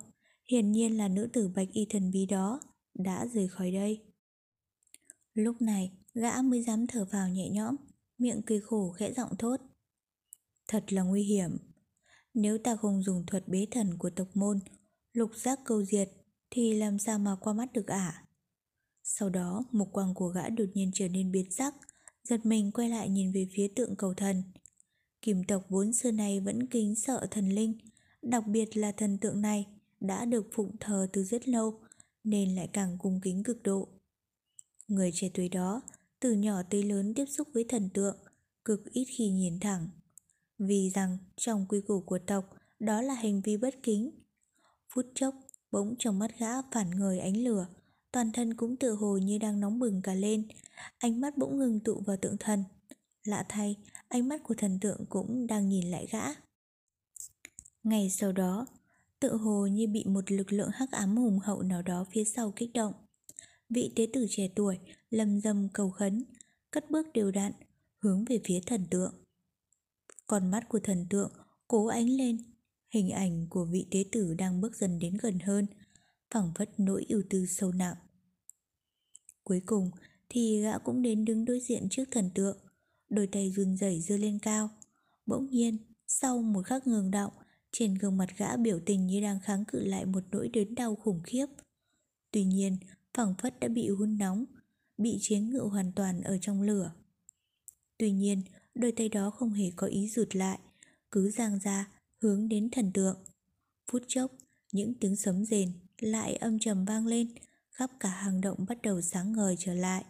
hiển 0.52 0.72
nhiên 0.72 0.98
là 0.98 1.08
nữ 1.08 1.30
tử 1.34 1.52
bạch 1.56 1.68
y 1.74 1.86
thần 1.90 2.12
bí 2.12 2.26
đó 2.26 2.60
đã 2.94 3.28
rời 3.34 3.48
khỏi 3.48 3.72
đây. 3.72 4.04
Lúc 5.34 5.62
này, 5.62 5.92
gã 6.14 6.42
mới 6.42 6.64
dám 6.64 6.88
thở 6.88 7.06
vào 7.12 7.30
nhẹ 7.30 7.50
nhõm, 7.50 7.76
miệng 8.18 8.42
cười 8.46 8.62
khổ 8.62 8.92
khẽ 8.92 9.14
giọng 9.14 9.38
thốt. 9.40 9.58
Thật 10.68 10.94
là 10.94 11.02
nguy 11.02 11.24
hiểm. 11.24 11.58
Nếu 12.34 12.58
ta 12.58 12.76
không 12.76 13.04
dùng 13.04 13.26
thuật 13.26 13.48
bế 13.48 13.68
thần 13.72 13.98
của 13.98 14.10
tộc 14.10 14.28
môn, 14.34 14.60
lục 15.14 15.32
giác 15.36 15.60
câu 15.66 15.84
diệt, 15.84 16.10
thì 16.50 16.74
làm 16.74 17.00
sao 17.00 17.20
mà 17.20 17.36
qua 17.42 17.54
mắt 17.54 17.74
được 17.74 17.88
ả? 17.88 18.26
Sau 19.04 19.30
đó, 19.30 19.64
mục 19.72 19.90
quang 19.92 20.14
của 20.14 20.28
gã 20.28 20.50
đột 20.50 20.66
nhiên 20.74 20.92
trở 20.94 21.08
nên 21.08 21.32
biến 21.32 21.52
sắc, 21.52 21.76
giật 22.26 22.46
mình 22.46 22.72
quay 22.72 22.90
lại 22.90 23.10
nhìn 23.10 23.32
về 23.32 23.48
phía 23.54 23.68
tượng 23.68 23.96
cầu 23.96 24.14
thần. 24.14 24.44
Kim 25.22 25.44
tộc 25.44 25.66
vốn 25.70 25.94
xưa 25.94 26.12
này 26.12 26.40
vẫn 26.40 26.68
kính 26.68 26.96
sợ 26.96 27.28
thần 27.32 27.50
linh, 27.50 27.78
đặc 28.22 28.48
biệt 28.48 28.78
là 28.78 28.92
thần 28.92 29.18
tượng 29.18 29.42
này 29.42 29.68
đã 30.00 30.26
được 30.26 30.48
phụng 30.54 30.78
thờ 30.80 31.08
từ 31.14 31.24
rất 31.24 31.48
lâu, 31.48 31.80
nên 32.24 32.56
lại 32.56 32.70
càng 32.74 32.98
cung 32.98 33.20
kính 33.24 33.44
cực 33.44 33.64
độ. 33.64 33.88
Người 34.88 35.12
trẻ 35.14 35.30
tuổi 35.34 35.50
đó, 35.50 35.82
từ 36.20 36.34
nhỏ 36.34 36.64
tới 36.70 36.84
lớn 36.84 37.14
tiếp 37.14 37.26
xúc 37.26 37.48
với 37.54 37.66
thần 37.70 37.90
tượng, 37.90 38.18
cực 38.66 38.92
ít 38.92 39.06
khi 39.18 39.30
nhìn 39.30 39.60
thẳng. 39.60 39.90
Vì 40.60 40.90
rằng 40.94 41.18
trong 41.38 41.66
quy 41.70 41.82
củ 41.82 42.02
của 42.02 42.20
tộc, 42.20 42.46
đó 42.80 43.02
là 43.02 43.14
hành 43.14 43.42
vi 43.42 43.58
bất 43.58 43.76
kính. 43.84 44.12
Phút 44.94 45.06
chốc, 45.16 45.36
bỗng 45.72 45.96
trong 46.00 46.20
mắt 46.20 46.40
gã 46.40 46.62
phản 46.72 47.00
ngời 47.00 47.20
ánh 47.20 47.38
lửa, 47.38 47.68
toàn 48.16 48.32
thân 48.32 48.54
cũng 48.54 48.76
tựa 48.76 48.92
hồ 48.92 49.18
như 49.18 49.38
đang 49.38 49.60
nóng 49.60 49.80
bừng 49.80 50.02
cả 50.02 50.14
lên, 50.14 50.48
ánh 50.98 51.22
mắt 51.22 51.38
bỗng 51.38 51.58
ngừng 51.58 51.80
tụ 51.80 52.00
vào 52.06 52.18
tượng 52.18 52.38
thần. 52.40 52.64
Lạ 53.24 53.46
thay, 53.50 53.76
ánh 54.08 54.28
mắt 54.28 54.44
của 54.44 54.54
thần 54.58 54.80
tượng 54.82 55.06
cũng 55.10 55.48
đang 55.48 55.70
nhìn 55.70 55.92
lại 55.92 56.08
gã. 56.12 56.24
Ngày 57.84 58.10
sau 58.10 58.32
đó, 58.32 58.68
tự 59.20 59.36
hồ 59.36 59.68
như 59.68 59.88
bị 59.88 60.04
một 60.06 60.32
lực 60.32 60.54
lượng 60.54 60.70
hắc 60.74 60.92
ám 60.92 61.18
hùng 61.18 61.40
hậu 61.40 61.62
nào 61.62 61.82
đó 61.82 62.06
phía 62.12 62.24
sau 62.24 62.54
kích 62.56 62.74
động. 62.74 62.94
Vị 63.70 63.94
tế 63.96 64.08
tử 64.14 64.26
trẻ 64.30 64.50
tuổi 64.56 64.80
lầm 65.10 65.42
dầm 65.42 65.68
cầu 65.74 65.90
khấn, 65.90 66.24
cất 66.72 66.92
bước 66.92 67.08
đều 67.14 67.32
đặn, 67.32 67.52
hướng 68.02 68.26
về 68.26 68.40
phía 68.44 68.60
thần 68.66 68.86
tượng. 68.92 69.14
Con 70.28 70.52
mắt 70.52 70.70
của 70.70 70.80
thần 70.80 71.06
tượng 71.10 71.32
cố 71.68 71.86
ánh 71.86 72.10
lên, 72.10 72.38
hình 72.94 73.10
ảnh 73.10 73.48
của 73.50 73.66
vị 73.66 73.88
tế 73.92 74.04
tử 74.12 74.34
đang 74.34 74.62
bước 74.62 74.76
dần 74.76 75.00
đến 75.00 75.18
gần 75.22 75.40
hơn, 75.40 75.66
phảng 76.34 76.52
phất 76.56 76.80
nỗi 76.80 77.06
ưu 77.10 77.22
tư 77.30 77.46
sâu 77.46 77.72
nặng. 77.72 77.96
Cuối 79.46 79.62
cùng 79.66 79.92
thì 80.30 80.62
gã 80.62 80.78
cũng 80.78 81.02
đến 81.02 81.26
đứng 81.26 81.46
đối 81.46 81.60
diện 81.60 81.88
trước 81.90 82.04
thần 82.12 82.30
tượng, 82.36 82.58
đôi 83.10 83.28
tay 83.28 83.52
run 83.52 83.78
rẩy 83.78 84.02
giơ 84.02 84.18
lên 84.18 84.40
cao. 84.40 84.70
Bỗng 85.26 85.50
nhiên, 85.50 85.78
sau 86.08 86.42
một 86.42 86.66
khắc 86.66 86.88
ngừng 86.88 87.12
động, 87.12 87.34
trên 87.72 87.94
gương 87.94 88.18
mặt 88.18 88.30
gã 88.38 88.58
biểu 88.58 88.80
tình 88.86 89.08
như 89.08 89.22
đang 89.22 89.40
kháng 89.40 89.66
cự 89.66 89.84
lại 89.84 90.06
một 90.06 90.24
nỗi 90.32 90.48
đớn 90.48 90.76
đau 90.76 90.96
khủng 90.96 91.22
khiếp. 91.24 91.46
Tuy 92.32 92.44
nhiên, 92.44 92.78
phẳng 93.14 93.34
phất 93.42 93.60
đã 93.60 93.68
bị 93.68 93.90
hun 93.90 94.18
nóng, 94.18 94.46
bị 94.98 95.18
chế 95.22 95.40
ngự 95.40 95.60
hoàn 95.60 95.92
toàn 95.92 96.22
ở 96.22 96.38
trong 96.42 96.62
lửa. 96.62 96.92
Tuy 97.98 98.12
nhiên, 98.12 98.42
đôi 98.76 98.92
tay 98.92 99.10
đó 99.10 99.30
không 99.30 99.54
hề 99.54 99.72
có 99.76 99.88
ý 99.88 100.10
rụt 100.10 100.36
lại, 100.36 100.60
cứ 101.12 101.32
giang 101.32 101.60
ra, 101.60 101.90
hướng 102.22 102.48
đến 102.48 102.70
thần 102.70 102.92
tượng. 102.94 103.18
Phút 103.92 104.04
chốc, 104.08 104.32
những 104.72 104.94
tiếng 104.94 105.16
sấm 105.16 105.46
rền 105.46 105.72
lại 106.00 106.36
âm 106.36 106.60
trầm 106.60 106.86
vang 106.86 107.08
lên, 107.08 107.28
khắp 107.76 107.92
cả 108.00 108.10
hang 108.10 108.42
động 108.42 108.66
bắt 108.68 108.78
đầu 108.84 109.02
sáng 109.02 109.32
ngời 109.32 109.56
trở 109.60 109.74
lại. 109.74 110.06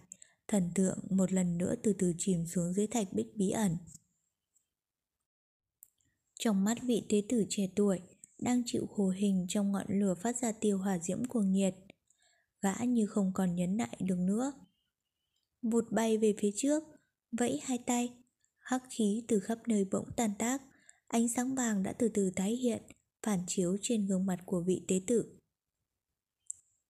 Thần 0.48 0.72
tượng 0.76 1.00
một 1.10 1.32
lần 1.32 1.58
nữa 1.58 1.76
từ 1.84 1.94
từ 2.00 2.14
chìm 2.18 2.46
xuống 2.46 2.74
dưới 2.74 2.88
thạch 2.88 3.08
bích 3.14 3.36
bí 3.36 3.50
ẩn. 3.50 3.78
Trong 6.40 6.64
mắt 6.64 6.78
vị 6.84 7.06
tế 7.10 7.22
tử 7.30 7.46
trẻ 7.50 7.68
tuổi 7.76 8.00
đang 8.40 8.64
chịu 8.66 8.88
khổ 8.96 9.10
hình 9.10 9.46
trong 9.50 9.72
ngọn 9.72 9.86
lửa 9.90 10.16
phát 10.24 10.38
ra 10.38 10.52
tiêu 10.52 10.78
hỏa 10.78 11.00
diễm 11.00 11.26
cuồng 11.26 11.52
nhiệt. 11.52 11.76
Gã 12.62 12.76
như 12.88 13.06
không 13.06 13.32
còn 13.34 13.56
nhấn 13.56 13.78
nại 13.78 13.98
được 14.00 14.18
nữa. 14.20 14.54
Vụt 15.62 15.92
bay 15.92 16.18
về 16.18 16.36
phía 16.40 16.52
trước, 16.56 16.84
vẫy 17.32 17.60
hai 17.64 17.78
tay, 17.78 18.14
hắc 18.58 18.84
khí 18.90 19.24
từ 19.28 19.40
khắp 19.40 19.58
nơi 19.68 19.86
bỗng 19.92 20.10
tan 20.18 20.32
tác, 20.40 20.62
ánh 21.08 21.30
sáng 21.30 21.56
vàng 21.56 21.84
đã 21.84 21.94
từ 21.94 22.10
từ 22.14 22.32
tái 22.36 22.52
hiện, 22.56 22.82
phản 23.24 23.40
chiếu 23.48 23.78
trên 23.82 24.06
gương 24.06 24.26
mặt 24.26 24.40
của 24.46 24.64
vị 24.68 24.86
tế 24.88 25.02
tử. 25.08 25.40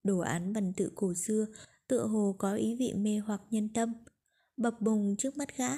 Đồ 0.06 0.20
án 0.20 0.54
văn 0.54 0.74
tự 0.78 0.92
cổ 0.96 1.14
xưa 1.14 1.46
tựa 1.88 2.08
hồ 2.08 2.36
có 2.40 2.54
ý 2.54 2.76
vị 2.80 2.94
mê 2.94 3.18
hoặc 3.18 3.42
nhân 3.50 3.70
tâm, 3.74 3.94
bập 4.58 4.82
bùng 4.82 5.16
trước 5.18 5.38
mắt 5.38 5.58
gã, 5.58 5.70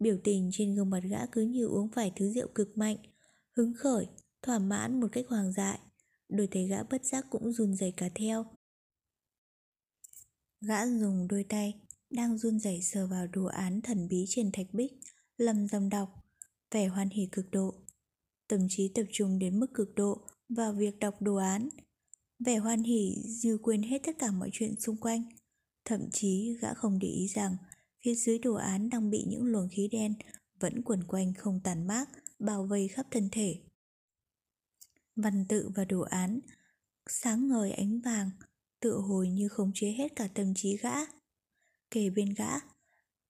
biểu 0.00 0.18
tình 0.24 0.50
trên 0.52 0.74
gương 0.74 0.90
mặt 0.90 1.00
gã 1.10 1.26
cứ 1.32 1.42
như 1.42 1.66
uống 1.66 1.88
phải 1.88 2.12
thứ 2.16 2.30
rượu 2.30 2.48
cực 2.54 2.78
mạnh, 2.78 2.96
hứng 3.56 3.74
khởi, 3.74 4.06
thỏa 4.42 4.58
mãn 4.58 5.00
một 5.00 5.08
cách 5.12 5.24
hoàng 5.28 5.52
dại, 5.52 5.78
đôi 6.28 6.46
tay 6.46 6.66
gã 6.66 6.82
bất 6.82 7.04
giác 7.04 7.26
cũng 7.30 7.52
run 7.52 7.76
rẩy 7.76 7.92
cả 7.96 8.08
theo. 8.14 8.46
Gã 10.60 10.86
dùng 10.86 11.28
đôi 11.28 11.44
tay, 11.44 11.74
đang 12.10 12.38
run 12.38 12.58
rẩy 12.58 12.82
sờ 12.82 13.06
vào 13.06 13.26
đồ 13.26 13.44
án 13.44 13.80
thần 13.80 14.08
bí 14.08 14.24
trên 14.28 14.52
thạch 14.52 14.66
bích, 14.72 14.92
lầm 15.36 15.68
dầm 15.68 15.88
đọc, 15.88 16.24
vẻ 16.70 16.86
hoan 16.86 17.08
hỉ 17.10 17.28
cực 17.32 17.50
độ. 17.50 17.74
Tâm 18.48 18.66
trí 18.68 18.92
tập 18.94 19.04
trung 19.12 19.38
đến 19.38 19.60
mức 19.60 19.74
cực 19.74 19.94
độ 19.94 20.26
vào 20.48 20.72
việc 20.72 20.98
đọc 20.98 21.22
đồ 21.22 21.36
án. 21.36 21.68
Vẻ 22.38 22.56
hoan 22.56 22.82
hỉ 22.82 23.14
như 23.42 23.58
quên 23.62 23.82
hết 23.82 23.98
tất 24.04 24.16
cả 24.18 24.30
mọi 24.30 24.50
chuyện 24.52 24.80
xung 24.80 24.96
quanh. 24.96 25.24
Thậm 25.84 26.10
chí 26.12 26.56
gã 26.60 26.74
không 26.74 26.98
để 26.98 27.08
ý 27.08 27.26
rằng 27.26 27.56
phía 28.04 28.14
dưới 28.14 28.38
đồ 28.38 28.54
án 28.54 28.90
đang 28.90 29.10
bị 29.10 29.24
những 29.26 29.44
luồng 29.44 29.68
khí 29.68 29.88
đen 29.92 30.14
vẫn 30.60 30.82
quẩn 30.82 31.04
quanh 31.04 31.34
không 31.34 31.60
tàn 31.64 31.86
mát, 31.86 32.08
bao 32.38 32.66
vây 32.66 32.88
khắp 32.88 33.06
thân 33.10 33.28
thể. 33.32 33.54
Văn 35.16 35.44
tự 35.48 35.70
và 35.74 35.84
đồ 35.84 36.00
án 36.00 36.40
sáng 37.10 37.48
ngời 37.48 37.72
ánh 37.72 38.00
vàng, 38.00 38.30
tự 38.80 38.96
hồi 38.96 39.28
như 39.28 39.48
không 39.48 39.70
chế 39.74 39.90
hết 39.90 40.16
cả 40.16 40.28
tâm 40.34 40.54
trí 40.54 40.76
gã. 40.76 40.94
Kề 41.90 42.10
bên 42.10 42.34
gã, 42.36 42.50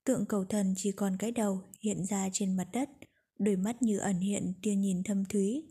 tượng 0.04 0.26
cầu 0.28 0.44
thần 0.44 0.74
chỉ 0.76 0.92
còn 0.92 1.16
cái 1.18 1.32
đầu 1.32 1.62
hiện 1.80 2.04
ra 2.06 2.28
trên 2.32 2.56
mặt 2.56 2.68
đất, 2.72 2.90
đôi 3.38 3.56
mắt 3.56 3.82
như 3.82 3.98
ẩn 3.98 4.20
hiện 4.20 4.52
tia 4.62 4.74
nhìn 4.74 5.02
thâm 5.02 5.24
thúy. 5.24 5.68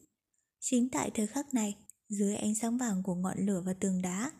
Chính 0.59 0.89
tại 0.89 1.11
thời 1.13 1.27
khắc 1.27 1.53
này, 1.53 1.75
dưới 2.09 2.35
ánh 2.35 2.55
sáng 2.55 2.77
vàng 2.77 3.03
của 3.03 3.15
ngọn 3.15 3.45
lửa 3.45 3.61
và 3.65 3.73
tường 3.73 4.01
đá, 4.01 4.31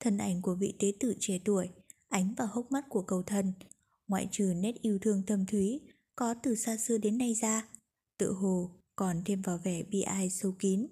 thân 0.00 0.18
ảnh 0.18 0.42
của 0.42 0.54
vị 0.54 0.74
tế 0.78 0.92
tử 1.00 1.14
trẻ 1.20 1.38
tuổi 1.44 1.68
ánh 2.08 2.34
vào 2.34 2.48
hốc 2.52 2.72
mắt 2.72 2.84
của 2.88 3.02
cầu 3.02 3.22
thần, 3.22 3.52
ngoại 4.08 4.28
trừ 4.32 4.52
nét 4.56 4.74
yêu 4.82 4.98
thương 4.98 5.22
thâm 5.26 5.46
thúy 5.46 5.80
có 6.16 6.34
từ 6.42 6.54
xa 6.54 6.76
xưa 6.76 6.98
đến 6.98 7.18
nay 7.18 7.34
ra, 7.34 7.68
tự 8.18 8.32
hồ 8.32 8.70
còn 8.96 9.22
thêm 9.24 9.42
vào 9.42 9.58
vẻ 9.58 9.82
bi 9.82 10.00
ai 10.00 10.30
sâu 10.30 10.56
kín. 10.58 10.86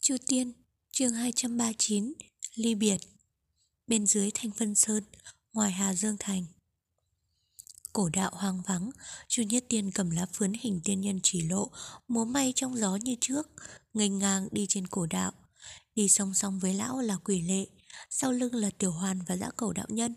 Chu 0.00 0.16
Tiên, 0.26 0.52
chương 0.90 1.12
239, 1.12 2.12
Ly 2.54 2.74
Biệt. 2.74 2.98
Bên 3.86 4.06
dưới 4.06 4.30
Thanh 4.34 4.50
Vân 4.50 4.74
Sơn, 4.74 5.04
ngoài 5.52 5.72
Hà 5.72 5.94
Dương 5.94 6.16
Thành. 6.18 6.44
Cổ 7.98 8.08
đạo 8.12 8.30
hoang 8.34 8.62
vắng, 8.62 8.90
Chu 9.28 9.42
Nhất 9.42 9.64
Tiên 9.68 9.90
cầm 9.90 10.10
lá 10.10 10.26
phướn 10.32 10.52
hình 10.60 10.80
tiên 10.84 11.00
nhân 11.00 11.20
chỉ 11.22 11.42
lộ, 11.42 11.70
múa 12.08 12.24
may 12.24 12.52
trong 12.56 12.76
gió 12.76 12.96
như 12.96 13.16
trước, 13.20 13.48
nghênh 13.94 14.18
ngang 14.18 14.48
đi 14.50 14.66
trên 14.68 14.86
cổ 14.86 15.06
đạo. 15.06 15.32
Đi 15.94 16.08
song 16.08 16.34
song 16.34 16.58
với 16.58 16.74
lão 16.74 17.00
là 17.00 17.16
quỷ 17.24 17.42
lệ, 17.42 17.66
sau 18.10 18.32
lưng 18.32 18.54
là 18.54 18.70
tiểu 18.78 18.90
hoàn 18.90 19.18
và 19.26 19.36
dã 19.36 19.50
cầu 19.56 19.72
đạo 19.72 19.86
nhân. 19.88 20.14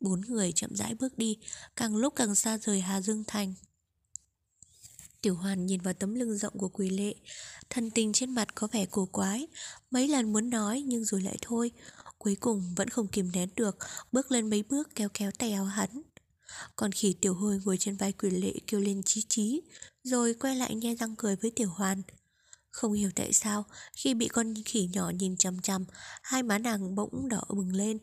Bốn 0.00 0.20
người 0.20 0.52
chậm 0.52 0.74
rãi 0.74 0.94
bước 0.94 1.18
đi, 1.18 1.38
càng 1.76 1.96
lúc 1.96 2.12
càng 2.16 2.34
xa 2.34 2.58
rời 2.58 2.80
Hà 2.80 3.00
Dương 3.00 3.24
Thành. 3.26 3.54
Tiểu 5.20 5.34
hoàn 5.34 5.66
nhìn 5.66 5.80
vào 5.80 5.94
tấm 5.94 6.14
lưng 6.14 6.36
rộng 6.36 6.58
của 6.58 6.68
quỷ 6.68 6.90
lệ, 6.90 7.14
thân 7.70 7.90
tình 7.90 8.12
trên 8.12 8.30
mặt 8.30 8.54
có 8.54 8.68
vẻ 8.72 8.86
cổ 8.86 9.06
quái, 9.06 9.46
mấy 9.90 10.08
lần 10.08 10.32
muốn 10.32 10.50
nói 10.50 10.82
nhưng 10.86 11.04
rồi 11.04 11.22
lại 11.22 11.36
thôi, 11.40 11.70
cuối 12.18 12.36
cùng 12.40 12.74
vẫn 12.76 12.88
không 12.88 13.08
kìm 13.08 13.32
nén 13.32 13.48
được, 13.56 13.78
bước 14.12 14.30
lên 14.32 14.50
mấy 14.50 14.62
bước 14.62 14.94
kéo 14.94 15.08
kéo 15.14 15.30
tay 15.38 15.52
áo 15.52 15.64
hắn. 15.64 16.02
Còn 16.76 16.92
khỉ 16.92 17.12
tiểu 17.20 17.34
hồi 17.34 17.60
ngồi 17.64 17.76
trên 17.78 17.96
vai 17.96 18.12
quỷ 18.12 18.30
lệ 18.30 18.52
kêu 18.66 18.80
lên 18.80 19.02
chí 19.02 19.22
chí, 19.28 19.60
rồi 20.02 20.34
quay 20.34 20.56
lại 20.56 20.74
nhe 20.74 20.94
răng 20.94 21.16
cười 21.16 21.36
với 21.36 21.50
tiểu 21.50 21.68
hoàn. 21.68 22.02
Không 22.70 22.92
hiểu 22.92 23.10
tại 23.14 23.32
sao, 23.32 23.64
khi 23.92 24.14
bị 24.14 24.28
con 24.28 24.54
khỉ 24.64 24.88
nhỏ 24.92 25.10
nhìn 25.10 25.36
chằm 25.36 25.60
chằm, 25.60 25.84
hai 26.22 26.42
má 26.42 26.58
nàng 26.58 26.94
bỗng 26.94 27.28
đỏ 27.28 27.42
bừng 27.48 27.76
lên. 27.76 27.98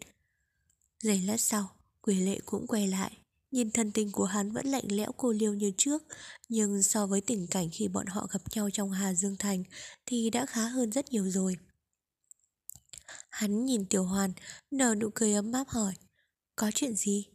Giây 1.04 1.22
lát 1.22 1.41
sau, 1.41 1.70
quỷ 2.02 2.16
lệ 2.20 2.39
cũng 2.45 2.68
quay 2.68 2.88
lại. 2.88 3.18
Nhìn 3.52 3.72
thân 3.72 3.91
tình 3.91 4.12
của 4.12 4.26
hắn 4.26 4.52
vẫn 4.52 4.68
lạnh 4.68 4.86
lẽo 4.88 5.12
cô 5.18 5.32
liêu 5.32 5.54
như 5.54 5.72
trước, 5.78 6.04
nhưng 6.50 6.84
so 6.84 7.08
với 7.08 7.22
tình 7.22 7.47
cảnh 7.47 7.70
khi 7.72 7.88
bọn 7.88 8.08
họ 8.08 8.28
gặp 8.32 8.41
nhau 8.56 8.70
trong 8.74 8.91
Hà 8.91 9.14
Dương 9.14 9.36
Thành 9.38 9.64
thì 10.06 10.30
đã 10.30 10.45
khá 10.45 10.68
hơn 10.68 10.91
rất 10.91 11.12
nhiều 11.12 11.30
rồi. 11.30 11.56
Hắn 13.30 13.66
nhìn 13.66 13.86
Tiểu 13.86 14.04
Hoàn, 14.04 14.34
nở 14.72 14.95
nụ 14.95 15.10
cười 15.16 15.34
ấm 15.34 15.52
áp 15.52 15.68
hỏi, 15.70 15.93
có 16.56 16.72
chuyện 16.76 16.95
gì? 16.95 17.26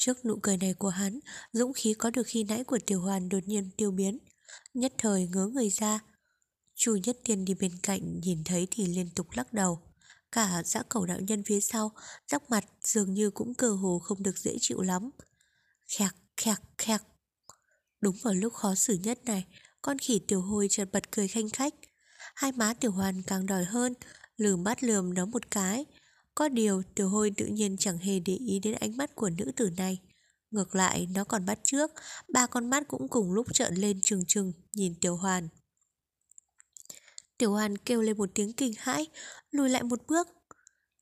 Trước 0.00 0.24
nụ 0.24 0.38
cười 0.42 0.56
này 0.56 0.74
của 0.74 0.88
hắn, 0.88 1.20
dũng 1.52 1.72
khí 1.72 1.94
có 1.94 2.10
được 2.10 2.22
khi 2.26 2.44
nãy 2.44 2.64
của 2.64 2.78
Tiểu 2.86 3.00
Hoàn 3.00 3.28
đột 3.28 3.38
nhiên 3.46 3.70
tiêu 3.76 3.90
biến. 3.90 4.18
Nhất 4.74 4.92
thời 4.98 5.28
ngớ 5.28 5.46
người 5.46 5.70
ra. 5.70 6.00
Chu 6.74 6.96
Nhất 6.96 7.18
Tiên 7.24 7.44
đi 7.44 7.54
bên 7.54 7.72
cạnh 7.82 8.20
nhìn 8.20 8.44
thấy 8.44 8.68
thì 8.70 8.86
liên 8.86 9.10
tục 9.14 9.26
lắc 9.32 9.52
đầu. 9.52 9.80
Cả 10.32 10.62
dã 10.64 10.82
cầu 10.88 11.06
đạo 11.06 11.20
nhân 11.20 11.42
phía 11.46 11.60
sau, 11.60 11.92
rắc 12.28 12.50
mặt 12.50 12.64
dường 12.82 13.14
như 13.14 13.30
cũng 13.30 13.54
cơ 13.54 13.70
hồ 13.70 13.98
không 13.98 14.22
được 14.22 14.38
dễ 14.38 14.56
chịu 14.60 14.80
lắm. 14.80 15.10
Khẹc, 15.98 16.14
khẹc, 16.36 16.58
khẹc. 16.78 17.02
Đúng 18.00 18.16
vào 18.22 18.34
lúc 18.34 18.54
khó 18.54 18.74
xử 18.74 18.94
nhất 18.94 19.24
này, 19.24 19.46
con 19.82 19.98
khỉ 19.98 20.20
tiểu 20.28 20.40
hôi 20.40 20.66
chợt 20.70 20.88
bật 20.92 21.12
cười 21.12 21.28
khanh 21.28 21.48
khách. 21.48 21.74
Hai 22.34 22.52
má 22.52 22.74
tiểu 22.74 22.90
hoàn 22.90 23.22
càng 23.22 23.46
đòi 23.46 23.64
hơn, 23.64 23.94
lườm 24.36 24.64
bắt 24.64 24.82
lườm 24.82 25.14
nó 25.14 25.26
một 25.26 25.50
cái. 25.50 25.84
Có 26.40 26.48
điều 26.48 26.82
tiểu 26.94 27.08
hôi 27.08 27.32
tự 27.36 27.46
nhiên 27.46 27.76
chẳng 27.76 27.98
hề 27.98 28.20
để 28.20 28.34
ý 28.34 28.58
đến 28.58 28.74
ánh 28.74 28.96
mắt 28.96 29.14
của 29.14 29.30
nữ 29.30 29.52
tử 29.56 29.70
này. 29.76 29.98
Ngược 30.50 30.74
lại, 30.74 31.08
nó 31.14 31.24
còn 31.24 31.46
bắt 31.46 31.58
trước, 31.62 31.90
ba 32.32 32.46
con 32.46 32.70
mắt 32.70 32.88
cũng 32.88 33.08
cùng 33.08 33.32
lúc 33.32 33.54
trợn 33.54 33.74
lên 33.74 34.00
trừng 34.02 34.24
trừng, 34.28 34.52
nhìn 34.74 34.94
tiểu 35.00 35.16
hoàn. 35.16 35.48
Tiểu 37.38 37.52
hoàn 37.52 37.78
kêu 37.78 38.02
lên 38.02 38.18
một 38.18 38.30
tiếng 38.34 38.52
kinh 38.52 38.72
hãi, 38.78 39.06
lùi 39.50 39.68
lại 39.68 39.82
một 39.82 40.06
bước. 40.06 40.28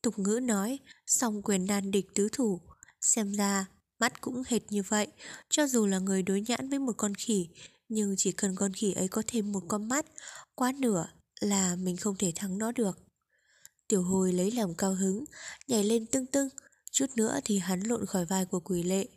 Tục 0.01 0.19
ngữ 0.19 0.39
nói, 0.43 0.79
song 1.07 1.41
quyền 1.41 1.65
nan 1.65 1.91
địch 1.91 2.05
tứ 2.15 2.29
thủ. 2.31 2.61
Xem 3.01 3.31
ra, 3.31 3.65
mắt 3.99 4.21
cũng 4.21 4.43
hệt 4.47 4.71
như 4.71 4.83
vậy, 4.87 5.07
cho 5.49 5.67
dù 5.67 5.85
là 5.85 5.99
người 5.99 6.23
đối 6.23 6.41
nhãn 6.47 6.69
với 6.69 6.79
một 6.79 6.93
con 6.97 7.15
khỉ, 7.15 7.49
nhưng 7.89 8.15
chỉ 8.17 8.31
cần 8.31 8.55
con 8.55 8.73
khỉ 8.73 8.93
ấy 8.93 9.07
có 9.07 9.23
thêm 9.27 9.51
một 9.51 9.63
con 9.67 9.87
mắt, 9.87 10.05
quá 10.55 10.71
nửa 10.79 11.05
là 11.39 11.75
mình 11.75 11.97
không 11.97 12.15
thể 12.15 12.31
thắng 12.35 12.57
nó 12.57 12.71
được. 12.71 13.08
Tiểu 13.89 14.03
hồi 14.03 14.33
lấy 14.33 14.51
làm 14.51 14.75
cao 14.75 14.93
hứng, 14.93 15.25
nhảy 15.67 15.83
lên 15.83 16.05
tưng 16.05 16.25
tưng, 16.25 16.49
chút 16.91 17.05
nữa 17.15 17.39
thì 17.45 17.59
hắn 17.59 17.81
lộn 17.81 18.05
khỏi 18.05 18.25
vai 18.25 18.45
của 18.45 18.59
quỷ 18.59 18.83
lệ. 18.83 19.07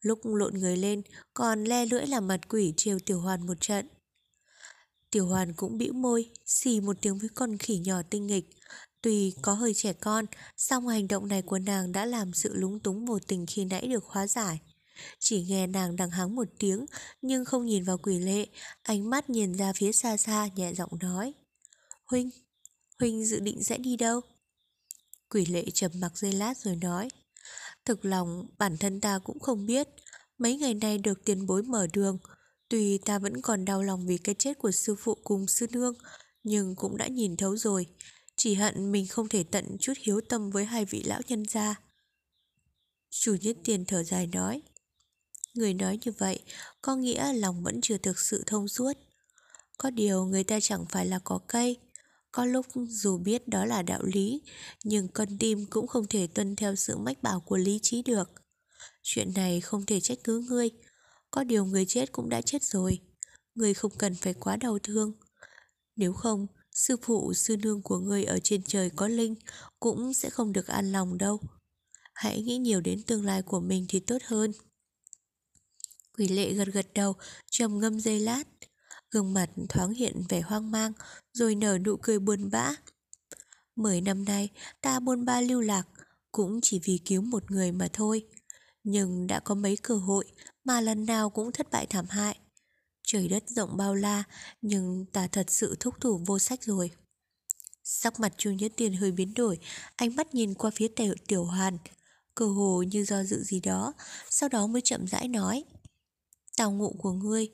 Lúc 0.00 0.18
lộn 0.24 0.54
người 0.54 0.76
lên, 0.76 1.02
còn 1.34 1.64
le 1.64 1.86
lưỡi 1.86 2.06
làm 2.06 2.28
mặt 2.28 2.40
quỷ 2.48 2.74
trêu 2.76 2.98
tiểu 3.06 3.20
hoàn 3.20 3.46
một 3.46 3.54
trận. 3.60 3.88
Tiểu 5.10 5.26
hoàn 5.26 5.52
cũng 5.52 5.78
bĩu 5.78 5.92
môi, 5.92 6.30
xì 6.46 6.80
một 6.80 6.96
tiếng 7.00 7.18
với 7.18 7.28
con 7.34 7.58
khỉ 7.58 7.78
nhỏ 7.78 8.02
tinh 8.10 8.26
nghịch. 8.26 8.50
Tuy 9.02 9.34
có 9.42 9.52
hơi 9.52 9.74
trẻ 9.74 9.92
con, 9.92 10.24
song 10.56 10.88
hành 10.88 11.08
động 11.08 11.28
này 11.28 11.42
của 11.42 11.58
nàng 11.58 11.92
đã 11.92 12.06
làm 12.06 12.32
sự 12.32 12.54
lúng 12.54 12.80
túng 12.80 13.06
vô 13.06 13.18
tình 13.18 13.46
khi 13.46 13.64
nãy 13.64 13.86
được 13.86 14.04
hóa 14.04 14.26
giải. 14.26 14.60
Chỉ 15.18 15.44
nghe 15.48 15.66
nàng 15.66 15.96
đằng 15.96 16.10
hắng 16.10 16.34
một 16.34 16.48
tiếng, 16.58 16.86
nhưng 17.22 17.44
không 17.44 17.66
nhìn 17.66 17.84
vào 17.84 17.98
quỷ 17.98 18.18
lệ, 18.18 18.46
ánh 18.82 19.10
mắt 19.10 19.30
nhìn 19.30 19.52
ra 19.52 19.72
phía 19.72 19.92
xa 19.92 20.16
xa 20.16 20.48
nhẹ 20.56 20.74
giọng 20.74 20.98
nói. 21.00 21.34
Huynh, 22.06 22.30
Huynh 22.98 23.24
dự 23.24 23.40
định 23.40 23.64
sẽ 23.64 23.78
đi 23.78 23.96
đâu? 23.96 24.20
Quỷ 25.30 25.46
lệ 25.46 25.64
trầm 25.74 25.90
mặc 25.94 26.18
giây 26.18 26.32
lát 26.32 26.58
rồi 26.58 26.76
nói. 26.76 27.08
Thực 27.84 28.04
lòng 28.04 28.46
bản 28.58 28.76
thân 28.76 29.00
ta 29.00 29.18
cũng 29.18 29.38
không 29.38 29.66
biết, 29.66 29.88
mấy 30.38 30.56
ngày 30.56 30.74
nay 30.74 30.98
được 30.98 31.24
tiền 31.24 31.46
bối 31.46 31.62
mở 31.62 31.86
đường, 31.92 32.18
Tuy 32.68 32.98
ta 32.98 33.18
vẫn 33.18 33.40
còn 33.42 33.64
đau 33.64 33.82
lòng 33.82 34.06
vì 34.06 34.18
cái 34.18 34.34
chết 34.34 34.58
của 34.58 34.70
sư 34.70 34.94
phụ 34.98 35.14
cùng 35.24 35.46
sư 35.46 35.66
nương, 35.70 35.94
nhưng 36.42 36.76
cũng 36.76 36.96
đã 36.96 37.06
nhìn 37.06 37.36
thấu 37.36 37.56
rồi. 37.56 37.86
Chỉ 38.36 38.54
hận 38.54 38.92
mình 38.92 39.06
không 39.06 39.28
thể 39.28 39.44
tận 39.44 39.76
chút 39.80 39.92
hiếu 40.00 40.20
tâm 40.28 40.50
với 40.50 40.64
hai 40.64 40.84
vị 40.84 41.02
lão 41.02 41.20
nhân 41.28 41.44
gia. 41.48 41.80
Chủ 43.10 43.36
nhất 43.40 43.56
tiền 43.64 43.84
thở 43.84 44.04
dài 44.04 44.26
nói. 44.26 44.62
Người 45.54 45.74
nói 45.74 45.98
như 46.04 46.12
vậy 46.18 46.38
có 46.82 46.96
nghĩa 46.96 47.32
lòng 47.32 47.62
vẫn 47.62 47.80
chưa 47.80 47.98
thực 47.98 48.18
sự 48.18 48.44
thông 48.46 48.68
suốt. 48.68 48.92
Có 49.78 49.90
điều 49.90 50.24
người 50.24 50.44
ta 50.44 50.60
chẳng 50.60 50.84
phải 50.90 51.06
là 51.06 51.18
có 51.24 51.40
cây. 51.48 51.76
Có 52.36 52.44
lúc 52.44 52.66
dù 52.88 53.18
biết 53.18 53.48
đó 53.48 53.64
là 53.64 53.82
đạo 53.82 54.02
lý, 54.02 54.42
nhưng 54.84 55.08
con 55.08 55.38
tim 55.38 55.66
cũng 55.70 55.86
không 55.86 56.06
thể 56.06 56.26
tuân 56.26 56.56
theo 56.56 56.74
sự 56.74 56.96
mách 56.96 57.22
bảo 57.22 57.40
của 57.40 57.56
lý 57.56 57.78
trí 57.82 58.02
được. 58.02 58.30
Chuyện 59.02 59.32
này 59.34 59.60
không 59.60 59.86
thể 59.86 60.00
trách 60.00 60.18
cứ 60.24 60.40
ngươi, 60.48 60.70
có 61.30 61.44
điều 61.44 61.64
người 61.64 61.86
chết 61.86 62.12
cũng 62.12 62.28
đã 62.28 62.40
chết 62.40 62.62
rồi. 62.62 63.00
Người 63.54 63.74
không 63.74 63.92
cần 63.98 64.14
phải 64.14 64.34
quá 64.34 64.56
đau 64.56 64.78
thương. 64.78 65.12
Nếu 65.96 66.12
không 66.12 66.46
Sư 66.72 66.96
phụ 67.02 67.34
sư 67.34 67.56
nương 67.56 67.82
của 67.82 67.98
người 67.98 68.24
ở 68.24 68.38
trên 68.38 68.62
trời 68.62 68.90
có 68.96 69.08
linh 69.08 69.34
Cũng 69.80 70.14
sẽ 70.14 70.30
không 70.30 70.52
được 70.52 70.66
an 70.66 70.92
lòng 70.92 71.18
đâu. 71.18 71.40
Hãy 72.14 72.42
nghĩ 72.42 72.58
nhiều 72.58 72.80
đến 72.80 73.02
tương 73.02 73.24
lai 73.24 73.42
của 73.42 73.60
mình 73.60 73.86
thì 73.88 74.00
tốt 74.00 74.18
hơn. 74.24 74.52
Quỷ 76.18 76.28
lệ 76.28 76.52
gật 76.52 76.68
gật 76.68 76.86
đầu 76.94 77.14
trầm 77.50 77.80
ngâm 77.80 78.00
dây 78.00 78.20
lát. 78.20 78.44
Gương 79.14 79.34
mặt 79.34 79.50
thoáng 79.68 79.94
hiện 79.94 80.22
vẻ 80.28 80.40
hoang 80.40 80.70
mang 80.70 80.92
Rồi 81.32 81.54
nở 81.54 81.78
nụ 81.78 81.96
cười 82.02 82.18
buồn 82.18 82.50
bã 82.50 82.74
Mười 83.76 84.00
năm 84.00 84.24
nay 84.24 84.48
ta 84.80 85.00
buôn 85.00 85.24
ba 85.24 85.40
lưu 85.40 85.60
lạc 85.60 85.88
Cũng 86.32 86.60
chỉ 86.62 86.80
vì 86.84 87.00
cứu 87.04 87.22
một 87.22 87.50
người 87.50 87.72
mà 87.72 87.88
thôi 87.92 88.26
Nhưng 88.84 89.26
đã 89.26 89.40
có 89.40 89.54
mấy 89.54 89.76
cơ 89.76 89.96
hội 89.96 90.24
mà 90.64 90.80
lần 90.80 91.06
nào 91.06 91.30
cũng 91.30 91.52
thất 91.52 91.70
bại 91.70 91.86
thảm 91.86 92.06
hại. 92.08 92.38
Trời 93.02 93.28
đất 93.28 93.44
rộng 93.46 93.76
bao 93.76 93.94
la, 93.94 94.24
nhưng 94.62 95.06
ta 95.12 95.26
thật 95.26 95.50
sự 95.50 95.76
thúc 95.80 95.94
thủ 96.00 96.20
vô 96.26 96.38
sách 96.38 96.62
rồi. 96.62 96.90
Sắc 97.82 98.20
mặt 98.20 98.34
Chu 98.36 98.50
Nhất 98.50 98.72
Tiên 98.76 98.92
hơi 98.92 99.12
biến 99.12 99.34
đổi, 99.34 99.58
ánh 99.96 100.16
mắt 100.16 100.34
nhìn 100.34 100.54
qua 100.54 100.70
phía 100.74 100.88
tiểu, 100.88 101.14
tiểu 101.26 101.44
hoàn, 101.44 101.78
cơ 102.34 102.46
hồ 102.46 102.82
như 102.82 103.04
do 103.04 103.24
dự 103.24 103.42
gì 103.42 103.60
đó, 103.60 103.92
sau 104.30 104.48
đó 104.48 104.66
mới 104.66 104.82
chậm 104.82 105.06
rãi 105.06 105.28
nói. 105.28 105.64
Tào 106.56 106.72
ngụ 106.72 106.96
của 106.98 107.12
ngươi, 107.12 107.48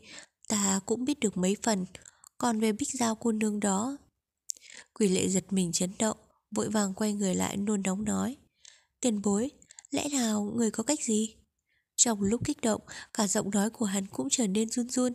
ta 0.51 0.81
cũng 0.87 1.05
biết 1.05 1.21
được 1.21 1.37
mấy 1.37 1.57
phần, 1.63 1.87
còn 2.39 2.61
về 2.61 2.73
bích 2.73 2.89
giao 2.99 3.15
cô 3.15 3.33
nương 3.33 3.61
đó. 3.61 3.97
Quỷ 4.95 5.09
lệ 5.09 5.29
giật 5.29 5.45
mình 5.51 5.73
chấn 5.73 5.93
động, 5.99 6.17
vội 6.51 6.69
vàng 6.69 6.95
quay 6.95 7.13
người 7.13 7.35
lại 7.35 7.57
nôn 7.57 7.83
nóng 7.83 8.05
nói. 8.05 8.37
Tiền 9.01 9.23
bối, 9.23 9.51
lẽ 9.91 10.09
nào 10.13 10.53
người 10.57 10.71
có 10.71 10.83
cách 10.83 11.01
gì? 11.05 11.35
Trong 11.97 12.23
lúc 12.23 12.45
kích 12.45 12.61
động, 12.61 12.81
cả 13.15 13.27
giọng 13.27 13.51
nói 13.51 13.71
của 13.71 13.85
hắn 13.85 14.07
cũng 14.07 14.29
trở 14.31 14.47
nên 14.47 14.71
run 14.71 14.89
run. 14.89 15.13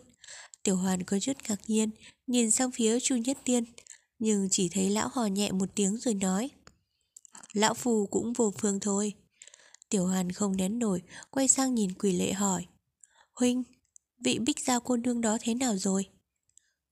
Tiểu 0.64 0.76
hoàn 0.76 1.04
có 1.04 1.20
chút 1.20 1.38
ngạc 1.50 1.60
nhiên, 1.68 1.90
nhìn 2.28 2.52
sang 2.52 2.72
phía 2.72 3.00
Chu 3.00 3.16
Nhất 3.16 3.38
Tiên, 3.44 3.64
nhưng 4.20 4.48
chỉ 4.52 4.70
thấy 4.70 4.90
lão 4.90 5.10
hò 5.14 5.26
nhẹ 5.26 5.52
một 5.52 5.70
tiếng 5.76 5.98
rồi 5.98 6.14
nói. 6.14 6.50
Lão 7.54 7.74
phù 7.74 8.08
cũng 8.08 8.34
vô 8.34 8.54
phương 8.58 8.80
thôi. 8.80 9.14
Tiểu 9.90 10.06
hoàn 10.06 10.32
không 10.32 10.58
nén 10.58 10.80
nổi, 10.80 11.02
quay 11.30 11.48
sang 11.48 11.76
nhìn 11.76 11.94
quỷ 11.94 12.12
lệ 12.12 12.34
hỏi. 12.34 12.66
Huynh, 13.34 13.64
vị 14.26 14.40
bích 14.40 14.60
giao 14.60 14.80
cô 14.80 14.98
nương 14.98 15.22
đó 15.22 15.38
thế 15.42 15.54
nào 15.54 15.78
rồi? 15.78 16.10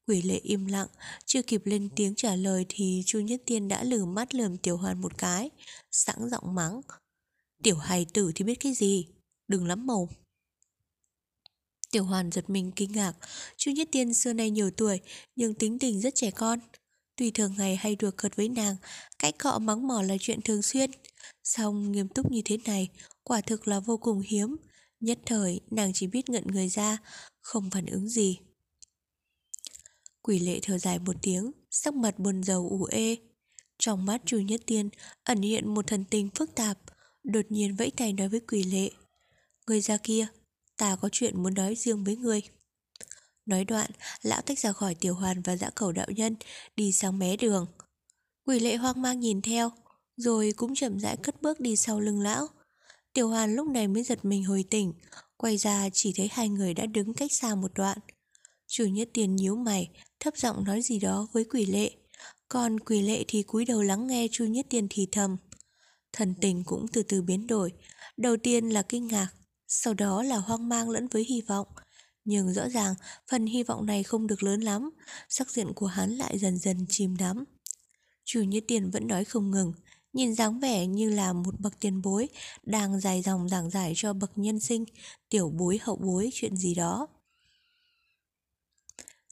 Quỷ 0.08 0.22
lệ 0.22 0.40
im 0.44 0.66
lặng, 0.66 0.88
chưa 1.26 1.42
kịp 1.42 1.62
lên 1.66 1.90
tiếng 1.96 2.16
trả 2.16 2.36
lời 2.36 2.66
thì 2.70 3.04
Chu 3.06 3.20
Nhất 3.20 3.42
Tiên 3.46 3.68
đã 3.68 3.84
lử 3.84 4.06
mắt 4.06 4.36
lườm 4.36 4.58
Tiểu 4.58 4.78
Hoàn 4.78 5.02
một 5.02 5.18
cái, 5.18 5.50
sẵn 5.92 6.30
giọng 6.30 6.56
mắng. 6.56 6.82
Tiểu 7.64 7.76
hài 7.76 8.06
tử 8.14 8.32
thì 8.36 8.46
biết 8.46 8.56
cái 8.60 8.74
gì? 8.74 9.08
đừng 9.48 9.68
lắm 9.68 9.86
mồm. 9.86 10.10
Tiểu 11.92 12.04
Hoàn 12.04 12.32
giật 12.32 12.50
mình 12.50 12.72
kinh 12.76 12.92
ngạc, 12.92 13.14
Chu 13.58 13.72
Nhất 13.72 13.88
Tiên 13.92 14.14
xưa 14.14 14.34
nay 14.34 14.50
nhiều 14.50 14.72
tuổi 14.72 15.00
nhưng 15.36 15.54
tính 15.54 15.80
tình 15.80 16.02
rất 16.02 16.16
trẻ 16.16 16.32
con. 16.32 16.60
Tuy 17.16 17.32
thường 17.32 17.54
ngày 17.58 17.76
hay 17.76 17.96
đùa 17.96 18.12
cợt 18.18 18.36
với 18.36 18.50
nàng, 18.50 18.76
cãi 19.20 19.32
cọ 19.32 19.60
mắng 19.60 19.88
mỏ 19.88 20.02
là 20.02 20.16
chuyện 20.20 20.42
thường 20.42 20.62
xuyên. 20.62 20.92
song 21.44 21.92
nghiêm 21.92 22.08
túc 22.08 22.32
như 22.32 22.42
thế 22.46 22.58
này, 22.66 22.90
quả 23.24 23.42
thực 23.42 23.68
là 23.68 23.80
vô 23.80 23.98
cùng 23.98 24.22
hiếm. 24.26 24.56
Nhất 25.04 25.20
thời, 25.26 25.60
nàng 25.72 25.94
chỉ 25.94 26.08
biết 26.08 26.30
ngận 26.30 26.48
người 26.48 26.70
ra, 26.70 26.98
không 27.42 27.70
phản 27.70 27.86
ứng 27.86 28.10
gì. 28.10 28.40
Quỷ 30.22 30.40
lệ 30.40 30.60
thở 30.62 30.78
dài 30.78 31.00
một 31.00 31.16
tiếng, 31.22 31.52
sắc 31.72 31.94
mặt 31.94 32.20
buồn 32.20 32.44
rầu 32.44 32.70
ủ 32.70 32.84
ê. 32.84 33.18
Trong 33.78 34.06
mắt 34.06 34.22
Chu 34.26 34.40
Nhất 34.40 34.62
Tiên 34.66 34.90
ẩn 35.24 35.42
hiện 35.42 35.74
một 35.74 35.88
thần 35.88 36.06
tình 36.10 36.30
phức 36.36 36.56
tạp, 36.56 36.80
đột 37.24 37.46
nhiên 37.50 37.76
vẫy 37.76 37.92
tay 37.92 38.14
nói 38.14 38.30
với 38.30 38.40
quỷ 38.40 38.64
lệ. 38.64 38.90
Người 39.68 39.82
ra 39.82 39.98
kia, 39.98 40.28
ta 40.78 40.96
có 40.96 41.10
chuyện 41.12 41.44
muốn 41.44 41.54
nói 41.54 41.76
riêng 41.76 42.04
với 42.04 42.16
người. 42.16 42.42
Nói 43.46 43.66
đoạn, 43.66 43.92
lão 44.22 44.42
tách 44.42 44.60
ra 44.60 44.72
khỏi 44.72 44.96
tiểu 44.96 45.16
hoàn 45.16 45.42
và 45.42 45.56
dã 45.56 45.70
cầu 45.76 45.92
đạo 45.92 46.08
nhân, 46.10 46.36
đi 46.76 46.92
sang 46.92 47.20
mé 47.20 47.38
đường. 47.38 47.66
Quỷ 48.46 48.60
lệ 48.60 48.76
hoang 48.76 49.02
mang 49.02 49.20
nhìn 49.20 49.42
theo, 49.42 49.72
rồi 50.18 50.54
cũng 50.56 50.76
chậm 50.76 51.00
rãi 51.00 51.18
cất 51.18 51.42
bước 51.42 51.60
đi 51.60 51.76
sau 51.76 52.00
lưng 52.00 52.22
lão. 52.22 52.48
Tiểu 53.14 53.30
hoàn 53.30 53.56
lúc 53.56 53.68
này 53.68 53.88
mới 53.88 54.04
giật 54.04 54.26
mình 54.26 54.44
hồi 54.44 54.66
tỉnh, 54.70 54.94
quay 55.38 55.58
ra 55.58 55.90
chỉ 55.94 56.14
thấy 56.18 56.30
hai 56.32 56.50
người 56.50 56.74
đã 56.74 56.86
đứng 56.86 57.14
cách 57.14 57.32
xa 57.34 57.56
một 57.56 57.72
đoạn. 57.76 57.98
Chủ 58.68 58.86
nhất 58.86 59.10
tiền 59.14 59.36
nhíu 59.36 59.56
mày, 59.56 59.90
thấp 60.20 60.38
giọng 60.38 60.64
nói 60.64 60.82
gì 60.82 61.00
đó 61.00 61.28
với 61.34 61.44
quỷ 61.44 61.66
lệ. 61.66 61.92
Còn 62.48 62.80
quỷ 62.80 63.02
lệ 63.02 63.24
thì 63.28 63.44
cúi 63.44 63.66
đầu 63.66 63.82
lắng 63.82 64.08
nghe 64.08 64.28
chu 64.32 64.46
nhất 64.46 64.66
tiền 64.70 64.88
thì 64.90 65.08
thầm. 65.12 65.38
Thần 66.14 66.34
tình 66.42 66.64
cũng 66.64 66.86
từ 66.88 67.04
từ 67.04 67.22
biến 67.22 67.48
đổi. 67.48 67.72
Đầu 68.18 68.38
tiên 68.38 68.70
là 68.70 68.82
kinh 68.82 69.08
ngạc, 69.08 69.28
sau 69.68 69.94
đó 69.94 70.24
là 70.24 70.38
hoang 70.38 70.70
mang 70.70 70.90
lẫn 70.90 71.08
với 71.08 71.26
hy 71.30 71.42
vọng. 71.42 71.68
Nhưng 72.26 72.54
rõ 72.54 72.70
ràng 72.70 72.96
phần 73.32 73.46
hy 73.46 73.64
vọng 73.64 73.86
này 73.86 74.04
không 74.04 74.28
được 74.28 74.44
lớn 74.44 74.62
lắm, 74.62 74.90
sắc 75.30 75.52
diện 75.52 75.74
của 75.76 75.86
hắn 75.86 76.12
lại 76.12 76.40
dần 76.40 76.58
dần 76.58 76.86
chìm 76.90 77.18
đắm. 77.18 77.44
Chủ 78.26 78.42
Nhất 78.42 78.64
tiền 78.68 78.92
vẫn 78.92 79.08
nói 79.08 79.26
không 79.26 79.52
ngừng, 79.52 79.74
nhìn 80.14 80.36
dáng 80.36 80.60
vẻ 80.60 80.88
như 80.88 81.10
là 81.10 81.34
một 81.34 81.60
bậc 81.60 81.80
tiền 81.80 82.02
bối 82.02 82.30
đang 82.64 83.00
dài 83.00 83.22
dòng 83.22 83.50
giảng 83.50 83.70
giải 83.70 83.94
cho 83.96 84.14
bậc 84.14 84.32
nhân 84.36 84.60
sinh, 84.60 84.86
tiểu 85.30 85.50
bối 85.50 85.80
hậu 85.82 85.96
bối 85.96 86.30
chuyện 86.34 86.58
gì 86.58 86.76
đó. 86.76 87.08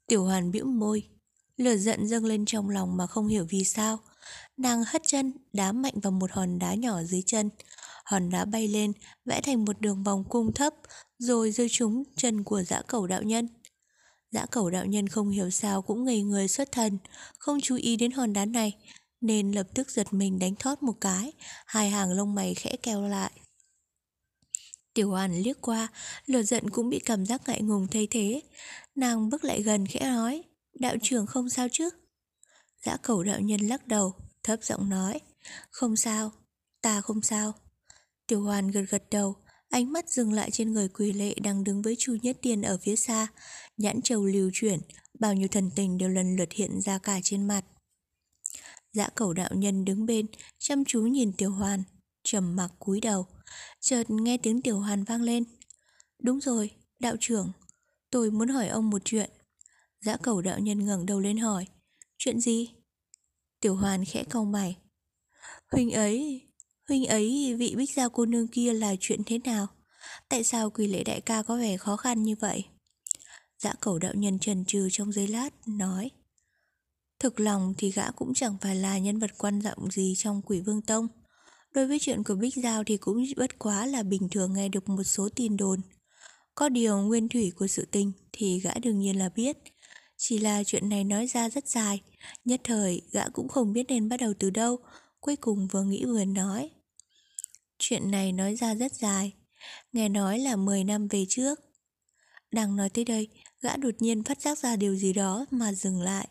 Tiểu 0.08 0.24
hoàn 0.24 0.52
bĩu 0.52 0.66
môi, 0.66 1.04
lửa 1.58 1.78
giận 1.78 2.08
dâng 2.08 2.26
lên 2.26 2.46
trong 2.46 2.70
lòng 2.70 2.98
mà 2.98 3.08
không 3.08 3.28
hiểu 3.28 3.46
vì 3.50 3.64
sao. 3.64 4.00
Nàng 4.58 4.84
hất 4.88 5.02
chân, 5.06 5.34
đá 5.54 5.72
mạnh 5.72 5.94
vào 6.04 6.12
một 6.12 6.32
hòn 6.32 6.60
đá 6.60 6.74
nhỏ 6.74 7.04
dưới 7.04 7.22
chân, 7.26 7.50
hòn 8.06 8.30
đá 8.30 8.46
bay 8.46 8.68
lên, 8.68 8.94
vẽ 9.26 9.42
thành 9.42 9.66
một 9.66 9.82
đường 9.82 10.04
vòng 10.04 10.24
cung 10.30 10.54
thấp, 10.54 10.74
rồi 11.20 11.52
rơi 11.52 11.70
trúng 11.70 12.04
chân 12.16 12.44
của 12.44 12.64
dã 12.64 12.82
cẩu 12.88 13.08
đạo 13.08 13.24
nhân. 13.24 13.48
Dã 14.32 14.46
cẩu 14.46 14.70
đạo 14.70 14.86
nhân 14.86 15.08
không 15.08 15.30
hiểu 15.30 15.50
sao 15.50 15.82
cũng 15.82 16.06
ngây 16.06 16.22
người 16.22 16.48
xuất 16.48 16.72
thần, 16.72 16.98
không 17.38 17.62
chú 17.62 17.76
ý 17.76 17.96
đến 17.96 18.12
hòn 18.12 18.34
đá 18.34 18.46
này, 18.46 18.78
nên 19.22 19.52
lập 19.52 19.68
tức 19.74 19.92
giật 19.92 20.14
mình 20.14 20.40
đánh 20.40 20.56
thót 20.56 20.84
một 20.84 20.96
cái, 21.02 21.34
hai 21.66 21.90
hàng 21.90 22.12
lông 22.12 22.36
mày 22.36 22.56
khẽ 22.56 22.76
keo 22.84 23.08
lại. 23.08 23.32
Tiểu 24.94 25.10
Hoàn 25.10 25.36
liếc 25.36 25.62
qua, 25.62 25.88
lửa 26.26 26.44
giận 26.44 26.70
cũng 26.70 26.90
bị 26.90 27.00
cảm 27.00 27.26
giác 27.26 27.42
ngại 27.48 27.62
ngùng 27.62 27.88
thay 27.88 28.08
thế. 28.08 28.42
Nàng 28.96 29.30
bước 29.30 29.44
lại 29.44 29.62
gần 29.62 29.88
khẽ 29.88 30.00
nói, 30.00 30.44
đạo 30.74 30.96
trưởng 31.02 31.26
không 31.26 31.50
sao 31.50 31.68
chứ? 31.72 31.90
Giã 32.86 32.98
cầu 33.02 33.24
đạo 33.24 33.40
nhân 33.40 33.62
lắc 33.62 33.88
đầu, 33.88 34.14
thấp 34.44 34.64
giọng 34.64 34.90
nói, 34.90 35.20
không 35.70 35.96
sao, 35.96 36.32
ta 36.82 37.02
không 37.02 37.22
sao. 37.22 37.54
Tiểu 38.28 38.42
Hoàn 38.42 38.72
gật 38.72 38.84
gật 38.90 39.04
đầu, 39.12 39.36
ánh 39.70 39.92
mắt 39.92 40.10
dừng 40.10 40.34
lại 40.34 40.52
trên 40.52 40.74
người 40.74 40.90
quỳ 40.90 41.12
lệ 41.14 41.34
đang 41.34 41.64
đứng 41.64 41.82
với 41.82 41.96
Chu 42.00 42.18
Nhất 42.22 42.38
Tiên 42.42 42.62
ở 42.62 42.78
phía 42.82 42.96
xa. 42.96 43.28
Nhãn 43.78 44.02
trầu 44.02 44.26
lưu 44.26 44.50
chuyển, 44.54 44.80
bao 45.20 45.34
nhiêu 45.34 45.48
thần 45.48 45.72
tình 45.76 45.98
đều 45.98 46.10
lần 46.10 46.36
lượt 46.36 46.52
hiện 46.52 46.82
ra 46.82 46.98
cả 46.98 47.20
trên 47.24 47.48
mặt. 47.48 47.66
Dã 48.94 49.10
cẩu 49.16 49.34
đạo 49.34 49.50
nhân 49.54 49.86
đứng 49.86 50.06
bên, 50.06 50.26
chăm 50.60 50.86
chú 50.86 51.02
nhìn 51.02 51.34
Tiểu 51.34 51.52
Hoàn, 51.52 51.84
trầm 52.24 52.56
mặc 52.56 52.72
cúi 52.80 53.02
đầu. 53.02 53.28
Chợt 53.80 54.04
nghe 54.10 54.38
tiếng 54.38 54.62
Tiểu 54.62 54.80
Hoàn 54.80 55.04
vang 55.04 55.22
lên. 55.22 55.44
Đúng 56.20 56.40
rồi, 56.40 56.72
đạo 57.00 57.16
trưởng, 57.20 57.52
tôi 58.10 58.32
muốn 58.32 58.48
hỏi 58.48 58.68
ông 58.68 58.90
một 58.90 59.02
chuyện. 59.06 59.30
Dã 60.02 60.18
cẩu 60.18 60.42
đạo 60.42 60.60
nhân 60.60 60.86
ngẩng 60.86 61.06
đầu 61.06 61.20
lên 61.20 61.38
hỏi. 61.38 61.68
Chuyện 62.18 62.40
gì? 62.40 62.70
Tiểu 63.62 63.76
Hoàn 63.76 64.06
khẽ 64.06 64.24
cau 64.24 64.46
mày. 64.46 64.78
Huynh 65.72 65.92
ấy, 65.92 66.42
Huynh 66.88 67.06
ấy 67.06 67.56
vị 67.60 67.76
bích 67.76 67.94
gia 67.94 68.08
cô 68.08 68.26
nương 68.26 68.48
kia 68.48 68.74
là 68.74 68.96
chuyện 69.00 69.22
thế 69.26 69.38
nào? 69.38 69.68
Tại 70.30 70.44
sao 70.44 70.70
quỳ 70.70 70.88
lễ 70.88 71.04
đại 71.04 71.22
ca 71.22 71.44
có 71.44 71.58
vẻ 71.58 71.78
khó 71.78 71.98
khăn 71.98 72.24
như 72.24 72.36
vậy? 72.40 72.66
Dã 73.60 73.74
cầu 73.80 74.00
đạo 74.00 74.14
nhân 74.16 74.40
trần 74.40 74.66
trừ 74.66 74.88
trong 74.92 75.12
giây 75.12 75.28
lát, 75.28 75.68
nói 75.68 76.12
Thực 77.22 77.40
lòng 77.40 77.74
thì 77.78 77.92
gã 77.92 78.12
cũng 78.12 78.34
chẳng 78.34 78.58
phải 78.62 78.76
là 78.76 78.98
nhân 78.98 79.20
vật 79.20 79.32
quan 79.38 79.62
trọng 79.62 79.92
gì 79.92 80.14
trong 80.18 80.42
quỷ 80.42 80.60
vương 80.60 80.82
tông. 80.82 81.08
Đối 81.74 81.88
với 81.88 82.00
chuyện 82.00 82.24
của 82.24 82.36
Bích 82.36 82.56
Giao 82.56 82.84
thì 82.84 82.98
cũng 82.98 83.24
bất 83.38 83.60
quá 83.60 83.86
là 83.86 84.04
bình 84.04 84.30
thường 84.32 84.54
nghe 84.54 84.70
được 84.70 84.90
một 84.90 85.04
số 85.04 85.30
tin 85.36 85.58
đồn. 85.58 85.82
Có 86.56 86.70
điều 86.70 86.98
nguyên 86.98 87.30
thủy 87.30 87.52
của 87.56 87.68
sự 87.68 87.86
tình 87.92 88.12
thì 88.32 88.60
gã 88.60 88.72
đương 88.74 89.00
nhiên 89.00 89.20
là 89.20 89.30
biết. 89.36 89.58
Chỉ 90.18 90.38
là 90.38 90.64
chuyện 90.64 90.90
này 90.90 91.04
nói 91.04 91.28
ra 91.28 91.50
rất 91.50 91.68
dài, 91.68 92.02
nhất 92.46 92.62
thời 92.64 93.02
gã 93.12 93.30
cũng 93.30 93.48
không 93.48 93.74
biết 93.74 93.86
nên 93.88 94.10
bắt 94.10 94.20
đầu 94.20 94.34
từ 94.40 94.50
đâu, 94.50 94.78
cuối 95.20 95.36
cùng 95.36 95.68
vừa 95.68 95.84
nghĩ 95.84 96.06
vừa 96.06 96.26
nói. 96.26 96.70
Chuyện 97.80 98.12
này 98.12 98.32
nói 98.32 98.56
ra 98.56 98.76
rất 98.76 98.96
dài, 98.96 99.34
nghe 99.94 100.10
nói 100.10 100.40
là 100.40 100.56
10 100.56 100.84
năm 100.84 101.08
về 101.08 101.26
trước. 101.30 101.60
Đang 102.52 102.76
nói 102.76 102.90
tới 102.90 103.06
đây, 103.06 103.28
gã 103.62 103.76
đột 103.78 103.96
nhiên 104.00 104.24
phát 104.24 104.42
giác 104.42 104.60
ra 104.60 104.76
điều 104.76 104.96
gì 104.96 105.14
đó 105.14 105.46
mà 105.52 105.74
dừng 105.74 106.02
lại. 106.02 106.28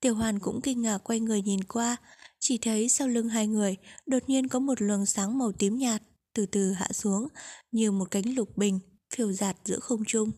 Tiểu 0.00 0.14
hoàn 0.14 0.38
cũng 0.38 0.60
kinh 0.62 0.82
ngạc 0.82 0.98
quay 0.98 1.20
người 1.20 1.42
nhìn 1.42 1.64
qua, 1.64 1.96
chỉ 2.40 2.58
thấy 2.58 2.88
sau 2.88 3.08
lưng 3.08 3.28
hai 3.28 3.46
người 3.46 3.76
đột 4.06 4.22
nhiên 4.26 4.48
có 4.48 4.58
một 4.58 4.82
luồng 4.82 5.06
sáng 5.06 5.38
màu 5.38 5.52
tím 5.52 5.78
nhạt 5.78 6.02
từ 6.34 6.46
từ 6.46 6.72
hạ 6.72 6.88
xuống 6.92 7.28
như 7.72 7.90
một 7.90 8.10
cánh 8.10 8.34
lục 8.34 8.56
bình 8.56 8.78
phiêu 9.14 9.32
giạt 9.32 9.56
giữa 9.64 9.78
không 9.78 10.04
trung. 10.04 10.30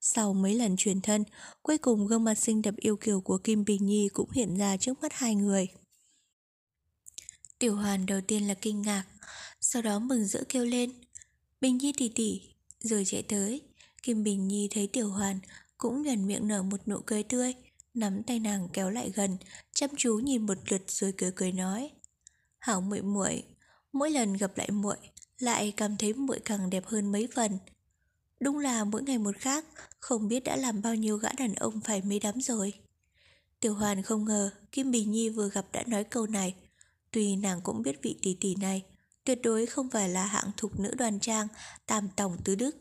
Sau 0.00 0.34
mấy 0.34 0.54
lần 0.54 0.76
chuyển 0.76 1.00
thân, 1.00 1.24
cuối 1.62 1.78
cùng 1.78 2.06
gương 2.06 2.24
mặt 2.24 2.34
xinh 2.34 2.62
đẹp 2.62 2.74
yêu 2.76 2.96
kiều 2.96 3.20
của 3.20 3.38
Kim 3.38 3.64
Bình 3.64 3.86
Nhi 3.86 4.08
cũng 4.12 4.30
hiện 4.30 4.58
ra 4.58 4.76
trước 4.76 5.02
mắt 5.02 5.12
hai 5.12 5.34
người. 5.34 5.68
Tiểu 7.58 7.76
Hoàn 7.76 8.06
đầu 8.06 8.20
tiên 8.20 8.48
là 8.48 8.54
kinh 8.54 8.82
ngạc, 8.82 9.04
sau 9.60 9.82
đó 9.82 9.98
mừng 9.98 10.26
rỡ 10.26 10.42
kêu 10.48 10.64
lên. 10.64 10.92
Bình 11.60 11.78
Nhi 11.78 11.92
tỷ 11.96 12.08
tỷ, 12.08 12.40
rồi 12.80 13.04
chạy 13.04 13.22
tới. 13.22 13.62
Kim 14.02 14.22
Bình 14.22 14.48
Nhi 14.48 14.68
thấy 14.70 14.86
Tiểu 14.86 15.08
Hoàn 15.08 15.40
cũng 15.78 16.02
nhuần 16.02 16.26
miệng 16.26 16.48
nở 16.48 16.62
một 16.62 16.88
nụ 16.88 17.00
cười 17.06 17.22
tươi, 17.22 17.54
nắm 17.96 18.22
tay 18.22 18.38
nàng 18.38 18.68
kéo 18.72 18.90
lại 18.90 19.12
gần, 19.14 19.36
chăm 19.74 19.90
chú 19.96 20.18
nhìn 20.18 20.46
một 20.46 20.58
lượt 20.70 20.82
rồi 20.88 21.14
cười 21.18 21.32
cười 21.36 21.52
nói. 21.52 21.90
Hảo 22.58 22.80
muội 22.80 23.02
muội, 23.02 23.42
mỗi 23.92 24.10
lần 24.10 24.32
gặp 24.32 24.56
lại 24.56 24.70
muội, 24.70 24.96
lại 25.38 25.72
cảm 25.76 25.96
thấy 25.96 26.14
muội 26.14 26.40
càng 26.44 26.70
đẹp 26.70 26.86
hơn 26.86 27.12
mấy 27.12 27.28
phần. 27.34 27.58
Đúng 28.40 28.58
là 28.58 28.84
mỗi 28.84 29.02
ngày 29.02 29.18
một 29.18 29.36
khác, 29.38 29.64
không 29.98 30.28
biết 30.28 30.44
đã 30.44 30.56
làm 30.56 30.82
bao 30.82 30.94
nhiêu 30.94 31.16
gã 31.16 31.28
đàn 31.38 31.54
ông 31.54 31.80
phải 31.80 32.02
mê 32.02 32.18
đắm 32.18 32.40
rồi. 32.40 32.72
Tiểu 33.60 33.74
Hoàn 33.74 34.02
không 34.02 34.24
ngờ 34.24 34.50
Kim 34.72 34.90
Bình 34.90 35.10
Nhi 35.10 35.28
vừa 35.28 35.48
gặp 35.48 35.66
đã 35.72 35.82
nói 35.86 36.04
câu 36.04 36.26
này. 36.26 36.54
Tuy 37.10 37.36
nàng 37.36 37.60
cũng 37.62 37.82
biết 37.82 38.02
vị 38.02 38.18
tỷ 38.22 38.36
tỷ 38.40 38.54
này 38.54 38.84
tuyệt 39.26 39.42
đối 39.42 39.66
không 39.66 39.90
phải 39.90 40.08
là 40.08 40.26
hạng 40.26 40.50
thục 40.56 40.80
nữ 40.80 40.94
đoan 40.94 41.20
trang, 41.20 41.48
tam 41.86 42.08
tổng 42.16 42.36
tứ 42.44 42.54
đức. 42.54 42.76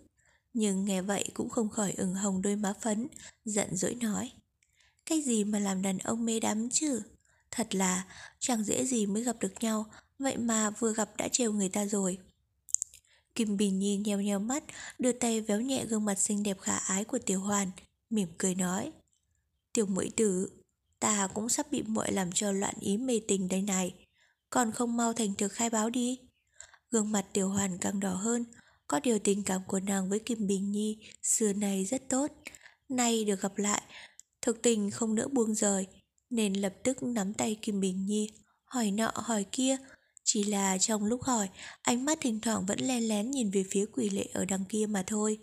Nhưng 0.54 0.86
nghe 0.86 1.02
vậy 1.02 1.30
cũng 1.34 1.50
không 1.50 1.70
khỏi 1.70 1.94
ửng 1.98 2.14
hồng 2.14 2.42
đôi 2.42 2.56
má 2.56 2.74
phấn, 2.82 3.08
giận 3.46 3.76
dỗi 3.76 3.96
nói. 3.96 4.32
Cái 5.06 5.22
gì 5.22 5.44
mà 5.44 5.60
làm 5.60 5.82
đàn 5.82 5.98
ông 5.98 6.26
mê 6.26 6.40
đắm 6.40 6.70
chứ? 6.70 7.02
Thật 7.52 7.76
là 7.76 8.06
chẳng 8.40 8.64
dễ 8.64 8.86
gì 8.86 9.06
mới 9.06 9.24
gặp 9.24 9.36
được 9.40 9.54
nhau, 9.60 9.86
vậy 10.20 10.38
mà 10.38 10.70
vừa 10.70 10.94
gặp 10.94 11.10
đã 11.18 11.28
trêu 11.28 11.54
người 11.54 11.70
ta 11.70 11.86
rồi. 11.86 12.18
Kim 13.36 13.58
Bình 13.58 13.80
Nhi 13.80 13.98
nheo 13.98 14.22
nheo 14.22 14.40
mắt, 14.40 14.64
đưa 15.00 15.12
tay 15.12 15.42
véo 15.42 15.62
nhẹ 15.62 15.86
gương 15.86 16.06
mặt 16.06 16.20
xinh 16.20 16.44
đẹp 16.44 16.58
khả 16.62 16.78
ái 16.78 17.04
của 17.04 17.20
Tiểu 17.20 17.40
Hoàn, 17.40 17.72
mỉm 18.10 18.28
cười 18.38 18.56
nói. 18.56 18.92
Tiểu 19.74 19.86
mũi 19.86 20.12
tử, 20.16 20.50
ta 21.00 21.28
cũng 21.34 21.50
sắp 21.50 21.72
bị 21.72 21.84
muội 21.84 22.12
làm 22.12 22.32
cho 22.32 22.52
loạn 22.52 22.74
ý 22.80 22.98
mê 22.98 23.22
tình 23.28 23.48
đây 23.48 23.62
này, 23.62 23.94
còn 24.50 24.72
không 24.72 24.98
mau 24.98 25.14
thành 25.14 25.34
thực 25.38 25.52
khai 25.52 25.70
báo 25.70 25.90
đi. 25.90 26.20
Gương 26.92 27.12
mặt 27.12 27.26
Tiểu 27.34 27.50
Hoàn 27.50 27.78
càng 27.78 28.00
đỏ 28.00 28.14
hơn, 28.14 28.46
có 28.88 29.00
điều 29.00 29.20
tình 29.20 29.44
cảm 29.44 29.62
của 29.68 29.80
nàng 29.80 30.10
với 30.10 30.20
Kim 30.20 30.48
Bình 30.48 30.72
Nhi 30.72 30.98
xưa 31.24 31.54
này 31.54 31.86
rất 31.86 32.10
tốt. 32.10 32.32
Nay 32.90 33.24
được 33.24 33.42
gặp 33.42 33.58
lại, 33.58 33.82
thực 34.46 34.62
tình 34.62 34.92
không 34.92 35.16
nỡ 35.16 35.28
buông 35.28 35.56
rời, 35.56 35.88
nên 36.30 36.54
lập 36.54 36.74
tức 36.84 37.04
nắm 37.04 37.34
tay 37.34 37.58
Kim 37.62 37.80
Bình 37.80 38.06
Nhi, 38.06 38.30
hỏi 38.66 38.92
nọ 38.92 39.12
hỏi 39.16 39.46
kia, 39.52 39.78
chỉ 40.24 40.44
là 40.44 40.78
trong 40.78 41.06
lúc 41.06 41.24
hỏi, 41.24 41.50
ánh 41.82 42.06
mắt 42.06 42.18
thỉnh 42.22 42.40
thoảng 42.40 42.66
vẫn 42.66 42.80
len 42.80 43.08
lén 43.08 43.32
nhìn 43.32 43.52
về 43.52 43.66
phía 43.72 43.86
quỷ 43.94 44.10
lệ 44.10 44.26
ở 44.34 44.46
đằng 44.46 44.66
kia 44.70 44.86
mà 44.86 45.04
thôi. 45.08 45.40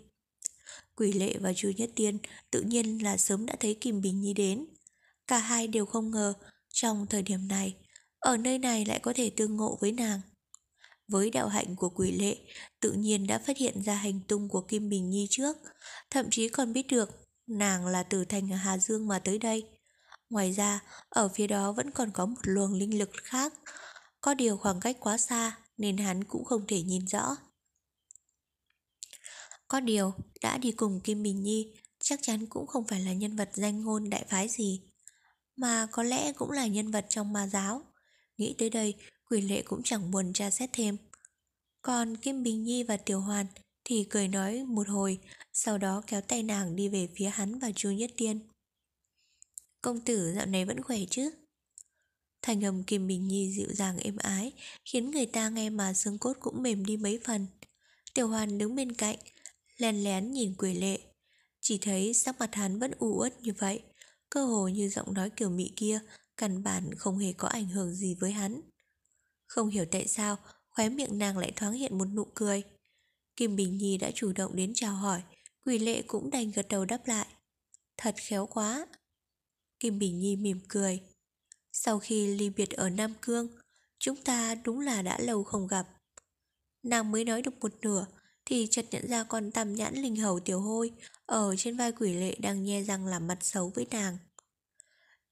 Quỷ 0.95 1.13
lệ 1.13 1.37
và 1.37 1.53
Chu 1.53 1.71
Nhất 1.77 1.89
Tiên 1.95 2.17
tự 2.51 2.61
nhiên 2.61 3.03
là 3.03 3.17
sớm 3.17 3.45
đã 3.45 3.55
thấy 3.59 3.77
Kim 3.81 4.01
Bình 4.01 4.21
Nhi 4.21 4.33
đến. 4.33 4.65
Cả 5.27 5.37
hai 5.37 5.67
đều 5.67 5.85
không 5.85 6.11
ngờ 6.11 6.33
trong 6.73 7.07
thời 7.07 7.21
điểm 7.21 7.47
này, 7.47 7.75
ở 8.19 8.37
nơi 8.37 8.59
này 8.59 8.85
lại 8.85 8.99
có 8.99 9.13
thể 9.15 9.29
tương 9.29 9.55
ngộ 9.55 9.77
với 9.81 9.91
nàng. 9.91 10.21
Với 11.07 11.29
đạo 11.29 11.47
hạnh 11.47 11.75
của 11.75 11.89
quỷ 11.89 12.11
lệ, 12.11 12.37
tự 12.79 12.91
nhiên 12.91 13.27
đã 13.27 13.37
phát 13.39 13.57
hiện 13.57 13.83
ra 13.83 13.95
hành 13.95 14.19
tung 14.27 14.49
của 14.49 14.61
Kim 14.61 14.89
Bình 14.89 15.09
Nhi 15.09 15.27
trước, 15.29 15.57
thậm 16.09 16.25
chí 16.31 16.49
còn 16.49 16.73
biết 16.73 16.87
được 16.87 17.22
nàng 17.47 17.85
là 17.85 18.03
từ 18.03 18.25
thành 18.25 18.47
Hà 18.47 18.77
Dương 18.77 19.07
mà 19.07 19.19
tới 19.19 19.39
đây. 19.39 19.63
Ngoài 20.29 20.51
ra, 20.51 20.79
ở 21.09 21.29
phía 21.29 21.47
đó 21.47 21.71
vẫn 21.71 21.91
còn 21.91 22.11
có 22.11 22.25
một 22.25 22.39
luồng 22.43 22.73
linh 22.73 22.99
lực 22.99 23.09
khác, 23.13 23.53
có 24.21 24.33
điều 24.33 24.57
khoảng 24.57 24.79
cách 24.79 24.97
quá 24.99 25.17
xa 25.17 25.57
nên 25.77 25.97
hắn 25.97 26.23
cũng 26.23 26.45
không 26.45 26.67
thể 26.67 26.81
nhìn 26.81 27.05
rõ. 27.05 27.35
Có 29.67 29.79
điều, 29.79 30.13
đã 30.41 30.57
đi 30.57 30.71
cùng 30.71 30.99
Kim 30.99 31.23
Bình 31.23 31.43
Nhi 31.43 31.73
chắc 31.99 32.19
chắn 32.21 32.45
cũng 32.45 32.67
không 32.67 32.87
phải 32.87 32.99
là 32.99 33.13
nhân 33.13 33.35
vật 33.35 33.49
danh 33.53 33.83
ngôn 33.83 34.09
đại 34.09 34.25
phái 34.29 34.49
gì, 34.49 34.81
mà 35.55 35.87
có 35.91 36.03
lẽ 36.03 36.33
cũng 36.33 36.51
là 36.51 36.67
nhân 36.67 36.91
vật 36.91 37.05
trong 37.09 37.33
ma 37.33 37.47
giáo. 37.47 37.81
Nghĩ 38.37 38.55
tới 38.57 38.69
đây, 38.69 38.95
quỷ 39.29 39.41
lệ 39.41 39.61
cũng 39.61 39.83
chẳng 39.83 40.11
buồn 40.11 40.33
tra 40.33 40.49
xét 40.49 40.69
thêm. 40.73 40.97
Còn 41.81 42.17
Kim 42.17 42.43
Bình 42.43 42.63
Nhi 42.63 42.83
và 42.83 42.97
Tiểu 42.97 43.19
Hoàn 43.19 43.45
thì 43.85 44.07
cười 44.09 44.27
nói 44.27 44.63
một 44.63 44.87
hồi, 44.87 45.19
sau 45.53 45.77
đó 45.77 46.03
kéo 46.07 46.21
tay 46.21 46.43
nàng 46.43 46.75
đi 46.75 46.89
về 46.89 47.07
phía 47.15 47.29
hắn 47.29 47.59
và 47.59 47.71
Chu 47.75 47.91
Nhất 47.91 48.11
Tiên. 48.17 48.39
Công 49.81 50.01
tử 50.01 50.33
dạo 50.35 50.45
này 50.45 50.65
vẫn 50.65 50.83
khỏe 50.83 50.97
chứ? 51.09 51.31
Thành 52.41 52.65
âm 52.65 52.83
Kim 52.83 53.07
Bình 53.07 53.27
Nhi 53.27 53.53
dịu 53.53 53.73
dàng 53.73 53.97
êm 53.97 54.17
ái, 54.17 54.51
khiến 54.85 55.11
người 55.11 55.25
ta 55.25 55.49
nghe 55.49 55.69
mà 55.69 55.93
xương 55.93 56.17
cốt 56.17 56.33
cũng 56.39 56.63
mềm 56.63 56.85
đi 56.85 56.97
mấy 56.97 57.19
phần. 57.23 57.47
Tiểu 58.13 58.27
Hoàn 58.27 58.57
đứng 58.57 58.75
bên 58.75 58.91
cạnh, 58.91 59.17
lén 59.77 60.03
lén 60.03 60.31
nhìn 60.31 60.55
quỷ 60.57 60.73
lệ. 60.73 60.99
Chỉ 61.61 61.77
thấy 61.77 62.13
sắc 62.13 62.39
mặt 62.39 62.55
hắn 62.55 62.79
vẫn 62.79 62.91
u 62.99 63.19
uất 63.19 63.41
như 63.41 63.53
vậy, 63.59 63.83
cơ 64.29 64.45
hồ 64.45 64.67
như 64.67 64.89
giọng 64.89 65.13
nói 65.13 65.29
kiểu 65.29 65.49
mị 65.49 65.71
kia, 65.75 65.99
căn 66.37 66.63
bản 66.63 66.95
không 66.97 67.17
hề 67.17 67.33
có 67.33 67.47
ảnh 67.47 67.67
hưởng 67.67 67.93
gì 67.93 68.15
với 68.19 68.31
hắn. 68.31 68.61
Không 69.45 69.69
hiểu 69.69 69.85
tại 69.91 70.07
sao, 70.07 70.37
khóe 70.69 70.89
miệng 70.89 71.17
nàng 71.17 71.37
lại 71.37 71.51
thoáng 71.55 71.73
hiện 71.73 71.97
một 71.97 72.05
nụ 72.05 72.25
cười. 72.33 72.63
Kim 73.37 73.55
Bình 73.55 73.77
Nhi 73.77 73.97
đã 73.97 74.11
chủ 74.15 74.31
động 74.35 74.55
đến 74.55 74.71
chào 74.75 74.95
hỏi, 74.95 75.21
quỷ 75.65 75.79
lệ 75.79 76.01
cũng 76.01 76.29
đành 76.29 76.51
gật 76.51 76.67
đầu 76.69 76.85
đáp 76.85 77.07
lại. 77.07 77.27
Thật 77.97 78.15
khéo 78.17 78.45
quá. 78.45 78.87
Kim 79.79 79.99
Bình 79.99 80.19
Nhi 80.19 80.35
mỉm 80.35 80.59
cười. 80.67 81.01
Sau 81.71 81.99
khi 81.99 82.27
ly 82.27 82.49
biệt 82.49 82.69
ở 82.69 82.89
Nam 82.89 83.13
Cương, 83.21 83.47
chúng 83.99 84.15
ta 84.15 84.55
đúng 84.55 84.79
là 84.79 85.01
đã 85.01 85.19
lâu 85.19 85.43
không 85.43 85.67
gặp. 85.67 85.87
Nàng 86.83 87.11
mới 87.11 87.25
nói 87.25 87.41
được 87.41 87.59
một 87.59 87.73
nửa, 87.81 88.05
thì 88.45 88.67
chợt 88.71 88.85
nhận 88.91 89.07
ra 89.07 89.23
con 89.23 89.51
tằm 89.51 89.75
nhãn 89.75 89.95
linh 89.95 90.15
hầu 90.15 90.39
tiểu 90.39 90.59
hôi 90.59 90.91
ở 91.25 91.55
trên 91.57 91.77
vai 91.77 91.91
quỷ 91.91 92.13
lệ 92.13 92.35
đang 92.39 92.63
nhe 92.63 92.83
răng 92.83 93.05
làm 93.05 93.27
mặt 93.27 93.37
xấu 93.41 93.71
với 93.75 93.87
nàng. 93.91 94.17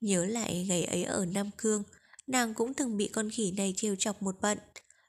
Nhớ 0.02 0.26
lại 0.26 0.66
ngày 0.70 0.84
ấy 0.84 1.04
ở 1.04 1.26
Nam 1.26 1.50
Cương, 1.58 1.84
nàng 2.28 2.54
cũng 2.54 2.74
từng 2.74 2.98
bị 2.98 3.08
con 3.08 3.30
khỉ 3.30 3.52
này 3.52 3.74
trêu 3.78 3.96
chọc 3.96 4.22
một 4.22 4.36
bận, 4.42 4.58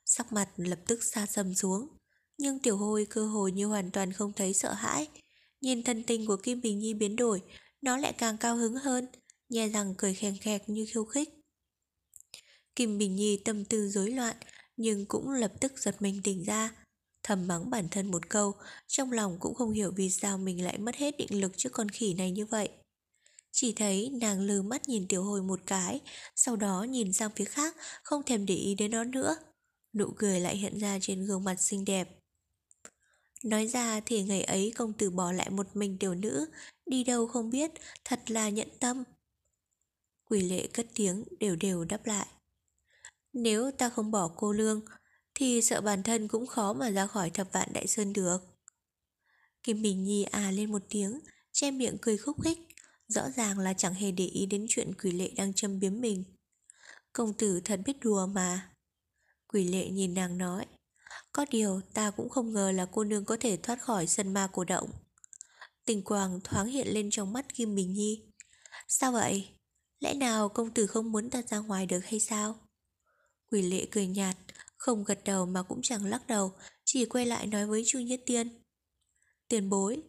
sắc 0.05 0.33
mặt 0.33 0.49
lập 0.57 0.79
tức 0.87 1.05
xa 1.05 1.27
xăm 1.27 1.55
xuống. 1.55 1.89
Nhưng 2.43 2.59
tiểu 2.59 2.77
hôi 2.77 3.07
cơ 3.11 3.27
hồ 3.27 3.49
như 3.49 3.67
hoàn 3.67 3.91
toàn 3.91 4.13
không 4.13 4.33
thấy 4.33 4.53
sợ 4.55 4.73
hãi. 4.73 5.09
Nhìn 5.61 5.83
thân 5.83 6.03
tình 6.03 6.27
của 6.27 6.37
Kim 6.37 6.61
Bình 6.61 6.79
Nhi 6.79 6.95
biến 6.95 7.17
đổi, 7.17 7.43
nó 7.83 7.97
lại 7.97 8.13
càng 8.13 8.37
cao 8.39 8.57
hứng 8.57 8.75
hơn, 8.75 9.07
nhè 9.49 9.69
răng 9.69 9.95
cười 9.99 10.15
khen 10.15 10.37
khẹt 10.41 10.69
như 10.69 10.87
khiêu 10.89 11.05
khích. 11.05 11.29
Kim 12.77 12.99
Bình 12.99 13.17
Nhi 13.17 13.37
tâm 13.45 13.65
tư 13.65 13.89
rối 13.89 14.11
loạn, 14.11 14.37
nhưng 14.77 15.07
cũng 15.07 15.31
lập 15.31 15.53
tức 15.61 15.79
giật 15.79 16.03
mình 16.03 16.21
tỉnh 16.25 16.45
ra. 16.45 16.71
Thầm 17.23 17.47
mắng 17.47 17.71
bản 17.71 17.89
thân 17.91 18.11
một 18.11 18.29
câu, 18.29 18.55
trong 18.87 19.13
lòng 19.13 19.37
cũng 19.41 19.55
không 19.55 19.73
hiểu 19.73 19.93
vì 19.97 20.11
sao 20.11 20.39
mình 20.39 20.65
lại 20.65 20.79
mất 20.79 20.97
hết 20.97 21.17
định 21.19 21.41
lực 21.41 21.53
trước 21.57 21.71
con 21.73 21.89
khỉ 21.89 22.15
này 22.15 22.31
như 22.31 22.47
vậy. 22.47 22.69
Chỉ 23.53 23.73
thấy 23.73 24.11
nàng 24.21 24.41
lừ 24.41 24.63
mắt 24.63 24.89
nhìn 24.89 25.09
tiểu 25.09 25.23
hồi 25.25 25.43
một 25.43 25.61
cái, 25.67 26.01
sau 26.37 26.57
đó 26.57 26.83
nhìn 26.83 27.13
sang 27.13 27.31
phía 27.37 27.45
khác, 27.45 27.77
không 28.03 28.23
thèm 28.23 28.47
để 28.47 28.55
ý 28.55 28.75
đến 28.75 28.91
nó 28.91 29.05
nữa. 29.05 29.37
Nụ 29.95 30.13
cười 30.17 30.41
lại 30.41 30.57
hiện 30.57 30.79
ra 30.79 30.99
trên 31.03 31.25
gương 31.27 31.45
mặt 31.45 31.61
xinh 31.61 31.85
đẹp. 31.85 32.22
Nói 33.45 33.67
ra 33.67 34.01
thì 34.07 34.23
ngày 34.23 34.43
ấy 34.43 34.73
công 34.77 34.93
tử 34.93 35.11
bỏ 35.11 35.33
lại 35.33 35.51
một 35.51 35.77
mình 35.77 35.99
tiểu 35.99 36.15
nữ, 36.15 36.47
đi 36.87 37.05
đâu 37.05 37.27
không 37.27 37.51
biết, 37.51 37.71
thật 38.05 38.31
là 38.31 38.49
nhẫn 38.49 38.69
tâm. 38.81 39.05
Quỷ 40.25 40.41
lệ 40.41 40.67
cất 40.67 40.87
tiếng 40.95 41.25
đều 41.41 41.57
đều 41.57 41.85
đáp 41.85 42.07
lại. 42.07 42.27
Nếu 43.33 43.71
ta 43.71 43.89
không 43.89 44.11
bỏ 44.11 44.31
cô 44.37 44.53
lương, 44.53 44.81
thì 45.35 45.63
sợ 45.63 45.81
bản 45.81 46.03
thân 46.03 46.29
cũng 46.29 46.47
khó 46.47 46.73
mà 46.73 46.91
ra 46.91 47.07
khỏi 47.07 47.31
thập 47.31 47.53
vạn 47.53 47.69
đại 47.73 47.87
sơn 47.87 48.13
được. 48.13 48.39
Kim 49.63 49.83
Bình 49.83 50.05
Nhi 50.05 50.23
à 50.23 50.51
lên 50.51 50.73
một 50.73 50.83
tiếng, 50.89 51.21
che 51.53 51.71
miệng 51.71 51.97
cười 52.03 52.17
khúc 52.19 52.43
khích, 52.43 52.59
rõ 53.09 53.31
ràng 53.37 53.59
là 53.59 53.75
chẳng 53.75 53.95
hề 53.95 54.11
để 54.11 54.27
ý 54.27 54.47
đến 54.47 54.67
chuyện 54.69 54.95
quỷ 55.03 55.13
lệ 55.13 55.31
đang 55.37 55.55
châm 55.55 55.81
biếm 55.81 56.01
mình. 56.01 56.25
Công 57.13 57.35
tử 57.35 57.61
thật 57.65 57.81
biết 57.85 58.01
đùa 58.01 58.27
mà. 58.27 58.71
Quỷ 59.49 59.65
lệ 59.65 59.89
nhìn 59.89 60.15
nàng 60.15 60.39
nói, 60.39 60.67
có 61.33 61.47
điều, 61.51 61.81
ta 61.95 62.11
cũng 62.11 62.29
không 62.29 62.53
ngờ 62.53 62.73
là 62.73 62.87
cô 62.93 63.05
nương 63.05 63.25
có 63.25 63.37
thể 63.41 63.57
thoát 63.57 63.83
khỏi 63.83 64.07
sân 64.07 64.33
ma 64.33 64.49
cổ 64.53 64.65
động. 64.65 64.91
Tình 65.87 66.03
quàng 66.03 66.41
thoáng 66.45 66.67
hiện 66.67 66.89
lên 66.89 67.11
trong 67.11 67.33
mắt 67.33 67.55
Kim 67.55 67.75
Bình 67.75 67.93
Nhi 67.93 68.23
Sao 68.89 69.13
vậy? 69.13 69.49
Lẽ 70.01 70.15
nào 70.15 70.49
công 70.49 70.71
tử 70.71 70.87
không 70.87 71.13
muốn 71.13 71.31
ta 71.31 71.43
ra 71.43 71.59
ngoài 71.59 71.87
được 71.87 72.05
hay 72.05 72.21
sao? 72.21 72.57
Quỷ 73.51 73.63
lệ 73.63 73.87
cười 73.91 74.07
nhạt, 74.07 74.37
Không 74.77 75.05
gật 75.05 75.25
đầu 75.25 75.47
mà 75.47 75.63
cũng 75.63 75.83
chẳng 75.83 76.05
lắc 76.05 76.27
đầu, 76.27 76.53
Chỉ 76.85 77.05
quay 77.05 77.27
lại 77.27 77.47
nói 77.47 77.67
với 77.67 77.83
Chu 77.87 77.99
Nhất 77.99 78.21
Tiên 78.27 78.49
Tiền 79.49 79.71
bối, 79.71 80.03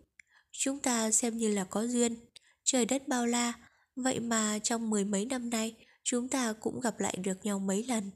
Chúng 0.52 0.80
ta 0.80 1.12
xem 1.12 1.38
như 1.38 1.48
là 1.48 1.64
có 1.64 1.88
duyên 1.88 2.16
Trời 2.64 2.86
đất 2.86 3.08
bao 3.08 3.26
la, 3.26 3.54
Vậy 3.95 4.20
mà 4.20 4.60
trong 4.60 4.90
mười 4.90 5.06
mấy 5.06 5.26
năm 5.26 5.50
nay, 5.50 5.76
Chúng 6.04 6.30
ta 6.30 6.54
cũng 6.54 6.80
gặp 6.80 7.00
lại 7.00 7.18
được 7.18 7.45
nhau 7.45 7.60
mấy 7.60 7.84
lần 7.84 8.12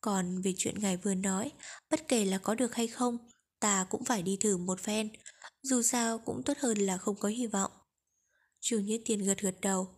còn 0.00 0.40
về 0.42 0.54
chuyện 0.56 0.74
ngài 0.78 0.96
vừa 0.96 1.14
nói, 1.14 1.52
Bất 1.90 2.08
kể 2.08 2.24
là 2.24 2.38
có 2.38 2.54
được 2.54 2.74
hay 2.74 2.86
không, 2.86 3.18
Ta 3.60 3.86
cũng 3.90 4.04
phải 4.04 4.22
đi 4.22 4.36
thử 4.36 4.56
một 4.56 4.80
phen. 4.80 5.08
Dù 5.62 5.82
sao 5.82 6.18
cũng 6.18 6.42
tốt 6.42 6.58
hơn 6.58 6.78
là 6.78 6.98
không 6.98 7.16
có 7.16 7.28
hy 7.28 7.46
vọng. 7.46 7.70
Chu 8.60 8.78
Nhất 8.78 9.00
Tiên 9.04 9.24
gật 9.24 9.40
gật 9.40 9.54
đầu. 9.62 9.88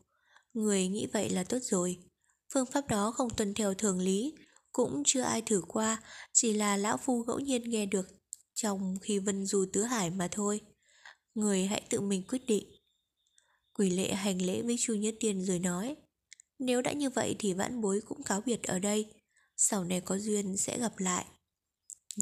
Người 0.54 0.88
nghĩ 0.88 1.06
vậy 1.12 1.30
là 1.30 1.44
tốt 1.44 1.58
rồi. 1.62 1.98
Phương 2.54 2.66
pháp 2.66 2.88
đó 2.88 3.10
không 3.10 3.30
tuân 3.30 3.54
theo 3.54 3.74
thường 3.74 4.00
lý, 4.00 4.34
Cũng 4.72 5.02
chưa 5.06 5.22
ai 5.22 5.42
thử 5.42 5.62
qua, 5.68 6.02
Chỉ 6.32 6.52
là 6.52 6.76
lão 6.76 6.96
phu 6.96 7.24
ngẫu 7.24 7.38
nhiên 7.38 7.70
nghe 7.70 7.86
được, 7.86 8.08
Trong 8.54 8.96
khi 9.02 9.18
vân 9.18 9.46
du 9.46 9.66
tứ 9.72 9.82
hải 9.82 10.10
mà 10.10 10.28
thôi. 10.30 10.60
Người 11.34 11.64
hãy 11.64 11.82
tự 11.90 12.00
mình 12.00 12.22
quyết 12.28 12.46
định. 12.46 12.64
Quỷ 13.74 13.90
lệ 13.90 14.12
hành 14.12 14.42
lễ 14.42 14.62
với 14.62 14.76
Chu 14.78 14.94
Nhất 14.94 15.14
Tiên 15.20 15.44
rồi 15.44 15.58
nói, 15.58 15.96
Nếu 16.58 16.82
đã 16.82 16.92
như 16.92 17.10
vậy 17.10 17.36
thì 17.38 17.52
vãn 17.52 17.80
bối 17.80 18.00
cũng 18.06 18.22
cáo 18.22 18.40
biệt 18.40 18.62
ở 18.62 18.78
đây. 18.78 19.19
Sau 19.62 19.84
này 19.84 20.00
có 20.00 20.18
duyên 20.18 20.56
sẽ 20.56 20.78
gặp 20.78 20.98
lại. 20.98 21.24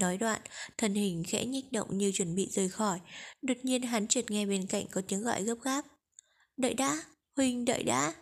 Nói 0.00 0.18
đoạn, 0.18 0.40
thân 0.78 0.94
hình 0.94 1.22
khẽ 1.26 1.44
nhích 1.44 1.72
động 1.72 1.98
như 1.98 2.12
chuẩn 2.12 2.34
bị 2.34 2.48
rời 2.52 2.68
khỏi 2.68 3.00
Đột 3.42 3.56
nhiên 3.62 3.82
hắn 3.82 4.08
chợt 4.08 4.30
nghe 4.30 4.46
bên 4.46 4.66
cạnh 4.66 4.86
có 4.90 5.02
tiếng 5.08 5.22
gọi 5.22 5.42
gấp 5.42 5.54
gáp. 5.62 5.84
Đợi 6.56 6.74
đã, 6.74 7.02
Huynh 7.36 7.64
đợi 7.64 7.82
đã. 7.82 8.14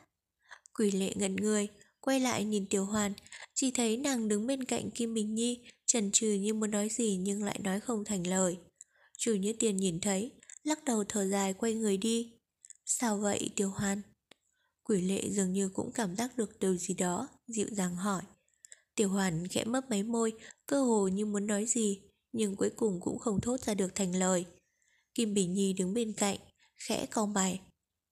Quỷ 0.74 0.90
lệ 0.90 1.12
ngẩn 1.16 1.36
người 1.36 1.68
Quay 2.01 2.20
lại 2.20 2.44
nhìn 2.44 2.66
Tiểu 2.66 2.84
Hoàn 2.84 3.12
Chỉ 3.55 3.70
thấy 3.70 3.97
nàng 3.97 4.28
đứng 4.28 4.47
bên 4.47 4.64
cạnh 4.64 4.90
Kim 4.90 5.14
Bình 5.14 5.34
Nhi 5.34 5.64
chần 5.86 6.12
chừ 6.12 6.32
như 6.32 6.55
muốn 6.55 6.70
nói 6.70 6.88
gì 6.88 7.16
nhưng 7.16 7.44
lại 7.44 7.60
nói 7.64 7.80
không 7.80 8.05
thành 8.05 8.26
lời. 8.26 8.59
Chủ 9.16 9.34
như 9.34 9.52
Tiền 9.52 9.76
nhìn 9.76 10.01
thấy 10.01 10.32
Lắc 10.62 10.84
đầu 10.84 11.05
thở 11.09 11.28
dài 11.28 11.55
quay 11.55 11.74
người 11.74 11.97
đi. 11.97 12.32
Sao 12.84 13.18
vậy 13.18 13.51
Tiểu 13.56 13.70
Hoàn? 13.70 14.02
Quỷ 14.82 15.01
lệ 15.01 15.30
dường 15.30 15.52
như 15.52 15.68
cũng 15.68 15.93
cảm 15.93 16.16
giác 16.16 16.36
được 16.36 16.59
điều 16.60 16.76
gì 16.76 16.94
đó 16.94 17.28
Dịu 17.47 17.66
dàng 17.70 17.97
hỏi. 17.97 18.22
Tiểu 18.97 19.09
Hoàn 19.09 19.48
khẽ 19.48 19.64
mấp 19.64 19.90
máy 19.90 20.02
môi 20.02 20.32
Cơ 20.66 20.82
hồ 20.82 21.09
như 21.09 21.27
muốn 21.27 21.47
nói 21.47 21.66
gì 21.66 22.01
Nhưng 22.32 22.56
cuối 22.56 22.70
cùng 22.77 23.01
cũng 23.01 23.18
không 23.18 23.40
thốt 23.40 23.60
ra 23.60 23.74
được 23.74 23.94
thành 23.94 24.16
lời 24.16 24.44
Kim 25.14 25.35
Bình 25.35 25.55
Nhi 25.55 25.73
đứng 25.73 25.94
bên 25.94 26.12
cạnh 26.12 26.39
Khẽ 26.77 27.06
cau 27.06 27.27
mày 27.27 27.60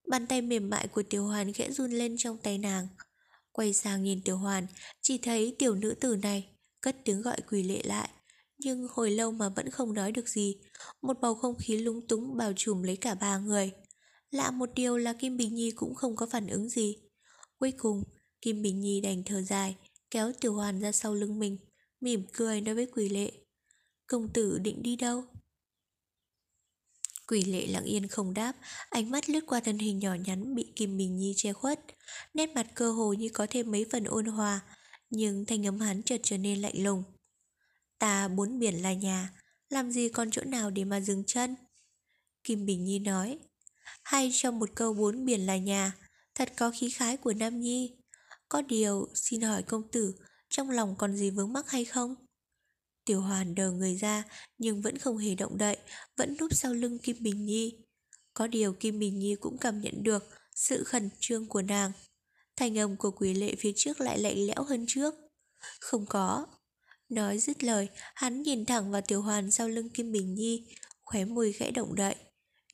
Bàn 0.07 0.27
tay 0.27 0.43
mềm 0.43 0.71
mại 0.71 0.89
của 0.89 1.03
Tiểu 1.03 1.27
Hoàn 1.27 1.53
khẽ 1.53 1.71
run 1.71 1.91
lên 1.91 2.17
trong 2.19 2.39
tay 2.39 2.59
nàng. 2.59 2.89
Quay 3.53 3.73
sang 3.73 4.03
nhìn 4.03 4.23
Tiểu 4.23 4.37
Hoàn, 4.37 4.67
chỉ 5.03 5.19
thấy 5.19 5.57
tiểu 5.59 5.75
nữ 5.75 5.95
tử 6.01 6.17
này 6.17 6.49
cất 6.81 6.97
tiếng 7.05 7.23
gọi 7.23 7.37
quỳ 7.51 7.63
lệ 7.63 7.83
lại. 7.85 8.09
Nhưng 8.59 8.87
hồi 8.91 9.11
lâu 9.11 9.33
mà 9.33 9.49
vẫn 9.49 9.71
không 9.71 9.95
nói 9.95 10.13
được 10.13 10.29
gì. 10.29 10.57
Một 11.03 11.21
bầu 11.21 11.35
không 11.35 11.55
khí 11.59 11.77
lúng 11.77 12.09
túng 12.09 12.37
bao 12.37 12.53
trùm 12.57 12.83
lấy 12.83 12.97
cả 12.97 13.15
ba 13.15 13.39
người. 13.39 13.73
Lạ 14.31 14.51
một 14.51 14.71
điều 14.75 14.97
là 14.97 15.13
Kim 15.13 15.37
Bình 15.37 15.55
Nhi 15.55 15.71
cũng 15.71 15.95
không 15.95 16.17
có 16.17 16.27
phản 16.27 16.47
ứng 16.47 16.69
gì. 16.69 16.97
Cuối 17.59 17.73
cùng, 17.77 18.03
Kim 18.41 18.63
Bình 18.63 18.81
Nhi 18.81 19.01
đành 19.01 19.23
thở 19.27 19.43
dài, 19.43 19.77
kéo 20.15 20.33
Tiểu 20.41 20.55
Hoàn 20.55 20.81
ra 20.81 20.93
sau 20.93 21.15
lưng 21.15 21.39
mình, 21.39 21.59
mỉm 22.01 22.27
cười 22.33 22.61
nói 22.61 22.75
với 22.75 22.87
quỷ 22.87 23.09
lệ. 23.09 23.33
Công 24.07 24.33
tử 24.33 24.59
định 24.59 24.83
đi 24.83 24.97
đâu? 24.97 25.25
Quỷ 27.27 27.45
lệ 27.45 27.67
lặng 27.67 27.85
yên 27.85 28.09
không 28.09 28.35
đáp, 28.35 28.53
ánh 28.91 29.11
mắt 29.11 29.31
lướt 29.31 29.41
qua 29.47 29.61
thân 29.61 29.79
hình 29.79 29.99
nhỏ 29.99 30.15
nhắn 30.15 30.55
bị 30.55 30.73
Kim 30.77 30.97
Bình 30.97 31.17
Nhi 31.17 31.35
che 31.37 31.53
khuất. 31.53 31.81
Nét 32.35 32.51
mặt 32.55 32.67
cơ 32.75 32.93
hồ 32.93 33.13
như 33.13 33.29
có 33.29 33.47
thêm 33.51 33.71
mấy 33.71 33.87
phần 33.93 34.05
ôn 34.05 34.27
hòa, 34.27 34.61
nhưng 35.11 35.45
thanh 35.47 35.67
âm 35.67 35.81
hắn 35.81 36.03
chợt 36.03 36.21
trở 36.23 36.39
nên 36.39 36.63
lạnh 36.63 36.83
lùng. 36.83 37.03
Ta 37.99 38.29
bốn 38.29 38.59
biển 38.59 38.83
là 38.83 38.93
nhà, 38.93 39.31
làm 39.69 39.91
gì 39.91 40.09
còn 40.09 40.31
chỗ 40.31 40.43
nào 40.45 40.71
để 40.71 40.85
mà 40.85 41.01
dừng 41.01 41.25
chân? 41.27 41.57
Kim 42.45 42.67
Bình 42.67 42.85
Nhi 42.85 42.99
nói, 42.99 43.39
hay 44.03 44.31
trong 44.33 44.59
một 44.59 44.71
câu 44.75 44.95
bốn 44.95 45.25
biển 45.25 45.47
là 45.47 45.57
nhà, 45.57 45.93
thật 46.35 46.53
có 46.57 46.71
khí 46.71 46.91
khái 46.91 47.17
của 47.17 47.33
Nam 47.33 47.61
Nhi. 47.61 48.04
Có 48.49 48.63
điều, 48.63 49.09
xin 49.15 49.41
hỏi 49.41 49.63
công 49.63 49.91
tử, 49.93 50.15
trong 50.49 50.71
lòng 50.71 50.95
còn 50.99 51.17
gì 51.17 51.31
vướng 51.31 51.53
mắc 51.53 51.71
hay 51.71 51.85
không? 51.85 52.15
Tiểu 53.05 53.21
Hoàn 53.21 53.55
đờ 53.55 53.71
người 53.71 53.95
ra 53.95 54.25
nhưng 54.59 54.83
vẫn 54.83 54.99
không 54.99 55.19
hề 55.19 55.35
động 55.35 55.59
đậy, 55.59 55.77
vẫn 56.17 56.37
núp 56.41 56.55
sau 56.55 56.75
lưng 56.75 56.99
Kim 56.99 57.17
Bình 57.21 57.45
Nhi. 57.45 57.85
Có 58.35 58.47
điều 58.47 58.73
Kim 58.73 58.99
Bình 58.99 59.19
Nhi 59.19 59.37
cũng 59.41 59.59
cảm 59.59 59.81
nhận 59.81 60.03
được 60.03 60.25
sự 60.55 60.85
khẩn 60.85 61.11
trương 61.21 61.49
của 61.49 61.63
nàng. 61.63 61.93
Thành 62.57 62.79
âm 62.79 62.97
của 62.97 63.11
quỷ 63.11 63.35
lệ 63.35 63.55
phía 63.59 63.73
trước 63.77 64.01
lại 64.01 64.19
lạnh 64.19 64.47
lẽo 64.47 64.65
hơn 64.65 64.85
trước. 64.89 65.15
Không 65.81 66.07
có. 66.07 66.47
Nói 67.09 67.39
dứt 67.39 67.65
lời, 67.65 67.89
hắn 68.15 68.43
nhìn 68.43 68.65
thẳng 68.65 68.91
vào 68.91 69.01
Tiểu 69.01 69.23
Hoàn 69.23 69.51
sau 69.51 69.69
lưng 69.69 69.89
Kim 69.89 70.13
Bình 70.13 70.35
Nhi, 70.35 70.67
khóe 71.03 71.25
môi 71.25 71.53
khẽ 71.53 71.71
động 71.71 71.95
đậy. 71.95 72.15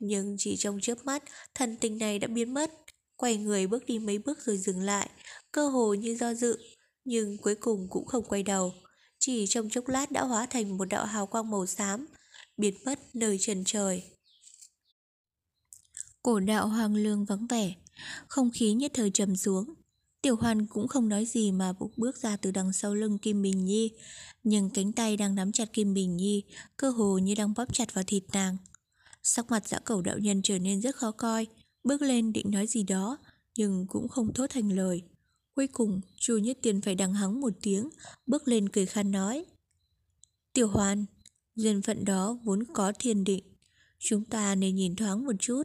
Nhưng 0.01 0.37
chỉ 0.39 0.57
trong 0.57 0.81
chớp 0.81 1.05
mắt, 1.05 1.23
thần 1.55 1.77
tình 1.77 1.99
này 1.99 2.19
đã 2.19 2.29
biến 2.29 2.55
mất. 2.55 2.71
Quay 3.17 3.37
người 3.37 3.67
bước 3.67 3.87
đi 3.87 3.99
mấy 3.99 4.19
bước 4.19 4.39
rồi 4.45 4.57
dừng 4.57 4.81
lại, 4.81 5.11
cơ 5.53 5.69
hồ 5.69 5.95
như 5.95 6.17
do 6.17 6.35
dự, 6.35 6.59
nhưng 7.05 7.39
cuối 7.39 7.55
cùng 7.55 7.87
cũng 7.91 8.07
không 8.07 8.25
quay 8.25 8.43
đầu 8.43 8.73
chỉ 9.21 9.47
trong 9.47 9.69
chốc 9.71 9.89
lát 9.89 10.11
đã 10.11 10.25
hóa 10.25 10.47
thành 10.47 10.79
một 10.79 10.85
đạo 10.85 11.07
hào 11.07 11.27
quang 11.27 11.51
màu 11.51 11.67
xám, 11.67 12.07
biến 12.57 12.75
mất 12.85 12.99
nơi 13.15 13.39
trần 13.41 13.65
trời. 13.67 14.03
Cổ 16.23 16.41
đạo 16.41 16.69
hoàng 16.69 16.95
lương 16.95 17.25
vắng 17.25 17.47
vẻ, 17.47 17.75
không 18.29 18.51
khí 18.55 18.73
nhất 18.73 18.91
thời 18.95 19.11
trầm 19.11 19.37
xuống. 19.37 19.75
Tiểu 20.23 20.37
Hoàn 20.37 20.67
cũng 20.67 20.89
không 20.89 21.09
nói 21.09 21.25
gì 21.27 21.53
mà 21.53 21.73
bục 21.73 21.93
bước 21.97 22.17
ra 22.17 22.37
từ 22.37 22.51
đằng 22.51 22.73
sau 22.73 22.95
lưng 22.95 23.19
Kim 23.19 23.43
Bình 23.43 23.65
Nhi, 23.65 23.91
nhưng 24.43 24.71
cánh 24.71 24.93
tay 24.93 25.17
đang 25.17 25.35
nắm 25.35 25.53
chặt 25.53 25.73
Kim 25.73 25.95
Bình 25.95 26.17
Nhi, 26.17 26.45
cơ 26.77 26.91
hồ 26.91 27.19
như 27.19 27.35
đang 27.35 27.55
bóp 27.55 27.75
chặt 27.75 27.95
vào 27.95 28.05
thịt 28.07 28.23
nàng. 28.33 28.57
Sắc 29.23 29.51
mặt 29.51 29.69
dã 29.69 29.79
cầu 29.79 30.03
đạo 30.03 30.19
nhân 30.19 30.43
trở 30.43 30.59
nên 30.59 30.81
rất 30.81 30.97
khó 30.97 31.11
coi, 31.11 31.47
bước 31.85 32.03
lên 32.03 32.33
định 32.33 32.51
nói 32.51 32.67
gì 32.67 32.83
đó, 32.83 33.19
nhưng 33.57 33.87
cũng 33.89 34.09
không 34.09 34.33
thốt 34.33 34.47
thành 34.51 34.73
lời. 34.73 35.03
Cuối 35.61 35.69
cùng, 35.69 36.01
Chu 36.19 36.39
Nhất 36.39 36.59
Tiên 36.63 36.81
phải 36.81 36.95
đằng 36.95 37.15
hắng 37.15 37.41
một 37.41 37.53
tiếng, 37.63 37.89
bước 38.27 38.49
lên 38.49 38.69
cười 38.69 38.87
khan 38.87 39.11
nói. 39.11 39.45
Tiểu 40.53 40.69
Hoàn, 40.69 41.07
duyên 41.57 41.83
phận 41.83 42.05
đó 42.05 42.39
vốn 42.45 42.65
có 42.73 42.93
thiên 42.99 43.25
định, 43.25 43.45
chúng 43.99 44.25
ta 44.25 44.55
nên 44.55 44.75
nhìn 44.75 44.97
thoáng 44.97 45.25
một 45.25 45.33
chút. 45.39 45.63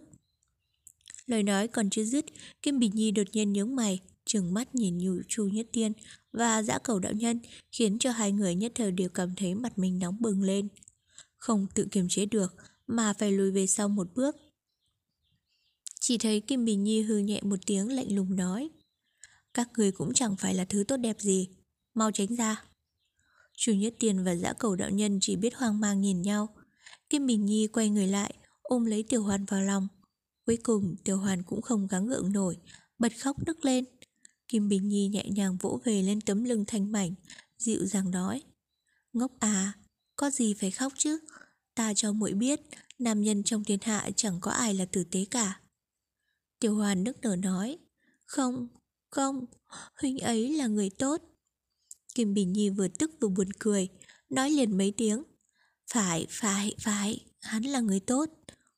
Lời 1.26 1.44
nói 1.44 1.68
còn 1.68 1.90
chưa 1.90 2.04
dứt, 2.04 2.26
Kim 2.62 2.80
Bình 2.80 2.92
Nhi 2.96 3.12
đột 3.12 3.28
nhiên 3.32 3.54
nhướng 3.54 3.76
mày, 3.76 4.00
trừng 4.26 4.54
mắt 4.54 4.76
nhìn 4.76 4.98
nhủ 4.98 5.22
Chu 5.28 5.48
Nhất 5.48 5.68
Tiên 5.72 5.94
và 6.34 6.64
dã 6.64 6.78
cầu 6.78 7.00
đạo 7.00 7.14
nhân, 7.14 7.40
khiến 7.72 8.00
cho 8.00 8.12
hai 8.12 8.32
người 8.32 8.56
nhất 8.56 8.72
thời 8.76 8.92
đều 8.92 9.10
cảm 9.10 9.36
thấy 9.36 9.56
mặt 9.56 9.80
mình 9.80 10.00
nóng 10.00 10.18
bừng 10.20 10.42
lên. 10.42 10.68
Không 11.38 11.68
tự 11.76 11.88
kiềm 11.92 12.08
chế 12.10 12.26
được, 12.26 12.56
mà 12.88 13.14
phải 13.14 13.32
lùi 13.32 13.52
về 13.52 13.68
sau 13.68 13.90
một 13.90 14.08
bước. 14.16 14.36
Chỉ 16.00 16.18
thấy 16.18 16.42
Kim 16.42 16.66
Bình 16.66 16.84
Nhi 16.84 17.02
hư 17.02 17.18
nhẹ 17.18 17.42
một 17.42 17.60
tiếng 17.66 17.92
lạnh 17.92 18.16
lùng 18.16 18.36
nói. 18.36 18.70
Các 19.56 19.70
người 19.78 19.92
cũng 19.92 20.14
chẳng 20.14 20.36
phải 20.36 20.54
là 20.54 20.66
thứ 20.66 20.84
tốt 20.88 20.98
đẹp 20.98 21.16
gì. 21.20 21.50
Mau 21.94 22.12
tránh 22.12 22.36
ra. 22.36 22.64
Chủ 23.58 23.74
Nhất 23.74 23.94
Tiền 24.00 24.24
và 24.24 24.36
dã 24.36 24.54
cầu 24.54 24.76
đạo 24.76 24.90
nhân 24.90 25.18
chỉ 25.22 25.36
biết 25.36 25.56
hoang 25.56 25.80
mang 25.80 26.02
nhìn 26.02 26.22
nhau. 26.22 26.56
Kim 27.10 27.26
Bình 27.26 27.46
Nhi 27.46 27.68
quay 27.68 27.90
người 27.90 28.08
lại 28.08 28.34
Ôm 28.62 28.86
lấy 28.86 29.04
Tiểu 29.04 29.24
Hoàn 29.24 29.46
vào 29.46 29.62
lòng. 29.62 29.88
Cuối 30.46 30.58
cùng 30.64 30.96
Tiểu 31.04 31.18
Hoàn 31.18 31.44
cũng 31.44 31.62
không 31.62 31.88
gắng 31.88 32.08
gượng 32.08 32.32
nổi 32.32 32.58
Bật 33.00 33.12
khóc 33.20 33.38
nức 33.46 33.66
lên. 33.66 33.86
Kim 34.48 34.68
Bình 34.68 34.88
Nhi 34.88 35.08
nhẹ 35.08 35.26
nhàng 35.30 35.58
vỗ 35.62 35.80
về 35.84 36.02
lên 36.02 36.22
tấm 36.22 36.44
lưng 36.44 36.64
thanh 36.68 36.92
mảnh 36.92 37.16
Dịu 37.58 37.86
dàng 37.86 38.12
nói 38.12 38.42
Ngốc 39.14 39.32
à 39.40 39.74
Có 40.16 40.30
gì 40.30 40.54
phải 40.54 40.72
khóc 40.72 40.94
chứ? 40.98 41.20
Ta 41.76 41.94
cho 41.94 42.12
muội 42.14 42.34
biết 42.34 42.60
Nam 43.00 43.22
nhân 43.22 43.44
trong 43.44 43.64
thiên 43.64 43.80
hạ 43.82 44.10
chẳng 44.16 44.40
có 44.42 44.52
ai 44.52 44.74
là 44.74 44.86
tử 44.86 45.04
tế 45.12 45.26
cả. 45.32 45.62
Tiểu 46.60 46.76
Hoàn 46.76 47.04
nức 47.04 47.22
nở 47.22 47.36
nói 47.36 47.78
Không, 48.26 48.68
không, 49.16 49.46
huynh 50.02 50.20
ấy 50.20 50.54
là 50.54 50.68
người 50.68 50.90
tốt. 50.90 51.22
Kim 52.16 52.34
Bình 52.34 52.54
Nhi 52.54 52.70
vừa 52.70 52.88
tức 52.88 53.12
vừa 53.22 53.28
buồn 53.28 53.48
cười, 53.60 53.90
nói 54.30 54.50
liền 54.50 54.78
mấy 54.78 54.94
tiếng. 54.98 55.24
Phải, 55.94 56.28
phải, 56.30 56.76
phải, 56.80 57.26
hắn 57.42 57.64
là 57.64 57.80
người 57.80 58.00
tốt. 58.00 58.30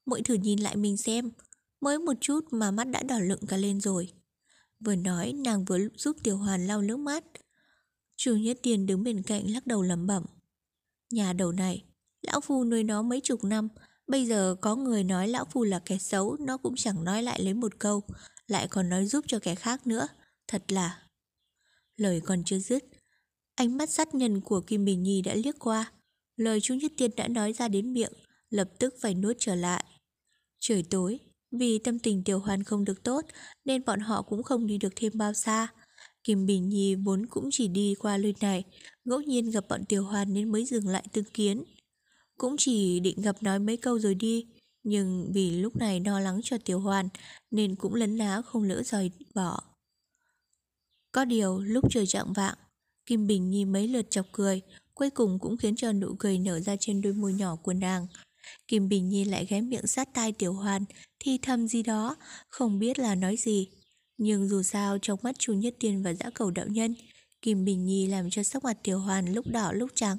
Mỗi 0.06 0.22
thử 0.22 0.34
nhìn 0.34 0.60
lại 0.60 0.76
mình 0.76 0.98
xem, 0.98 1.32
mới 1.82 2.00
một 2.00 2.14
chút 2.22 2.46
mà 2.52 2.72
mắt 2.72 2.84
đã 2.84 3.04
đỏ 3.04 3.20
lựng 3.20 3.48
cả 3.48 3.58
lên 3.58 3.82
rồi. 3.82 4.14
Vừa 4.80 4.96
nói 4.96 5.34
nàng 5.34 5.66
vừa 5.66 5.78
giúp 5.98 6.18
Tiểu 6.24 6.38
Hoàn 6.38 6.68
lau 6.68 6.82
nước 6.82 7.00
mắt. 7.00 7.24
Chu 8.16 8.36
Nhất 8.36 8.58
Tiền 8.64 8.86
đứng 8.86 9.04
bên 9.04 9.24
cạnh 9.24 9.52
lắc 9.52 9.68
đầu 9.68 9.82
lẩm 9.84 10.08
bẩm. 10.08 10.26
Nhà 11.12 11.34
đầu 11.34 11.52
này, 11.52 11.84
lão 12.22 12.42
phu 12.42 12.64
nuôi 12.64 12.84
nó 12.84 13.02
mấy 13.02 13.22
chục 13.22 13.44
năm, 13.44 13.70
bây 14.08 14.26
giờ 14.26 14.56
có 14.62 14.76
người 14.76 15.04
nói 15.04 15.28
lão 15.28 15.46
phu 15.46 15.64
là 15.64 15.80
kẻ 15.80 15.98
xấu, 15.98 16.38
nó 16.40 16.58
cũng 16.58 16.76
chẳng 16.76 17.04
nói 17.04 17.24
lại 17.24 17.42
lấy 17.44 17.54
một 17.54 17.80
câu, 17.80 18.04
lại 18.48 18.68
còn 18.68 18.90
nói 18.90 19.06
giúp 19.06 19.26
cho 19.28 19.40
kẻ 19.40 19.56
khác 19.56 19.88
nữa. 19.88 20.08
Thật 20.48 20.72
là... 20.72 21.04
Lời 21.96 22.22
còn 22.26 22.44
chưa 22.44 22.60
dứt, 22.60 22.84
ánh 23.56 23.78
mắt 23.78 23.90
sát 23.90 24.16
nhân 24.16 24.42
của 24.42 24.62
Kim 24.62 24.86
Bình 24.86 25.04
Nhi 25.04 25.22
đã 25.22 25.36
liếc 25.36 25.56
qua. 25.60 25.92
Lời 26.36 26.62
chú 26.62 26.74
Nhất 26.74 26.92
Tiên 26.98 27.12
đã 27.18 27.28
nói 27.28 27.54
ra 27.54 27.68
đến 27.68 27.94
miệng, 27.94 28.14
lập 28.50 28.70
tức 28.80 28.96
phải 29.02 29.14
nuốt 29.14 29.36
trở 29.40 29.56
lại. 29.56 29.84
Trời 30.60 30.84
tối, 30.90 31.20
Vì 31.52 31.80
tâm 31.80 32.00
tình 32.00 32.24
Tiểu 32.24 32.40
Hoàn 32.40 32.64
không 32.64 32.86
được 32.86 33.04
tốt 33.04 33.26
nên 33.66 33.86
bọn 33.86 34.00
họ 34.00 34.22
cũng 34.22 34.44
không 34.44 34.68
đi 34.68 34.78
được 34.78 34.94
thêm 34.96 35.12
bao 35.16 35.34
xa. 35.34 35.68
Kim 36.24 36.46
Bình 36.46 36.70
Nhi 36.70 36.96
vốn 36.96 37.26
cũng 37.26 37.50
chỉ 37.52 37.68
đi 37.68 37.96
qua 38.00 38.18
nơi 38.18 38.34
này, 38.42 38.64
ngẫu 39.06 39.22
nhiên 39.22 39.52
gặp 39.52 39.66
bọn 39.70 39.86
Tiểu 39.86 40.04
Hoàn 40.04 40.34
nên 40.34 40.52
mới 40.52 40.66
dừng 40.66 40.88
lại 40.88 41.04
tương 41.14 41.26
kiến. 41.34 41.64
Cũng 42.38 42.56
chỉ 42.58 43.00
định 43.00 43.22
gặp 43.22 43.44
nói 43.44 43.60
mấy 43.60 43.78
câu 43.78 44.00
rồi 44.00 44.16
đi, 44.16 44.46
nhưng 44.84 45.32
vì 45.34 45.52
lúc 45.52 45.76
này 45.76 46.00
lo 46.06 46.20
lắng 46.20 46.40
cho 46.44 46.58
Tiểu 46.66 46.80
Hoàn 46.80 47.10
nên 47.52 47.76
cũng 47.76 47.94
lấn 47.94 48.18
lá 48.18 48.42
không 48.42 48.64
lỡ 48.64 48.84
rời 48.84 49.12
bỏ. 49.36 49.67
Có 51.18 51.26
điều 51.26 51.60
lúc 51.60 51.92
trời 51.92 52.08
trạng 52.08 52.34
vạng, 52.34 52.58
Kim 53.06 53.28
Bình 53.28 53.50
Nhi 53.50 53.66
mấy 53.66 53.88
lượt 53.88 54.08
chọc 54.10 54.26
cười, 54.32 54.62
cuối 54.94 55.10
cùng 55.10 55.40
cũng 55.40 55.58
khiến 55.58 55.76
cho 55.76 55.92
nụ 55.92 56.16
cười 56.20 56.38
nở 56.38 56.60
ra 56.60 56.76
trên 56.80 57.02
đôi 57.02 57.14
môi 57.14 57.34
nhỏ 57.34 57.56
của 57.56 57.74
nàng. 57.74 58.08
Kim 58.68 58.90
Bình 58.90 59.10
Nhi 59.10 59.26
lại 59.26 59.46
ghé 59.50 59.62
miệng 59.62 59.88
sát 59.88 60.14
tai 60.14 60.32
Tiểu 60.32 60.54
Hoàn, 60.54 60.86
thì 61.20 61.38
thầm 61.42 61.68
gì 61.68 61.84
đó, 61.84 62.16
không 62.50 62.80
biết 62.80 63.00
là 63.00 63.16
nói 63.16 63.38
gì. 63.38 63.70
Nhưng 64.18 64.48
dù 64.48 64.64
sao 64.64 64.98
trong 65.02 65.20
mắt 65.22 65.40
Chu 65.40 65.54
Nhất 65.54 65.76
Tiên 65.80 66.04
và 66.04 66.14
dã 66.14 66.30
cầu 66.30 66.52
đạo 66.52 66.68
nhân, 66.68 66.96
Kim 67.42 67.66
Bình 67.66 67.86
Nhi 67.86 68.08
làm 68.08 68.30
cho 68.30 68.44
sắc 68.44 68.64
mặt 68.64 68.78
Tiểu 68.84 69.00
Hoàn 69.00 69.34
lúc 69.34 69.48
đỏ 69.48 69.72
lúc 69.72 69.92
trắng, 69.96 70.18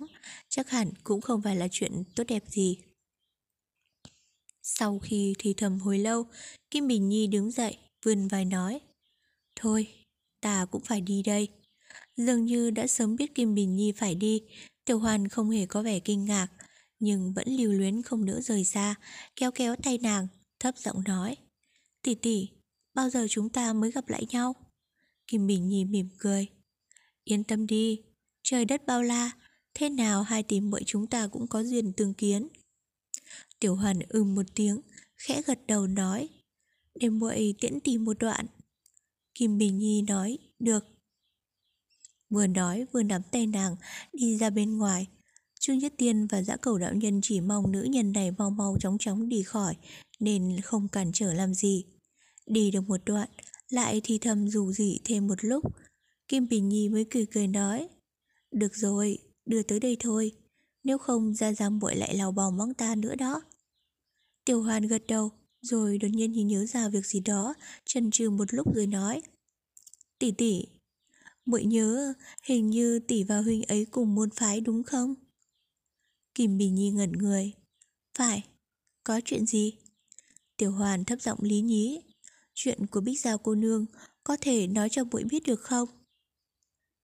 chắc 0.48 0.70
hẳn 0.70 0.90
cũng 1.04 1.20
không 1.20 1.42
phải 1.42 1.56
là 1.56 1.68
chuyện 1.70 2.04
tốt 2.14 2.24
đẹp 2.28 2.42
gì. 2.46 2.78
Sau 4.62 4.98
khi 4.98 5.34
thì 5.38 5.54
thầm 5.56 5.78
hồi 5.78 5.98
lâu, 5.98 6.26
Kim 6.70 6.88
Bình 6.88 7.08
Nhi 7.08 7.26
đứng 7.26 7.50
dậy, 7.50 7.78
vươn 8.04 8.28
vai 8.28 8.44
nói. 8.44 8.80
Thôi, 9.56 9.97
ta 10.40 10.66
cũng 10.70 10.82
phải 10.82 11.00
đi 11.00 11.22
đây. 11.22 11.48
Dường 12.16 12.44
như 12.44 12.70
đã 12.70 12.86
sớm 12.86 13.16
biết 13.16 13.34
Kim 13.34 13.54
Bình 13.54 13.76
Nhi 13.76 13.92
phải 13.92 14.14
đi, 14.14 14.42
Tiểu 14.84 14.98
Hoàn 14.98 15.28
không 15.28 15.50
hề 15.50 15.66
có 15.66 15.82
vẻ 15.82 16.00
kinh 16.00 16.24
ngạc, 16.24 16.48
nhưng 16.98 17.32
vẫn 17.32 17.48
lưu 17.48 17.72
luyến 17.72 18.02
không 18.02 18.24
nỡ 18.24 18.40
rời 18.40 18.64
xa, 18.64 18.94
kéo 19.36 19.50
kéo 19.50 19.76
tay 19.76 19.98
nàng, 19.98 20.26
thấp 20.60 20.74
giọng 20.78 21.04
nói. 21.04 21.36
Tỷ 22.02 22.14
tỷ, 22.14 22.48
bao 22.94 23.10
giờ 23.10 23.26
chúng 23.30 23.48
ta 23.48 23.72
mới 23.72 23.90
gặp 23.90 24.08
lại 24.08 24.26
nhau? 24.30 24.54
Kim 25.26 25.46
Bình 25.46 25.68
Nhi 25.68 25.84
mỉm 25.84 26.08
cười. 26.18 26.46
Yên 27.24 27.44
tâm 27.44 27.66
đi, 27.66 28.02
trời 28.42 28.64
đất 28.64 28.86
bao 28.86 29.02
la, 29.02 29.30
thế 29.74 29.88
nào 29.88 30.22
hai 30.22 30.42
tỷ 30.42 30.60
muội 30.60 30.82
chúng 30.86 31.06
ta 31.06 31.26
cũng 31.26 31.46
có 31.46 31.64
duyên 31.64 31.92
tương 31.92 32.14
kiến. 32.14 32.48
Tiểu 33.60 33.74
Hoàn 33.74 33.98
ừm 34.08 34.34
một 34.34 34.46
tiếng, 34.54 34.80
khẽ 35.16 35.42
gật 35.46 35.66
đầu 35.66 35.86
nói. 35.86 36.28
Để 36.94 37.08
muội 37.08 37.54
tiễn 37.60 37.80
tỷ 37.80 37.98
một 37.98 38.18
đoạn. 38.18 38.46
Kim 39.38 39.58
Bình 39.58 39.78
Nhi 39.78 40.02
nói, 40.02 40.38
được. 40.58 40.84
Vừa 42.30 42.46
nói 42.46 42.86
vừa 42.92 43.02
nắm 43.02 43.22
tay 43.32 43.46
nàng 43.46 43.76
đi 44.12 44.38
ra 44.38 44.50
bên 44.50 44.78
ngoài. 44.78 45.06
Chu 45.60 45.74
Nhất 45.74 45.92
Tiên 45.98 46.26
và 46.26 46.42
dã 46.42 46.56
cầu 46.56 46.78
đạo 46.78 46.94
nhân 46.94 47.20
chỉ 47.22 47.40
mong 47.40 47.72
nữ 47.72 47.82
nhân 47.82 48.12
này 48.12 48.30
mau 48.30 48.50
mau 48.50 48.76
chóng 48.80 48.98
chóng 48.98 49.28
đi 49.28 49.42
khỏi 49.42 49.76
nên 50.20 50.60
không 50.60 50.88
cản 50.88 51.10
trở 51.14 51.32
làm 51.32 51.54
gì. 51.54 51.84
Đi 52.46 52.70
được 52.70 52.88
một 52.88 53.00
đoạn, 53.04 53.28
lại 53.68 54.00
thì 54.04 54.18
thầm 54.18 54.48
dù 54.48 54.72
dị 54.72 55.00
thêm 55.04 55.26
một 55.26 55.44
lúc. 55.44 55.64
Kim 56.28 56.48
Bình 56.48 56.68
Nhi 56.68 56.88
mới 56.88 57.06
cười 57.10 57.26
cười 57.26 57.46
nói 57.46 57.88
Được 58.50 58.76
rồi, 58.76 59.18
đưa 59.46 59.62
tới 59.62 59.80
đây 59.80 59.96
thôi. 60.00 60.32
Nếu 60.84 60.98
không 60.98 61.34
ra 61.34 61.52
ra 61.52 61.68
muội 61.68 61.96
lại 61.96 62.16
lào 62.16 62.32
bò 62.32 62.50
mong 62.50 62.74
ta 62.74 62.94
nữa 62.94 63.14
đó. 63.14 63.42
Tiểu 64.44 64.62
Hoàn 64.62 64.86
gật 64.86 65.02
đầu, 65.08 65.30
rồi 65.62 65.98
đột 65.98 66.08
nhiên 66.08 66.46
nhớ 66.46 66.66
ra 66.66 66.88
việc 66.88 67.06
gì 67.06 67.20
đó, 67.20 67.54
chần 67.84 68.10
chừ 68.10 68.30
một 68.30 68.54
lúc 68.54 68.74
rồi 68.74 68.86
nói. 68.86 69.22
Tỷ 70.18 70.30
tỷ, 70.30 70.64
muội 71.44 71.64
nhớ 71.64 72.14
hình 72.42 72.70
như 72.70 72.98
tỷ 72.98 73.22
và 73.24 73.40
huynh 73.40 73.62
ấy 73.62 73.86
cùng 73.90 74.14
môn 74.14 74.30
phái 74.30 74.60
đúng 74.60 74.82
không? 74.82 75.14
Kim 76.34 76.58
Bình 76.58 76.74
Nhi 76.74 76.90
ngẩn 76.90 77.12
người. 77.12 77.52
Phải, 78.18 78.44
có 79.04 79.20
chuyện 79.24 79.46
gì? 79.46 79.78
Tiểu 80.56 80.72
Hoàn 80.72 81.04
thấp 81.04 81.20
giọng 81.22 81.38
lý 81.42 81.60
nhí. 81.60 82.00
Chuyện 82.54 82.86
của 82.86 83.00
Bích 83.00 83.20
Giao 83.20 83.38
cô 83.38 83.54
nương 83.54 83.86
có 84.24 84.36
thể 84.40 84.66
nói 84.66 84.88
cho 84.88 85.04
muội 85.04 85.24
biết 85.24 85.42
được 85.46 85.60
không? 85.60 85.88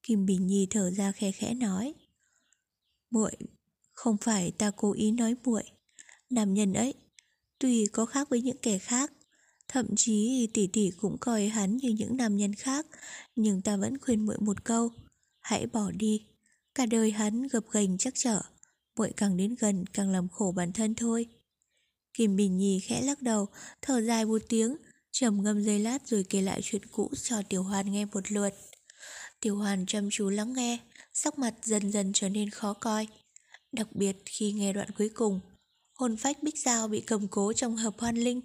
Kim 0.03 0.27
Bình 0.27 0.47
Nhi 0.47 0.67
thở 0.71 0.91
ra 0.91 1.13
khe 1.13 1.33
khẽ 1.33 1.55
nói. 1.55 1.95
Muội, 3.11 3.37
không 3.93 4.17
phải 4.17 4.51
ta 4.51 4.71
cố 4.77 4.93
ý 4.93 5.11
nói 5.11 5.35
muội. 5.45 5.63
Nam 6.31 6.55
nhân 6.55 6.73
ấy, 6.73 6.95
tuy 7.65 7.87
có 7.93 8.07
khác 8.07 8.29
với 8.31 8.43
những 8.43 8.57
kẻ 8.63 8.79
khác, 8.79 9.13
thậm 9.69 9.87
chí 9.97 10.49
tỷ 10.55 10.67
tỷ 10.67 10.91
cũng 11.01 11.17
coi 11.21 11.49
hắn 11.49 11.77
như 11.77 11.89
những 11.89 12.17
nam 12.17 12.37
nhân 12.37 12.55
khác, 12.55 12.87
nhưng 13.37 13.63
ta 13.63 13.77
vẫn 13.77 13.99
khuyên 13.99 14.27
muội 14.27 14.37
một 14.41 14.65
câu, 14.65 14.91
hãy 15.41 15.67
bỏ 15.67 15.91
đi. 15.91 16.27
Cả 16.75 16.87
đời 16.87 17.11
hắn 17.11 17.43
gập 17.43 17.65
ghềnh 17.73 17.99
chắc 17.99 18.15
trở, 18.17 18.41
muội 18.97 19.13
càng 19.17 19.37
đến 19.37 19.55
gần 19.59 19.85
càng 19.93 20.11
làm 20.11 20.29
khổ 20.29 20.53
bản 20.57 20.73
thân 20.73 20.95
thôi. 20.95 21.27
Kim 22.15 22.37
Bình 22.37 22.57
Nhi 22.57 22.81
khẽ 22.81 23.03
lắc 23.03 23.23
đầu, 23.23 23.49
thở 23.83 24.01
dài 24.01 24.25
một 24.25 24.43
tiếng, 24.49 24.77
trầm 25.13 25.43
ngâm 25.43 25.63
giây 25.63 25.79
lát 25.79 26.09
rồi 26.09 26.25
kể 26.29 26.43
lại 26.43 26.61
chuyện 26.65 26.83
cũ 26.93 27.11
cho 27.23 27.43
Tiểu 27.49 27.63
Hoàn 27.63 27.93
nghe 27.93 28.05
một 28.05 28.33
lượt. 28.33 28.55
Tiểu 29.41 29.57
Hoàn 29.57 29.87
chăm 29.87 30.09
chú 30.11 30.29
lắng 30.29 30.53
nghe, 30.53 30.79
sắc 31.13 31.39
mặt 31.39 31.55
dần 31.63 31.93
dần 31.93 32.13
trở 32.15 32.29
nên 32.29 32.51
khó 32.51 32.73
coi. 32.73 33.09
Đặc 33.73 33.89
biệt 33.93 34.17
khi 34.27 34.53
nghe 34.53 34.73
đoạn 34.73 34.89
cuối 34.99 35.11
cùng, 35.15 35.41
hồn 35.95 36.17
phách 36.17 36.43
Bích 36.43 36.59
Giao 36.59 36.89
bị 36.89 37.01
cầm 37.01 37.29
cố 37.29 37.53
trong 37.53 37.77
hợp 37.77 37.95
hoan 37.99 38.17
linh, 38.17 38.41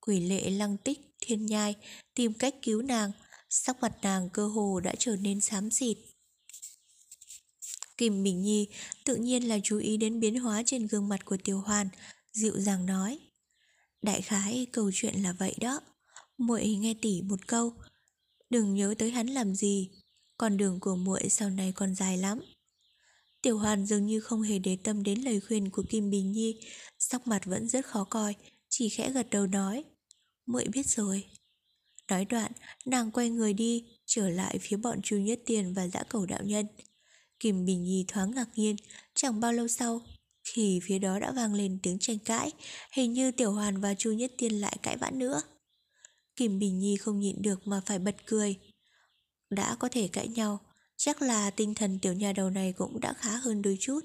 quỷ 0.00 0.20
lệ 0.20 0.50
lăng 0.50 0.76
tích, 0.76 1.00
thiên 1.20 1.46
nhai 1.46 1.74
tìm 2.14 2.34
cách 2.34 2.54
cứu 2.62 2.82
nàng, 2.82 3.12
sắc 3.50 3.80
mặt 3.80 3.92
nàng 4.02 4.28
cơ 4.30 4.46
hồ 4.46 4.80
đã 4.80 4.94
trở 4.98 5.16
nên 5.16 5.40
xám 5.40 5.70
xịt. 5.70 5.98
Kim 7.96 8.22
Bình 8.22 8.42
Nhi 8.42 8.68
tự 9.04 9.16
nhiên 9.16 9.48
là 9.48 9.58
chú 9.62 9.78
ý 9.78 9.96
đến 9.96 10.20
biến 10.20 10.40
hóa 10.40 10.62
trên 10.66 10.86
gương 10.86 11.08
mặt 11.08 11.24
của 11.24 11.36
Tiểu 11.44 11.60
Hoàn, 11.60 11.88
dịu 12.32 12.60
dàng 12.60 12.86
nói. 12.86 13.18
Đại 14.02 14.22
khái 14.22 14.66
câu 14.72 14.90
chuyện 14.94 15.22
là 15.22 15.32
vậy 15.32 15.54
đó. 15.60 15.80
Muội 16.38 16.66
nghe 16.66 16.94
tỉ 17.02 17.22
một 17.22 17.46
câu, 17.46 17.72
đừng 18.50 18.74
nhớ 18.74 18.94
tới 18.98 19.10
hắn 19.10 19.26
làm 19.26 19.54
gì, 19.54 19.90
con 20.38 20.56
đường 20.56 20.80
của 20.80 20.96
muội 20.96 21.28
sau 21.28 21.50
này 21.50 21.72
còn 21.72 21.94
dài 21.94 22.18
lắm. 22.18 22.40
Tiểu 23.42 23.58
Hoàn 23.58 23.86
dường 23.86 24.06
như 24.06 24.20
không 24.20 24.42
hề 24.42 24.58
để 24.58 24.76
tâm 24.84 25.02
đến 25.02 25.20
lời 25.20 25.40
khuyên 25.40 25.70
của 25.70 25.82
Kim 25.88 26.10
Bình 26.10 26.32
Nhi, 26.32 26.60
sắc 26.98 27.26
mặt 27.26 27.44
vẫn 27.44 27.68
rất 27.68 27.86
khó 27.86 28.04
coi, 28.04 28.34
chỉ 28.68 28.88
khẽ 28.88 29.10
gật 29.10 29.30
đầu 29.30 29.46
nói. 29.46 29.84
Muội 30.46 30.64
biết 30.72 30.86
rồi. 30.86 31.24
Nói 32.10 32.24
đoạn, 32.24 32.52
nàng 32.86 33.10
quay 33.10 33.30
người 33.30 33.52
đi, 33.52 33.84
trở 34.06 34.28
lại 34.28 34.58
phía 34.60 34.76
bọn 34.76 35.02
Chu 35.02 35.16
Nhất 35.16 35.40
Tiền 35.46 35.74
và 35.74 35.88
dã 35.88 36.02
cầu 36.08 36.26
đạo 36.26 36.42
nhân. 36.44 36.66
Kim 37.40 37.64
Bình 37.64 37.82
Nhi 37.82 38.04
thoáng 38.08 38.30
ngạc 38.30 38.48
nhiên, 38.54 38.76
chẳng 39.14 39.40
bao 39.40 39.52
lâu 39.52 39.68
sau, 39.68 40.00
thì 40.44 40.80
phía 40.82 40.98
đó 40.98 41.18
đã 41.18 41.32
vang 41.32 41.54
lên 41.54 41.78
tiếng 41.82 41.98
tranh 41.98 42.18
cãi, 42.18 42.50
hình 42.92 43.12
như 43.12 43.30
Tiểu 43.30 43.52
Hoàn 43.52 43.80
và 43.80 43.94
Chu 43.94 44.12
Nhất 44.12 44.32
Tiên 44.38 44.52
lại 44.52 44.76
cãi 44.82 44.96
vã 44.96 45.10
nữa. 45.10 45.42
Kim 46.36 46.58
Bình 46.58 46.78
Nhi 46.78 46.96
không 46.96 47.18
nhịn 47.18 47.42
được 47.42 47.66
mà 47.66 47.80
phải 47.86 47.98
bật 47.98 48.16
cười. 48.26 48.56
Đã 49.50 49.76
có 49.78 49.88
thể 49.88 50.08
cãi 50.08 50.28
nhau, 50.28 50.60
chắc 51.04 51.22
là 51.22 51.50
tinh 51.50 51.74
thần 51.74 51.98
tiểu 51.98 52.12
nhà 52.12 52.32
đầu 52.32 52.50
này 52.50 52.72
cũng 52.72 53.00
đã 53.00 53.12
khá 53.12 53.36
hơn 53.36 53.62
đôi 53.62 53.76
chút. 53.80 54.00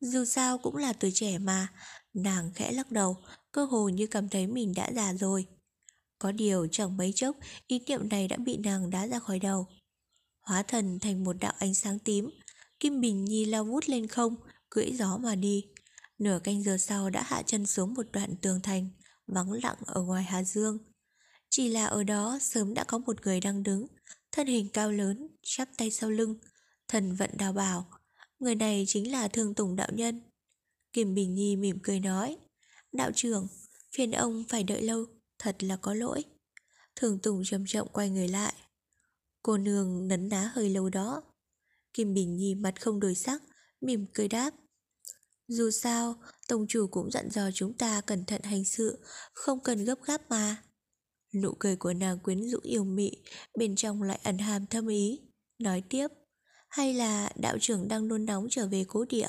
Dù 0.00 0.24
sao 0.24 0.58
cũng 0.58 0.76
là 0.76 0.92
tuổi 0.92 1.10
trẻ 1.14 1.38
mà, 1.38 1.68
nàng 2.14 2.50
khẽ 2.54 2.72
lắc 2.72 2.90
đầu, 2.90 3.16
cơ 3.52 3.64
hồ 3.64 3.88
như 3.88 4.06
cảm 4.06 4.28
thấy 4.28 4.46
mình 4.46 4.72
đã 4.76 4.90
già 4.94 5.14
rồi. 5.14 5.46
Có 6.18 6.32
điều 6.32 6.66
chẳng 6.72 6.96
mấy 6.96 7.12
chốc, 7.12 7.36
ý 7.66 7.80
niệm 7.86 8.08
này 8.08 8.28
đã 8.28 8.36
bị 8.36 8.56
nàng 8.56 8.90
đá 8.90 9.06
ra 9.06 9.18
khỏi 9.18 9.38
đầu. 9.38 9.66
Hóa 10.40 10.62
thần 10.62 10.98
thành 10.98 11.24
một 11.24 11.36
đạo 11.40 11.52
ánh 11.58 11.74
sáng 11.74 11.98
tím, 11.98 12.30
Kim 12.80 13.00
Bình 13.00 13.24
Nhi 13.24 13.44
lao 13.44 13.64
vút 13.64 13.84
lên 13.86 14.06
không, 14.06 14.36
cưỡi 14.70 14.92
gió 14.92 15.16
mà 15.16 15.34
đi. 15.34 15.66
Nửa 16.18 16.38
canh 16.44 16.62
giờ 16.62 16.78
sau 16.78 17.10
đã 17.10 17.22
hạ 17.22 17.42
chân 17.42 17.66
xuống 17.66 17.94
một 17.94 18.06
đoạn 18.12 18.36
tường 18.36 18.60
thành, 18.62 18.90
vắng 19.26 19.52
lặng 19.52 19.78
ở 19.86 20.02
ngoài 20.02 20.22
Hà 20.22 20.42
Dương. 20.42 20.78
Chỉ 21.50 21.68
là 21.68 21.86
ở 21.86 22.04
đó 22.04 22.38
sớm 22.40 22.74
đã 22.74 22.84
có 22.84 22.98
một 22.98 23.26
người 23.26 23.40
đang 23.40 23.62
đứng, 23.62 23.86
thân 24.32 24.46
hình 24.46 24.68
cao 24.72 24.92
lớn, 24.92 25.28
chắp 25.42 25.68
tay 25.76 25.90
sau 25.90 26.10
lưng, 26.10 26.38
thần 26.88 27.14
vận 27.14 27.30
đào 27.38 27.52
bảo. 27.52 27.90
Người 28.38 28.54
này 28.54 28.84
chính 28.88 29.12
là 29.12 29.28
Thương 29.28 29.54
Tùng 29.54 29.76
Đạo 29.76 29.88
Nhân. 29.92 30.20
Kim 30.92 31.14
Bình 31.14 31.34
Nhi 31.34 31.56
mỉm 31.56 31.78
cười 31.82 32.00
nói, 32.00 32.36
Đạo 32.92 33.10
trưởng, 33.14 33.48
phiền 33.92 34.10
ông 34.10 34.44
phải 34.48 34.64
đợi 34.64 34.82
lâu, 34.82 35.04
thật 35.38 35.62
là 35.62 35.76
có 35.76 35.94
lỗi. 35.94 36.24
Thường 36.96 37.18
Tùng 37.18 37.42
chậm 37.44 37.64
chậm 37.66 37.86
quay 37.92 38.10
người 38.10 38.28
lại. 38.28 38.54
Cô 39.42 39.58
nương 39.58 40.08
nấn 40.08 40.28
ná 40.28 40.50
hơi 40.54 40.70
lâu 40.70 40.88
đó. 40.88 41.22
Kim 41.94 42.14
Bình 42.14 42.36
Nhi 42.36 42.54
mặt 42.54 42.80
không 42.80 43.00
đổi 43.00 43.14
sắc, 43.14 43.42
mỉm 43.80 44.06
cười 44.14 44.28
đáp. 44.28 44.50
Dù 45.48 45.70
sao, 45.70 46.14
Tổng 46.48 46.66
chủ 46.68 46.86
cũng 46.86 47.10
dặn 47.10 47.30
dò 47.30 47.50
chúng 47.54 47.72
ta 47.72 48.00
cẩn 48.00 48.24
thận 48.24 48.42
hành 48.42 48.64
sự, 48.64 48.98
không 49.32 49.60
cần 49.60 49.84
gấp 49.84 50.02
gáp 50.04 50.30
mà. 50.30 50.62
Nụ 51.34 51.54
cười 51.58 51.76
của 51.76 51.92
nàng 51.92 52.18
quyến 52.18 52.48
rũ 52.48 52.58
yêu 52.62 52.84
mị, 52.84 53.12
bên 53.58 53.76
trong 53.76 54.02
lại 54.02 54.20
ẩn 54.22 54.38
hàm 54.38 54.66
thâm 54.66 54.86
ý. 54.86 55.20
Nói 55.58 55.82
tiếp, 55.88 56.06
hay 56.68 56.94
là 56.94 57.32
đạo 57.36 57.58
trưởng 57.60 57.88
đang 57.88 58.08
nôn 58.08 58.24
nóng 58.24 58.46
trở 58.50 58.66
về 58.66 58.84
cố 58.88 59.04
địa? 59.04 59.28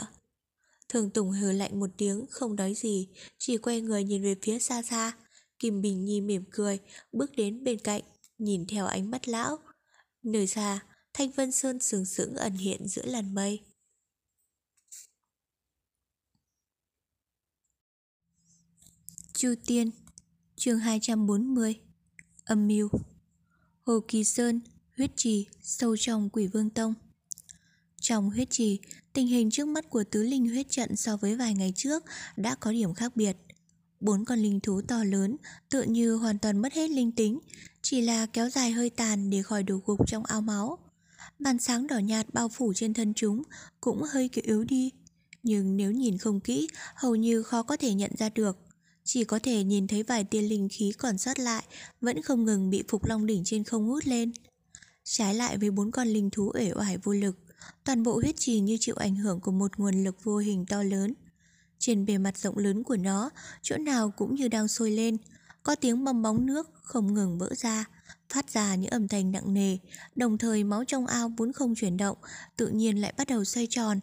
Thường 0.90 1.10
Tùng 1.10 1.32
hừ 1.32 1.52
lạnh 1.52 1.80
một 1.80 1.90
tiếng, 1.98 2.26
không 2.30 2.56
nói 2.56 2.74
gì, 2.74 3.10
chỉ 3.38 3.58
quay 3.58 3.82
người 3.82 4.04
nhìn 4.04 4.24
về 4.24 4.36
phía 4.42 4.60
xa 4.60 4.82
xa. 4.82 5.18
Kim 5.60 5.82
Bình 5.82 6.06
Nhi 6.06 6.22
mỉm 6.22 6.44
cười, 6.52 6.80
bước 7.12 7.32
đến 7.36 7.64
bên 7.64 7.80
cạnh, 7.80 8.02
nhìn 8.38 8.66
theo 8.68 8.86
ánh 8.86 9.12
mắt 9.12 9.28
lão. 9.28 9.58
Nơi 10.24 10.48
xa, 10.48 10.80
Thanh 11.14 11.32
Vân 11.32 11.52
Sơn 11.52 11.80
sừng 11.80 12.06
sững 12.06 12.36
ẩn 12.36 12.54
hiện 12.54 12.88
giữa 12.88 13.06
làn 13.06 13.36
mây. 13.36 13.60
Chu 19.34 19.54
Tiên 19.66 19.92
chương 20.56 20.80
240 20.80 21.76
Âm 22.52 22.68
mưu 22.68 22.90
Hồ 23.86 24.00
Kỳ 24.08 24.24
Sơn, 24.24 24.60
huyết 24.98 25.12
trì, 25.16 25.48
sâu 25.62 25.98
trong 25.98 26.30
quỷ 26.30 26.48
vương 26.48 26.70
tông 26.70 26.94
Trong 28.02 28.30
huyết 28.30 28.50
trì, 28.52 28.80
tình 29.14 29.28
hình 29.28 29.52
trước 29.52 29.68
mắt 29.68 29.90
của 29.90 30.04
tứ 30.12 30.24
linh 30.24 30.50
huyết 30.50 30.70
trận 30.70 30.96
so 30.96 31.18
với 31.18 31.36
vài 31.36 31.54
ngày 31.54 31.74
trước 31.76 32.04
đã 32.36 32.56
có 32.56 32.72
điểm 32.72 32.94
khác 32.94 33.16
biệt. 33.16 33.38
Bốn 34.00 34.26
con 34.26 34.40
linh 34.40 34.60
thú 34.60 34.82
to 34.82 35.04
lớn 35.04 35.36
tựa 35.70 35.82
như 35.82 36.16
hoàn 36.16 36.40
toàn 36.40 36.58
mất 36.58 36.74
hết 36.74 36.90
linh 36.90 37.12
tính, 37.12 37.40
chỉ 37.82 38.02
là 38.02 38.26
kéo 38.26 38.50
dài 38.50 38.72
hơi 38.72 38.90
tàn 38.90 39.30
để 39.30 39.42
khỏi 39.42 39.64
đổ 39.64 39.80
gục 39.86 40.08
trong 40.08 40.26
ao 40.26 40.42
máu. 40.42 40.78
Màn 41.40 41.60
sáng 41.60 41.88
đỏ 41.88 41.98
nhạt 41.98 42.34
bao 42.34 42.50
phủ 42.50 42.74
trên 42.76 42.94
thân 42.94 43.14
chúng 43.14 43.44
cũng 43.82 44.02
hơi 44.12 44.30
kiểu 44.30 44.44
yếu 44.48 44.64
đi, 44.64 44.92
nhưng 45.44 45.78
nếu 45.78 45.92
nhìn 45.92 46.18
không 46.18 46.40
kỹ, 46.40 46.68
hầu 46.96 47.16
như 47.16 47.44
khó 47.44 47.64
có 47.64 47.78
thể 47.78 47.94
nhận 47.94 48.12
ra 48.18 48.30
được. 48.30 48.58
Chỉ 49.14 49.24
có 49.24 49.40
thể 49.44 49.64
nhìn 49.64 49.88
thấy 49.88 50.04
vài 50.04 50.24
tia 50.24 50.42
linh 50.42 50.68
khí 50.72 50.94
còn 50.98 51.18
sót 51.18 51.40
lại, 51.40 51.64
vẫn 52.02 52.22
không 52.22 52.46
ngừng 52.46 52.70
bị 52.70 52.84
Phục 52.88 53.06
Long 53.06 53.26
đỉnh 53.26 53.44
trên 53.46 53.64
không 53.64 53.88
hút 53.88 54.08
lên. 54.08 54.32
Trái 55.04 55.36
lại 55.36 55.58
với 55.58 55.72
bốn 55.72 55.92
con 55.92 56.08
linh 56.08 56.30
thú 56.30 56.52
uể 56.54 56.72
oải 56.76 56.98
vô 56.98 57.14
lực, 57.14 57.38
toàn 57.84 58.04
bộ 58.04 58.20
huyết 58.20 58.36
trì 58.38 58.60
như 58.60 58.78
chịu 58.80 58.96
ảnh 58.96 59.16
hưởng 59.16 59.40
của 59.40 59.52
một 59.52 59.72
nguồn 59.78 60.04
lực 60.04 60.24
vô 60.24 60.38
hình 60.38 60.66
to 60.66 60.84
lớn. 60.84 61.14
Trên 61.80 62.06
bề 62.06 62.18
mặt 62.18 62.38
rộng 62.38 62.58
lớn 62.58 62.84
của 62.84 62.96
nó, 62.98 63.30
chỗ 63.62 63.78
nào 63.78 64.12
cũng 64.18 64.36
như 64.36 64.48
đang 64.48 64.68
sôi 64.68 64.92
lên, 64.92 65.18
có 65.64 65.76
tiếng 65.76 66.04
bong 66.04 66.22
bóng 66.22 66.46
nước 66.46 66.70
không 66.82 67.14
ngừng 67.14 67.38
vỡ 67.38 67.50
ra, 67.58 67.86
phát 68.30 68.50
ra 68.50 68.76
những 68.76 68.92
âm 68.92 69.08
thanh 69.08 69.32
nặng 69.32 69.54
nề, 69.54 69.78
đồng 70.16 70.38
thời 70.38 70.64
máu 70.64 70.84
trong 70.86 71.08
ao 71.08 71.34
vốn 71.38 71.54
không 71.54 71.76
chuyển 71.76 71.98
động, 71.98 72.18
tự 72.58 72.68
nhiên 72.68 73.02
lại 73.02 73.14
bắt 73.18 73.28
đầu 73.28 73.44
xoay 73.44 73.68
tròn. 73.70 74.00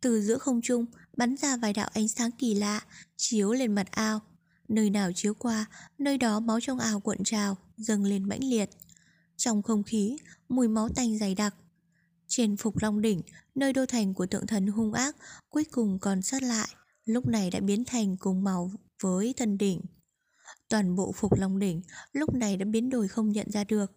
Từ 0.00 0.22
giữa 0.22 0.38
không 0.38 0.60
trung 0.62 0.86
bắn 1.16 1.36
ra 1.36 1.56
vài 1.56 1.72
đạo 1.72 1.90
ánh 1.92 2.08
sáng 2.08 2.30
kỳ 2.30 2.54
lạ, 2.54 2.84
chiếu 3.16 3.52
lên 3.52 3.74
mặt 3.74 3.86
ao. 3.90 4.20
Nơi 4.68 4.90
nào 4.90 5.10
chiếu 5.14 5.34
qua, 5.34 5.66
nơi 5.98 6.18
đó 6.18 6.40
máu 6.40 6.60
trong 6.60 6.78
ao 6.78 7.00
cuộn 7.00 7.24
trào, 7.24 7.56
dâng 7.76 8.04
lên 8.04 8.28
mãnh 8.28 8.44
liệt. 8.44 8.70
Trong 9.36 9.62
không 9.62 9.82
khí, 9.82 10.16
mùi 10.48 10.68
máu 10.68 10.88
tanh 10.88 11.18
dày 11.18 11.34
đặc. 11.34 11.54
Trên 12.28 12.56
Phục 12.56 12.82
Long 12.82 13.00
Đỉnh, 13.00 13.22
nơi 13.54 13.72
đô 13.72 13.86
thành 13.86 14.14
của 14.14 14.26
tượng 14.26 14.46
thần 14.46 14.66
hung 14.66 14.92
ác 14.92 15.16
cuối 15.50 15.64
cùng 15.64 15.98
còn 15.98 16.22
sót 16.22 16.42
lại, 16.42 16.68
lúc 17.04 17.26
này 17.26 17.50
đã 17.50 17.60
biến 17.60 17.84
thành 17.84 18.16
cùng 18.16 18.44
màu 18.44 18.70
với 19.02 19.34
thân 19.36 19.58
đỉnh. 19.58 19.80
Toàn 20.68 20.96
bộ 20.96 21.12
Phục 21.16 21.38
Long 21.38 21.58
Đỉnh 21.58 21.82
lúc 22.12 22.34
này 22.34 22.56
đã 22.56 22.64
biến 22.64 22.90
đổi 22.90 23.08
không 23.08 23.32
nhận 23.32 23.50
ra 23.50 23.64
được, 23.64 23.92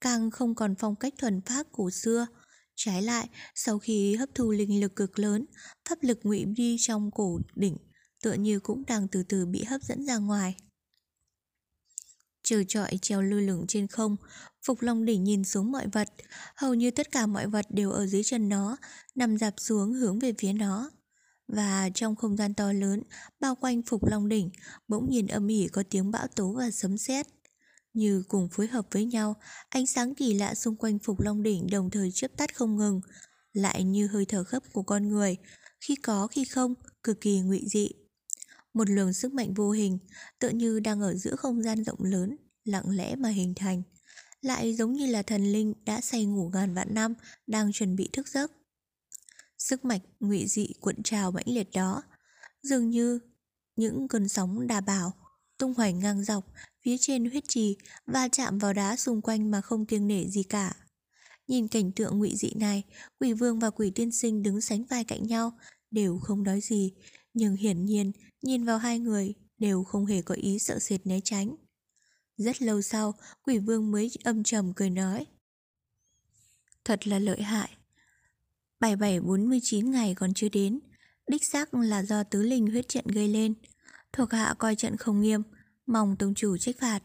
càng 0.00 0.30
không 0.30 0.54
còn 0.54 0.74
phong 0.78 0.96
cách 0.96 1.14
thuần 1.18 1.40
pháp 1.40 1.66
cổ 1.72 1.90
xưa. 1.90 2.26
Trái 2.74 3.02
lại, 3.02 3.28
sau 3.54 3.78
khi 3.78 4.16
hấp 4.16 4.28
thu 4.34 4.50
linh 4.50 4.80
lực 4.80 4.96
cực 4.96 5.18
lớn, 5.18 5.46
pháp 5.88 5.98
lực 6.02 6.18
ngụy 6.22 6.44
đi 6.44 6.76
trong 6.80 7.10
cổ 7.10 7.40
đỉnh 7.54 7.76
tựa 8.22 8.32
như 8.32 8.60
cũng 8.60 8.84
đang 8.86 9.08
từ 9.08 9.22
từ 9.22 9.46
bị 9.46 9.64
hấp 9.64 9.82
dẫn 9.82 10.06
ra 10.06 10.18
ngoài. 10.18 10.56
Trừ 12.42 12.64
trọi 12.68 12.98
treo 13.02 13.22
lơ 13.22 13.40
lửng 13.40 13.64
trên 13.68 13.86
không, 13.86 14.16
Phục 14.62 14.82
Long 14.82 15.04
đỉnh 15.04 15.24
nhìn 15.24 15.44
xuống 15.44 15.72
mọi 15.72 15.86
vật, 15.92 16.08
hầu 16.56 16.74
như 16.74 16.90
tất 16.90 17.12
cả 17.12 17.26
mọi 17.26 17.46
vật 17.46 17.66
đều 17.70 17.90
ở 17.90 18.06
dưới 18.06 18.22
chân 18.22 18.48
nó, 18.48 18.76
nằm 19.14 19.38
dạp 19.38 19.54
xuống 19.56 19.92
hướng 19.92 20.18
về 20.18 20.32
phía 20.38 20.52
nó. 20.52 20.90
Và 21.48 21.90
trong 21.94 22.16
không 22.16 22.36
gian 22.36 22.54
to 22.54 22.72
lớn, 22.72 23.02
bao 23.40 23.54
quanh 23.54 23.82
Phục 23.82 24.04
Long 24.04 24.28
đỉnh, 24.28 24.50
bỗng 24.88 25.10
nhìn 25.10 25.26
âm 25.26 25.48
ỉ 25.48 25.68
có 25.68 25.82
tiếng 25.90 26.10
bão 26.10 26.26
tố 26.26 26.52
và 26.52 26.70
sấm 26.70 26.98
sét. 26.98 27.26
Như 27.94 28.24
cùng 28.28 28.48
phối 28.52 28.66
hợp 28.66 28.86
với 28.90 29.04
nhau, 29.04 29.36
ánh 29.68 29.86
sáng 29.86 30.14
kỳ 30.14 30.34
lạ 30.34 30.54
xung 30.54 30.76
quanh 30.76 30.98
Phục 30.98 31.20
Long 31.20 31.42
đỉnh 31.42 31.66
đồng 31.70 31.90
thời 31.90 32.10
chớp 32.14 32.28
tắt 32.36 32.56
không 32.56 32.76
ngừng, 32.76 33.00
lại 33.52 33.84
như 33.84 34.06
hơi 34.06 34.24
thở 34.24 34.44
gấp 34.50 34.72
của 34.72 34.82
con 34.82 35.08
người, 35.08 35.36
khi 35.80 35.94
có 35.94 36.26
khi 36.26 36.44
không, 36.44 36.74
cực 37.02 37.20
kỳ 37.20 37.40
ngụy 37.40 37.62
dị. 37.66 37.88
Một 38.74 38.90
luồng 38.90 39.12
sức 39.12 39.32
mạnh 39.32 39.54
vô 39.54 39.70
hình, 39.70 39.98
tựa 40.38 40.48
như 40.48 40.80
đang 40.80 41.00
ở 41.00 41.14
giữa 41.14 41.36
không 41.36 41.62
gian 41.62 41.84
rộng 41.84 42.02
lớn, 42.02 42.36
lặng 42.64 42.90
lẽ 42.96 43.16
mà 43.16 43.28
hình 43.28 43.54
thành. 43.56 43.82
Lại 44.40 44.74
giống 44.74 44.92
như 44.92 45.06
là 45.06 45.22
thần 45.22 45.44
linh 45.44 45.74
đã 45.84 46.00
say 46.00 46.24
ngủ 46.24 46.50
ngàn 46.54 46.74
vạn 46.74 46.94
năm, 46.94 47.14
đang 47.46 47.72
chuẩn 47.72 47.96
bị 47.96 48.08
thức 48.12 48.28
giấc. 48.28 48.52
Sức 49.58 49.84
mạnh 49.84 50.00
ngụy 50.20 50.46
dị 50.46 50.68
cuộn 50.80 51.02
trào 51.02 51.32
mãnh 51.32 51.48
liệt 51.48 51.68
đó, 51.74 52.02
dường 52.62 52.90
như 52.90 53.18
những 53.76 54.08
cơn 54.08 54.28
sóng 54.28 54.66
đà 54.66 54.80
bảo, 54.80 55.12
tung 55.58 55.74
hoành 55.74 55.98
ngang 55.98 56.24
dọc 56.24 56.44
phía 56.84 56.96
trên 57.00 57.30
huyết 57.30 57.44
trì 57.48 57.76
và 58.06 58.28
chạm 58.28 58.58
vào 58.58 58.72
đá 58.72 58.96
xung 58.96 59.22
quanh 59.22 59.50
mà 59.50 59.60
không 59.60 59.86
kiêng 59.86 60.06
nể 60.06 60.28
gì 60.28 60.42
cả. 60.42 60.74
Nhìn 61.48 61.68
cảnh 61.68 61.92
tượng 61.92 62.18
ngụy 62.18 62.36
dị 62.36 62.50
này, 62.54 62.82
quỷ 63.20 63.32
vương 63.32 63.58
và 63.58 63.70
quỷ 63.70 63.92
tiên 63.94 64.12
sinh 64.12 64.42
đứng 64.42 64.60
sánh 64.60 64.84
vai 64.84 65.04
cạnh 65.04 65.26
nhau, 65.26 65.52
đều 65.90 66.18
không 66.18 66.42
nói 66.42 66.60
gì, 66.60 66.92
nhưng 67.34 67.56
hiển 67.56 67.84
nhiên 67.84 68.12
nhìn 68.42 68.64
vào 68.64 68.78
hai 68.78 68.98
người 68.98 69.34
đều 69.58 69.84
không 69.84 70.06
hề 70.06 70.22
có 70.22 70.34
ý 70.34 70.58
sợ 70.58 70.78
sệt 70.78 71.06
né 71.06 71.20
tránh. 71.24 71.56
Rất 72.36 72.62
lâu 72.62 72.82
sau, 72.82 73.14
quỷ 73.42 73.58
vương 73.58 73.90
mới 73.90 74.10
âm 74.24 74.42
trầm 74.42 74.72
cười 74.74 74.90
nói. 74.90 75.26
Thật 76.84 77.06
là 77.08 77.18
lợi 77.18 77.42
hại. 77.42 77.76
7749 78.80 79.90
ngày 79.90 80.14
còn 80.14 80.34
chưa 80.34 80.48
đến, 80.48 80.80
đích 81.28 81.44
xác 81.44 81.74
là 81.74 82.02
do 82.02 82.22
tứ 82.22 82.42
linh 82.42 82.66
huyết 82.66 82.88
trận 82.88 83.06
gây 83.06 83.28
lên. 83.28 83.54
Thuộc 84.12 84.32
hạ 84.32 84.54
coi 84.58 84.76
trận 84.76 84.96
không 84.96 85.20
nghiêm, 85.20 85.42
mong 85.86 86.16
tông 86.16 86.34
chủ 86.34 86.56
trách 86.56 86.76
phạt. 86.80 87.00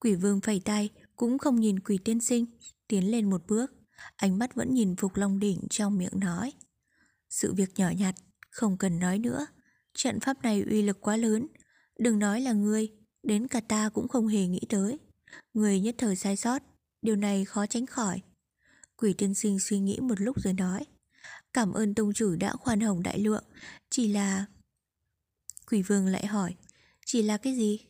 Quỷ 0.00 0.14
vương 0.14 0.40
phẩy 0.40 0.60
tay, 0.64 0.90
cũng 1.16 1.38
không 1.38 1.60
nhìn 1.60 1.80
quỷ 1.80 1.98
tiên 2.04 2.20
sinh, 2.20 2.46
tiến 2.88 3.10
lên 3.10 3.30
một 3.30 3.46
bước, 3.46 3.72
ánh 4.16 4.38
mắt 4.38 4.54
vẫn 4.54 4.74
nhìn 4.74 4.96
Phục 4.96 5.16
Long 5.16 5.38
Đỉnh 5.38 5.60
trong 5.70 5.98
miệng 5.98 6.20
nói. 6.20 6.52
Sự 7.30 7.54
việc 7.54 7.70
nhỏ 7.76 7.90
nhặt, 7.90 8.14
không 8.54 8.78
cần 8.78 8.98
nói 8.98 9.18
nữa. 9.18 9.46
Trận 9.94 10.20
pháp 10.20 10.42
này 10.42 10.62
uy 10.70 10.82
lực 10.82 11.00
quá 11.00 11.16
lớn. 11.16 11.46
Đừng 11.98 12.18
nói 12.18 12.40
là 12.40 12.52
ngươi, 12.52 12.88
đến 13.22 13.48
cả 13.48 13.60
ta 13.60 13.88
cũng 13.88 14.08
không 14.08 14.26
hề 14.28 14.46
nghĩ 14.46 14.60
tới. 14.68 14.98
Người 15.54 15.80
nhất 15.80 15.94
thời 15.98 16.16
sai 16.16 16.36
sót, 16.36 16.62
điều 17.02 17.16
này 17.16 17.44
khó 17.44 17.66
tránh 17.66 17.86
khỏi. 17.86 18.20
Quỷ 18.96 19.12
tiên 19.12 19.34
sinh 19.34 19.58
suy 19.58 19.78
nghĩ 19.78 19.98
một 20.00 20.20
lúc 20.20 20.40
rồi 20.42 20.52
nói. 20.52 20.84
Cảm 21.52 21.72
ơn 21.72 21.94
tông 21.94 22.12
chủ 22.12 22.36
đã 22.36 22.52
khoan 22.52 22.80
hồng 22.80 23.02
đại 23.02 23.18
lượng, 23.18 23.44
chỉ 23.90 24.08
là... 24.08 24.46
Quỷ 25.70 25.82
vương 25.82 26.06
lại 26.06 26.26
hỏi, 26.26 26.54
chỉ 27.06 27.22
là 27.22 27.36
cái 27.36 27.56
gì? 27.56 27.80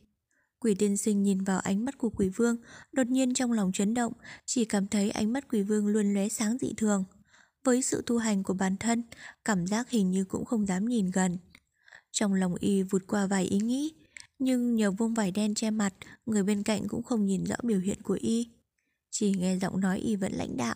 Quỷ 0.58 0.74
tiên 0.74 0.96
sinh 0.96 1.22
nhìn 1.22 1.44
vào 1.44 1.58
ánh 1.58 1.84
mắt 1.84 1.98
của 1.98 2.10
quỷ 2.10 2.28
vương, 2.28 2.56
đột 2.92 3.06
nhiên 3.06 3.34
trong 3.34 3.52
lòng 3.52 3.72
chấn 3.72 3.94
động, 3.94 4.12
chỉ 4.46 4.64
cảm 4.64 4.86
thấy 4.86 5.10
ánh 5.10 5.32
mắt 5.32 5.48
quỷ 5.48 5.62
vương 5.62 5.86
luôn 5.86 6.14
lóe 6.14 6.28
sáng 6.28 6.58
dị 6.58 6.74
thường. 6.76 7.04
Với 7.64 7.82
sự 7.82 8.02
tu 8.06 8.18
hành 8.18 8.42
của 8.42 8.54
bản 8.54 8.76
thân, 8.76 9.02
cảm 9.44 9.66
giác 9.66 9.90
hình 9.90 10.10
như 10.10 10.24
cũng 10.24 10.44
không 10.44 10.66
dám 10.66 10.84
nhìn 10.84 11.10
gần. 11.10 11.38
Trong 12.12 12.34
lòng 12.34 12.54
y 12.54 12.82
vụt 12.82 13.02
qua 13.06 13.26
vài 13.26 13.44
ý 13.44 13.58
nghĩ, 13.58 13.94
nhưng 14.38 14.74
nhờ 14.74 14.90
vuông 14.90 15.14
vải 15.14 15.30
đen 15.30 15.54
che 15.54 15.70
mặt, 15.70 15.94
người 16.26 16.42
bên 16.42 16.62
cạnh 16.62 16.88
cũng 16.88 17.02
không 17.02 17.26
nhìn 17.26 17.44
rõ 17.44 17.56
biểu 17.62 17.78
hiện 17.78 18.02
của 18.02 18.18
y. 18.20 18.48
Chỉ 19.10 19.34
nghe 19.38 19.58
giọng 19.58 19.80
nói 19.80 19.98
y 19.98 20.16
vẫn 20.16 20.32
lãnh 20.32 20.56
đạo. 20.56 20.74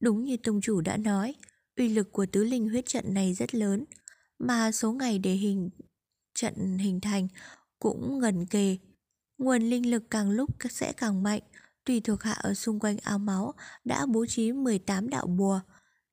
Đúng 0.00 0.24
như 0.24 0.36
tông 0.36 0.60
chủ 0.60 0.80
đã 0.80 0.96
nói, 0.96 1.34
uy 1.76 1.88
lực 1.88 2.12
của 2.12 2.26
tứ 2.26 2.44
linh 2.44 2.68
huyết 2.68 2.86
trận 2.86 3.14
này 3.14 3.34
rất 3.34 3.54
lớn, 3.54 3.84
mà 4.38 4.72
số 4.72 4.92
ngày 4.92 5.18
để 5.18 5.32
hình 5.32 5.70
trận 6.34 6.78
hình 6.78 7.00
thành 7.00 7.28
cũng 7.78 8.20
gần 8.20 8.46
kề. 8.46 8.78
Nguồn 9.38 9.62
linh 9.62 9.90
lực 9.90 10.10
càng 10.10 10.30
lúc 10.30 10.50
sẽ 10.70 10.92
càng 10.92 11.22
mạnh, 11.22 11.42
tùy 11.84 12.00
thuộc 12.00 12.22
hạ 12.22 12.32
ở 12.32 12.54
xung 12.54 12.80
quanh 12.80 12.96
ao 13.02 13.18
máu 13.18 13.54
đã 13.84 14.06
bố 14.06 14.26
trí 14.26 14.52
18 14.52 15.08
đạo 15.08 15.26
bùa, 15.26 15.60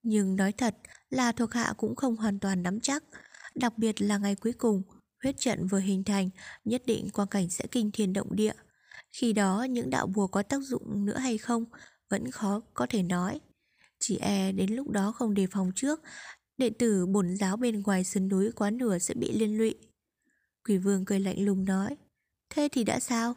nhưng 0.03 0.35
nói 0.35 0.51
thật 0.51 0.75
là 1.09 1.31
thuộc 1.31 1.53
hạ 1.53 1.73
cũng 1.77 1.95
không 1.95 2.15
hoàn 2.15 2.39
toàn 2.39 2.63
nắm 2.63 2.79
chắc, 2.79 3.03
đặc 3.55 3.77
biệt 3.77 4.01
là 4.01 4.17
ngày 4.17 4.35
cuối 4.35 4.53
cùng, 4.53 4.81
huyết 5.23 5.35
trận 5.37 5.67
vừa 5.67 5.79
hình 5.79 6.03
thành, 6.03 6.29
nhất 6.65 6.81
định 6.85 7.09
quang 7.09 7.27
cảnh 7.27 7.49
sẽ 7.49 7.65
kinh 7.71 7.91
thiên 7.91 8.13
động 8.13 8.35
địa. 8.35 8.53
Khi 9.11 9.33
đó 9.33 9.63
những 9.69 9.89
đạo 9.89 10.07
bùa 10.07 10.27
có 10.27 10.43
tác 10.43 10.61
dụng 10.61 11.05
nữa 11.05 11.17
hay 11.17 11.37
không 11.37 11.65
vẫn 12.09 12.31
khó 12.31 12.61
có 12.73 12.85
thể 12.89 13.03
nói. 13.03 13.39
Chỉ 13.99 14.17
e 14.17 14.51
đến 14.51 14.75
lúc 14.75 14.89
đó 14.89 15.11
không 15.11 15.33
đề 15.33 15.47
phòng 15.47 15.71
trước, 15.75 16.01
đệ 16.57 16.69
tử 16.69 17.05
bổn 17.05 17.35
giáo 17.35 17.57
bên 17.57 17.81
ngoài 17.81 18.03
sườn 18.03 18.27
núi 18.27 18.51
quá 18.51 18.69
nửa 18.69 18.97
sẽ 18.97 19.13
bị 19.13 19.31
liên 19.31 19.57
lụy. 19.57 19.75
Quỷ 20.67 20.77
vương 20.77 21.05
cười 21.05 21.19
lạnh 21.19 21.45
lùng 21.45 21.65
nói, 21.65 21.97
thế 22.49 22.69
thì 22.71 22.83
đã 22.83 22.99
sao? 22.99 23.33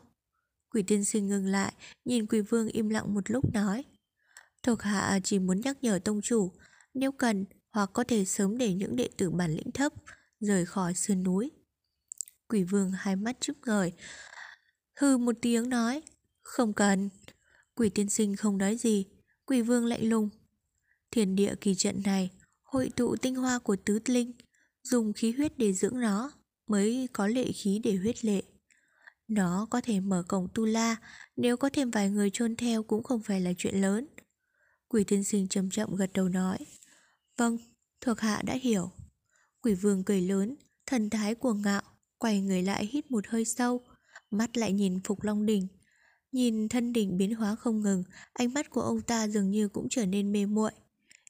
Quỷ 0.71 0.83
tiên 0.83 1.05
sinh 1.05 1.29
ngừng 1.29 1.47
lại, 1.47 1.73
nhìn 2.05 2.27
quỷ 2.27 2.41
vương 2.41 2.69
im 2.69 2.89
lặng 2.89 3.15
một 3.15 3.31
lúc 3.31 3.55
nói. 3.55 3.85
Thuộc 4.65 4.83
hạ 4.83 5.21
chỉ 5.25 5.39
muốn 5.39 5.61
nhắc 5.61 5.77
nhở 5.83 5.99
tông 6.05 6.21
chủ, 6.23 6.53
nếu 6.95 7.13
cần 7.13 7.45
hoặc 7.73 7.91
có 7.93 8.05
thể 8.05 8.25
sớm 8.25 8.59
để 8.59 8.75
những 8.75 8.97
đệ 8.97 9.09
tử 9.17 9.31
bản 9.31 9.55
lĩnh 9.55 9.71
thấp 9.71 9.93
rời 10.41 10.67
khỏi 10.67 10.95
sườn 10.95 11.23
núi. 11.23 11.51
Quỷ 12.49 12.63
vương 12.63 12.91
hai 12.93 13.17
mắt 13.17 13.37
chớp 13.41 13.53
ngời, 13.67 13.93
hư 15.01 15.17
một 15.17 15.37
tiếng 15.43 15.69
nói, 15.69 16.03
không 16.43 16.73
cần. 16.73 17.09
Quỷ 17.75 17.89
tiên 17.89 18.09
sinh 18.09 18.37
không 18.37 18.59
nói 18.59 18.77
gì, 18.77 19.07
quỷ 19.47 19.63
vương 19.63 19.87
lạnh 19.87 20.09
lùng. 20.09 20.29
Thiền 21.11 21.37
địa 21.37 21.55
kỳ 21.61 21.75
trận 21.75 22.03
này, 22.05 22.31
hội 22.63 22.91
tụ 22.97 23.17
tinh 23.17 23.35
hoa 23.35 23.59
của 23.59 23.77
tứ 23.85 23.99
linh, 24.07 24.33
dùng 24.83 25.13
khí 25.13 25.33
huyết 25.33 25.59
để 25.59 25.73
dưỡng 25.73 26.01
nó, 26.01 26.33
mới 26.67 27.09
có 27.13 27.27
lệ 27.27 27.53
khí 27.53 27.81
để 27.85 27.97
huyết 27.97 28.25
lệ. 28.25 28.43
Nó 29.29 29.67
có 29.71 29.81
thể 29.81 30.01
mở 30.01 30.25
cổng 30.29 30.49
tu 30.55 30.65
la, 30.65 30.97
nếu 31.37 31.57
có 31.57 31.71
thêm 31.73 31.91
vài 31.91 32.11
người 32.11 32.31
chôn 32.31 32.57
theo 32.57 32.83
cũng 32.83 33.03
không 33.03 33.23
phải 33.23 33.41
là 33.41 33.53
chuyện 33.59 33.81
lớn. 33.81 34.07
Quỷ 34.95 35.05
tiên 35.05 35.25
sinh 35.25 35.49
chậm 35.49 35.71
chậm 35.71 35.97
gật 35.97 36.13
đầu 36.13 36.29
nói 36.29 36.59
Vâng, 37.37 37.59
thuộc 38.01 38.21
hạ 38.21 38.43
đã 38.45 38.55
hiểu 38.55 38.91
Quỷ 39.63 39.75
vương 39.75 40.05
cười 40.05 40.21
lớn 40.21 40.57
Thần 40.87 41.11
thái 41.11 41.35
cuồng 41.35 41.63
ngạo 41.63 41.83
Quay 42.19 42.41
người 42.41 42.63
lại 42.63 42.87
hít 42.87 43.11
một 43.11 43.27
hơi 43.27 43.45
sâu 43.45 43.81
mắt 44.31 44.57
lại 44.57 44.73
nhìn 44.73 45.01
Phục 45.05 45.23
Long 45.23 45.47
Đỉnh. 45.47 45.69
Nhìn 46.33 46.69
thân 46.69 46.93
đỉnh 46.93 47.17
biến 47.17 47.35
hóa 47.35 47.57
không 47.57 47.81
ngừng, 47.81 48.05
ánh 48.33 48.55
mắt 48.55 48.71
của 48.71 48.81
ông 48.81 49.01
ta 49.01 49.29
dường 49.29 49.51
như 49.51 49.69
cũng 49.69 49.89
trở 49.91 50.07
nên 50.07 50.33
mê 50.33 50.47
muội. 50.47 50.71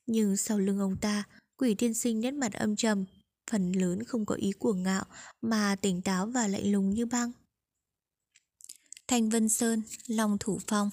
Nhưng 0.06 0.36
sau 0.36 0.58
lưng 0.58 0.78
ông 0.78 0.96
ta, 0.96 1.24
quỷ 1.56 1.74
tiên 1.74 1.94
sinh 1.94 2.20
nét 2.20 2.30
mặt 2.30 2.52
âm 2.52 2.76
trầm, 2.76 3.04
phần 3.50 3.72
lớn 3.72 4.04
không 4.04 4.26
có 4.26 4.34
ý 4.34 4.52
cuồng 4.52 4.82
ngạo 4.82 5.04
mà 5.42 5.76
tỉnh 5.80 6.02
táo 6.02 6.26
và 6.26 6.46
lạnh 6.46 6.72
lùng 6.72 6.90
như 6.90 7.06
băng. 7.06 7.32
Thanh 9.08 9.28
Vân 9.28 9.48
Sơn, 9.48 9.82
Long 10.06 10.36
Thủ 10.40 10.58
Phong 10.66 10.90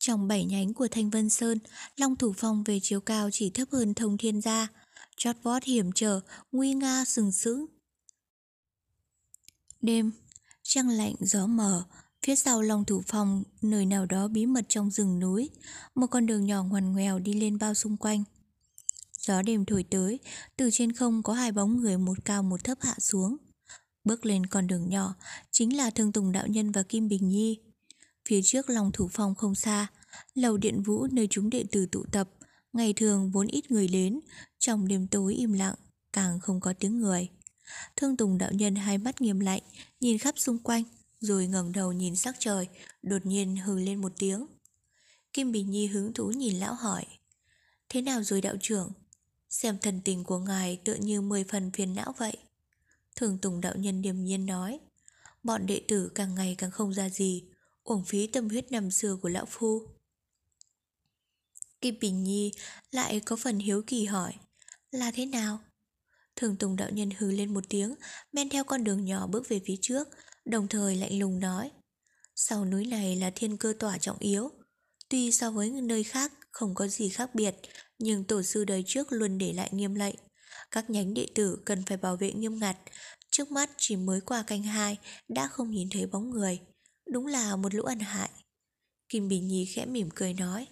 trong 0.00 0.28
bảy 0.28 0.44
nhánh 0.44 0.74
của 0.74 0.88
Thanh 0.90 1.10
Vân 1.10 1.28
Sơn, 1.28 1.58
Long 1.96 2.16
Thủ 2.16 2.32
Phong 2.36 2.64
về 2.64 2.80
chiều 2.82 3.00
cao 3.00 3.28
chỉ 3.32 3.50
thấp 3.50 3.68
hơn 3.72 3.94
thông 3.94 4.18
thiên 4.18 4.40
gia, 4.40 4.68
chót 5.16 5.36
vót 5.42 5.64
hiểm 5.64 5.92
trở, 5.94 6.20
nguy 6.52 6.74
nga 6.74 7.04
sừng 7.04 7.32
sững. 7.32 7.66
Đêm, 9.80 10.12
trăng 10.62 10.88
lạnh 10.88 11.14
gió 11.20 11.46
mờ, 11.46 11.84
phía 12.22 12.36
sau 12.36 12.62
Long 12.62 12.84
Thủ 12.84 13.02
Phong, 13.06 13.42
nơi 13.62 13.86
nào 13.86 14.06
đó 14.06 14.28
bí 14.28 14.46
mật 14.46 14.64
trong 14.68 14.90
rừng 14.90 15.18
núi, 15.18 15.50
một 15.94 16.06
con 16.06 16.26
đường 16.26 16.46
nhỏ 16.46 16.62
ngoằn 16.62 16.92
ngoèo 16.92 17.18
đi 17.18 17.32
lên 17.32 17.58
bao 17.58 17.74
xung 17.74 17.96
quanh. 17.96 18.24
Gió 19.18 19.42
đêm 19.42 19.64
thổi 19.64 19.84
tới, 19.90 20.18
từ 20.56 20.70
trên 20.72 20.92
không 20.92 21.22
có 21.22 21.32
hai 21.32 21.52
bóng 21.52 21.80
người 21.80 21.98
một 21.98 22.24
cao 22.24 22.42
một 22.42 22.64
thấp 22.64 22.78
hạ 22.80 22.94
xuống. 22.98 23.36
Bước 24.04 24.26
lên 24.26 24.46
con 24.46 24.66
đường 24.66 24.88
nhỏ, 24.88 25.14
chính 25.50 25.76
là 25.76 25.90
Thương 25.90 26.12
Tùng 26.12 26.32
Đạo 26.32 26.46
Nhân 26.46 26.72
và 26.72 26.82
Kim 26.82 27.08
Bình 27.08 27.28
Nhi. 27.28 27.58
Phía 28.30 28.42
trước 28.42 28.70
lòng 28.70 28.92
thủ 28.92 29.08
phong 29.12 29.34
không 29.34 29.54
xa, 29.54 29.86
lầu 30.34 30.56
điện 30.56 30.82
vũ 30.82 31.06
nơi 31.12 31.26
chúng 31.30 31.50
đệ 31.50 31.64
tử 31.72 31.86
tụ 31.92 32.04
tập, 32.12 32.30
ngày 32.72 32.92
thường 32.92 33.30
vốn 33.30 33.46
ít 33.46 33.70
người 33.70 33.88
đến, 33.88 34.20
trong 34.58 34.88
đêm 34.88 35.06
tối 35.06 35.34
im 35.34 35.52
lặng, 35.52 35.74
càng 36.12 36.40
không 36.40 36.60
có 36.60 36.72
tiếng 36.72 36.98
người. 36.98 37.28
Thương 37.96 38.16
Tùng 38.16 38.38
Đạo 38.38 38.50
Nhân 38.52 38.74
hai 38.74 38.98
mắt 38.98 39.20
nghiêm 39.20 39.40
lạnh, 39.40 39.62
nhìn 40.00 40.18
khắp 40.18 40.34
xung 40.38 40.58
quanh, 40.58 40.84
rồi 41.20 41.46
ngẩng 41.46 41.72
đầu 41.72 41.92
nhìn 41.92 42.16
sắc 42.16 42.36
trời, 42.38 42.68
đột 43.02 43.26
nhiên 43.26 43.56
hừ 43.56 43.78
lên 43.78 44.00
một 44.00 44.12
tiếng. 44.18 44.46
Kim 45.32 45.52
Bình 45.52 45.70
Nhi 45.70 45.86
hứng 45.86 46.12
thú 46.12 46.30
nhìn 46.30 46.56
lão 46.58 46.74
hỏi, 46.74 47.04
Thế 47.88 48.02
nào 48.02 48.22
rồi 48.22 48.40
đạo 48.40 48.54
trưởng? 48.60 48.92
Xem 49.48 49.78
thần 49.78 50.00
tình 50.04 50.24
của 50.24 50.38
ngài 50.38 50.76
tựa 50.84 50.94
như 50.94 51.20
mười 51.20 51.44
phần 51.44 51.70
phiền 51.70 51.94
não 51.94 52.14
vậy. 52.18 52.36
Thường 53.16 53.38
Tùng 53.38 53.60
đạo 53.60 53.74
nhân 53.76 54.02
điềm 54.02 54.24
nhiên 54.24 54.46
nói 54.46 54.80
Bọn 55.42 55.66
đệ 55.66 55.82
tử 55.88 56.10
càng 56.14 56.34
ngày 56.34 56.54
càng 56.58 56.70
không 56.70 56.94
ra 56.94 57.08
gì 57.08 57.44
Uổng 57.84 58.04
phí 58.04 58.26
tâm 58.26 58.48
huyết 58.48 58.72
năm 58.72 58.90
xưa 58.90 59.16
của 59.22 59.28
lão 59.28 59.46
phu 59.46 59.86
Kim 61.80 61.94
Bình 62.00 62.24
Nhi 62.24 62.52
lại 62.90 63.20
có 63.20 63.36
phần 63.36 63.58
hiếu 63.58 63.82
kỳ 63.86 64.04
hỏi, 64.04 64.32
Là 64.90 65.10
thế 65.10 65.26
nào? 65.26 65.58
Thường 66.36 66.56
Tùng 66.56 66.76
đạo 66.76 66.90
nhân 66.92 67.10
hừ 67.18 67.30
lên 67.30 67.54
một 67.54 67.64
tiếng, 67.68 67.94
Men 68.32 68.48
theo 68.48 68.64
con 68.64 68.84
đường 68.84 69.04
nhỏ 69.04 69.26
bước 69.26 69.48
về 69.48 69.60
phía 69.66 69.76
trước, 69.80 70.08
Đồng 70.44 70.68
thời 70.68 70.96
lạnh 70.96 71.18
lùng 71.18 71.40
nói, 71.40 71.70
Sau 72.34 72.64
núi 72.64 72.86
này 72.86 73.16
là 73.16 73.30
thiên 73.34 73.56
cơ 73.56 73.74
tỏa 73.78 73.98
trọng 73.98 74.18
yếu 74.18 74.50
Tuy 75.08 75.32
so 75.32 75.50
với 75.50 75.70
nơi 75.70 76.04
khác 76.04 76.32
không 76.50 76.74
có 76.74 76.86
gì 76.88 77.08
khác 77.08 77.34
biệt, 77.34 77.54
Nhưng 77.98 78.24
tổ 78.24 78.42
sư 78.42 78.64
đời 78.64 78.84
trước 78.86 79.12
luôn 79.12 79.38
để 79.38 79.52
lại 79.52 79.70
nghiêm 79.72 79.94
lệnh 79.94 80.14
các 80.70 80.90
nhánh 80.90 81.14
đệ 81.14 81.26
tử 81.34 81.58
cần 81.64 81.82
phải 81.86 81.96
bảo 81.96 82.16
vệ 82.16 82.32
nghiêm 82.32 82.58
ngặt. 82.58 82.76
Trước 83.30 83.50
mắt 83.50 83.70
chỉ 83.76 83.96
mới 83.96 84.20
qua 84.20 84.42
canh 84.42 84.62
hai 84.62 84.98
đã 85.28 85.48
không 85.48 85.70
nhìn 85.70 85.88
thấy 85.90 86.06
bóng 86.06 86.30
người. 86.30 86.58
Đúng 87.10 87.26
là 87.26 87.56
một 87.56 87.74
lũ 87.74 87.82
ăn 87.82 87.98
hại. 87.98 88.30
Kim 89.08 89.28
Bình 89.28 89.48
Nhi 89.48 89.66
khẽ 89.74 89.86
mỉm 89.86 90.08
cười 90.14 90.34
nói. 90.34 90.66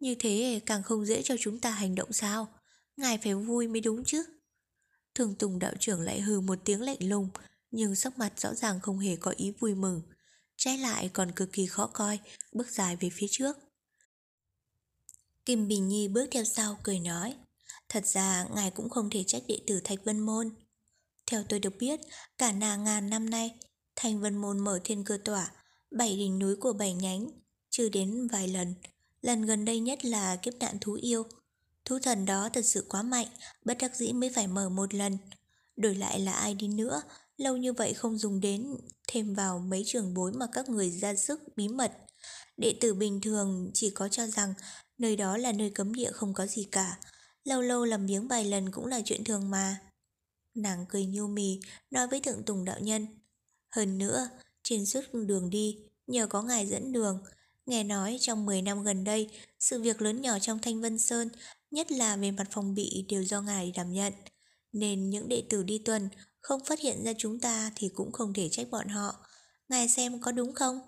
Như 0.00 0.14
thế 0.18 0.60
càng 0.66 0.82
không 0.82 1.06
dễ 1.06 1.22
cho 1.22 1.36
chúng 1.40 1.60
ta 1.60 1.70
hành 1.70 1.94
động 1.94 2.12
sao? 2.12 2.48
Ngài 2.96 3.18
phải 3.18 3.34
vui 3.34 3.68
mới 3.68 3.80
đúng 3.80 4.04
chứ. 4.04 4.24
Thường 5.14 5.34
Tùng 5.34 5.58
đạo 5.58 5.72
trưởng 5.80 6.00
lại 6.00 6.20
hừ 6.20 6.40
một 6.40 6.58
tiếng 6.64 6.80
lạnh 6.80 7.08
lùng, 7.08 7.28
nhưng 7.70 7.94
sắc 7.94 8.18
mặt 8.18 8.40
rõ 8.40 8.54
ràng 8.54 8.80
không 8.80 8.98
hề 8.98 9.16
có 9.16 9.30
ý 9.36 9.52
vui 9.60 9.74
mừng. 9.74 10.02
Trái 10.56 10.78
lại 10.78 11.10
còn 11.12 11.32
cực 11.32 11.52
kỳ 11.52 11.66
khó 11.66 11.86
coi, 11.86 12.18
bước 12.52 12.70
dài 12.70 12.96
về 12.96 13.10
phía 13.12 13.26
trước. 13.30 13.56
Kim 15.44 15.68
Bình 15.68 15.88
Nhi 15.88 16.08
bước 16.08 16.28
theo 16.30 16.44
sau 16.44 16.78
cười 16.82 17.00
nói. 17.00 17.36
Thật 17.88 18.06
ra 18.06 18.46
ngài 18.54 18.70
cũng 18.70 18.90
không 18.90 19.10
thể 19.10 19.24
trách 19.26 19.42
đệ 19.48 19.58
tử 19.66 19.80
Thạch 19.84 20.04
Vân 20.04 20.20
Môn. 20.20 20.50
Theo 21.26 21.44
tôi 21.48 21.60
được 21.60 21.74
biết, 21.78 22.00
cả 22.38 22.52
nàng 22.52 22.84
ngàn 22.84 23.10
năm 23.10 23.30
nay, 23.30 23.54
Thanh 23.96 24.20
Vân 24.20 24.36
Môn 24.36 24.58
mở 24.58 24.80
thiên 24.84 25.04
cơ 25.04 25.18
tỏa, 25.24 25.50
bảy 25.94 26.16
đỉnh 26.16 26.38
núi 26.38 26.56
của 26.56 26.72
bảy 26.72 26.94
nhánh, 26.94 27.28
chưa 27.70 27.88
đến 27.88 28.28
vài 28.32 28.48
lần. 28.48 28.74
Lần 29.22 29.46
gần 29.46 29.64
đây 29.64 29.80
nhất 29.80 30.04
là 30.04 30.36
kiếp 30.36 30.54
nạn 30.60 30.76
thú 30.80 30.92
yêu. 30.92 31.22
Thú 31.84 31.98
thần 31.98 32.24
đó 32.24 32.48
thật 32.48 32.64
sự 32.64 32.86
quá 32.88 33.02
mạnh, 33.02 33.26
bất 33.64 33.76
đắc 33.80 33.96
dĩ 33.96 34.12
mới 34.12 34.30
phải 34.30 34.46
mở 34.46 34.68
một 34.68 34.94
lần. 34.94 35.18
Đổi 35.76 35.94
lại 35.94 36.20
là 36.20 36.32
ai 36.32 36.54
đi 36.54 36.68
nữa, 36.68 37.02
lâu 37.36 37.56
như 37.56 37.72
vậy 37.72 37.94
không 37.94 38.18
dùng 38.18 38.40
đến, 38.40 38.76
thêm 39.08 39.34
vào 39.34 39.58
mấy 39.58 39.82
trường 39.86 40.14
bối 40.14 40.32
mà 40.32 40.46
các 40.52 40.68
người 40.68 40.90
ra 40.90 41.14
sức 41.14 41.40
bí 41.56 41.68
mật. 41.68 41.92
Đệ 42.56 42.78
tử 42.80 42.94
bình 42.94 43.20
thường 43.20 43.70
chỉ 43.74 43.90
có 43.90 44.08
cho 44.08 44.26
rằng 44.26 44.54
nơi 44.98 45.16
đó 45.16 45.36
là 45.36 45.52
nơi 45.52 45.70
cấm 45.70 45.94
địa 45.94 46.10
không 46.12 46.34
có 46.34 46.46
gì 46.46 46.64
cả, 46.72 46.98
Lâu 47.44 47.62
lâu 47.62 47.84
làm 47.84 48.06
miếng 48.06 48.28
vài 48.28 48.44
lần 48.44 48.70
cũng 48.70 48.86
là 48.86 49.00
chuyện 49.04 49.24
thường 49.24 49.50
mà 49.50 49.76
Nàng 50.54 50.86
cười 50.88 51.06
nhu 51.06 51.26
mì 51.26 51.60
Nói 51.90 52.08
với 52.08 52.20
thượng 52.20 52.42
tùng 52.44 52.64
đạo 52.64 52.80
nhân 52.80 53.06
Hơn 53.70 53.98
nữa 53.98 54.28
trên 54.64 54.86
suốt 54.86 55.04
đường 55.12 55.50
đi 55.50 55.78
Nhờ 56.06 56.26
có 56.26 56.42
ngài 56.42 56.66
dẫn 56.66 56.92
đường. 56.92 57.24
Nghe 57.66 57.84
nói 57.84 58.18
trong 58.20 58.46
10 58.46 58.62
năm 58.62 58.82
gần 58.82 59.04
đây 59.04 59.30
Sự 59.60 59.80
việc 59.80 60.02
lớn 60.02 60.22
nhỏ 60.22 60.38
trong 60.38 60.58
Thanh 60.58 60.80
Vân 60.80 60.98
Sơn 60.98 61.28
Nhất 61.70 61.92
là 61.92 62.16
về 62.16 62.30
mặt 62.30 62.46
phòng 62.50 62.74
bị 62.74 63.06
đều 63.08 63.24
do 63.24 63.40
ngài 63.40 63.72
đảm 63.76 63.92
nhận. 63.92 64.12
Nên 64.72 65.10
những 65.10 65.28
đệ 65.28 65.42
tử 65.50 65.62
đi 65.62 65.78
tuần 65.78 66.08
Không 66.40 66.64
phát 66.64 66.80
hiện 66.80 67.04
ra 67.04 67.12
chúng 67.18 67.40
ta 67.40 67.72
Thì 67.76 67.90
cũng 67.94 68.12
không 68.12 68.32
thể 68.32 68.48
trách 68.48 68.70
bọn 68.70 68.88
họ. 68.88 69.14
Ngài 69.68 69.88
xem 69.88 70.20
có 70.20 70.32
đúng 70.32 70.54
không? 70.54 70.80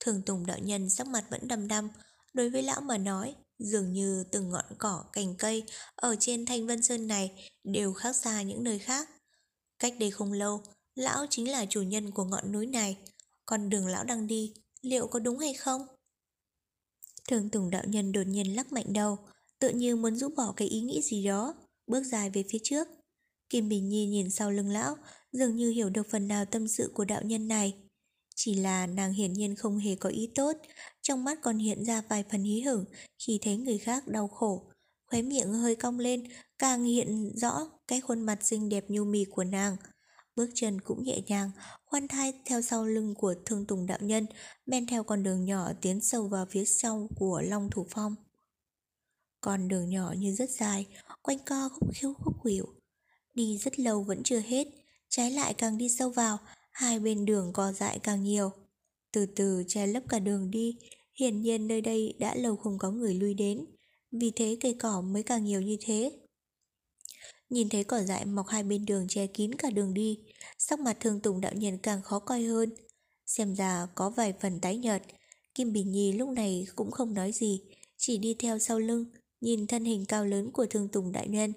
Thường 0.00 0.22
Tùng 0.26 0.46
đạo 0.46 0.58
nhân 0.58 0.90
sắc 0.90 1.06
mặt 1.06 1.24
vẫn 1.30 1.48
đăm 1.48 1.68
đăm 1.68 1.88
Đối 2.32 2.50
với 2.50 2.62
lão 2.62 2.80
mà 2.80 2.98
nói 2.98 3.34
Dường 3.58 3.92
như 3.92 4.24
từng 4.30 4.50
ngọn 4.50 4.64
cỏ, 4.78 5.04
cành 5.12 5.34
cây 5.38 5.64
ở 5.94 6.16
trên 6.20 6.46
Thanh 6.46 6.66
Vân 6.66 6.82
Sơn 6.82 7.06
này 7.06 7.50
đều 7.64 7.92
khác 7.92 8.16
xa 8.16 8.42
những 8.42 8.64
nơi 8.64 8.78
khác. 8.78 9.08
Cách 9.78 9.94
đây 10.00 10.10
không 10.10 10.32
lâu, 10.32 10.62
lão 10.94 11.26
chính 11.30 11.50
là 11.50 11.66
chủ 11.66 11.82
nhân 11.82 12.10
của 12.10 12.24
ngọn 12.24 12.52
núi 12.52 12.66
này. 12.66 12.98
Còn 13.46 13.70
đường 13.70 13.86
lão 13.86 14.04
đang 14.04 14.26
đi, 14.26 14.54
liệu 14.82 15.06
có 15.06 15.18
đúng 15.18 15.38
hay 15.38 15.54
không? 15.54 15.86
Thường 17.28 17.50
Tùng 17.50 17.70
đạo 17.70 17.82
nhân 17.86 18.12
đột 18.12 18.26
nhiên 18.26 18.56
lắc 18.56 18.72
mạnh 18.72 18.92
đầu, 18.92 19.18
tự 19.58 19.70
như 19.70 19.96
muốn 19.96 20.16
rũ 20.16 20.28
bỏ 20.36 20.52
cái 20.56 20.68
ý 20.68 20.80
nghĩ 20.80 21.02
gì 21.02 21.24
đó, 21.24 21.54
bước 21.86 22.02
dài 22.02 22.30
về 22.30 22.44
phía 22.48 22.58
trước. 22.62 22.88
Kim 23.50 23.68
Bình 23.68 23.88
Nhi 23.88 24.06
nhìn 24.06 24.30
sau 24.30 24.50
lưng 24.50 24.68
lão, 24.68 24.96
dường 25.32 25.56
như 25.56 25.70
hiểu 25.70 25.90
được 25.90 26.06
phần 26.10 26.28
nào 26.28 26.44
tâm 26.44 26.68
sự 26.68 26.90
của 26.94 27.04
đạo 27.04 27.22
nhân 27.22 27.48
này. 27.48 27.74
Chỉ 28.36 28.54
là 28.54 28.86
nàng 28.86 29.12
hiển 29.12 29.32
nhiên 29.32 29.56
không 29.56 29.78
hề 29.78 29.94
có 29.94 30.08
ý 30.08 30.30
tốt, 30.34 30.56
trong 31.02 31.24
mắt 31.24 31.38
còn 31.42 31.58
hiện 31.58 31.84
ra 31.84 32.02
vài 32.08 32.24
phần 32.30 32.42
hí 32.42 32.60
hửng 32.60 32.84
khi 33.18 33.38
thấy 33.42 33.56
người 33.56 33.78
khác 33.78 34.08
đau 34.08 34.28
khổ. 34.28 34.70
Khóe 35.10 35.22
miệng 35.22 35.52
hơi 35.52 35.76
cong 35.76 35.98
lên, 35.98 36.28
càng 36.58 36.84
hiện 36.84 37.32
rõ 37.36 37.70
cái 37.88 38.00
khuôn 38.00 38.22
mặt 38.22 38.38
xinh 38.42 38.68
đẹp 38.68 38.84
nhu 38.88 39.04
mì 39.04 39.24
của 39.24 39.44
nàng. 39.44 39.76
Bước 40.36 40.50
chân 40.54 40.80
cũng 40.80 41.04
nhẹ 41.04 41.20
nhàng, 41.26 41.50
khoan 41.84 42.08
thai 42.08 42.32
theo 42.44 42.62
sau 42.62 42.84
lưng 42.84 43.14
của 43.14 43.34
thương 43.46 43.66
tùng 43.66 43.86
đạo 43.86 43.98
nhân, 44.00 44.26
men 44.66 44.86
theo 44.86 45.04
con 45.04 45.22
đường 45.22 45.44
nhỏ 45.44 45.72
tiến 45.80 46.00
sâu 46.00 46.28
vào 46.28 46.46
phía 46.50 46.64
sau 46.64 47.08
của 47.16 47.40
Long 47.40 47.70
Thủ 47.70 47.86
Phong. 47.90 48.14
Con 49.40 49.68
đường 49.68 49.88
nhỏ 49.88 50.14
như 50.18 50.34
rất 50.34 50.50
dài, 50.50 50.86
quanh 51.22 51.38
co 51.46 51.68
khúc 51.68 51.88
khiếu 51.94 52.14
khúc 52.14 52.34
khuỷu. 52.40 52.66
Đi 53.34 53.58
rất 53.58 53.78
lâu 53.80 54.02
vẫn 54.02 54.22
chưa 54.22 54.40
hết, 54.40 54.66
trái 55.08 55.30
lại 55.30 55.54
càng 55.54 55.78
đi 55.78 55.88
sâu 55.88 56.10
vào, 56.10 56.38
hai 56.72 56.98
bên 56.98 57.24
đường 57.24 57.52
co 57.52 57.72
dại 57.72 57.98
càng 57.98 58.22
nhiều. 58.22 58.50
Từ 59.12 59.26
từ 59.26 59.64
che 59.68 59.86
lấp 59.86 60.02
cả 60.08 60.18
đường 60.18 60.50
đi, 60.50 60.78
hiển 61.20 61.42
nhiên 61.42 61.66
nơi 61.68 61.80
đây 61.80 62.14
đã 62.18 62.34
lâu 62.34 62.56
không 62.56 62.78
có 62.78 62.90
người 62.90 63.14
lui 63.14 63.34
đến, 63.34 63.66
vì 64.12 64.32
thế 64.36 64.56
cây 64.60 64.76
cỏ 64.80 65.00
mới 65.00 65.22
càng 65.22 65.44
nhiều 65.44 65.60
như 65.60 65.76
thế. 65.80 66.12
Nhìn 67.54 67.68
thấy 67.68 67.84
cỏ 67.84 68.02
dại 68.02 68.24
mọc 68.24 68.46
hai 68.46 68.62
bên 68.62 68.86
đường 68.86 69.08
che 69.08 69.26
kín 69.26 69.54
cả 69.54 69.70
đường 69.70 69.94
đi, 69.94 70.18
sắc 70.58 70.80
mặt 70.80 70.96
thương 71.00 71.20
tùng 71.20 71.40
đạo 71.40 71.52
nhân 71.54 71.78
càng 71.78 72.02
khó 72.02 72.18
coi 72.18 72.42
hơn. 72.42 72.70
Xem 73.26 73.54
ra 73.54 73.86
có 73.94 74.10
vài 74.10 74.34
phần 74.40 74.60
tái 74.60 74.76
nhợt, 74.76 75.02
Kim 75.54 75.72
Bình 75.72 75.90
Nhi 75.92 76.12
lúc 76.12 76.28
này 76.28 76.66
cũng 76.76 76.90
không 76.90 77.14
nói 77.14 77.32
gì, 77.32 77.60
chỉ 77.96 78.18
đi 78.18 78.34
theo 78.38 78.58
sau 78.58 78.78
lưng, 78.78 79.04
nhìn 79.40 79.66
thân 79.66 79.84
hình 79.84 80.04
cao 80.06 80.24
lớn 80.24 80.50
của 80.52 80.66
thương 80.70 80.88
tùng 80.88 81.12
đại 81.12 81.28
nhân. 81.28 81.52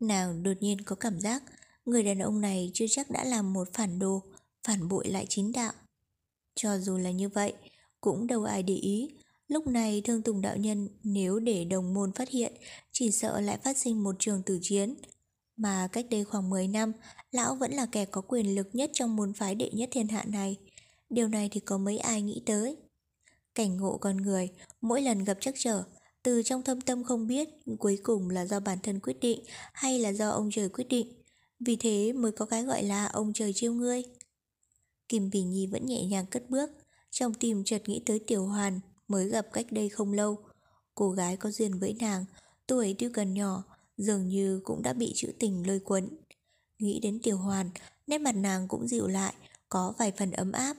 Nàng 0.00 0.42
đột 0.42 0.56
nhiên 0.60 0.80
có 0.80 0.96
cảm 0.96 1.20
giác 1.20 1.42
người 1.84 2.02
đàn 2.02 2.18
ông 2.18 2.40
này 2.40 2.70
chưa 2.74 2.86
chắc 2.90 3.10
đã 3.10 3.24
làm 3.24 3.52
một 3.52 3.68
phản 3.72 3.98
đồ, 3.98 4.22
phản 4.64 4.88
bội 4.88 5.08
lại 5.08 5.26
chính 5.28 5.52
đạo. 5.52 5.72
Cho 6.54 6.78
dù 6.78 6.98
là 6.98 7.10
như 7.10 7.28
vậy, 7.28 7.54
cũng 8.00 8.26
đâu 8.26 8.44
ai 8.44 8.62
để 8.62 8.74
ý. 8.74 9.10
Lúc 9.52 9.66
này 9.66 10.02
thương 10.04 10.22
tùng 10.22 10.40
đạo 10.40 10.56
nhân 10.56 10.88
nếu 11.02 11.38
để 11.38 11.64
đồng 11.64 11.94
môn 11.94 12.12
phát 12.12 12.28
hiện, 12.28 12.52
chỉ 12.92 13.10
sợ 13.10 13.40
lại 13.40 13.58
phát 13.64 13.76
sinh 13.78 14.02
một 14.02 14.16
trường 14.18 14.42
tử 14.42 14.58
chiến. 14.62 14.94
Mà 15.56 15.88
cách 15.92 16.06
đây 16.10 16.24
khoảng 16.24 16.50
10 16.50 16.68
năm, 16.68 16.92
lão 17.30 17.54
vẫn 17.54 17.72
là 17.72 17.86
kẻ 17.86 18.04
có 18.04 18.20
quyền 18.20 18.54
lực 18.54 18.68
nhất 18.72 18.90
trong 18.92 19.16
môn 19.16 19.32
phái 19.32 19.54
đệ 19.54 19.70
nhất 19.72 19.88
thiên 19.92 20.08
hạ 20.08 20.24
này. 20.26 20.56
Điều 21.10 21.28
này 21.28 21.48
thì 21.52 21.60
có 21.60 21.78
mấy 21.78 21.98
ai 21.98 22.22
nghĩ 22.22 22.42
tới. 22.46 22.76
Cảnh 23.54 23.76
ngộ 23.76 23.96
con 23.96 24.16
người, 24.16 24.48
mỗi 24.80 25.02
lần 25.02 25.24
gặp 25.24 25.38
trắc 25.40 25.54
trở, 25.58 25.82
từ 26.22 26.42
trong 26.42 26.62
thâm 26.62 26.80
tâm 26.80 27.04
không 27.04 27.26
biết 27.26 27.48
cuối 27.78 27.98
cùng 28.02 28.30
là 28.30 28.46
do 28.46 28.60
bản 28.60 28.78
thân 28.82 29.00
quyết 29.00 29.20
định 29.20 29.40
hay 29.72 29.98
là 29.98 30.12
do 30.12 30.30
ông 30.30 30.50
trời 30.52 30.68
quyết 30.68 30.88
định. 30.88 31.12
Vì 31.60 31.76
thế 31.76 32.12
mới 32.12 32.32
có 32.32 32.44
cái 32.44 32.62
gọi 32.62 32.82
là 32.82 33.06
ông 33.06 33.32
trời 33.32 33.52
chiêu 33.52 33.74
ngươi. 33.74 34.02
Kim 35.08 35.30
Bình 35.30 35.50
Nhi 35.50 35.66
vẫn 35.66 35.86
nhẹ 35.86 36.04
nhàng 36.04 36.26
cất 36.26 36.50
bước, 36.50 36.70
trong 37.10 37.34
tim 37.34 37.64
chợt 37.64 37.82
nghĩ 37.88 38.02
tới 38.06 38.18
Tiểu 38.18 38.46
Hoàn 38.46 38.80
mới 39.12 39.28
gặp 39.28 39.46
cách 39.52 39.66
đây 39.70 39.88
không 39.88 40.12
lâu. 40.12 40.38
Cô 40.94 41.10
gái 41.10 41.36
có 41.36 41.50
duyên 41.50 41.78
với 41.78 41.96
nàng, 42.00 42.24
tuổi 42.66 42.96
tuy 42.98 43.08
gần 43.08 43.34
nhỏ, 43.34 43.64
dường 43.96 44.28
như 44.28 44.60
cũng 44.64 44.82
đã 44.82 44.92
bị 44.92 45.12
chữ 45.14 45.32
tình 45.38 45.66
lôi 45.66 45.78
cuốn. 45.78 46.08
Nghĩ 46.78 47.00
đến 47.00 47.20
Tiểu 47.22 47.36
Hoàn, 47.36 47.70
nét 48.06 48.18
mặt 48.18 48.32
nàng 48.32 48.68
cũng 48.68 48.88
dịu 48.88 49.06
lại, 49.06 49.34
có 49.68 49.94
vài 49.98 50.12
phần 50.18 50.30
ấm 50.30 50.52
áp. 50.52 50.76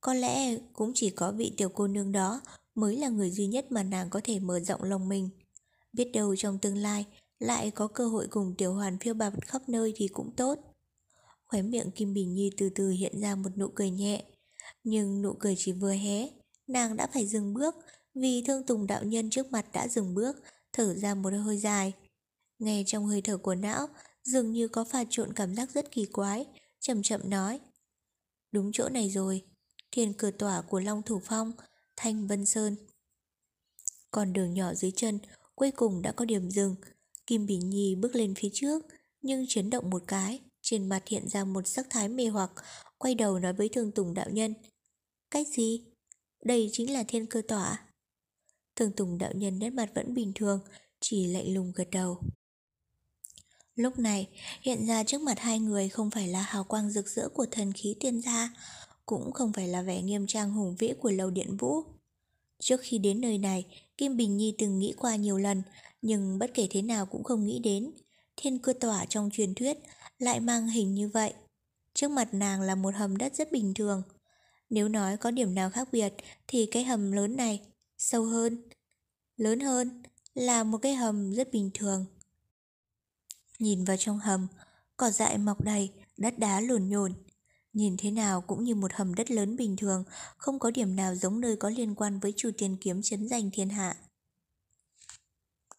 Có 0.00 0.14
lẽ 0.14 0.58
cũng 0.72 0.92
chỉ 0.94 1.10
có 1.10 1.32
vị 1.32 1.52
tiểu 1.56 1.68
cô 1.68 1.86
nương 1.86 2.12
đó 2.12 2.40
mới 2.74 2.96
là 2.96 3.08
người 3.08 3.30
duy 3.30 3.46
nhất 3.46 3.72
mà 3.72 3.82
nàng 3.82 4.10
có 4.10 4.20
thể 4.24 4.38
mở 4.38 4.60
rộng 4.60 4.82
lòng 4.82 5.08
mình. 5.08 5.28
Biết 5.92 6.10
đâu 6.12 6.36
trong 6.36 6.58
tương 6.58 6.76
lai 6.76 7.04
lại 7.38 7.70
có 7.70 7.86
cơ 7.86 8.08
hội 8.08 8.26
cùng 8.30 8.54
Tiểu 8.58 8.74
Hoàn 8.74 8.98
phiêu 8.98 9.14
bạt 9.14 9.32
khắp 9.46 9.68
nơi 9.68 9.92
thì 9.96 10.08
cũng 10.08 10.30
tốt. 10.36 10.58
Khóe 11.46 11.62
miệng 11.62 11.90
Kim 11.90 12.14
Bình 12.14 12.34
Nhi 12.34 12.50
từ 12.56 12.68
từ 12.74 12.90
hiện 12.90 13.20
ra 13.20 13.34
một 13.34 13.50
nụ 13.56 13.68
cười 13.68 13.90
nhẹ, 13.90 14.24
nhưng 14.84 15.22
nụ 15.22 15.32
cười 15.32 15.54
chỉ 15.58 15.72
vừa 15.72 15.92
hé, 15.92 16.28
nàng 16.66 16.96
đã 16.96 17.06
phải 17.06 17.26
dừng 17.26 17.54
bước 17.54 17.74
vì 18.14 18.42
thương 18.46 18.66
tùng 18.66 18.86
đạo 18.86 19.04
nhân 19.04 19.30
trước 19.30 19.52
mặt 19.52 19.66
đã 19.72 19.88
dừng 19.88 20.14
bước, 20.14 20.36
thở 20.72 20.94
ra 20.94 21.14
một 21.14 21.32
hơi 21.44 21.58
dài. 21.58 21.92
Nghe 22.58 22.82
trong 22.86 23.06
hơi 23.06 23.22
thở 23.22 23.36
của 23.36 23.54
não, 23.54 23.86
dường 24.24 24.52
như 24.52 24.68
có 24.68 24.84
pha 24.84 25.04
trộn 25.10 25.32
cảm 25.32 25.54
giác 25.54 25.70
rất 25.70 25.90
kỳ 25.90 26.04
quái, 26.04 26.46
chậm 26.80 27.02
chậm 27.02 27.30
nói. 27.30 27.60
Đúng 28.52 28.70
chỗ 28.72 28.88
này 28.88 29.10
rồi, 29.10 29.42
thiên 29.90 30.12
cửa 30.12 30.30
tỏa 30.30 30.62
của 30.62 30.80
Long 30.80 31.02
Thủ 31.02 31.20
Phong, 31.24 31.52
Thanh 31.96 32.26
Vân 32.26 32.46
Sơn. 32.46 32.76
Còn 34.10 34.32
đường 34.32 34.54
nhỏ 34.54 34.74
dưới 34.74 34.90
chân, 34.96 35.18
cuối 35.54 35.70
cùng 35.70 36.02
đã 36.02 36.12
có 36.12 36.24
điểm 36.24 36.50
dừng. 36.50 36.74
Kim 37.26 37.46
Bỉ 37.46 37.56
Nhi 37.56 37.94
bước 37.94 38.14
lên 38.14 38.34
phía 38.34 38.48
trước, 38.52 38.82
nhưng 39.22 39.44
chấn 39.48 39.70
động 39.70 39.90
một 39.90 40.02
cái, 40.06 40.40
trên 40.62 40.88
mặt 40.88 41.02
hiện 41.08 41.28
ra 41.28 41.44
một 41.44 41.66
sắc 41.66 41.86
thái 41.90 42.08
mê 42.08 42.26
hoặc, 42.26 42.50
quay 42.98 43.14
đầu 43.14 43.38
nói 43.38 43.52
với 43.52 43.68
Thương 43.68 43.92
Tùng 43.92 44.14
đạo 44.14 44.30
nhân. 44.30 44.54
Cách 45.30 45.48
gì? 45.48 45.93
Đây 46.44 46.70
chính 46.72 46.92
là 46.92 47.04
thiên 47.08 47.26
cơ 47.26 47.42
tỏa. 47.48 47.82
thường 48.76 48.92
Tùng 48.92 49.18
đạo 49.18 49.32
nhân 49.34 49.58
nét 49.58 49.70
mặt 49.70 49.90
vẫn 49.94 50.14
bình 50.14 50.32
thường, 50.34 50.60
chỉ 51.00 51.26
lạnh 51.26 51.54
lùng 51.54 51.72
gật 51.74 51.88
đầu. 51.92 52.18
Lúc 53.74 53.98
này, 53.98 54.28
hiện 54.60 54.86
ra 54.86 55.04
trước 55.04 55.20
mặt 55.20 55.38
hai 55.38 55.58
người 55.58 55.88
không 55.88 56.10
phải 56.10 56.28
là 56.28 56.42
hào 56.42 56.64
quang 56.64 56.90
rực 56.90 57.08
rỡ 57.08 57.28
của 57.28 57.46
thần 57.50 57.72
khí 57.72 57.96
tiên 58.00 58.20
gia, 58.20 58.50
cũng 59.06 59.32
không 59.32 59.52
phải 59.52 59.68
là 59.68 59.82
vẻ 59.82 60.02
nghiêm 60.02 60.26
trang 60.26 60.50
hùng 60.50 60.76
vĩ 60.78 60.92
của 61.00 61.10
lầu 61.10 61.30
điện 61.30 61.56
vũ. 61.56 61.82
Trước 62.58 62.80
khi 62.82 62.98
đến 62.98 63.20
nơi 63.20 63.38
này, 63.38 63.64
Kim 63.98 64.16
Bình 64.16 64.36
Nhi 64.36 64.54
từng 64.58 64.78
nghĩ 64.78 64.94
qua 64.98 65.16
nhiều 65.16 65.38
lần, 65.38 65.62
nhưng 66.02 66.38
bất 66.38 66.50
kể 66.54 66.66
thế 66.70 66.82
nào 66.82 67.06
cũng 67.06 67.24
không 67.24 67.46
nghĩ 67.46 67.58
đến. 67.58 67.90
Thiên 68.36 68.58
cơ 68.58 68.72
tỏa 68.80 69.04
trong 69.04 69.30
truyền 69.32 69.54
thuyết 69.54 69.78
lại 70.18 70.40
mang 70.40 70.68
hình 70.68 70.94
như 70.94 71.08
vậy. 71.08 71.32
Trước 71.94 72.10
mặt 72.10 72.34
nàng 72.34 72.60
là 72.60 72.74
một 72.74 72.94
hầm 72.94 73.16
đất 73.16 73.34
rất 73.34 73.52
bình 73.52 73.74
thường. 73.74 74.02
Nếu 74.70 74.88
nói 74.88 75.16
có 75.16 75.30
điểm 75.30 75.54
nào 75.54 75.70
khác 75.70 75.88
biệt 75.92 76.14
thì 76.46 76.66
cái 76.66 76.84
hầm 76.84 77.12
lớn 77.12 77.36
này 77.36 77.60
sâu 77.98 78.24
hơn, 78.24 78.62
lớn 79.36 79.60
hơn 79.60 80.02
là 80.34 80.64
một 80.64 80.78
cái 80.78 80.94
hầm 80.94 81.32
rất 81.32 81.52
bình 81.52 81.70
thường. 81.74 82.06
Nhìn 83.58 83.84
vào 83.84 83.96
trong 83.96 84.18
hầm, 84.18 84.46
cỏ 84.96 85.10
dại 85.10 85.38
mọc 85.38 85.64
đầy, 85.64 85.90
đất 86.16 86.38
đá 86.38 86.60
lùn 86.60 86.88
nhồn. 86.88 87.12
Nhìn 87.72 87.96
thế 87.98 88.10
nào 88.10 88.40
cũng 88.40 88.64
như 88.64 88.74
một 88.74 88.92
hầm 88.92 89.14
đất 89.14 89.30
lớn 89.30 89.56
bình 89.56 89.76
thường, 89.76 90.04
không 90.36 90.58
có 90.58 90.70
điểm 90.70 90.96
nào 90.96 91.14
giống 91.14 91.40
nơi 91.40 91.56
có 91.56 91.70
liên 91.70 91.94
quan 91.94 92.18
với 92.18 92.32
chủ 92.36 92.50
tiền 92.58 92.76
kiếm 92.80 93.02
chấn 93.02 93.28
giành 93.28 93.50
thiên 93.50 93.68
hạ. 93.68 93.96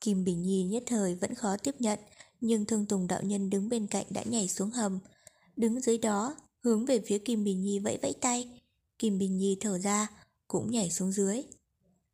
Kim 0.02 0.24
Bình 0.24 0.44
Nhi 0.44 0.64
nhất 0.64 0.84
thời 0.86 1.16
vẫn 1.16 1.36
khó 1.36 1.58
tiếp 1.58 1.76
nhận, 1.80 2.00
nhưng 2.42 2.66
Thương 2.66 2.86
Tùng 2.86 3.08
đạo 3.08 3.22
nhân 3.24 3.50
đứng 3.50 3.70
bên 3.70 3.88
cạnh 3.88 4.06
đã 4.10 4.24
nhảy 4.24 4.48
xuống 4.48 4.70
hầm. 4.70 5.00
Đứng 5.56 5.82
dưới 5.82 5.98
đó, 5.98 6.36
hướng 6.64 6.86
về 6.86 7.02
phía 7.08 7.18
Kim 7.18 7.44
Bình 7.44 7.62
Nhi 7.62 7.80
vẫy 7.80 8.00
vẫy 8.02 8.14
tay. 8.22 8.62
Kim 9.00 9.18
Bình 9.18 9.38
Nhi 9.38 9.58
thở 9.60 9.80
ra, 9.80 10.08
cũng 10.48 10.72
nhảy 10.72 10.90
xuống 10.90 11.12
dưới. 11.12 11.42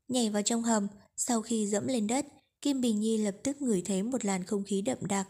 Nhảy 0.07 0.29
vào 0.29 0.41
trong 0.41 0.63
hầm, 0.63 0.87
sau 1.15 1.41
khi 1.41 1.67
dẫm 1.67 1.87
lên 1.87 2.07
đất, 2.07 2.25
Kim 2.61 2.81
Bình 2.81 2.99
Nhi 2.99 3.17
lập 3.17 3.35
tức 3.43 3.61
ngửi 3.61 3.81
thấy 3.85 4.03
một 4.03 4.25
làn 4.25 4.43
không 4.43 4.63
khí 4.63 4.81
đậm 4.81 4.97
đặc. 5.01 5.27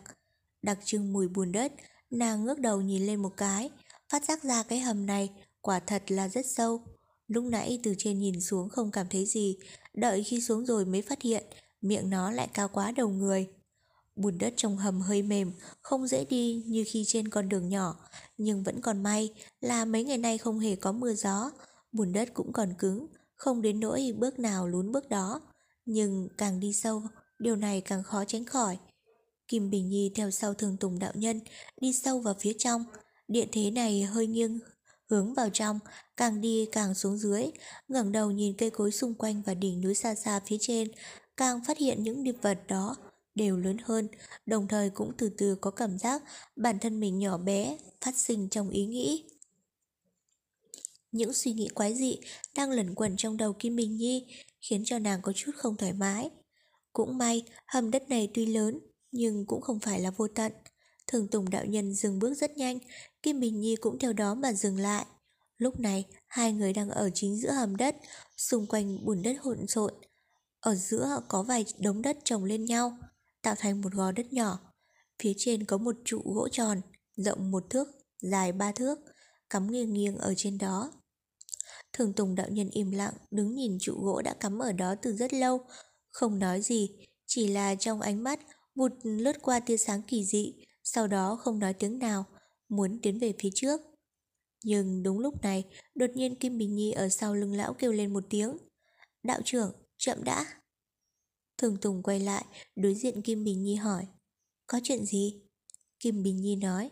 Đặc 0.62 0.80
trưng 0.86 1.14
mùi 1.14 1.28
bùn 1.28 1.52
đất, 1.52 1.74
nàng 2.10 2.46
ngước 2.46 2.60
đầu 2.60 2.82
nhìn 2.82 3.06
lên 3.06 3.22
một 3.22 3.34
cái, 3.38 3.70
phát 4.10 4.26
giác 4.26 4.44
ra 4.44 4.64
cái 4.64 4.80
hầm 4.80 5.06
này 5.06 5.30
quả 5.62 5.80
thật 5.80 6.04
là 6.08 6.30
rất 6.30 6.46
sâu. 6.46 6.82
Lúc 7.28 7.44
nãy 7.44 7.80
từ 7.84 7.96
trên 7.98 8.20
nhìn 8.20 8.42
xuống 8.42 8.70
không 8.70 8.92
cảm 8.92 9.08
thấy 9.10 9.26
gì, 9.26 9.58
đợi 9.94 10.24
khi 10.24 10.42
xuống 10.42 10.66
rồi 10.66 10.86
mới 10.86 11.02
phát 11.02 11.22
hiện 11.22 11.44
miệng 11.82 12.10
nó 12.10 12.32
lại 12.32 12.48
cao 12.54 12.68
quá 12.68 12.92
đầu 12.92 13.10
người. 13.10 13.48
Bùn 14.16 14.38
đất 14.38 14.54
trong 14.58 14.78
hầm 14.78 15.02
hơi 15.02 15.22
mềm, 15.22 15.52
không 15.82 16.08
dễ 16.08 16.26
đi 16.26 16.64
như 16.68 16.84
khi 16.88 17.04
trên 17.08 17.28
con 17.28 17.50
đường 17.50 17.70
nhỏ, 17.70 17.96
nhưng 18.44 18.64
vẫn 18.64 18.82
còn 18.82 19.04
may 19.04 19.30
là 19.62 19.86
mấy 19.86 20.04
ngày 20.04 20.18
nay 20.18 20.38
không 20.38 20.60
hề 20.60 20.76
có 20.76 20.92
mưa 20.92 21.14
gió, 21.14 21.52
bùn 21.92 22.14
đất 22.14 22.34
cũng 22.34 22.54
còn 22.54 22.74
cứng, 22.80 23.08
không 23.36 23.62
đến 23.62 23.80
nỗi 23.80 24.14
bước 24.18 24.40
nào 24.40 24.68
lún 24.68 24.92
bước 24.92 25.10
đó. 25.10 25.42
Nhưng 25.86 26.28
càng 26.38 26.60
đi 26.60 26.74
sâu, 26.74 27.04
điều 27.40 27.56
này 27.56 27.82
càng 27.82 28.04
khó 28.04 28.26
tránh 28.26 28.46
khỏi. 28.46 28.78
Kim 29.48 29.70
Bình 29.70 29.90
Nhi 29.90 30.12
theo 30.16 30.32
sau 30.32 30.54
thường 30.54 30.78
tùng 30.78 31.00
đạo 31.00 31.12
nhân, 31.16 31.40
đi 31.82 31.94
sâu 31.94 32.20
vào 32.20 32.36
phía 32.40 32.54
trong. 32.58 32.84
địa 33.28 33.46
thế 33.52 33.72
này 33.72 34.02
hơi 34.02 34.28
nghiêng, 34.28 34.60
hướng 35.10 35.34
vào 35.34 35.50
trong, 35.50 35.80
càng 36.18 36.42
đi 36.42 36.68
càng 36.72 36.96
xuống 36.96 37.18
dưới, 37.18 37.46
ngẩng 37.88 38.12
đầu 38.12 38.32
nhìn 38.32 38.58
cây 38.58 38.70
cối 38.70 38.92
xung 38.92 39.14
quanh 39.14 39.42
và 39.46 39.54
đỉnh 39.54 39.82
núi 39.82 39.96
xa 39.96 40.16
xa 40.16 40.40
phía 40.46 40.58
trên, 40.60 40.92
càng 41.38 41.64
phát 41.68 41.78
hiện 41.78 42.04
những 42.04 42.24
điệp 42.24 42.36
vật 42.42 42.60
đó 42.68 42.96
đều 43.36 43.58
lớn 43.58 43.78
hơn, 43.84 44.08
đồng 44.46 44.68
thời 44.68 44.90
cũng 44.90 45.12
từ 45.18 45.30
từ 45.38 45.56
có 45.56 45.72
cảm 45.72 45.98
giác 45.98 46.24
bản 46.56 46.80
thân 46.80 47.00
mình 47.00 47.20
nhỏ 47.20 47.38
bé, 47.38 47.78
phát 48.02 48.18
sinh 48.18 48.50
trong 48.50 48.70
ý 48.70 48.86
nghĩ. 48.86 49.30
Những 51.12 51.34
suy 51.34 51.54
nghĩ 51.54 51.68
quái 51.68 51.96
dị 51.96 52.18
đang 52.56 52.72
lẩn 52.72 52.96
quẩn 52.96 53.18
trong 53.18 53.38
đầu 53.38 53.54
Kim 53.54 53.76
Bình 53.76 53.96
Nhi 53.96 54.28
khiến 54.62 54.84
cho 54.86 55.00
nàng 55.00 55.22
có 55.22 55.34
chút 55.36 55.52
không 55.56 55.78
thoải 55.78 55.94
mái. 55.94 56.30
Cũng 56.94 57.18
may, 57.18 57.44
hầm 57.68 57.92
đất 57.92 58.10
này 58.10 58.30
tuy 58.34 58.46
lớn, 58.46 58.80
nhưng 59.12 59.46
cũng 59.46 59.62
không 59.62 59.80
phải 59.80 60.02
là 60.02 60.12
vô 60.12 60.28
tận. 60.28 60.52
Thường 61.08 61.28
Tùng 61.28 61.50
đạo 61.50 61.66
nhân 61.66 61.94
dừng 61.94 62.20
bước 62.20 62.34
rất 62.34 62.58
nhanh, 62.58 62.80
Kim 63.24 63.40
Bình 63.40 63.60
Nhi 63.60 63.76
cũng 63.76 64.00
theo 64.00 64.14
đó 64.14 64.36
mà 64.36 64.54
dừng 64.54 64.80
lại. 64.80 65.06
Lúc 65.58 65.80
này, 65.80 66.06
hai 66.28 66.54
người 66.54 66.74
đang 66.74 66.90
ở 66.90 67.10
chính 67.14 67.38
giữa 67.38 67.52
hầm 67.52 67.76
đất, 67.76 67.96
xung 68.38 68.68
quanh 68.68 69.06
bùn 69.06 69.22
đất 69.22 69.36
hỗn 69.42 69.68
xộn. 69.68 69.94
Ở 70.60 70.76
giữa 70.76 71.22
có 71.28 71.44
vài 71.44 71.66
đống 71.80 72.02
đất 72.02 72.18
chồng 72.24 72.44
lên 72.44 72.66
nhau, 72.66 72.98
tạo 73.42 73.56
thành 73.58 73.82
một 73.82 73.94
gò 73.94 74.12
đất 74.12 74.34
nhỏ. 74.34 74.60
Phía 75.20 75.34
trên 75.38 75.66
có 75.66 75.78
một 75.78 75.96
trụ 76.06 76.22
gỗ 76.26 76.48
tròn, 76.52 76.82
rộng 77.16 77.52
một 77.52 77.64
thước, 77.70 77.88
dài 78.22 78.52
ba 78.52 78.72
thước, 78.72 79.00
cắm 79.50 79.72
nghiêng 79.72 79.94
nghiêng 79.94 80.18
ở 80.18 80.34
trên 80.38 80.58
đó. 80.58 80.92
Thường 81.94 82.14
Tùng 82.14 82.36
đạo 82.36 82.48
nhân 82.50 82.70
im 82.70 82.92
lặng, 82.92 83.14
đứng 83.32 83.56
nhìn 83.56 83.78
trụ 83.82 83.94
gỗ 84.00 84.22
đã 84.22 84.34
cắm 84.34 84.60
ở 84.60 84.72
đó 84.72 84.96
từ 85.02 85.14
rất 85.14 85.34
lâu, 85.34 85.60
không 86.12 86.40
nói 86.40 86.62
gì, 86.62 86.90
chỉ 87.26 87.48
là 87.48 87.76
trong 87.76 88.02
ánh 88.02 88.24
mắt 88.24 88.40
vụt 88.76 88.92
lướt 89.04 89.42
qua 89.42 89.60
tia 89.60 89.78
sáng 89.78 90.02
kỳ 90.02 90.26
dị, 90.26 90.54
sau 90.84 91.08
đó 91.08 91.36
không 91.36 91.60
nói 91.60 91.74
tiếng 91.74 92.00
nào, 92.00 92.26
muốn 92.70 93.00
tiến 93.02 93.20
về 93.20 93.34
phía 93.40 93.50
trước. 93.56 93.82
Nhưng 94.64 95.04
đúng 95.04 95.20
lúc 95.20 95.42
này, 95.42 95.66
đột 95.96 96.10
nhiên 96.16 96.36
Kim 96.36 96.58
Bình 96.58 96.76
Nhi 96.76 96.92
ở 96.92 97.10
sau 97.10 97.36
lưng 97.36 97.54
lão 97.54 97.74
kêu 97.74 97.92
lên 97.92 98.14
một 98.14 98.24
tiếng. 98.30 98.58
Đạo 99.24 99.40
trưởng, 99.46 99.72
chậm 99.98 100.24
đã. 100.24 100.61
Thường 101.62 101.78
Tùng 101.78 102.04
quay 102.04 102.20
lại, 102.20 102.46
đối 102.76 102.96
diện 102.96 103.22
Kim 103.22 103.44
Bình 103.44 103.64
Nhi 103.64 103.76
hỏi. 103.76 104.08
Có 104.68 104.80
chuyện 104.84 105.06
gì? 105.06 105.42
Kim 106.00 106.24
Bình 106.24 106.42
Nhi 106.42 106.56
nói. 106.56 106.90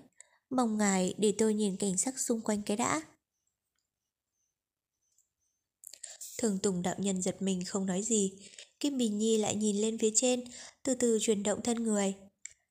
Mong 0.50 0.78
ngài 0.78 1.14
để 1.18 1.34
tôi 1.38 1.54
nhìn 1.54 1.78
cảnh 1.78 1.98
sắc 1.98 2.20
xung 2.20 2.41
quanh 2.41 2.62
cái 2.62 2.78
đã. 2.78 3.02
Thường 6.38 6.60
Tùng 6.60 6.82
đạo 6.82 6.96
nhân 6.98 7.22
giật 7.22 7.41
mình 7.41 7.66
không 7.66 7.86
nói 7.86 8.02
gì. 8.02 8.34
Kim 8.80 8.98
Bình 8.98 9.18
Nhi 9.18 9.38
lại 9.38 9.56
nhìn 9.56 9.76
lên 9.76 9.98
phía 9.98 10.12
trên, 10.16 10.44
từ 10.84 10.96
từ 10.96 11.18
chuyển 11.22 11.44
động 11.44 11.62
thân 11.64 11.84
người. 11.84 12.14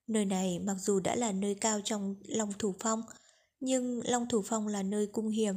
Nơi 0.06 0.24
này 0.24 0.58
mặc 0.58 0.76
dù 0.80 1.00
đã 1.00 1.16
là 1.16 1.32
nơi 1.32 1.54
cao 1.54 1.80
trong 1.84 2.14
Long 2.24 2.52
Thủ 2.58 2.74
Phong, 2.80 3.02
nhưng 3.60 4.00
Long 4.04 4.28
Thủ 4.28 4.42
Phong 4.46 4.66
là 4.66 4.82
nơi 4.82 5.06
cung 5.06 5.28
hiểm, 5.28 5.54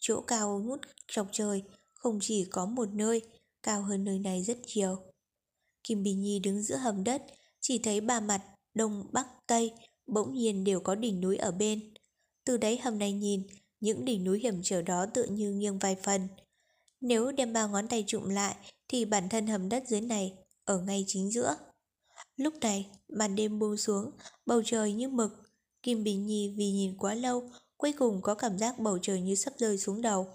chỗ 0.00 0.20
cao 0.20 0.62
ngút 0.64 0.80
dọc 1.16 1.28
trời, 1.32 1.62
không 1.94 2.18
chỉ 2.22 2.44
có 2.50 2.66
một 2.66 2.88
nơi, 2.92 3.22
cao 3.62 3.82
hơn 3.82 4.04
nơi 4.04 4.18
này 4.18 4.42
rất 4.42 4.58
nhiều. 4.74 5.11
Kim 5.84 6.02
Bình 6.02 6.20
Nhi 6.20 6.38
đứng 6.38 6.62
giữa 6.62 6.76
hầm 6.76 7.04
đất, 7.04 7.22
chỉ 7.60 7.78
thấy 7.78 8.00
ba 8.00 8.20
mặt, 8.20 8.42
đông, 8.74 9.06
bắc, 9.12 9.26
tây, 9.46 9.72
bỗng 10.06 10.34
nhiên 10.34 10.64
đều 10.64 10.80
có 10.80 10.94
đỉnh 10.94 11.20
núi 11.20 11.36
ở 11.36 11.52
bên. 11.52 11.94
Từ 12.44 12.56
đáy 12.56 12.78
hầm 12.78 12.98
này 12.98 13.12
nhìn, 13.12 13.42
những 13.80 14.04
đỉnh 14.04 14.24
núi 14.24 14.38
hiểm 14.38 14.60
trở 14.62 14.82
đó 14.82 15.06
tựa 15.06 15.24
như 15.24 15.52
nghiêng 15.52 15.78
vài 15.78 15.96
phần. 16.02 16.28
Nếu 17.00 17.32
đem 17.32 17.52
ba 17.52 17.66
ngón 17.66 17.88
tay 17.88 18.04
trụm 18.06 18.28
lại 18.28 18.54
thì 18.88 19.04
bản 19.04 19.28
thân 19.28 19.46
hầm 19.46 19.68
đất 19.68 19.84
dưới 19.88 20.00
này 20.00 20.32
ở 20.64 20.78
ngay 20.78 21.04
chính 21.06 21.30
giữa. 21.30 21.56
Lúc 22.36 22.54
này, 22.60 22.90
màn 23.08 23.34
đêm 23.34 23.58
buông 23.58 23.76
xuống, 23.76 24.10
bầu 24.46 24.62
trời 24.64 24.92
như 24.92 25.08
mực. 25.08 25.30
Kim 25.82 26.04
Bình 26.04 26.26
Nhi 26.26 26.54
vì 26.56 26.70
nhìn 26.72 26.96
quá 26.98 27.14
lâu, 27.14 27.50
cuối 27.76 27.92
cùng 27.98 28.22
có 28.22 28.34
cảm 28.34 28.58
giác 28.58 28.78
bầu 28.78 28.98
trời 29.02 29.20
như 29.20 29.34
sắp 29.34 29.52
rơi 29.58 29.78
xuống 29.78 30.02
đầu. 30.02 30.28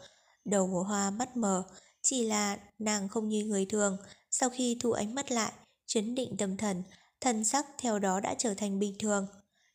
Đầu 0.45 0.67
của 0.71 0.83
hoa 0.83 1.09
mắt 1.09 1.37
mờ, 1.37 1.63
chỉ 2.01 2.25
là 2.25 2.57
nàng 2.79 3.09
không 3.09 3.29
như 3.29 3.45
người 3.45 3.65
thường. 3.65 3.97
Sau 4.31 4.49
khi 4.49 4.77
thu 4.79 4.91
ánh 4.91 5.15
mắt 5.15 5.31
lại, 5.31 5.53
chấn 5.85 6.15
định 6.15 6.37
tâm 6.37 6.57
thần, 6.57 6.83
thần 7.21 7.43
sắc 7.43 7.65
theo 7.77 7.99
đó 7.99 8.19
đã 8.19 8.35
trở 8.37 8.53
thành 8.53 8.79
bình 8.79 8.95
thường. 8.99 9.27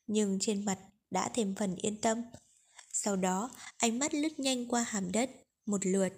Nhưng 0.06 0.38
trên 0.40 0.64
mặt 0.64 0.78
đã 1.10 1.30
thêm 1.34 1.54
phần 1.54 1.76
yên 1.76 2.00
tâm. 2.00 2.22
Sau 2.92 3.16
đó, 3.16 3.50
ánh 3.76 3.98
mắt 3.98 4.14
lướt 4.14 4.38
nhanh 4.40 4.68
qua 4.68 4.82
hàm 4.82 5.12
đất, 5.12 5.30
một 5.66 5.86
lượt. 5.86 6.12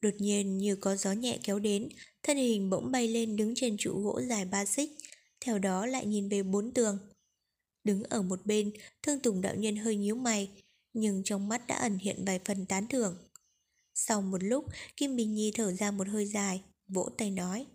Đột 0.00 0.14
nhiên 0.18 0.58
như 0.58 0.76
có 0.76 0.96
gió 0.96 1.12
nhẹ 1.12 1.38
kéo 1.42 1.58
đến, 1.58 1.88
thân 2.22 2.36
hình 2.36 2.70
bỗng 2.70 2.92
bay 2.92 3.08
lên 3.08 3.36
đứng 3.36 3.52
trên 3.56 3.76
trụ 3.78 4.00
gỗ 4.00 4.20
dài 4.28 4.44
ba 4.44 4.64
xích, 4.64 4.90
theo 5.40 5.58
đó 5.58 5.86
lại 5.86 6.06
nhìn 6.06 6.28
về 6.28 6.42
bốn 6.42 6.72
tường. 6.72 6.98
Đứng 7.84 8.02
ở 8.02 8.22
một 8.22 8.46
bên, 8.46 8.72
thương 9.02 9.20
tùng 9.20 9.40
đạo 9.40 9.54
nhân 9.54 9.76
hơi 9.76 9.96
nhíu 9.96 10.16
mày, 10.16 10.50
nhưng 10.92 11.22
trong 11.24 11.48
mắt 11.48 11.66
đã 11.66 11.76
ẩn 11.76 11.98
hiện 11.98 12.24
vài 12.24 12.40
phần 12.44 12.66
tán 12.66 12.86
thưởng. 12.86 13.16
Sau 13.94 14.22
một 14.22 14.42
lúc, 14.42 14.64
Kim 14.96 15.16
Bình 15.16 15.34
Nhi 15.34 15.52
thở 15.54 15.72
ra 15.72 15.90
một 15.90 16.08
hơi 16.08 16.26
dài, 16.26 16.62
vỗ 16.94 17.08
tay 17.18 17.30
nói. 17.30 17.66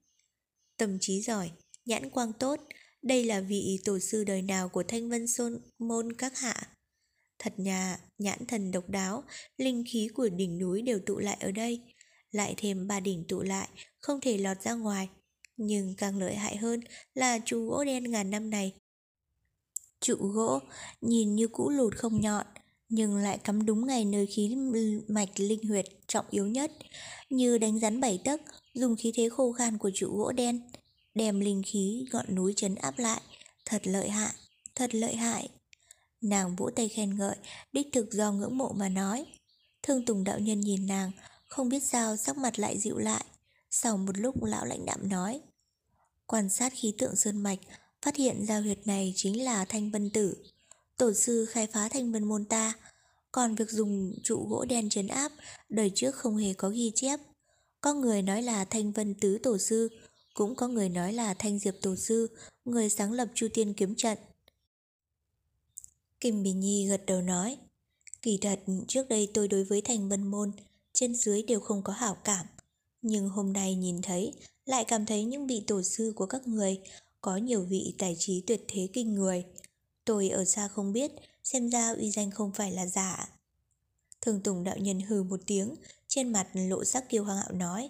Tâm 0.77 0.97
trí 1.01 1.21
giỏi, 1.21 1.51
nhãn 1.85 2.09
quang 2.09 2.33
tốt, 2.33 2.59
đây 3.01 3.25
là 3.25 3.41
vị 3.41 3.79
tổ 3.85 3.99
sư 3.99 4.23
đời 4.23 4.41
nào 4.41 4.69
của 4.69 4.83
Thanh 4.87 5.09
Vân 5.09 5.27
Sơn 5.27 5.59
Môn 5.79 6.13
các 6.13 6.39
hạ. 6.39 6.67
Thật 7.39 7.53
nhà, 7.57 7.99
nhãn 8.17 8.45
thần 8.47 8.71
độc 8.71 8.89
đáo, 8.89 9.23
linh 9.57 9.83
khí 9.91 10.09
của 10.13 10.29
đỉnh 10.29 10.59
núi 10.59 10.81
đều 10.81 10.99
tụ 11.05 11.17
lại 11.17 11.37
ở 11.39 11.51
đây. 11.51 11.81
Lại 12.31 12.53
thêm 12.57 12.87
ba 12.87 12.99
đỉnh 12.99 13.25
tụ 13.27 13.41
lại, 13.41 13.69
không 13.99 14.21
thể 14.21 14.37
lọt 14.37 14.61
ra 14.61 14.73
ngoài. 14.73 15.09
Nhưng 15.57 15.95
càng 15.97 16.17
lợi 16.17 16.35
hại 16.35 16.57
hơn 16.57 16.79
là 17.13 17.39
trụ 17.45 17.69
gỗ 17.69 17.83
đen 17.83 18.11
ngàn 18.11 18.29
năm 18.29 18.49
này. 18.49 18.73
Trụ 20.01 20.15
gỗ 20.15 20.59
nhìn 21.01 21.35
như 21.35 21.47
cũ 21.47 21.69
lụt 21.69 21.95
không 21.95 22.21
nhọn, 22.21 22.45
nhưng 22.89 23.17
lại 23.17 23.37
cắm 23.43 23.65
đúng 23.65 23.87
ngay 23.87 24.05
nơi 24.05 24.25
khí 24.25 24.55
mạch 25.07 25.39
linh 25.39 25.63
huyệt 25.67 25.85
trọng 26.07 26.25
yếu 26.29 26.47
nhất, 26.47 26.71
như 27.29 27.57
đánh 27.57 27.79
rắn 27.79 28.01
bảy 28.01 28.21
tấc, 28.23 28.41
dùng 28.73 28.95
khí 28.95 29.11
thế 29.15 29.29
khô 29.29 29.51
khan 29.51 29.77
của 29.77 29.91
trụ 29.93 30.17
gỗ 30.17 30.31
đen, 30.31 30.61
đem 31.15 31.39
linh 31.39 31.61
khí 31.65 32.05
gọn 32.11 32.35
núi 32.35 32.53
chấn 32.55 32.75
áp 32.75 32.99
lại, 32.99 33.21
thật 33.65 33.81
lợi 33.87 34.09
hại, 34.09 34.33
thật 34.75 34.95
lợi 34.95 35.15
hại. 35.15 35.49
Nàng 36.21 36.55
vỗ 36.55 36.69
tay 36.75 36.89
khen 36.89 37.17
ngợi, 37.17 37.35
đích 37.73 37.87
thực 37.93 38.13
do 38.13 38.31
ngưỡng 38.31 38.57
mộ 38.57 38.71
mà 38.75 38.89
nói. 38.89 39.25
Thương 39.83 40.05
Tùng 40.05 40.23
đạo 40.23 40.39
nhân 40.39 40.61
nhìn 40.61 40.87
nàng, 40.87 41.11
không 41.47 41.69
biết 41.69 41.83
sao 41.83 42.17
sắc 42.17 42.37
mặt 42.37 42.59
lại 42.59 42.79
dịu 42.79 42.97
lại. 42.97 43.25
Sau 43.71 43.97
một 43.97 44.17
lúc 44.17 44.43
lão 44.43 44.65
lãnh 44.65 44.85
đạm 44.85 45.09
nói, 45.09 45.41
quan 46.25 46.49
sát 46.49 46.73
khí 46.75 46.93
tượng 46.97 47.15
sơn 47.15 47.43
mạch, 47.43 47.59
phát 48.01 48.15
hiện 48.15 48.45
giao 48.45 48.61
huyệt 48.61 48.87
này 48.87 49.13
chính 49.15 49.43
là 49.43 49.65
thanh 49.65 49.91
vân 49.91 50.09
tử. 50.09 50.37
Tổ 50.97 51.13
sư 51.13 51.45
khai 51.45 51.67
phá 51.67 51.89
thanh 51.89 52.11
vân 52.11 52.23
môn 52.23 52.45
ta, 52.45 52.73
còn 53.31 53.55
việc 53.55 53.69
dùng 53.69 54.13
trụ 54.23 54.47
gỗ 54.49 54.65
đen 54.65 54.89
trấn 54.89 55.07
áp, 55.07 55.31
đời 55.69 55.91
trước 55.95 56.15
không 56.15 56.37
hề 56.37 56.53
có 56.53 56.69
ghi 56.69 56.91
chép. 56.95 57.19
Có 57.81 57.93
người 57.93 58.21
nói 58.21 58.43
là 58.43 58.65
thanh 58.65 58.91
vân 58.91 59.15
tứ 59.15 59.37
tổ 59.43 59.57
sư, 59.57 59.89
cũng 60.33 60.55
có 60.55 60.67
người 60.67 60.89
nói 60.89 61.13
là 61.13 61.33
thanh 61.33 61.59
diệp 61.59 61.75
tổ 61.81 61.95
sư, 61.95 62.27
người 62.65 62.89
sáng 62.89 63.11
lập 63.11 63.27
chu 63.35 63.47
tiên 63.53 63.73
kiếm 63.73 63.95
trận. 63.95 64.17
Kim 66.19 66.43
Bình 66.43 66.59
Nhi 66.59 66.87
gật 66.87 67.05
đầu 67.05 67.21
nói, 67.21 67.57
kỳ 68.21 68.37
thật 68.41 68.59
trước 68.87 69.09
đây 69.09 69.31
tôi 69.33 69.47
đối 69.47 69.63
với 69.63 69.81
thành 69.81 70.09
vân 70.09 70.27
môn, 70.27 70.51
trên 70.93 71.15
dưới 71.15 71.43
đều 71.43 71.59
không 71.59 71.83
có 71.83 71.93
hảo 71.93 72.17
cảm. 72.23 72.45
Nhưng 73.01 73.29
hôm 73.29 73.53
nay 73.53 73.75
nhìn 73.75 74.01
thấy, 74.01 74.33
lại 74.65 74.85
cảm 74.87 75.05
thấy 75.05 75.23
những 75.23 75.47
vị 75.47 75.63
tổ 75.67 75.81
sư 75.81 76.13
của 76.15 76.25
các 76.25 76.47
người 76.47 76.79
có 77.21 77.37
nhiều 77.37 77.61
vị 77.61 77.95
tài 77.97 78.15
trí 78.19 78.43
tuyệt 78.47 78.61
thế 78.67 78.89
kinh 78.93 79.13
người. 79.13 79.45
Tôi 80.05 80.29
ở 80.29 80.45
xa 80.45 80.67
không 80.67 80.93
biết, 80.93 81.11
xem 81.53 81.69
ra 81.69 81.91
uy 81.91 82.11
danh 82.11 82.31
không 82.31 82.51
phải 82.51 82.71
là 82.71 82.85
giả. 82.85 83.29
Thường 84.21 84.41
Tùng 84.43 84.63
đạo 84.63 84.77
nhân 84.77 84.99
hừ 84.99 85.23
một 85.23 85.39
tiếng, 85.45 85.75
trên 86.07 86.31
mặt 86.31 86.47
lộ 86.53 86.83
sắc 86.83 87.09
kiêu 87.09 87.23
hăng 87.23 87.57
nói. 87.57 87.89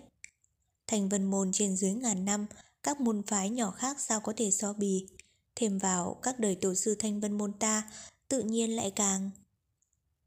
Thành 0.87 1.09
vân 1.09 1.25
môn 1.25 1.51
trên 1.53 1.75
dưới 1.75 1.91
ngàn 1.91 2.25
năm, 2.25 2.45
các 2.83 3.01
môn 3.01 3.23
phái 3.27 3.49
nhỏ 3.49 3.71
khác 3.71 3.99
sao 3.99 4.19
có 4.19 4.33
thể 4.37 4.51
so 4.51 4.73
bì. 4.73 5.07
Thêm 5.55 5.77
vào 5.77 6.19
các 6.21 6.39
đời 6.39 6.55
tổ 6.55 6.75
sư 6.75 6.95
thanh 6.99 7.19
vân 7.19 7.37
môn 7.37 7.53
ta, 7.53 7.91
tự 8.27 8.41
nhiên 8.43 8.75
lại 8.75 8.91
càng... 8.91 9.29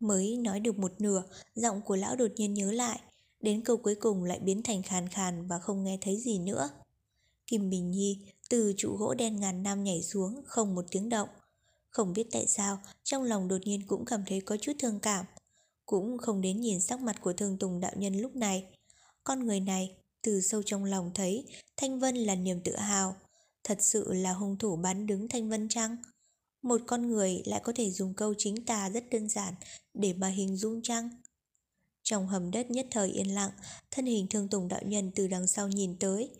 Mới 0.00 0.36
nói 0.36 0.60
được 0.60 0.78
một 0.78 0.92
nửa, 0.98 1.22
giọng 1.54 1.80
của 1.82 1.96
lão 1.96 2.16
đột 2.16 2.30
nhiên 2.36 2.54
nhớ 2.54 2.72
lại, 2.72 3.00
đến 3.40 3.64
câu 3.64 3.76
cuối 3.76 3.94
cùng 3.94 4.24
lại 4.24 4.38
biến 4.38 4.62
thành 4.62 4.82
khàn 4.82 5.08
khàn 5.08 5.46
và 5.46 5.58
không 5.58 5.84
nghe 5.84 5.98
thấy 6.00 6.20
gì 6.20 6.38
nữa. 6.38 6.70
Kim 7.46 7.70
Bình 7.70 7.90
Nhi 7.90 8.18
từ 8.50 8.74
trụ 8.76 8.96
gỗ 8.96 9.14
đen 9.14 9.40
ngàn 9.40 9.62
năm 9.62 9.84
nhảy 9.84 10.02
xuống, 10.02 10.42
không 10.46 10.74
một 10.74 10.84
tiếng 10.90 11.08
động. 11.08 11.28
Không 11.92 12.12
biết 12.12 12.26
tại 12.32 12.46
sao, 12.46 12.78
trong 13.04 13.22
lòng 13.22 13.48
đột 13.48 13.58
nhiên 13.64 13.86
cũng 13.86 14.04
cảm 14.04 14.24
thấy 14.26 14.40
có 14.40 14.56
chút 14.56 14.72
thương 14.78 15.00
cảm. 15.00 15.24
Cũng 15.86 16.18
không 16.18 16.40
đến 16.40 16.60
nhìn 16.60 16.80
sắc 16.80 17.00
mặt 17.00 17.16
của 17.20 17.32
thương 17.32 17.58
tùng 17.58 17.80
đạo 17.80 17.92
nhân 17.96 18.16
lúc 18.20 18.36
này. 18.36 18.64
Con 19.24 19.46
người 19.46 19.60
này, 19.60 19.96
từ 20.22 20.40
sâu 20.40 20.62
trong 20.62 20.84
lòng 20.84 21.10
thấy 21.14 21.46
Thanh 21.76 21.98
Vân 21.98 22.16
là 22.16 22.34
niềm 22.34 22.60
tự 22.64 22.76
hào. 22.76 23.16
Thật 23.64 23.78
sự 23.80 24.12
là 24.12 24.32
hung 24.32 24.58
thủ 24.58 24.76
bắn 24.76 25.06
đứng 25.06 25.28
Thanh 25.28 25.48
Vân 25.48 25.68
chăng? 25.68 25.96
Một 26.62 26.80
con 26.86 27.08
người 27.08 27.42
lại 27.44 27.60
có 27.64 27.72
thể 27.76 27.90
dùng 27.90 28.14
câu 28.14 28.34
chính 28.38 28.64
tà 28.64 28.90
rất 28.90 29.04
đơn 29.10 29.28
giản 29.28 29.54
để 29.94 30.12
mà 30.12 30.28
hình 30.28 30.56
dung 30.56 30.82
chăng? 30.82 31.10
Trong 32.02 32.28
hầm 32.28 32.50
đất 32.50 32.70
nhất 32.70 32.86
thời 32.90 33.10
yên 33.10 33.34
lặng, 33.34 33.50
thân 33.90 34.06
hình 34.06 34.26
thương 34.30 34.48
tùng 34.48 34.68
đạo 34.68 34.80
nhân 34.84 35.10
từ 35.14 35.26
đằng 35.28 35.46
sau 35.46 35.68
nhìn 35.68 35.98
tới. 35.98 36.30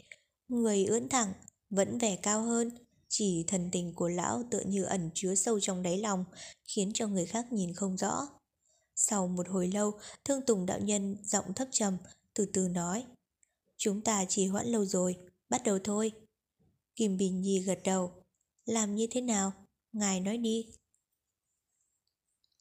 Người 0.49 0.85
ưỡn 0.85 1.09
thẳng, 1.09 1.33
vẫn 1.71 1.99
vẻ 1.99 2.17
cao 2.17 2.43
hơn, 2.43 2.71
chỉ 3.15 3.45
thần 3.47 3.69
tình 3.73 3.93
của 3.95 4.09
lão 4.09 4.43
tựa 4.51 4.63
như 4.67 4.85
ẩn 4.85 5.11
chứa 5.15 5.35
sâu 5.35 5.61
trong 5.61 5.83
đáy 5.83 5.99
lòng, 5.99 6.25
khiến 6.65 6.91
cho 6.95 7.07
người 7.07 7.27
khác 7.27 7.53
nhìn 7.53 7.75
không 7.75 7.97
rõ. 7.97 8.29
Sau 8.95 9.29
một 9.29 9.49
hồi 9.49 9.69
lâu, 9.69 9.93
thương 10.25 10.47
tùng 10.47 10.67
đạo 10.67 10.81
nhân 10.81 11.17
giọng 11.25 11.55
thấp 11.55 11.69
trầm, 11.71 11.97
từ 12.35 12.47
từ 12.53 12.69
nói. 12.69 13.05
Chúng 13.77 14.01
ta 14.01 14.25
chỉ 14.29 14.47
hoãn 14.47 14.67
lâu 14.67 14.85
rồi, 14.85 15.17
bắt 15.49 15.63
đầu 15.65 15.79
thôi. 15.85 16.13
Kim 16.97 17.17
Bình 17.17 17.41
Nhi 17.41 17.63
gật 17.63 17.79
đầu. 17.85 18.13
Làm 18.65 18.95
như 18.95 19.07
thế 19.11 19.21
nào? 19.21 19.53
Ngài 19.93 20.21
nói 20.21 20.39
đi. 20.39 20.67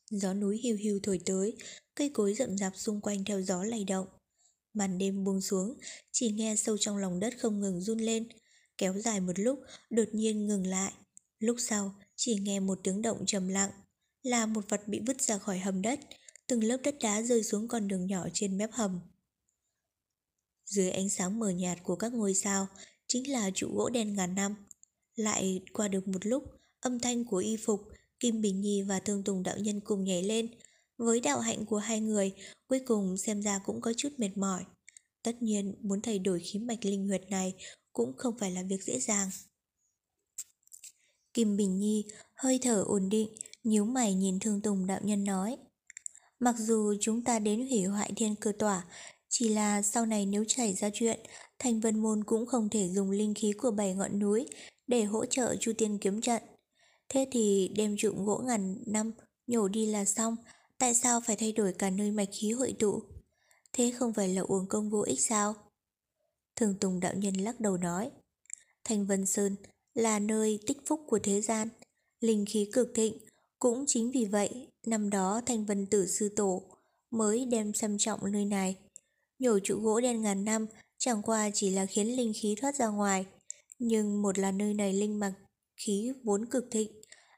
Gió 0.09 0.33
núi 0.33 0.57
hiu 0.57 0.75
hiu 0.75 0.99
thổi 1.03 1.21
tới, 1.25 1.57
cây 1.95 2.11
cối 2.13 2.33
rậm 2.33 2.57
rạp 2.57 2.77
xung 2.77 3.01
quanh 3.01 3.23
theo 3.25 3.41
gió 3.41 3.63
lay 3.63 3.83
động. 3.83 4.07
Màn 4.73 4.97
đêm 4.97 5.23
buông 5.23 5.41
xuống, 5.41 5.77
chỉ 6.11 6.31
nghe 6.31 6.55
sâu 6.55 6.77
trong 6.77 6.97
lòng 6.97 7.19
đất 7.19 7.33
không 7.39 7.59
ngừng 7.59 7.81
run 7.81 7.97
lên, 7.97 8.27
kéo 8.81 8.93
dài 8.93 9.19
một 9.19 9.39
lúc, 9.39 9.59
đột 9.89 10.07
nhiên 10.13 10.47
ngừng 10.47 10.67
lại. 10.67 10.93
Lúc 11.39 11.57
sau, 11.59 11.95
chỉ 12.15 12.35
nghe 12.35 12.59
một 12.59 12.79
tiếng 12.83 13.01
động 13.01 13.25
trầm 13.25 13.47
lặng, 13.47 13.71
là 14.23 14.45
một 14.45 14.69
vật 14.69 14.87
bị 14.87 14.99
vứt 15.07 15.21
ra 15.21 15.37
khỏi 15.37 15.59
hầm 15.59 15.81
đất, 15.81 15.99
từng 16.47 16.63
lớp 16.63 16.77
đất 16.83 16.95
đá 17.01 17.21
rơi 17.21 17.43
xuống 17.43 17.67
con 17.67 17.87
đường 17.87 18.07
nhỏ 18.07 18.27
trên 18.33 18.57
mép 18.57 18.71
hầm. 18.71 18.99
Dưới 20.65 20.91
ánh 20.91 21.09
sáng 21.09 21.39
mờ 21.39 21.49
nhạt 21.49 21.77
của 21.83 21.95
các 21.95 22.13
ngôi 22.13 22.33
sao, 22.33 22.67
chính 23.07 23.31
là 23.31 23.51
trụ 23.55 23.67
gỗ 23.75 23.89
đen 23.89 24.15
ngàn 24.15 24.35
năm. 24.35 24.55
Lại 25.15 25.61
qua 25.73 25.87
được 25.87 26.07
một 26.07 26.25
lúc, 26.25 26.43
âm 26.79 26.99
thanh 26.99 27.25
của 27.25 27.37
y 27.37 27.57
phục, 27.57 27.81
Kim 28.19 28.41
Bình 28.41 28.61
Nhi 28.61 28.81
và 28.81 28.99
Thương 28.99 29.23
Tùng 29.23 29.43
đạo 29.43 29.57
nhân 29.57 29.79
cùng 29.79 30.03
nhảy 30.03 30.23
lên. 30.23 30.47
Với 30.97 31.19
đạo 31.19 31.39
hạnh 31.39 31.65
của 31.65 31.77
hai 31.77 31.99
người, 31.99 32.31
cuối 32.67 32.79
cùng 32.85 33.17
xem 33.17 33.41
ra 33.41 33.59
cũng 33.65 33.81
có 33.81 33.93
chút 33.97 34.09
mệt 34.17 34.37
mỏi. 34.37 34.63
Tất 35.23 35.41
nhiên, 35.41 35.75
muốn 35.81 36.01
thay 36.01 36.19
đổi 36.19 36.39
khí 36.39 36.59
mạch 36.59 36.85
linh 36.85 37.07
huyệt 37.07 37.29
này 37.29 37.55
cũng 37.93 38.17
không 38.17 38.37
phải 38.37 38.51
là 38.51 38.63
việc 38.63 38.83
dễ 38.83 38.99
dàng. 38.99 39.29
Kim 41.33 41.57
Bình 41.57 41.79
Nhi 41.79 42.05
hơi 42.33 42.59
thở 42.61 42.83
ổn 42.87 43.09
định, 43.09 43.29
nhíu 43.63 43.85
mày 43.85 44.13
nhìn 44.13 44.39
Thương 44.39 44.61
Tùng 44.61 44.87
đạo 44.87 44.99
nhân 45.03 45.23
nói. 45.23 45.57
Mặc 46.39 46.55
dù 46.57 46.93
chúng 47.01 47.23
ta 47.23 47.39
đến 47.39 47.67
hủy 47.67 47.83
hoại 47.83 48.11
thiên 48.15 48.35
cơ 48.35 48.51
tỏa, 48.59 48.85
chỉ 49.29 49.49
là 49.49 49.81
sau 49.81 50.05
này 50.05 50.25
nếu 50.25 50.43
xảy 50.47 50.73
ra 50.73 50.89
chuyện, 50.93 51.19
Thành 51.59 51.79
Vân 51.79 51.99
Môn 51.99 52.23
cũng 52.23 52.45
không 52.45 52.69
thể 52.69 52.89
dùng 52.89 53.11
linh 53.11 53.33
khí 53.33 53.51
của 53.51 53.71
bảy 53.71 53.93
ngọn 53.93 54.19
núi 54.19 54.47
để 54.87 55.03
hỗ 55.03 55.25
trợ 55.25 55.55
Chu 55.59 55.73
Tiên 55.77 55.97
kiếm 55.97 56.21
trận. 56.21 56.43
Thế 57.09 57.27
thì 57.31 57.71
đem 57.75 57.95
trụng 57.97 58.25
gỗ 58.25 58.41
ngàn 58.45 58.83
năm 58.85 59.11
nhổ 59.47 59.67
đi 59.67 59.85
là 59.85 60.05
xong, 60.05 60.35
tại 60.77 60.95
sao 60.95 61.21
phải 61.21 61.35
thay 61.35 61.51
đổi 61.51 61.73
cả 61.73 61.89
nơi 61.89 62.11
mạch 62.11 62.29
khí 62.31 62.51
hội 62.51 62.75
tụ? 62.79 63.03
Thế 63.73 63.91
không 63.91 64.13
phải 64.13 64.27
là 64.27 64.41
uống 64.41 64.67
công 64.67 64.89
vô 64.89 65.01
ích 65.01 65.21
sao? 65.21 65.55
Thường 66.61 66.75
Tùng 66.79 66.99
đạo 66.99 67.13
nhân 67.15 67.33
lắc 67.33 67.59
đầu 67.59 67.77
nói, 67.77 68.11
Thanh 68.83 69.05
Vân 69.05 69.25
Sơn 69.25 69.55
là 69.93 70.19
nơi 70.19 70.59
tích 70.67 70.77
phúc 70.85 71.01
của 71.07 71.19
thế 71.23 71.41
gian, 71.41 71.69
linh 72.19 72.45
khí 72.49 72.69
cực 72.73 72.91
thịnh, 72.95 73.17
cũng 73.59 73.83
chính 73.87 74.11
vì 74.11 74.25
vậy, 74.25 74.67
năm 74.87 75.09
đó 75.09 75.41
Thanh 75.45 75.65
Vân 75.65 75.85
Tử 75.85 76.07
Sư 76.07 76.29
Tổ 76.35 76.61
mới 77.11 77.45
đem 77.45 77.73
xâm 77.73 77.97
trọng 77.97 78.31
nơi 78.31 78.45
này. 78.45 78.75
Nhổ 79.39 79.59
trụ 79.59 79.79
gỗ 79.79 80.01
đen 80.01 80.21
ngàn 80.21 80.45
năm 80.45 80.65
chẳng 80.97 81.21
qua 81.21 81.49
chỉ 81.53 81.69
là 81.69 81.85
khiến 81.85 82.07
linh 82.07 82.33
khí 82.41 82.55
thoát 82.61 82.75
ra 82.75 82.87
ngoài, 82.87 83.25
nhưng 83.79 84.21
một 84.21 84.39
là 84.39 84.51
nơi 84.51 84.73
này 84.73 84.93
linh 84.93 85.19
mạch 85.19 85.33
khí 85.77 86.11
vốn 86.23 86.45
cực 86.45 86.65
thịnh, 86.71 86.91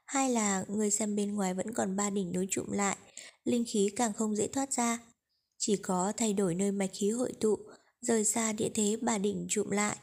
hai 0.06 0.30
là 0.30 0.64
người 0.68 0.90
xem 0.90 1.16
bên 1.16 1.34
ngoài 1.34 1.54
vẫn 1.54 1.74
còn 1.74 1.96
ba 1.96 2.10
đỉnh 2.10 2.32
đối 2.32 2.46
trụm 2.50 2.70
lại, 2.70 2.96
linh 3.44 3.64
khí 3.68 3.88
càng 3.96 4.12
không 4.12 4.36
dễ 4.36 4.46
thoát 4.46 4.72
ra. 4.72 4.98
Chỉ 5.58 5.76
có 5.76 6.12
thay 6.16 6.32
đổi 6.32 6.54
nơi 6.54 6.72
mạch 6.72 6.90
khí 6.92 7.10
hội 7.10 7.32
tụ, 7.40 7.58
rời 8.06 8.24
xa 8.24 8.52
địa 8.52 8.70
thế 8.74 8.96
bà 9.02 9.18
đỉnh 9.18 9.46
trụm 9.48 9.70
lại, 9.70 9.96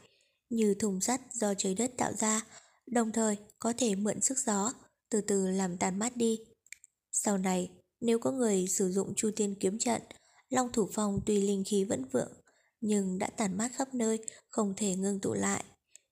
như 0.49 0.73
thùng 0.73 1.01
sắt 1.01 1.21
do 1.33 1.53
trời 1.57 1.75
đất 1.75 1.91
tạo 1.97 2.13
ra, 2.13 2.45
đồng 2.87 3.11
thời 3.11 3.37
có 3.59 3.73
thể 3.77 3.95
mượn 3.95 4.21
sức 4.21 4.37
gió, 4.45 4.73
từ 5.09 5.21
từ 5.21 5.47
làm 5.47 5.77
tàn 5.77 5.99
mát 5.99 6.17
đi. 6.17 6.39
Sau 7.11 7.37
này, 7.37 7.71
nếu 8.01 8.19
có 8.19 8.31
người 8.31 8.67
sử 8.67 8.91
dụng 8.91 9.13
chu 9.15 9.31
tiên 9.35 9.55
kiếm 9.59 9.79
trận, 9.79 10.01
Long 10.49 10.71
Thủ 10.71 10.89
Phong 10.93 11.19
tuy 11.25 11.41
linh 11.41 11.63
khí 11.67 11.83
vẫn 11.83 12.05
vượng, 12.11 12.31
nhưng 12.81 13.19
đã 13.19 13.29
tàn 13.29 13.57
mát 13.57 13.71
khắp 13.75 13.93
nơi, 13.93 14.19
không 14.49 14.73
thể 14.77 14.95
ngưng 14.95 15.19
tụ 15.19 15.33
lại, 15.33 15.63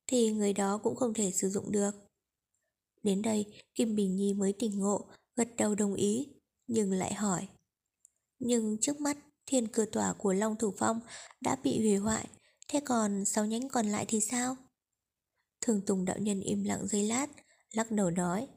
thì 0.07 0.31
người 0.31 0.53
đó 0.53 0.79
cũng 0.83 0.95
không 0.95 1.13
thể 1.13 1.31
sử 1.31 1.49
dụng 1.49 1.71
được. 1.71 1.91
Đến 3.03 3.21
đây, 3.21 3.45
Kim 3.75 3.95
Bình 3.95 4.15
Nhi 4.15 4.33
mới 4.33 4.53
tỉnh 4.53 4.79
ngộ, 4.79 5.09
gật 5.35 5.47
đầu 5.57 5.75
đồng 5.75 5.93
ý. 5.93 6.27
Nhưng 6.67 6.91
lại 6.91 7.13
hỏi 7.13 7.47
Nhưng 8.39 8.77
trước 8.81 9.01
mắt 9.01 9.17
thiên 9.49 9.67
cửa 9.67 9.85
tỏa 9.85 10.13
của 10.13 10.33
Long 10.33 10.55
Thủ 10.55 10.73
Phong 10.77 10.99
đã 11.41 11.57
bị 11.63 11.79
hủy 11.79 11.95
hoại 11.95 12.27
Thế 12.67 12.79
còn 12.85 13.25
sáu 13.25 13.45
nhánh 13.45 13.69
còn 13.69 13.85
lại 13.85 14.05
thì 14.07 14.19
sao? 14.21 14.55
Thường 15.61 15.81
Tùng 15.85 16.05
đạo 16.05 16.17
nhân 16.19 16.41
im 16.41 16.63
lặng 16.63 16.87
giây 16.87 17.03
lát 17.03 17.27
Lắc 17.73 17.91
đầu 17.91 18.09
nói 18.09 18.47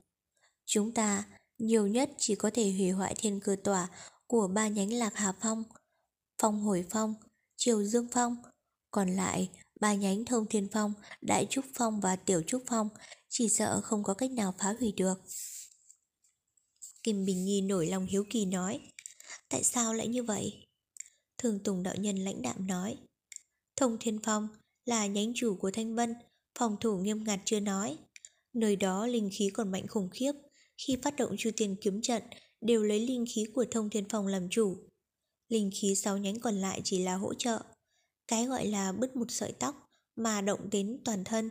Chúng 0.66 0.94
ta 0.94 1.24
nhiều 1.58 1.86
nhất 1.86 2.10
chỉ 2.18 2.34
có 2.34 2.50
thể 2.54 2.72
hủy 2.72 2.90
hoại 2.90 3.14
thiên 3.14 3.40
cửa 3.40 3.56
tỏa 3.56 3.88
của 4.26 4.48
ba 4.48 4.68
nhánh 4.68 4.92
Lạc 4.92 5.14
Hà 5.14 5.32
Phong, 5.40 5.64
Phong 6.38 6.60
Hồi 6.60 6.84
Phong, 6.90 7.14
Triều 7.56 7.84
Dương 7.84 8.08
Phong. 8.12 8.36
Còn 8.90 9.10
lại, 9.10 9.50
ba 9.80 9.94
nhánh 9.94 10.24
Thông 10.24 10.46
Thiên 10.46 10.68
Phong, 10.72 10.92
Đại 11.20 11.46
Trúc 11.50 11.64
Phong 11.74 12.00
và 12.00 12.16
Tiểu 12.16 12.42
Trúc 12.46 12.62
Phong 12.66 12.88
chỉ 13.28 13.48
sợ 13.48 13.80
không 13.80 14.02
có 14.02 14.14
cách 14.14 14.30
nào 14.30 14.54
phá 14.58 14.74
hủy 14.80 14.92
được. 14.96 15.22
Kim 17.02 17.24
Bình 17.24 17.44
Nhi 17.44 17.60
nổi 17.60 17.86
lòng 17.86 18.06
hiếu 18.06 18.24
kỳ 18.30 18.44
nói 18.44 18.80
Tại 19.48 19.62
sao 19.62 19.94
lại 19.94 20.08
như 20.08 20.22
vậy? 20.22 20.66
Thường 21.42 21.58
Tùng 21.64 21.82
đạo 21.82 21.94
nhân 21.98 22.16
lãnh 22.16 22.42
đạm 22.42 22.66
nói. 22.66 22.96
Thông 23.76 23.96
Thiên 24.00 24.18
Phong 24.22 24.48
là 24.84 25.06
nhánh 25.06 25.32
chủ 25.34 25.56
của 25.56 25.70
Thanh 25.70 25.94
Vân, 25.94 26.14
Phòng 26.58 26.76
thủ 26.80 26.98
nghiêm 26.98 27.24
ngặt 27.24 27.40
chưa 27.44 27.60
nói. 27.60 27.98
Nơi 28.52 28.76
đó 28.76 29.06
linh 29.06 29.30
khí 29.32 29.50
còn 29.54 29.70
mạnh 29.70 29.86
khủng 29.86 30.10
khiếp, 30.12 30.32
Khi 30.78 30.96
phát 31.02 31.16
động 31.16 31.36
chu 31.38 31.50
tiên 31.56 31.76
kiếm 31.80 32.02
trận, 32.02 32.22
Đều 32.60 32.82
lấy 32.82 33.06
linh 33.06 33.24
khí 33.34 33.46
của 33.54 33.64
Thông 33.70 33.90
Thiên 33.90 34.04
Phong 34.08 34.26
làm 34.26 34.48
chủ. 34.48 34.76
Linh 35.48 35.70
khí 35.80 35.94
sáu 35.94 36.18
nhánh 36.18 36.40
còn 36.40 36.54
lại 36.54 36.80
chỉ 36.84 37.02
là 37.02 37.14
hỗ 37.14 37.34
trợ. 37.34 37.62
Cái 38.28 38.46
gọi 38.46 38.66
là 38.66 38.92
bứt 38.92 39.16
một 39.16 39.30
sợi 39.30 39.52
tóc 39.52 39.88
Mà 40.16 40.40
động 40.40 40.70
đến 40.70 41.00
toàn 41.04 41.24
thân, 41.24 41.50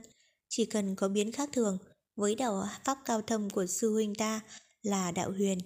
Chỉ 0.49 0.65
cần 0.65 0.95
có 0.95 1.07
biến 1.07 1.31
khác 1.31 1.49
thường 1.53 1.77
Với 2.15 2.35
đạo 2.35 2.67
pháp 2.85 2.97
cao 3.05 3.21
thâm 3.21 3.49
của 3.49 3.65
sư 3.65 3.93
huynh 3.93 4.15
ta 4.15 4.41
Là 4.81 5.11
đạo 5.11 5.31
huyền 5.31 5.59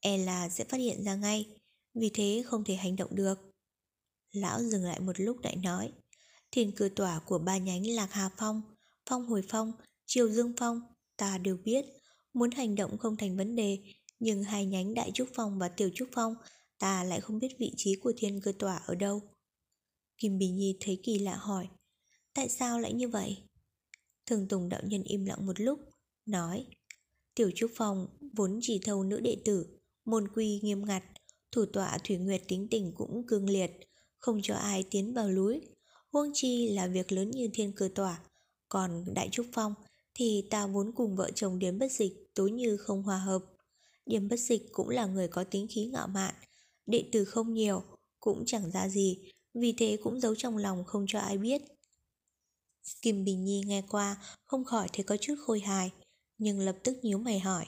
E 0.00 0.18
là 0.18 0.48
sẽ 0.48 0.64
phát 0.64 0.78
hiện 0.78 1.04
ra 1.04 1.14
ngay, 1.14 1.46
Vì 1.94 2.10
thế 2.14 2.42
không 2.46 2.64
thể 2.64 2.74
hành 2.74 2.96
động 2.96 3.14
được. 3.14 3.49
Lão 4.32 4.62
dừng 4.62 4.84
lại 4.84 5.00
một 5.00 5.20
lúc 5.20 5.36
lại 5.42 5.56
nói 5.56 5.92
Thiên 6.50 6.72
cư 6.76 6.88
tỏa 6.88 7.20
của 7.26 7.38
ba 7.38 7.58
nhánh 7.58 7.86
Lạc 7.86 8.12
Hà 8.12 8.30
Phong 8.36 8.62
Phong 9.08 9.26
Hồi 9.26 9.42
Phong, 9.48 9.72
Triều 10.06 10.28
Dương 10.28 10.52
Phong 10.58 10.80
Ta 11.16 11.38
đều 11.38 11.56
biết. 11.64 11.84
Muốn 12.34 12.50
hành 12.50 12.74
động 12.74 12.98
không 12.98 13.16
thành 13.16 13.36
vấn 13.36 13.56
đề 13.56 13.78
Nhưng 14.18 14.42
hai 14.42 14.66
nhánh 14.66 14.94
Đại 14.94 15.10
Trúc 15.14 15.28
Phong 15.34 15.58
và 15.58 15.68
Tiểu 15.68 15.90
Trúc 15.94 16.08
Phong 16.12 16.34
Ta 16.78 17.04
lại 17.04 17.20
không 17.20 17.38
biết 17.38 17.58
vị 17.58 17.72
trí 17.76 17.94
của 18.02 18.12
thiên 18.16 18.40
cơ 18.40 18.52
tỏa 18.58 18.76
ở 18.76 18.94
đâu. 18.94 19.22
Kim 20.18 20.38
Bì 20.38 20.48
Nhi 20.48 20.76
thấy 20.80 21.00
kỳ 21.02 21.18
lạ 21.18 21.36
hỏi 21.36 21.68
Tại 22.34 22.48
sao 22.48 22.80
lại 22.80 22.92
như 22.92 23.08
vậy? 23.08 23.36
Thường 24.26 24.48
Tùng 24.48 24.68
đạo 24.68 24.80
nhân 24.84 25.02
im 25.02 25.24
lặng 25.24 25.46
một 25.46 25.60
lúc 25.60 25.80
Nói 26.26 26.66
Tiểu 27.34 27.50
Trúc 27.54 27.70
Phong 27.76 28.06
vốn 28.36 28.58
chỉ 28.62 28.80
thâu 28.84 29.04
nữ 29.04 29.20
đệ 29.20 29.36
tử 29.44 29.66
Môn 30.04 30.28
quy 30.28 30.60
nghiêm 30.62 30.86
ngặt 30.86 31.04
Thủ 31.52 31.64
tọa 31.72 31.98
Thủy 32.04 32.16
Nguyệt 32.16 32.42
tính 32.48 32.68
tình 32.70 32.92
cũng 32.96 33.26
cương 33.26 33.50
liệt. 33.50 33.89
Không 34.20 34.40
cho 34.42 34.54
ai 34.54 34.84
tiến 34.90 35.14
vào 35.14 35.28
núi. 35.28 35.60
Huông 36.12 36.30
chi 36.34 36.68
là 36.68 36.86
việc 36.86 37.12
lớn 37.12 37.30
như 37.30 37.48
thiên 37.52 37.72
cơ 37.72 37.88
tỏa. 37.94 38.20
Còn 38.68 39.04
Đại 39.14 39.28
Trúc 39.32 39.46
Phong 39.52 39.74
Thì 40.14 40.46
ta 40.50 40.66
vốn 40.66 40.92
cùng 40.92 41.16
vợ 41.16 41.30
chồng 41.34 41.58
Điếm 41.58 41.78
Bất 41.78 41.92
Dịch 41.92 42.12
Tối 42.34 42.50
như 42.50 42.76
không 42.76 43.02
hòa 43.02 43.18
hợp. 43.18 43.44
Điếm 44.06 44.28
Bất 44.28 44.40
Dịch 44.40 44.62
cũng 44.72 44.88
là 44.88 45.06
người 45.06 45.28
có 45.28 45.44
tính 45.44 45.66
khí 45.70 45.84
ngạo 45.84 46.08
mạn, 46.08 46.34
Đệ 46.86 47.08
tử 47.12 47.24
không 47.24 47.54
nhiều, 47.54 47.82
Cũng 48.20 48.42
chẳng 48.46 48.70
ra 48.70 48.88
gì, 48.88 49.18
Vì 49.54 49.72
thế 49.72 49.98
cũng 50.02 50.20
giấu 50.20 50.34
trong 50.34 50.56
lòng 50.56 50.84
không 50.84 51.04
cho 51.08 51.18
ai 51.18 51.38
biết. 51.38 51.62
Kim 53.02 53.24
Bình 53.24 53.44
Nhi 53.44 53.62
nghe 53.66 53.82
qua, 53.88 54.16
Không 54.44 54.64
khỏi 54.64 54.88
thấy 54.92 55.04
có 55.04 55.16
chút 55.16 55.34
khôi 55.46 55.60
hài, 55.60 55.90
Nhưng 56.38 56.60
lập 56.60 56.76
tức 56.84 56.98
nhíu 57.02 57.18
mày 57.18 57.38
hỏi. 57.38 57.66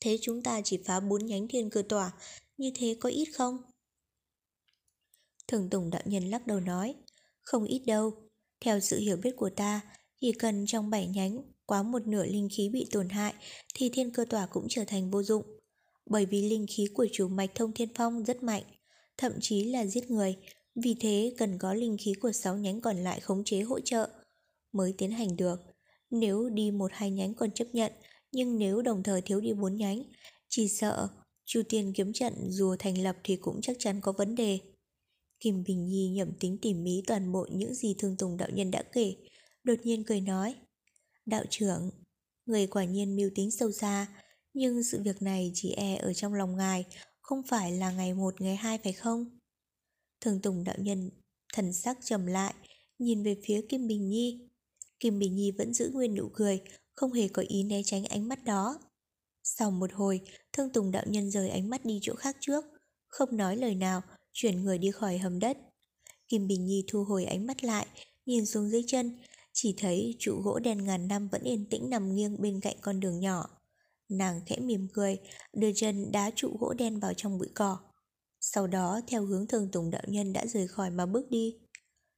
Thế 0.00 0.18
chúng 0.22 0.42
ta 0.42 0.60
chỉ 0.64 0.78
phá 0.84 1.00
bốn 1.00 1.26
nhánh 1.26 1.48
thiên 1.48 1.70
cơ 1.70 1.82
tỏa, 1.88 2.12
Như 2.56 2.72
thế 2.74 2.96
có 3.00 3.08
ít 3.08 3.24
không? 3.24 3.58
Thường 5.50 5.68
Tùng 5.70 5.90
đạo 5.90 6.02
nhân 6.04 6.24
lắc 6.24 6.46
đầu 6.46 6.60
nói, 6.60 6.94
Không 7.42 7.64
ít 7.64 7.82
đâu. 7.86 8.12
Theo 8.60 8.80
sự 8.80 8.98
hiểu 8.98 9.16
biết 9.16 9.36
của 9.36 9.50
ta, 9.50 9.80
Chỉ 10.20 10.32
cần 10.32 10.66
trong 10.66 10.90
bảy 10.90 11.06
nhánh 11.06 11.42
Quá 11.66 11.82
một 11.82 12.06
nửa 12.06 12.26
linh 12.26 12.48
khí 12.56 12.68
bị 12.68 12.86
tổn 12.90 13.08
hại 13.08 13.34
Thì 13.74 13.88
thiên 13.88 14.10
cơ 14.10 14.24
tỏa 14.24 14.46
cũng 14.46 14.66
trở 14.68 14.84
thành 14.84 15.10
vô 15.10 15.22
dụng. 15.22 15.44
Bởi 16.06 16.26
vì 16.26 16.48
linh 16.48 16.66
khí 16.68 16.86
của 16.94 17.06
chủ 17.12 17.28
mạch 17.28 17.50
thông 17.54 17.72
thiên 17.72 17.88
phong 17.94 18.24
rất 18.24 18.42
mạnh, 18.42 18.62
Thậm 19.18 19.32
chí 19.40 19.64
là 19.64 19.86
giết 19.86 20.10
người, 20.10 20.36
Vì 20.74 20.94
thế 21.00 21.34
cần 21.38 21.58
có 21.58 21.74
linh 21.74 21.96
khí 22.00 22.14
của 22.20 22.32
sáu 22.32 22.56
nhánh 22.56 22.80
còn 22.80 22.96
lại 22.96 23.20
khống 23.20 23.44
chế 23.44 23.60
hỗ 23.60 23.80
trợ. 23.80 24.08
Mới 24.72 24.94
tiến 24.98 25.10
hành 25.10 25.36
được. 25.36 25.60
Nếu 26.10 26.48
đi 26.48 26.70
một 26.70 26.90
hai 26.94 27.10
nhánh 27.10 27.34
còn 27.34 27.50
chấp 27.50 27.66
nhận, 27.72 27.92
Nhưng 28.32 28.58
nếu 28.58 28.82
đồng 28.82 29.02
thời 29.02 29.20
thiếu 29.20 29.40
đi 29.40 29.52
bốn 29.52 29.76
nhánh, 29.76 30.02
Chỉ 30.48 30.68
sợ 30.68 31.08
Chu 31.46 31.62
tiên 31.68 31.92
kiếm 31.96 32.12
trận 32.12 32.34
dù 32.50 32.76
thành 32.78 33.02
lập 33.02 33.16
thì 33.24 33.36
cũng 33.36 33.60
chắc 33.60 33.76
chắn 33.78 34.00
có 34.00 34.12
vấn 34.12 34.34
đề. 34.34 34.58
Kim 35.40 35.64
Bình 35.66 35.86
Nhi 35.86 36.08
nhẩm 36.08 36.32
tính 36.40 36.58
tỉ 36.62 36.74
mí 36.74 37.02
toàn 37.06 37.32
bộ 37.32 37.46
những 37.50 37.74
gì 37.74 37.94
Thương 37.98 38.16
Tùng 38.16 38.36
đạo 38.36 38.48
nhân 38.52 38.70
đã 38.70 38.82
kể, 38.92 39.14
đột 39.64 39.74
nhiên 39.84 40.04
cười 40.04 40.20
nói. 40.20 40.54
Đạo 41.26 41.44
trưởng, 41.50 41.90
người 42.46 42.66
quả 42.66 42.84
nhiên 42.84 43.16
mưu 43.16 43.30
tính 43.34 43.50
sâu 43.50 43.72
xa, 43.72 44.06
nhưng 44.54 44.82
sự 44.84 45.02
việc 45.02 45.22
này 45.22 45.52
chỉ 45.54 45.72
e 45.72 45.96
ở 45.96 46.12
trong 46.12 46.34
lòng 46.34 46.56
ngài, 46.56 46.84
không 47.20 47.42
phải 47.48 47.72
là 47.72 47.92
ngày 47.92 48.14
một 48.14 48.40
ngày 48.40 48.56
hai 48.56 48.78
phải 48.78 48.92
không? 48.92 49.38
Thương 50.20 50.40
Tùng 50.40 50.64
đạo 50.64 50.76
nhân 50.78 51.10
thần 51.52 51.72
sắc 51.72 51.98
trầm 52.04 52.26
lại, 52.26 52.54
nhìn 52.98 53.22
về 53.22 53.36
phía 53.44 53.62
Kim 53.68 53.86
Bình 53.86 54.08
Nhi. 54.08 54.48
Kim 55.00 55.18
Bình 55.18 55.36
Nhi 55.36 55.50
vẫn 55.50 55.74
giữ 55.74 55.90
nguyên 55.92 56.14
nụ 56.14 56.28
cười, 56.34 56.60
không 56.92 57.12
hề 57.12 57.28
có 57.28 57.42
ý 57.48 57.62
né 57.62 57.82
tránh 57.84 58.04
ánh 58.04 58.28
mắt 58.28 58.44
đó. 58.44 58.78
Sau 59.42 59.70
một 59.70 59.92
hồi, 59.92 60.20
Thương 60.52 60.70
Tùng 60.70 60.90
đạo 60.90 61.04
nhân 61.06 61.30
rời 61.30 61.48
ánh 61.48 61.70
mắt 61.70 61.84
đi 61.84 61.98
chỗ 62.02 62.14
khác 62.14 62.36
trước, 62.40 62.64
không 63.06 63.36
nói 63.36 63.56
lời 63.56 63.74
nào, 63.74 64.02
chuyển 64.32 64.64
người 64.64 64.78
đi 64.78 64.90
khỏi 64.90 65.18
hầm 65.18 65.38
đất. 65.38 65.58
Kim 66.28 66.46
Bình 66.46 66.66
Nhi 66.66 66.84
thu 66.88 67.04
hồi 67.04 67.24
ánh 67.24 67.46
mắt 67.46 67.64
lại, 67.64 67.86
nhìn 68.26 68.46
xuống 68.46 68.70
dưới 68.70 68.82
chân, 68.86 69.18
chỉ 69.52 69.74
thấy 69.78 70.16
trụ 70.18 70.40
gỗ 70.44 70.58
đèn 70.58 70.84
ngàn 70.84 71.08
năm 71.08 71.28
vẫn 71.28 71.42
yên 71.42 71.66
tĩnh 71.70 71.90
nằm 71.90 72.14
nghiêng 72.14 72.40
bên 72.40 72.60
cạnh 72.60 72.76
con 72.80 73.00
đường 73.00 73.20
nhỏ. 73.20 73.48
Nàng 74.08 74.40
khẽ 74.46 74.56
mỉm 74.58 74.88
cười, 74.92 75.18
đưa 75.52 75.72
chân 75.74 76.12
đá 76.12 76.30
trụ 76.36 76.56
gỗ 76.60 76.72
đen 76.72 77.00
vào 77.00 77.14
trong 77.14 77.38
bụi 77.38 77.48
cỏ. 77.54 77.78
Sau 78.40 78.66
đó 78.66 79.00
theo 79.06 79.24
hướng 79.24 79.46
thường 79.46 79.68
tùng 79.72 79.90
đạo 79.90 80.02
nhân 80.06 80.32
đã 80.32 80.46
rời 80.46 80.68
khỏi 80.68 80.90
mà 80.90 81.06
bước 81.06 81.30
đi. 81.30 81.54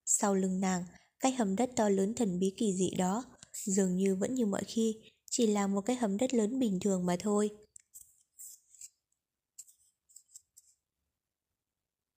Sau 0.04 0.34
lưng 0.34 0.60
nàng, 0.60 0.84
cái 1.20 1.32
hầm 1.32 1.56
đất 1.56 1.70
to 1.76 1.88
lớn 1.88 2.14
thần 2.14 2.38
bí 2.38 2.54
kỳ 2.56 2.72
dị 2.72 2.90
đó, 2.98 3.24
dường 3.52 3.96
như 3.96 4.16
vẫn 4.16 4.34
như 4.34 4.46
mọi 4.46 4.62
khi, 4.66 4.96
chỉ 5.30 5.46
là 5.46 5.66
một 5.66 5.80
cái 5.80 5.96
hầm 5.96 6.16
đất 6.16 6.34
lớn 6.34 6.58
bình 6.58 6.78
thường 6.80 7.06
mà 7.06 7.16
thôi. 7.20 7.50